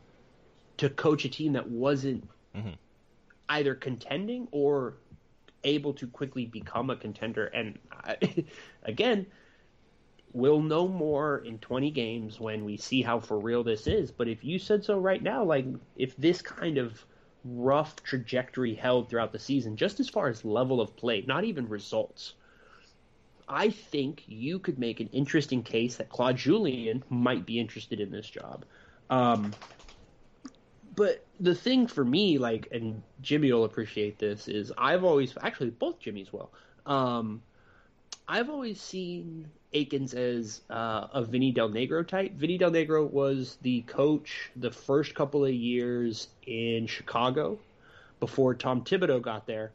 to 0.78 0.88
coach 0.88 1.26
a 1.26 1.28
team 1.28 1.52
that 1.52 1.68
wasn't 1.68 2.26
Mhm. 2.56 2.74
either 3.50 3.74
contending 3.74 4.48
or 4.50 4.94
able 5.64 5.94
to 5.94 6.06
quickly 6.06 6.46
become 6.46 6.90
a 6.90 6.96
contender. 6.96 7.46
And 7.46 7.78
I, 7.92 8.16
again, 8.82 9.26
we'll 10.32 10.60
know 10.60 10.88
more 10.88 11.38
in 11.38 11.58
20 11.58 11.90
games 11.90 12.40
when 12.40 12.64
we 12.64 12.76
see 12.76 13.02
how 13.02 13.20
for 13.20 13.38
real 13.38 13.62
this 13.62 13.86
is. 13.86 14.10
But 14.10 14.28
if 14.28 14.44
you 14.44 14.58
said 14.58 14.84
so 14.84 14.98
right 14.98 15.22
now, 15.22 15.44
like 15.44 15.66
if 15.96 16.16
this 16.16 16.42
kind 16.42 16.78
of 16.78 17.04
rough 17.44 18.02
trajectory 18.02 18.74
held 18.74 19.08
throughout 19.08 19.32
the 19.32 19.38
season, 19.38 19.76
just 19.76 20.00
as 20.00 20.08
far 20.08 20.28
as 20.28 20.44
level 20.44 20.80
of 20.80 20.96
play, 20.96 21.24
not 21.26 21.44
even 21.44 21.68
results, 21.68 22.34
I 23.48 23.70
think 23.70 24.22
you 24.26 24.58
could 24.58 24.78
make 24.78 25.00
an 25.00 25.10
interesting 25.12 25.62
case 25.62 25.96
that 25.96 26.08
Claude 26.08 26.36
Julien 26.36 27.02
might 27.10 27.44
be 27.44 27.58
interested 27.58 28.00
in 28.00 28.10
this 28.10 28.28
job. 28.28 28.64
Um, 29.10 29.52
but 30.94 31.24
the 31.42 31.54
thing 31.56 31.88
for 31.88 32.04
me, 32.04 32.38
like, 32.38 32.68
and 32.70 33.02
Jimmy 33.20 33.52
will 33.52 33.64
appreciate 33.64 34.18
this, 34.18 34.46
is 34.46 34.72
I've 34.78 35.02
always 35.02 35.36
actually 35.42 35.70
both 35.70 36.00
Jimmys 36.00 36.32
will. 36.32 36.50
Um, 36.86 37.42
I've 38.28 38.48
always 38.48 38.80
seen 38.80 39.50
Eakins 39.74 40.14
as 40.14 40.60
uh, 40.70 41.08
a 41.12 41.24
Vinny 41.24 41.50
Del 41.50 41.68
Negro 41.68 42.06
type. 42.06 42.32
Vinny 42.34 42.58
Del 42.58 42.70
Negro 42.70 43.10
was 43.10 43.58
the 43.62 43.80
coach 43.82 44.50
the 44.54 44.70
first 44.70 45.16
couple 45.16 45.44
of 45.44 45.52
years 45.52 46.28
in 46.46 46.86
Chicago 46.86 47.58
before 48.20 48.54
Tom 48.54 48.84
Thibodeau 48.84 49.20
got 49.20 49.44
there, 49.44 49.72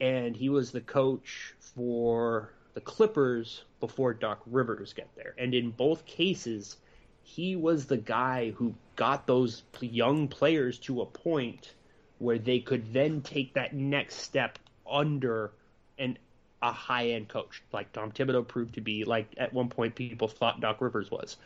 and 0.00 0.34
he 0.34 0.48
was 0.48 0.70
the 0.70 0.80
coach 0.80 1.52
for 1.58 2.52
the 2.72 2.80
Clippers 2.80 3.64
before 3.80 4.14
Doc 4.14 4.40
Rivers 4.46 4.94
get 4.94 5.10
there. 5.14 5.34
And 5.36 5.52
in 5.52 5.72
both 5.72 6.06
cases, 6.06 6.78
he 7.26 7.56
was 7.56 7.86
the 7.86 7.96
guy 7.96 8.52
who 8.52 8.72
got 8.94 9.26
those 9.26 9.64
young 9.80 10.28
players 10.28 10.78
to 10.78 11.02
a 11.02 11.06
point 11.06 11.74
where 12.18 12.38
they 12.38 12.60
could 12.60 12.92
then 12.92 13.20
take 13.20 13.54
that 13.54 13.74
next 13.74 14.14
step 14.14 14.60
under 14.88 15.50
an 15.98 16.16
a 16.62 16.70
high 16.70 17.08
end 17.08 17.28
coach 17.28 17.64
like 17.72 17.92
Tom 17.92 18.12
Thibodeau 18.12 18.46
proved 18.46 18.76
to 18.76 18.80
be 18.80 19.04
like 19.04 19.26
at 19.36 19.52
one 19.52 19.68
point 19.68 19.96
people 19.96 20.28
thought 20.28 20.60
Doc 20.60 20.80
Rivers 20.80 21.10
was. 21.10 21.36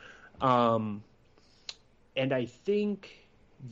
Um, 0.43 1.03
and 2.15 2.35
I 2.35 2.45
think 2.45 3.11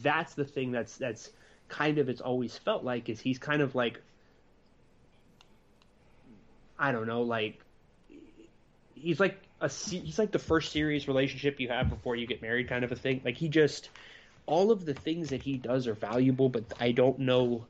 that's 0.03 0.33
the 0.33 0.47
thing 0.47 0.73
that's 0.73 0.97
that's 0.97 1.31
kind 1.69 1.99
of 1.99 2.09
it's 2.09 2.23
always 2.23 2.57
felt 2.57 2.85
like 2.85 3.11
is 3.11 3.21
he's 3.21 3.39
kind 3.39 3.61
of 3.61 3.75
like 3.75 4.01
I 6.79 6.91
don't 6.91 7.07
know 7.07 7.21
like 7.21 7.61
he's 8.95 9.21
like 9.21 9.39
a 9.61 9.69
he's 9.69 10.19
like 10.19 10.31
the 10.31 10.39
first 10.39 10.73
serious 10.73 11.09
relationship 11.09 11.61
you 11.61 11.69
have 11.69 11.89
before 11.91 12.17
you 12.17 12.27
get 12.27 12.43
married 12.43 12.69
kind 12.69 12.85
of 12.85 12.93
a 12.93 12.97
thing. 12.97 13.21
Like 13.25 13.37
he 13.37 13.49
just 13.49 13.91
all 14.47 14.71
of 14.71 14.85
the 14.85 14.95
things 14.95 15.31
that 15.31 15.43
he 15.43 15.57
does 15.57 15.87
are 15.87 15.95
valuable 15.95 16.49
but 16.49 16.65
I 16.81 16.93
don't 16.93 17.19
know 17.19 17.67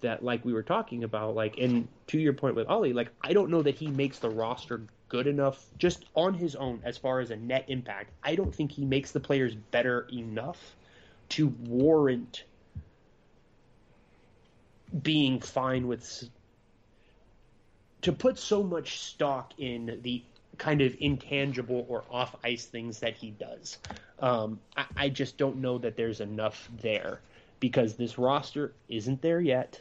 that 0.00 0.22
like 0.22 0.44
we 0.44 0.52
were 0.52 0.62
talking 0.62 1.02
about 1.04 1.34
like 1.34 1.58
and 1.58 1.88
to 2.08 2.18
your 2.18 2.34
point 2.34 2.54
with 2.54 2.68
Ollie 2.68 2.92
like 2.92 3.10
I 3.22 3.32
don't 3.32 3.50
know 3.50 3.62
that 3.62 3.74
he 3.74 3.88
makes 3.88 4.18
the 4.18 4.30
roster 4.30 4.82
good 5.08 5.26
enough 5.26 5.64
just 5.78 6.04
on 6.14 6.34
his 6.34 6.56
own 6.56 6.80
as 6.84 6.98
far 6.98 7.20
as 7.20 7.30
a 7.30 7.36
net 7.36 7.64
impact. 7.68 8.10
I 8.22 8.34
don't 8.34 8.54
think 8.54 8.72
he 8.72 8.84
makes 8.84 9.12
the 9.12 9.20
players 9.20 9.54
better 9.54 10.06
enough 10.12 10.76
to 11.30 11.48
warrant 11.66 12.44
being 15.02 15.40
fine 15.40 15.88
with 15.88 16.28
to 18.02 18.12
put 18.12 18.38
so 18.38 18.62
much 18.62 19.00
stock 19.00 19.54
in 19.58 19.98
the 20.02 20.22
kind 20.58 20.80
of 20.80 20.96
intangible 21.00 21.86
or 21.88 22.04
off 22.10 22.36
ice 22.44 22.66
things 22.66 23.00
that 23.00 23.14
he 23.14 23.30
does. 23.30 23.78
Um, 24.20 24.60
I, 24.76 24.84
I 24.96 25.08
just 25.08 25.36
don't 25.36 25.56
know 25.56 25.78
that 25.78 25.96
there's 25.96 26.20
enough 26.20 26.68
there 26.80 27.20
because 27.60 27.94
this 27.94 28.18
roster 28.18 28.72
isn't 28.88 29.22
there 29.22 29.40
yet. 29.40 29.80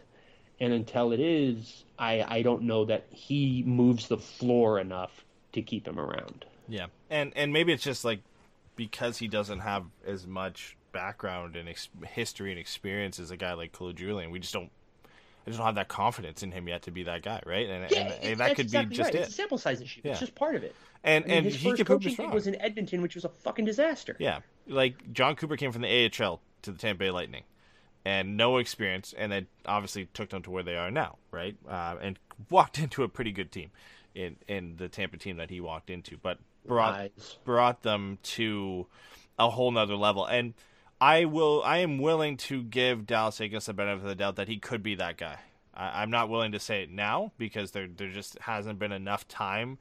And 0.59 0.71
until 0.71 1.11
it 1.11 1.19
is, 1.19 1.83
I, 1.97 2.23
I 2.27 2.41
don't 2.41 2.63
know 2.63 2.85
that 2.85 3.05
he 3.09 3.63
moves 3.65 4.07
the 4.07 4.17
floor 4.17 4.79
enough 4.79 5.25
to 5.53 5.61
keep 5.61 5.87
him 5.87 5.99
around. 5.99 6.45
Yeah, 6.67 6.87
and 7.09 7.33
and 7.35 7.51
maybe 7.51 7.73
it's 7.73 7.83
just 7.83 8.05
like 8.05 8.21
because 8.75 9.17
he 9.17 9.27
doesn't 9.27 9.59
have 9.59 9.85
as 10.05 10.25
much 10.25 10.77
background 10.91 11.55
and 11.55 11.67
ex- 11.67 11.89
history 12.07 12.51
and 12.51 12.59
experience 12.59 13.19
as 13.19 13.31
a 13.31 13.37
guy 13.37 13.53
like 13.53 13.71
Claude 13.71 13.97
Julien, 13.97 14.31
we 14.31 14.39
just 14.39 14.53
don't. 14.53 14.71
I 15.45 15.49
just 15.49 15.57
don't 15.57 15.65
have 15.65 15.75
that 15.75 15.89
confidence 15.89 16.41
in 16.43 16.51
him 16.51 16.67
yet 16.67 16.83
to 16.83 16.91
be 16.91 17.03
that 17.03 17.21
guy, 17.21 17.41
right? 17.45 17.69
And, 17.69 17.91
Yeah, 17.91 17.99
and, 17.99 18.23
and 18.23 18.39
that 18.39 18.55
could 18.55 18.65
exactly 18.65 18.89
be 18.89 18.95
just 18.95 19.07
right. 19.07 19.15
it. 19.15 19.27
It's 19.27 19.35
sample 19.35 19.57
size 19.57 19.81
issue. 19.81 20.01
Yeah. 20.03 20.11
It's 20.11 20.19
just 20.21 20.35
part 20.35 20.55
of 20.55 20.63
it. 20.63 20.73
And 21.03 21.25
I 21.25 21.27
mean, 21.27 21.37
and 21.37 21.45
his 21.45 21.55
he 21.55 21.69
first 21.69 21.77
could 21.77 21.87
coaching 21.87 22.11
us 22.11 22.17
gig 22.17 22.25
wrong. 22.25 22.33
was 22.33 22.47
in 22.47 22.55
Edmonton, 22.61 23.01
which 23.01 23.15
was 23.15 23.25
a 23.25 23.29
fucking 23.29 23.65
disaster. 23.65 24.15
Yeah, 24.19 24.39
like 24.67 25.11
Jon 25.11 25.35
Cooper 25.35 25.57
came 25.57 25.71
from 25.71 25.81
the 25.81 26.05
AHL 26.05 26.39
to 26.61 26.71
the 26.71 26.77
Tampa 26.77 26.99
Bay 26.99 27.11
Lightning, 27.11 27.43
and 28.05 28.37
no 28.37 28.57
experience, 28.57 29.13
and 29.17 29.31
then 29.31 29.47
obviously 29.65 30.05
took 30.13 30.29
them 30.29 30.41
to 30.43 30.51
where 30.51 30.63
they 30.63 30.77
are 30.77 30.91
now, 30.91 31.17
right? 31.31 31.57
Uh, 31.67 31.95
and 32.01 32.19
walked 32.49 32.79
into 32.83 33.03
a 33.03 33.09
pretty 33.09 33.33
good 33.33 33.51
team 33.51 33.71
in 34.15 34.37
in 34.47 34.77
the 34.77 34.87
Tampa 34.87 35.17
team 35.17 35.37
that 35.37 35.49
he 35.49 35.59
walked 35.59 35.89
into, 35.89 36.17
but 36.17 36.39
brought 36.65 36.93
Lies. 36.93 37.37
brought 37.43 37.81
them 37.81 38.17
to 38.23 38.87
a 39.37 39.49
whole 39.49 39.71
nother 39.71 39.95
level. 39.95 40.25
And 40.25 40.53
I 41.03 41.25
will, 41.25 41.61
I 41.65 41.79
am 41.79 41.97
willing 41.97 42.37
to 42.37 42.63
give 42.63 43.05
Dallas 43.05 43.37
Eakins 43.39 43.65
the 43.65 43.73
benefit 43.73 44.03
of 44.03 44.07
the 44.07 44.15
doubt 44.15 44.37
that 44.37 44.47
he 44.47 44.57
could 44.57 44.81
be 44.81 44.95
that 44.95 45.17
guy. 45.17 45.37
I, 45.73 46.01
I'm 46.01 46.09
not 46.09 46.29
willing 46.29 46.53
to 46.53 46.61
say 46.61 46.81
it 46.83 46.89
now 46.89 47.33
because 47.37 47.71
there 47.71 47.89
there 47.93 48.09
just 48.09 48.39
hasn't 48.39 48.79
been 48.79 48.93
enough 48.93 49.27
time. 49.27 49.79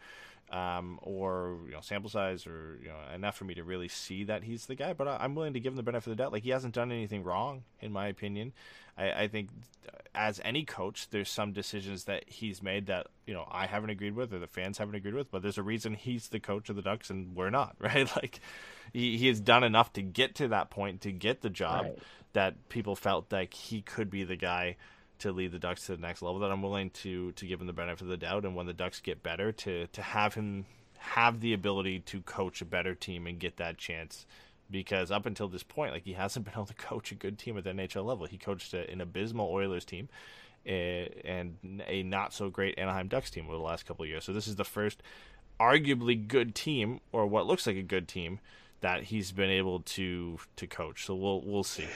Um, 0.53 0.99
or 1.01 1.57
you 1.65 1.73
know, 1.73 1.81
sample 1.81 2.11
size, 2.11 2.47
or 2.47 2.79
you 2.83 2.89
know, 2.89 2.99
enough 3.15 3.37
for 3.39 3.45
me 3.47 3.55
to 3.55 3.65
really 3.65 3.89
see 3.89 4.25
that 4.25 4.45
he's 4.45 4.67
the 4.67 4.75
guy. 4.75 4.93
But 4.93 5.09
I, 5.09 5.17
I'm 5.21 5.35
willing 5.35 5.55
to 5.55 5.61
give 5.61 5.73
him 5.73 5.79
the 5.79 5.83
benefit 5.83 6.11
of 6.11 6.17
the 6.19 6.23
doubt. 6.23 6.31
Like 6.33 6.43
he 6.43 6.51
hasn't 6.51 6.75
done 6.75 6.93
anything 6.93 7.25
wrong, 7.25 7.63
in 7.81 7.91
my 7.91 8.07
opinion. 8.09 8.53
I, 8.99 9.13
I 9.23 9.29
think, 9.29 9.49
as 10.15 10.43
any 10.45 10.65
coach, 10.67 11.09
there's 11.09 11.31
some 11.31 11.53
decisions 11.53 12.05
that 12.05 12.25
he's 12.29 12.63
made 12.63 12.85
that 12.89 13.07
you 13.27 13.33
know 13.33 13.49
I 13.51 13.67
haven't 13.67 13.89
agreed 13.89 14.15
with, 14.15 14.35
or 14.35 14.39
the 14.39 14.47
fans 14.47 14.77
haven't 14.77 14.95
agreed 14.95 15.15
with. 15.15 15.31
But 15.31 15.41
there's 15.41 15.57
a 15.57 15.63
reason 15.63 15.95
he's 15.95 16.29
the 16.29 16.39
coach 16.41 16.69
of 16.69 16.77
the 16.77 16.83
Ducks, 16.83 17.09
and 17.09 17.35
we're 17.35 17.49
not, 17.49 17.75
right? 17.81 18.15
Like 18.15 18.41
he, 18.93 19.17
he 19.17 19.29
has 19.29 19.41
done 19.41 19.65
enough 19.65 19.95
to 19.95 20.03
get 20.03 20.35
to 20.35 20.49
that 20.49 20.69
point 20.69 21.01
to 21.01 21.13
get 21.13 21.41
the 21.41 21.49
job 21.49 21.85
Right. 21.85 21.99
that 22.35 22.69
people 22.69 22.95
felt 22.95 23.33
like 23.33 23.55
he 23.55 23.81
could 23.81 24.11
be 24.11 24.25
the 24.25 24.37
guy 24.37 24.77
to 25.23 25.33
lead 25.33 25.53
the 25.53 25.59
Ducks 25.59 25.87
to 25.87 25.97
the 25.97 26.03
next 26.03 26.23
level. 26.23 26.41
That 26.41 26.53
I'm 26.53 26.63
willing 26.63 26.91
to 26.91 27.33
to 27.33 27.47
give 27.47 27.61
him 27.61 27.67
the 27.67 27.73
benefit 27.73 28.03
of 28.03 28.09
the 28.09 28.17
doubt, 28.17 28.45
and 28.45 28.55
when 28.55 28.67
the 28.67 28.73
Ducks 28.73 29.01
get 29.01 29.23
better, 29.23 29.53
to 29.53 29.87
to 29.89 30.03
have 30.03 30.35
him 30.35 30.67
have 30.99 31.41
the 31.41 31.53
ability 31.53 31.99
to 31.99 32.21
coach 32.23 32.63
a 32.63 32.65
better 32.65 32.95
team 32.95 33.27
and 33.27 33.39
get 33.39 33.57
that 33.57 33.79
chance. 33.79 34.27
Because 34.71 35.11
up 35.11 35.27
until 35.27 35.49
this 35.49 35.63
point, 35.63 35.93
like 35.93 36.05
he 36.05 36.15
hasn't 36.15 36.45
been 36.47 36.55
able 36.55 36.67
to 36.67 36.75
coach 36.75 37.13
a 37.13 37.15
good 37.15 37.39
team 37.39 37.59
at 37.59 37.65
the 37.65 37.71
NHL 37.71 38.05
level. 38.05 38.27
He 38.27 38.39
coached 38.39 38.73
a, 38.75 38.89
an 38.91 39.01
abysmal 39.01 39.51
Oilers 39.51 39.85
team 39.85 40.09
eh, 40.67 41.09
and 41.25 41.83
a 41.87 42.03
not 42.03 42.33
so 42.33 42.51
great 42.51 42.79
Anaheim 42.79 43.09
Ducks 43.09 43.31
team 43.31 43.47
over 43.47 43.57
the 43.57 43.63
last 43.63 43.87
couple 43.87 44.05
of 44.05 44.09
years. 44.09 44.25
So 44.25 44.33
this 44.33 44.47
is 44.47 44.57
the 44.57 44.65
first 44.65 45.03
arguably 45.61 46.27
good 46.27 46.55
team, 46.55 47.01
or 47.13 47.27
what 47.27 47.47
looks 47.47 47.67
like 47.67 47.77
a 47.77 47.83
good 47.83 48.09
team, 48.09 48.41
that 48.81 49.05
he's 49.05 49.33
been 49.33 49.51
able 49.51 49.81
to 49.81 50.39
to 50.57 50.67
coach. 50.67 51.07
So 51.07 51.15
we'll 51.15 51.41
we'll 51.43 51.65
see. 51.65 51.89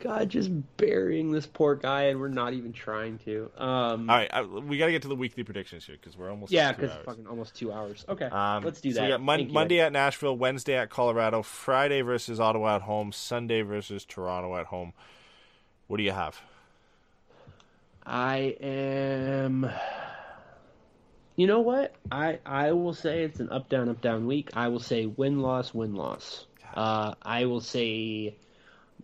God, 0.00 0.28
just 0.28 0.50
burying 0.76 1.32
this 1.32 1.46
poor 1.46 1.76
guy, 1.76 2.04
and 2.04 2.20
we're 2.20 2.28
not 2.28 2.52
even 2.52 2.72
trying 2.72 3.18
to. 3.20 3.50
Um, 3.56 4.10
All 4.10 4.16
right, 4.16 4.28
I, 4.32 4.42
we 4.42 4.76
got 4.76 4.86
to 4.86 4.92
get 4.92 5.02
to 5.02 5.08
the 5.08 5.16
weekly 5.16 5.44
predictions 5.44 5.86
here 5.86 5.96
because 5.98 6.16
we're 6.16 6.30
almost 6.30 6.52
yeah, 6.52 6.72
because 6.72 6.90
fucking 7.04 7.26
almost 7.26 7.54
two 7.54 7.72
hours. 7.72 8.04
Okay, 8.08 8.26
Um, 8.26 8.64
let's 8.64 8.80
do 8.80 8.90
so 8.90 8.96
that. 8.96 9.04
we 9.04 9.08
got 9.10 9.22
Mon-. 9.22 9.52
Monday 9.52 9.80
at 9.80 9.92
Nashville, 9.92 10.36
Wednesday 10.36 10.76
at 10.76 10.90
Colorado, 10.90 11.42
Friday 11.42 12.02
versus 12.02 12.38
Ottawa 12.38 12.76
at 12.76 12.82
home, 12.82 13.12
Sunday 13.12 13.62
versus 13.62 14.04
Toronto 14.04 14.56
at 14.56 14.66
home. 14.66 14.92
What 15.86 15.96
do 15.98 16.02
you 16.02 16.12
have? 16.12 16.40
I 18.04 18.56
am. 18.60 19.70
You 21.36 21.46
know 21.46 21.60
what? 21.60 21.94
I 22.12 22.38
I 22.44 22.72
will 22.72 22.94
say 22.94 23.24
it's 23.24 23.40
an 23.40 23.50
up 23.50 23.68
down 23.68 23.88
up 23.88 24.00
down 24.00 24.26
week. 24.26 24.50
I 24.54 24.68
will 24.68 24.80
say 24.80 25.06
win 25.06 25.40
loss 25.40 25.72
win 25.72 25.94
loss. 25.94 26.46
Uh, 26.74 27.14
I 27.22 27.46
will 27.46 27.60
say 27.60 28.36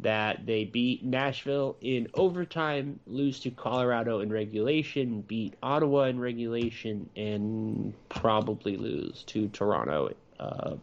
that 0.02 0.46
they 0.46 0.64
beat 0.64 1.04
Nashville 1.04 1.76
in 1.80 2.08
overtime, 2.14 3.00
lose 3.06 3.40
to 3.40 3.50
Colorado 3.50 4.20
in 4.20 4.32
regulation, 4.32 5.22
beat 5.22 5.54
Ottawa 5.62 6.04
in 6.04 6.18
regulation, 6.20 7.08
and 7.16 7.94
probably 8.08 8.76
lose 8.76 9.22
to 9.24 9.48
Toronto 9.48 10.14
uh, 10.38 10.76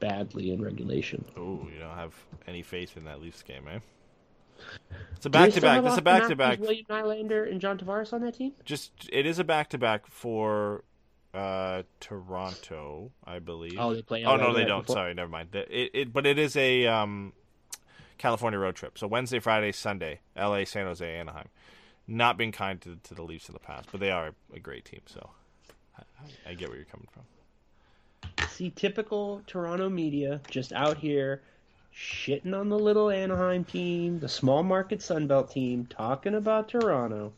badly 0.00 0.50
in 0.52 0.62
regulation. 0.62 1.24
Oh, 1.36 1.66
you 1.72 1.78
don't 1.78 1.96
have 1.96 2.14
any 2.46 2.62
faith 2.62 2.96
in 2.96 3.04
that 3.04 3.20
Leafs 3.20 3.42
game, 3.42 3.66
eh? 3.68 3.78
It's 5.16 5.24
a 5.26 5.30
back 5.30 5.52
to 5.52 5.60
back. 5.60 5.82
That's 5.82 5.96
a 5.98 6.02
back 6.02 6.28
to 6.28 6.36
back. 6.36 6.60
William 6.60 6.84
Nylander 6.88 7.50
and 7.50 7.60
John 7.60 7.78
Tavares 7.78 8.12
on 8.12 8.20
that 8.22 8.34
team. 8.34 8.52
Just 8.64 8.92
it 9.12 9.24
is 9.24 9.38
a 9.38 9.44
back 9.44 9.70
to 9.70 9.78
back 9.78 10.06
for 10.06 10.84
uh, 11.32 11.82
Toronto, 12.00 13.10
I 13.24 13.38
believe. 13.38 13.76
Oh, 13.78 13.94
they 13.94 14.02
play. 14.02 14.24
Oh 14.24 14.36
no, 14.36 14.52
they 14.52 14.64
don't. 14.64 14.82
before- 14.82 14.96
Sorry, 14.96 15.14
never 15.14 15.30
mind. 15.30 15.54
It, 15.54 15.90
it 15.94 16.12
but 16.12 16.26
it 16.26 16.38
is 16.38 16.56
a 16.56 16.86
um, 16.86 17.32
California 18.20 18.58
road 18.58 18.76
trip. 18.76 18.98
So 18.98 19.06
Wednesday, 19.06 19.40
Friday, 19.40 19.72
Sunday, 19.72 20.20
L.A., 20.36 20.66
San 20.66 20.84
Jose, 20.84 21.04
Anaheim. 21.04 21.48
Not 22.06 22.36
been 22.36 22.52
kind 22.52 22.80
to, 22.82 22.98
to 23.04 23.14
the 23.14 23.22
Leafs 23.22 23.48
in 23.48 23.54
the 23.54 23.60
past, 23.60 23.88
but 23.90 24.00
they 24.00 24.10
are 24.10 24.32
a 24.52 24.60
great 24.60 24.84
team. 24.84 25.00
So 25.06 25.30
I, 25.98 26.50
I 26.50 26.54
get 26.54 26.68
where 26.68 26.76
you're 26.76 26.86
coming 26.86 27.08
from. 27.10 27.22
See, 28.48 28.70
typical 28.70 29.42
Toronto 29.46 29.88
media 29.88 30.40
just 30.50 30.72
out 30.72 30.98
here 30.98 31.40
shitting 31.96 32.54
on 32.54 32.68
the 32.68 32.78
little 32.78 33.10
Anaheim 33.10 33.64
team, 33.64 34.20
the 34.20 34.28
small 34.28 34.62
market 34.62 34.98
Sunbelt 34.98 35.50
team, 35.50 35.86
talking 35.88 36.34
about 36.34 36.68
Toronto. 36.68 37.32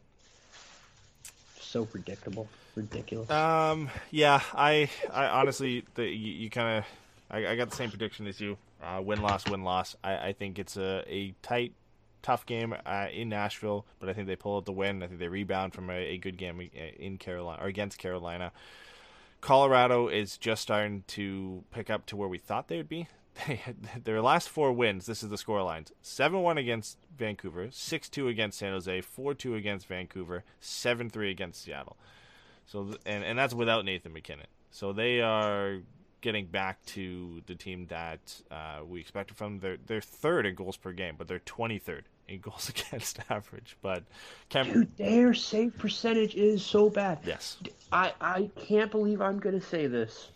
So 1.61 1.85
predictable, 1.85 2.49
ridiculous. 2.75 3.31
Um, 3.31 3.89
yeah, 4.11 4.43
I, 4.53 4.91
I 5.13 5.27
honestly, 5.27 5.85
the, 5.95 6.05
you, 6.05 6.33
you 6.33 6.51
kind 6.51 6.79
of, 6.79 6.85
I, 7.31 7.53
I 7.53 7.57
got 7.57 7.71
the 7.71 7.77
same 7.77 7.91
prediction 7.91 8.27
as 8.27 8.41
you. 8.41 8.57
Uh, 8.83 9.01
win 9.01 9.23
loss, 9.23 9.49
win 9.49 9.63
loss. 9.63 9.97
I, 10.03 10.29
I 10.29 10.33
think 10.33 10.59
it's 10.59 10.77
a, 10.77 11.05
a 11.07 11.35
tight, 11.43 11.73
tough 12.23 12.47
game 12.47 12.75
uh, 12.85 13.07
in 13.13 13.29
Nashville, 13.29 13.87
but 14.01 14.09
I 14.09 14.13
think 14.13 14.27
they 14.27 14.37
pull 14.37 14.57
out 14.57 14.65
the 14.65 14.73
win. 14.73 15.03
I 15.03 15.07
think 15.07 15.21
they 15.21 15.29
rebound 15.29 15.73
from 15.73 15.91
a, 15.91 15.95
a 15.95 16.19
good 16.19 16.37
game 16.37 16.59
uh, 16.61 16.81
in 16.99 17.19
Carolina 17.19 17.63
or 17.63 17.69
against 17.69 17.99
Carolina. 17.99 18.53
Colorado 19.41 20.09
is 20.09 20.37
just 20.39 20.63
starting 20.63 21.03
to 21.09 21.65
pick 21.73 21.91
up 21.91 22.07
to 22.07 22.17
where 22.17 22.29
we 22.29 22.39
thought 22.39 22.69
they 22.69 22.77
would 22.77 22.89
be. 22.89 23.09
They 23.47 23.55
had, 23.55 24.05
their 24.05 24.21
last 24.21 24.51
four 24.51 24.75
wins, 24.75 25.07
this 25.07 25.23
is 25.23 25.31
the 25.31 25.39
score 25.39 25.63
lines 25.63 25.91
7 26.03 26.43
1 26.43 26.59
against 26.59 26.99
Vancouver, 27.17 27.69
6 27.71 28.09
2 28.11 28.29
against 28.29 28.59
San 28.59 28.73
Jose, 28.73 29.01
4 29.01 29.33
2 29.33 29.55
against 29.55 29.87
Vancouver, 29.87 30.45
7 30.61 31.09
3 31.09 31.31
against 31.31 31.63
Seattle. 31.63 31.97
So 32.67 32.95
and, 33.07 33.25
and 33.25 33.39
that's 33.39 33.55
without 33.55 33.87
Nathan 33.87 34.13
MacKinnon. 34.13 34.49
So 34.71 34.93
they 34.93 35.23
are 35.23 35.79
getting 36.23 36.47
back 36.47 36.83
to 36.87 37.43
the 37.47 37.55
team 37.55 37.87
that 37.89 38.41
uh, 38.51 38.79
we 38.89 39.01
expected 39.01 39.37
from 39.37 39.59
them. 39.59 39.61
They're 39.61 39.79
they're 39.87 40.01
third 40.01 40.47
in 40.47 40.55
goals 40.55 40.79
per 40.79 40.93
game, 40.93 41.17
but 41.19 41.29
they're 41.29 41.41
twenty 41.41 41.79
third 41.79 42.05
in 42.29 42.41
goals 42.41 42.69
against 42.89 43.19
average. 43.29 43.77
But 43.83 44.05
Dude, 44.49 44.97
their 44.97 45.35
save 45.35 45.77
percentage 45.77 46.35
is 46.35 46.65
so 46.65 46.89
bad. 46.89 47.19
yes, 47.27 47.59
I, 47.93 48.13
I 48.21 48.51
can't 48.57 48.91
believe 48.91 49.21
I'm 49.21 49.39
going 49.39 49.61
to 49.61 49.67
say 49.67 49.87
this, 49.87 50.31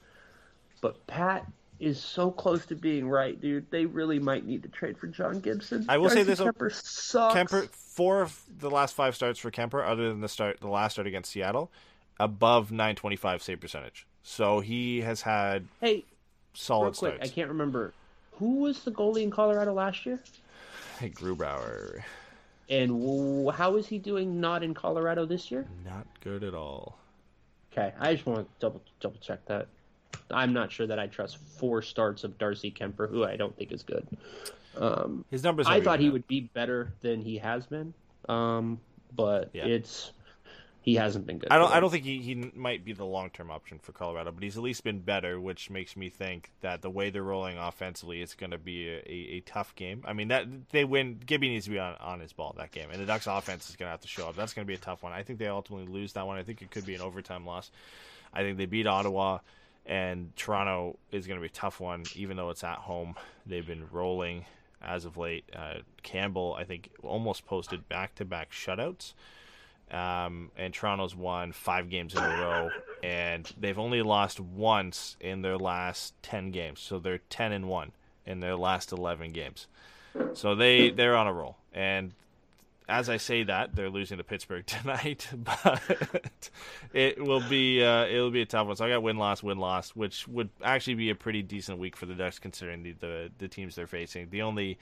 but 0.83 1.07
Pat 1.07 1.47
is 1.79 2.03
so 2.03 2.31
close 2.31 2.67
to 2.67 2.75
being 2.75 3.09
right, 3.09 3.41
dude. 3.41 3.71
They 3.71 3.87
really 3.87 4.19
might 4.19 4.47
need 4.47 4.63
to 4.63 4.69
trade 4.69 4.99
for 4.99 5.07
John 5.07 5.41
Gibson. 5.41 5.87
I 5.89 5.99
will 5.99 6.11
say 6.11 6.23
this, 6.23 6.41
Kuemper 6.41 6.73
sucks. 6.73 7.35
Kuemper 7.35 7.69
four 7.71 8.23
of 8.23 8.41
the 8.59 8.71
last 8.71 8.95
five 8.95 9.15
starts 9.15 9.39
for 9.39 9.51
Kuemper, 9.51 9.87
other 9.87 10.09
than 10.09 10.21
the 10.21 10.29
start 10.29 10.61
the 10.61 10.69
last 10.69 10.95
start 10.95 11.07
against 11.07 11.31
Seattle, 11.33 11.71
above 12.19 12.73
nine 12.73 12.97
twenty 12.97 13.17
five 13.17 13.43
save 13.43 13.61
percentage. 13.61 14.07
So 14.29 14.59
he 14.59 15.03
has 15.03 15.23
had 15.23 15.67
Hey, 15.81 16.05
solid 16.53 16.97
quick, 16.97 17.15
starts. 17.15 17.31
I 17.31 17.33
can't 17.33 17.49
remember 17.49 17.95
who 18.33 18.57
was 18.57 18.83
the 18.83 18.91
goalie 18.91 19.23
in 19.23 19.31
Colorado 19.31 19.73
last 19.73 20.05
year, 20.05 20.19
Hey, 20.99 21.11
Grubauer, 21.11 22.03
and 22.69 22.89
w- 23.01 23.51
how 23.51 23.77
is 23.77 23.87
he 23.87 23.99
doing 23.99 24.41
not 24.41 24.65
in 24.65 24.75
Colorado 24.75 25.27
this 25.27 25.49
year? 25.53 25.65
not 25.85 26.07
good 26.25 26.43
at 26.43 26.55
all. 26.55 26.99
Okay, 27.73 27.95
I 28.01 28.15
just 28.15 28.27
want 28.27 28.41
to 28.41 28.47
double 28.59 28.83
double 28.99 29.19
check 29.21 29.47
that. 29.47 29.69
I'm 30.33 30.53
not 30.53 30.73
sure 30.73 30.89
that 30.89 30.99
I 30.99 31.07
trust 31.07 31.37
four 31.39 31.81
starts 31.81 32.25
of 32.25 32.37
Darcy 32.37 32.73
Kuemper, 32.73 33.09
who 33.09 33.23
I 33.25 33.37
don't 33.37 33.57
think 33.57 33.71
is 33.71 33.85
good. 33.85 34.05
Um, 34.77 35.25
His 35.31 35.45
numbers. 35.45 35.69
I 35.69 35.81
thought 35.81 36.01
he 36.01 36.11
would 36.11 36.27
be 36.27 36.41
better 36.53 36.93
than 37.01 37.21
he 37.21 37.39
has 37.39 37.65
been, 37.67 37.95
um, 38.29 38.81
but 39.15 39.51
Yeah. 39.53 39.67
it's 39.67 40.11
he 40.87 40.95
hasn't 40.95 41.27
been 41.27 41.39
good. 41.39 41.51
I 41.51 41.59
don't. 41.59 41.73
I 41.73 41.81
don't 41.81 41.91
think 41.91 42.05
he, 42.05 42.19
he 42.19 42.53
might 42.55 42.85
be 42.85 42.93
the 42.93 43.05
long 43.05 43.31
term 43.31 43.51
option 43.51 43.81
for 43.81 43.91
Colorado, 43.91 44.31
but 44.31 44.45
he's 44.45 44.57
at 44.57 44.63
least 44.63 44.85
been 44.85 45.01
better, 45.01 45.41
which 45.41 45.69
makes 45.69 45.97
me 45.97 46.09
think 46.09 46.53
that 46.61 46.81
the 46.81 46.89
way 46.89 47.11
they're 47.11 47.25
rolling 47.25 47.59
offensively, 47.59 48.23
it's 48.23 48.35
going 48.35 48.53
to 48.53 48.59
be 48.59 48.89
a, 48.89 48.99
a, 48.99 49.37
a 49.37 49.41
tough 49.41 49.75
game. 49.75 50.05
I 50.07 50.13
mean, 50.13 50.29
that 50.29 50.47
they 50.71 50.85
win. 50.85 51.19
Gibby 51.27 51.49
needs 51.49 51.65
to 51.65 51.73
be 51.73 51.81
on, 51.81 51.97
on 51.97 52.21
his 52.21 52.33
ball 52.33 52.55
that 52.59 52.71
game, 52.71 52.89
and 52.93 53.01
the 53.03 53.05
Ducks' 53.05 53.27
offense 53.27 53.69
is 53.69 53.75
going 53.75 53.89
to 53.89 53.91
have 53.91 54.03
to 54.03 54.09
show 54.09 54.29
up. 54.29 54.37
That's 54.37 54.55
going 54.55 54.65
to 54.65 54.69
be 54.69 54.77
a 54.77 54.79
tough 54.79 55.03
one. 55.03 55.13
I 55.13 55.25
think 55.25 55.41
they 55.41 55.49
ultimately 55.49 55.93
lose 55.93 56.13
that 56.13 56.25
one. 56.25 56.39
I 56.39 56.45
think 56.45 56.63
it 56.63 56.71
could 56.71 56.87
be 56.87 56.95
an 56.95 57.01
overtime 57.01 57.45
loss. 57.45 57.73
I 58.33 58.43
think 58.43 58.57
they 58.57 58.67
beat 58.67 58.87
Ottawa, 58.87 59.41
and 59.87 60.37
Toronto 60.37 60.99
is 61.11 61.27
going 61.27 61.39
to 61.39 61.43
be 61.43 61.49
a 61.49 61.51
tough 61.51 61.81
one, 61.81 62.05
even 62.15 62.37
though 62.37 62.51
it's 62.51 62.63
at 62.63 62.79
home. 62.79 63.17
They've 63.45 63.67
been 63.67 63.89
rolling 63.91 64.45
as 64.81 65.05
of 65.05 65.17
late. 65.17 65.51
Uh, 65.53 65.79
Campbell, 66.05 66.55
I 66.57 66.63
think, 66.63 66.91
almost 67.03 67.45
posted 67.45 67.89
back 67.89 68.15
to 68.15 68.25
back 68.25 68.53
shutouts 68.53 69.15
um, 69.91 70.51
and 70.57 70.75
Toronto's 70.75 71.15
won 71.15 71.53
five 71.53 71.89
games 71.89 72.15
in 72.15 72.23
a 72.23 72.29
row, 72.29 72.71
and 73.03 73.51
they've 73.59 73.79
only 73.79 74.03
lost 74.03 74.41
once 74.41 75.17
in 75.21 75.43
their 75.43 75.57
last 75.57 76.15
ten 76.23 76.51
games. 76.51 76.81
So 76.81 76.99
they're 76.99 77.19
ten 77.31 77.53
and 77.53 77.69
one 77.69 77.93
in 78.25 78.41
their 78.41 78.57
last 78.57 78.93
eleven 78.93 79.33
games. 79.33 79.67
So 80.35 80.55
they 80.55 80.91
they're 80.91 81.17
on 81.17 81.27
a 81.27 81.33
roll, 81.33 81.57
and 81.73 82.13
as 82.89 83.09
I 83.09 83.17
say 83.17 83.43
that, 83.45 83.75
they're 83.75 83.91
losing 83.91 84.19
to 84.19 84.25
Pittsburgh 84.25 84.65
tonight, 84.67 85.29
but 85.33 86.51
it 86.93 87.23
will 87.23 87.43
be 87.49 87.83
uh, 87.83 88.07
it'll 88.07 88.31
be 88.31 88.43
a 88.43 88.47
tough 88.47 88.67
one. 88.67 88.77
So 88.77 88.85
I 88.85 88.91
got 88.91 89.03
win 89.03 89.19
loss 89.19 89.43
win 89.43 89.59
loss, 89.59 89.91
which 89.91 90.27
would 90.29 90.51
actually 90.63 90.95
be 90.95 91.11
a 91.11 91.15
pretty 91.15 91.43
decent 91.43 91.79
week 91.79 91.97
for 91.97 92.07
the 92.07 92.15
Ducks 92.15 92.39
considering 92.39 92.83
the 92.83 92.93
the, 92.93 93.31
the 93.39 93.49
teams 93.49 93.75
they're 93.75 93.87
facing. 93.87 94.31
The 94.31 94.43
only 94.43 94.79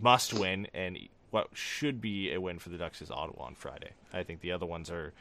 must 0.00 0.34
win 0.34 0.66
and 0.74 0.98
what 1.30 1.48
should 1.52 2.00
be 2.00 2.32
a 2.32 2.40
win 2.40 2.58
for 2.58 2.68
the 2.68 2.78
Ducks 2.78 3.02
is 3.02 3.10
Ottawa 3.10 3.44
on 3.44 3.54
Friday. 3.54 3.90
I 4.12 4.22
think 4.22 4.40
the 4.40 4.52
other 4.52 4.66
ones 4.66 4.90
are 4.90 5.12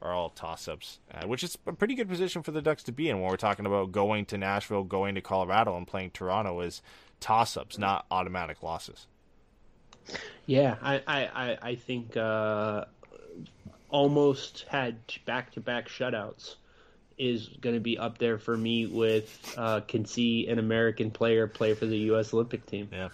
are 0.00 0.12
all 0.12 0.30
toss 0.30 0.66
ups, 0.66 0.98
uh, 1.14 1.26
which 1.26 1.44
is 1.44 1.56
a 1.66 1.72
pretty 1.72 1.94
good 1.94 2.08
position 2.08 2.42
for 2.42 2.50
the 2.50 2.60
Ducks 2.60 2.82
to 2.84 2.92
be 2.92 3.08
in 3.08 3.20
when 3.20 3.30
we're 3.30 3.36
talking 3.36 3.66
about 3.66 3.92
going 3.92 4.26
to 4.26 4.38
Nashville, 4.38 4.82
going 4.82 5.14
to 5.14 5.20
Colorado, 5.20 5.76
and 5.76 5.86
playing 5.86 6.10
Toronto 6.10 6.60
is 6.60 6.82
toss 7.20 7.56
ups, 7.56 7.78
not 7.78 8.04
automatic 8.10 8.62
losses. 8.62 9.06
Yeah, 10.46 10.76
I 10.82 11.00
I 11.06 11.58
I, 11.62 11.74
think 11.76 12.16
uh, 12.16 12.86
almost 13.88 14.66
had 14.68 14.96
back 15.24 15.52
to 15.52 15.60
back 15.60 15.88
shutouts 15.88 16.56
is 17.16 17.48
going 17.60 17.76
to 17.76 17.80
be 17.80 17.96
up 17.96 18.18
there 18.18 18.38
for 18.38 18.56
me 18.56 18.86
with 18.86 19.54
uh, 19.56 19.80
can 19.80 20.04
see 20.04 20.48
an 20.48 20.58
American 20.58 21.12
player 21.12 21.46
play 21.46 21.74
for 21.74 21.86
the 21.86 21.98
U.S. 21.98 22.34
Olympic 22.34 22.66
team. 22.66 22.88
Yeah. 22.90 23.10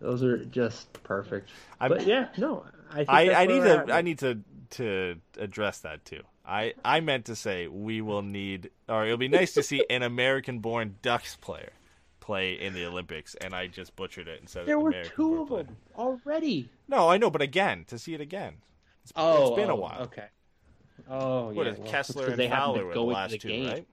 Those 0.00 0.22
are 0.22 0.44
just 0.44 0.92
perfect. 1.02 1.50
I'm- 1.80 1.90
but 1.90 2.06
yeah, 2.06 2.28
no, 2.38 2.64
I 2.90 2.96
think 2.96 3.10
I, 3.10 3.42
I 3.42 3.46
need 3.46 3.60
to. 3.62 3.86
I 3.92 4.02
need 4.02 4.18
to 4.20 4.38
to 4.70 5.16
address 5.38 5.80
that 5.80 6.04
too. 6.04 6.22
I, 6.46 6.74
I 6.84 7.00
meant 7.00 7.26
to 7.26 7.36
say 7.36 7.66
we 7.68 8.00
will 8.00 8.22
need 8.22 8.70
or 8.88 9.04
it'll 9.04 9.16
be 9.18 9.28
nice 9.28 9.52
to 9.54 9.62
see 9.62 9.84
an 9.90 10.02
American 10.02 10.60
born 10.60 10.96
Ducks 11.02 11.36
player 11.36 11.70
play 12.20 12.54
in 12.54 12.72
the 12.74 12.86
Olympics 12.86 13.34
and 13.36 13.54
I 13.54 13.66
just 13.66 13.94
butchered 13.96 14.26
it 14.28 14.40
and 14.40 14.48
said 14.48 14.66
There 14.66 14.78
were 14.78 14.90
American 14.90 15.12
two 15.16 15.42
of 15.42 15.48
player. 15.48 15.62
them 15.64 15.76
already. 15.96 16.68
No, 16.88 17.08
I 17.08 17.18
know, 17.18 17.30
but 17.30 17.42
again, 17.42 17.84
to 17.88 17.98
see 17.98 18.14
it 18.14 18.20
again. 18.20 18.54
It's, 19.04 19.12
Oh, 19.16 19.48
it's 19.48 19.56
been 19.60 19.70
a 19.70 19.74
oh, 19.74 19.76
while. 19.76 20.00
Okay. 20.02 20.26
Oh, 21.08 21.50
What 21.52 21.66
yeah. 21.66 21.72
is 21.72 21.78
well, 21.78 21.88
Kesler 21.92 22.38
and 22.38 22.50
Fowler 22.50 22.84
were 22.84 22.90
the 22.90 22.94
go 22.94 23.04
last 23.06 23.30
the 23.32 23.38
two, 23.38 23.48
game. 23.48 23.66
right? 23.68 23.86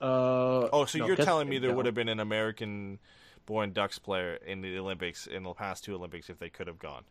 Uh, 0.00 0.68
Oh, 0.72 0.84
so 0.84 0.98
no, 0.98 1.06
you're 1.06 1.16
Kesler 1.16 1.24
telling 1.24 1.48
me 1.48 1.58
there 1.58 1.70
go. 1.70 1.76
would 1.76 1.86
have 1.86 1.94
been 1.94 2.08
an 2.08 2.20
American 2.20 2.98
born 3.46 3.72
Ducks 3.72 3.98
player 3.98 4.34
in 4.46 4.60
the 4.62 4.78
Olympics 4.78 5.26
in 5.26 5.42
the 5.42 5.52
past 5.54 5.84
two 5.84 5.94
Olympics 5.94 6.30
if 6.30 6.38
they 6.38 6.48
could 6.48 6.66
have 6.66 6.78
gone. 6.78 7.04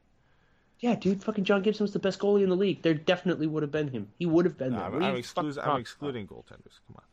Yeah, 0.79 0.95
dude, 0.95 1.23
fucking 1.23 1.43
John 1.43 1.61
Gibson 1.61 1.83
was 1.83 1.93
the 1.93 1.99
best 1.99 2.19
goalie 2.19 2.43
in 2.43 2.49
the 2.49 2.55
league. 2.55 2.81
There 2.81 2.95
definitely 2.95 3.45
would 3.45 3.61
have 3.61 3.71
been 3.71 3.87
him. 3.87 4.07
He 4.17 4.25
would 4.25 4.45
have 4.45 4.57
been 4.57 4.71
No, 4.73 4.77
there. 4.91 5.03
I'm, 5.03 5.15
I'm, 5.15 5.21
fucking 5.23 5.59
I'm 5.59 5.79
excluding 5.79 6.27
goaltenders. 6.27 6.79
Come 6.87 6.95
on. 6.97 7.03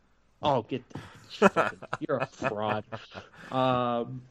Oh, 0.41 0.63
get 0.63 0.83
fucking- 1.31 1.79
you're 2.01 2.19
a 2.19 2.27
fraud. 2.27 2.85
Um. 3.51 4.23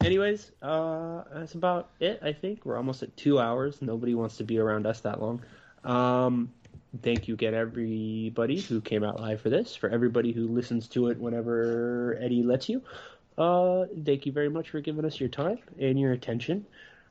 Anyways, 0.00 0.52
uh, 0.60 1.22
that's 1.32 1.54
about 1.54 1.88
it. 1.98 2.20
I 2.22 2.32
think 2.32 2.66
we're 2.66 2.76
almost 2.76 3.02
at 3.02 3.16
two 3.16 3.38
hours. 3.38 3.80
Nobody 3.80 4.14
wants 4.14 4.36
to 4.36 4.44
be 4.44 4.58
around 4.58 4.86
us 4.86 5.00
that 5.00 5.22
long. 5.22 5.40
Um, 5.82 6.52
thank 7.00 7.26
you 7.26 7.32
again, 7.34 7.54
everybody 7.54 8.60
who 8.60 8.82
came 8.82 9.02
out 9.02 9.18
live 9.18 9.40
for 9.40 9.48
this. 9.48 9.74
For 9.74 9.88
everybody 9.88 10.32
who 10.32 10.46
listens 10.46 10.88
to 10.88 11.06
it 11.08 11.18
whenever 11.18 12.18
Eddie 12.20 12.42
lets 12.42 12.68
you. 12.68 12.82
Uh, 13.36 13.84
thank 14.04 14.26
you 14.26 14.32
very 14.32 14.48
much 14.48 14.70
for 14.70 14.80
giving 14.80 15.04
us 15.04 15.18
your 15.18 15.28
time 15.28 15.58
and 15.78 15.98
your 15.98 16.12
attention. 16.12 16.66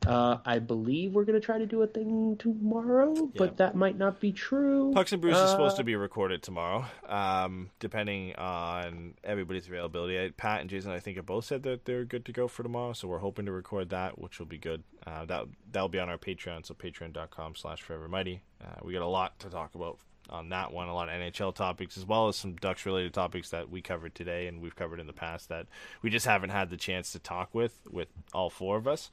Uh, 0.06 0.36
I 0.44 0.58
believe 0.58 1.12
we're 1.12 1.24
gonna 1.24 1.40
try 1.40 1.56
to 1.56 1.64
do 1.64 1.80
a 1.80 1.86
thing 1.86 2.36
tomorrow, 2.36 3.14
but 3.36 3.56
that 3.56 3.74
might 3.74 3.96
not 3.96 4.20
be 4.20 4.32
true. 4.32 4.92
Pucks 4.92 5.12
and 5.12 5.22
Brews 5.22 5.34
is 5.36 5.50
supposed 5.50 5.74
Uh, 5.74 5.78
to 5.78 5.84
be 5.84 5.96
recorded 5.96 6.42
tomorrow, 6.42 6.84
um, 7.08 7.70
depending 7.78 8.34
on 8.36 9.14
everybody's 9.24 9.66
availability. 9.66 10.30
Pat 10.32 10.60
and 10.60 10.68
Jason, 10.68 10.90
I 10.90 10.98
think, 11.00 11.16
have 11.16 11.24
both 11.24 11.46
said 11.46 11.62
that 11.62 11.86
they're 11.86 12.04
good 12.04 12.26
to 12.26 12.32
go 12.32 12.48
for 12.48 12.62
tomorrow, 12.62 12.92
so 12.92 13.08
we're 13.08 13.18
hoping 13.20 13.46
to 13.46 13.52
record 13.52 13.88
that, 13.90 14.18
which 14.18 14.38
will 14.38 14.46
be 14.46 14.58
good. 14.58 14.82
Uh, 15.06 15.24
that 15.24 15.46
that'll 15.72 15.88
be 15.88 16.00
on 16.00 16.10
our 16.10 16.18
Patreon, 16.18 16.66
so 16.66 16.74
patreon.com 16.74 17.54
slash 17.54 17.82
forevermighty. 17.82 18.40
Uh, 18.62 18.74
we 18.82 18.92
got 18.92 19.00
a 19.02 19.06
lot 19.06 19.38
to 19.38 19.48
talk 19.48 19.74
about 19.74 19.98
on 20.30 20.48
that 20.50 20.72
one, 20.72 20.88
a 20.88 20.94
lot 20.94 21.08
of 21.08 21.14
NHL 21.14 21.54
topics, 21.54 21.96
as 21.96 22.04
well 22.04 22.28
as 22.28 22.36
some 22.36 22.54
Ducks 22.54 22.86
related 22.86 23.12
topics 23.12 23.50
that 23.50 23.70
we 23.70 23.82
covered 23.82 24.14
today 24.14 24.46
and 24.46 24.60
we've 24.60 24.76
covered 24.76 25.00
in 25.00 25.06
the 25.06 25.12
past 25.12 25.48
that 25.48 25.66
we 26.02 26.10
just 26.10 26.26
haven't 26.26 26.50
had 26.50 26.70
the 26.70 26.76
chance 26.76 27.12
to 27.12 27.18
talk 27.18 27.54
with 27.54 27.78
with 27.90 28.08
all 28.32 28.50
four 28.50 28.76
of 28.76 28.88
us. 28.88 29.10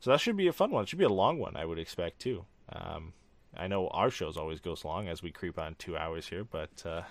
So 0.00 0.10
that 0.10 0.20
should 0.20 0.36
be 0.36 0.48
a 0.48 0.52
fun 0.52 0.70
one. 0.70 0.84
It 0.84 0.88
should 0.88 0.98
be 0.98 1.04
a 1.04 1.08
long 1.08 1.38
one, 1.38 1.56
I 1.56 1.64
would 1.64 1.78
expect 1.78 2.20
too. 2.20 2.44
Um, 2.72 3.12
I 3.56 3.66
know 3.66 3.88
our 3.88 4.10
shows 4.10 4.36
always 4.36 4.60
goes 4.60 4.84
long 4.84 5.08
as 5.08 5.22
we 5.22 5.30
creep 5.30 5.58
on 5.58 5.74
two 5.78 5.96
hours 5.96 6.28
here, 6.28 6.44
but 6.44 6.70
uh, 6.84 7.02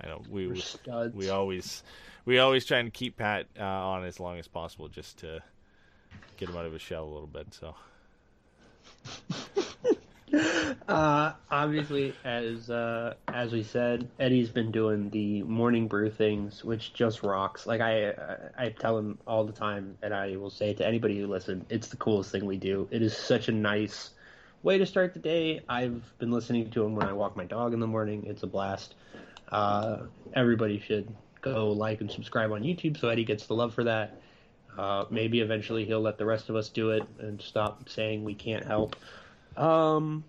I 0.00 0.06
know 0.06 0.22
we 0.28 0.58
studs. 0.60 1.14
we 1.14 1.28
always 1.28 1.82
we 2.24 2.38
always 2.38 2.64
try 2.64 2.78
and 2.78 2.92
keep 2.92 3.18
Pat 3.18 3.46
uh, 3.58 3.64
on 3.64 4.04
as 4.04 4.18
long 4.18 4.38
as 4.38 4.48
possible 4.48 4.88
just 4.88 5.18
to 5.18 5.42
get 6.36 6.48
him 6.48 6.56
out 6.56 6.66
of 6.66 6.72
his 6.72 6.82
shell 6.82 7.04
a 7.04 7.12
little 7.12 7.26
bit. 7.26 7.54
So 7.54 7.74
Uh, 10.88 11.32
obviously, 11.50 12.14
as 12.24 12.68
uh, 12.68 13.14
as 13.28 13.52
we 13.52 13.62
said, 13.62 14.08
Eddie's 14.18 14.50
been 14.50 14.70
doing 14.70 15.08
the 15.10 15.42
morning 15.44 15.88
brew 15.88 16.10
things, 16.10 16.64
which 16.64 16.92
just 16.92 17.22
rocks. 17.22 17.66
Like 17.66 17.80
I, 17.80 18.12
I 18.56 18.68
tell 18.70 18.98
him 18.98 19.18
all 19.26 19.44
the 19.44 19.52
time, 19.52 19.96
and 20.02 20.12
I 20.12 20.36
will 20.36 20.50
say 20.50 20.74
to 20.74 20.86
anybody 20.86 21.18
who 21.18 21.26
listens, 21.26 21.64
it's 21.70 21.88
the 21.88 21.96
coolest 21.96 22.32
thing 22.32 22.44
we 22.44 22.58
do. 22.58 22.88
It 22.90 23.02
is 23.02 23.16
such 23.16 23.48
a 23.48 23.52
nice 23.52 24.10
way 24.62 24.78
to 24.78 24.86
start 24.86 25.14
the 25.14 25.20
day. 25.20 25.60
I've 25.68 26.02
been 26.18 26.30
listening 26.30 26.70
to 26.70 26.84
him 26.84 26.94
when 26.94 27.06
I 27.06 27.12
walk 27.12 27.36
my 27.36 27.44
dog 27.44 27.72
in 27.74 27.80
the 27.80 27.86
morning. 27.86 28.24
It's 28.26 28.42
a 28.42 28.46
blast. 28.46 28.94
Uh, 29.50 29.98
everybody 30.34 30.80
should 30.80 31.14
go 31.40 31.70
like 31.70 32.00
and 32.00 32.10
subscribe 32.10 32.50
on 32.50 32.62
YouTube 32.62 32.98
so 32.98 33.08
Eddie 33.08 33.24
gets 33.24 33.46
the 33.46 33.54
love 33.54 33.74
for 33.74 33.84
that. 33.84 34.20
Uh, 34.76 35.04
maybe 35.10 35.40
eventually 35.40 35.84
he'll 35.84 36.00
let 36.00 36.18
the 36.18 36.24
rest 36.24 36.48
of 36.48 36.56
us 36.56 36.68
do 36.68 36.90
it 36.90 37.04
and 37.20 37.40
stop 37.40 37.88
saying 37.88 38.24
we 38.24 38.34
can't 38.34 38.64
help. 38.64 38.96
Um, 39.56 40.24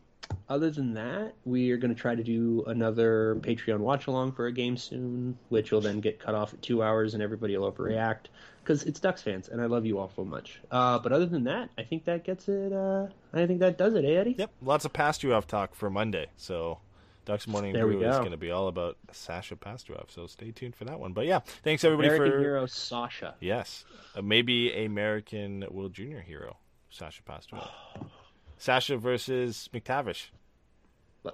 other 0.50 0.70
than 0.70 0.94
that, 0.94 1.34
we 1.44 1.72
are 1.72 1.78
going 1.78 1.94
to 1.94 2.00
try 2.00 2.16
to 2.16 2.24
do 2.24 2.64
another 2.68 3.38
Patreon 3.42 3.80
watch 3.80 4.08
along 4.08 4.34
for 4.34 4.48
a 4.48 4.52
game 4.52 4.78
soon, 4.78 5.38
which 5.50 5.72
will 5.72 5.82
then 5.82 6.00
get 6.00 6.20
cut 6.20 6.36
off 6.36 6.54
at 6.54 6.62
two 6.62 6.84
hours 6.84 7.14
and 7.14 7.24
everybody 7.24 7.58
will 7.58 7.72
overreact 7.72 8.28
because 8.64 8.84
it's 8.84 9.00
Ducks 9.00 9.22
fans 9.22 9.50
and 9.50 9.62
I 9.62 9.66
love 9.66 9.86
you 9.86 10.00
all 10.00 10.12
so 10.16 10.24
much. 10.26 10.60
Uh, 10.72 11.00
but 11.00 11.12
other 11.12 11.26
than 11.26 11.44
that, 11.46 11.70
I 11.78 11.84
think 11.84 12.06
that 12.06 12.24
gets 12.24 12.48
it. 12.48 12.74
Uh, 12.74 13.08
I 13.34 13.46
think 13.46 13.60
that 13.60 13.78
does 13.78 13.94
it, 13.96 14.06
eh, 14.06 14.16
Eddie? 14.20 14.36
yep, 14.38 14.52
lots 14.62 14.86
of 14.86 14.94
Pastujov 14.94 15.46
talk 15.46 15.76
for 15.76 15.90
Monday. 15.90 16.28
So 16.38 16.80
Ducks 17.26 17.48
Morning 17.48 17.74
There 17.74 17.86
Brew 17.88 18.04
is 18.04 18.18
going 18.18 18.32
to 18.32 18.38
be 18.38 18.52
all 18.52 18.68
about 18.68 18.98
Sasha 19.12 19.56
Pastujov, 19.56 20.12
so 20.12 20.28
stay 20.28 20.52
tuned 20.52 20.76
for 20.76 20.86
that 20.86 21.00
one. 21.00 21.14
But 21.14 21.26
yeah, 21.26 21.40
thanks 21.64 21.84
everybody 21.84 22.10
American 22.10 22.32
for 22.32 22.40
hero 22.40 22.66
Sasha. 22.66 23.36
yes, 23.40 23.86
uh, 24.16 24.22
maybe 24.22 24.86
American 24.86 25.66
World 25.72 25.94
Junior 25.94 26.22
hero 26.22 26.58
Sasha 26.90 27.24
Pastujov. 27.24 27.68
Sasha 28.58 28.98
versus 28.98 29.70
McTavish. 29.74 30.28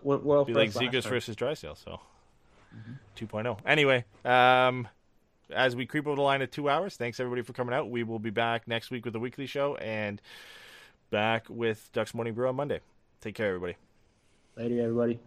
What 0.02 0.48
Be 0.48 0.54
like 0.54 0.72
Zegras 0.72 1.08
versus 1.08 1.36
Drysdale, 1.36 1.76
so 1.76 2.00
2.0. 3.18 3.58
Anyway, 3.66 4.06
um, 4.24 4.88
as 5.54 5.76
we 5.76 5.86
creep 5.86 6.08
over 6.08 6.16
the 6.16 6.22
line 6.22 6.42
of 6.42 6.50
two 6.50 6.70
hours, 6.70 6.96
thanks 6.96 7.20
everybody 7.20 7.42
for 7.42 7.54
coming 7.54 7.74
out. 7.74 7.90
We 7.90 8.04
will 8.04 8.20
be 8.20 8.30
back 8.30 8.68
next 8.68 8.90
week 8.90 9.04
with 9.04 9.14
the 9.14 9.20
weekly 9.20 9.48
show 9.48 9.76
and 9.76 10.22
back 11.10 11.48
with 11.50 11.90
Ducks 11.92 12.14
Morning 12.14 12.34
Brew 12.34 12.48
on 12.48 12.56
Monday. 12.56 12.80
Take 13.20 13.36
care, 13.36 13.48
everybody. 13.48 13.76
Later, 14.56 14.82
everybody. 14.82 15.20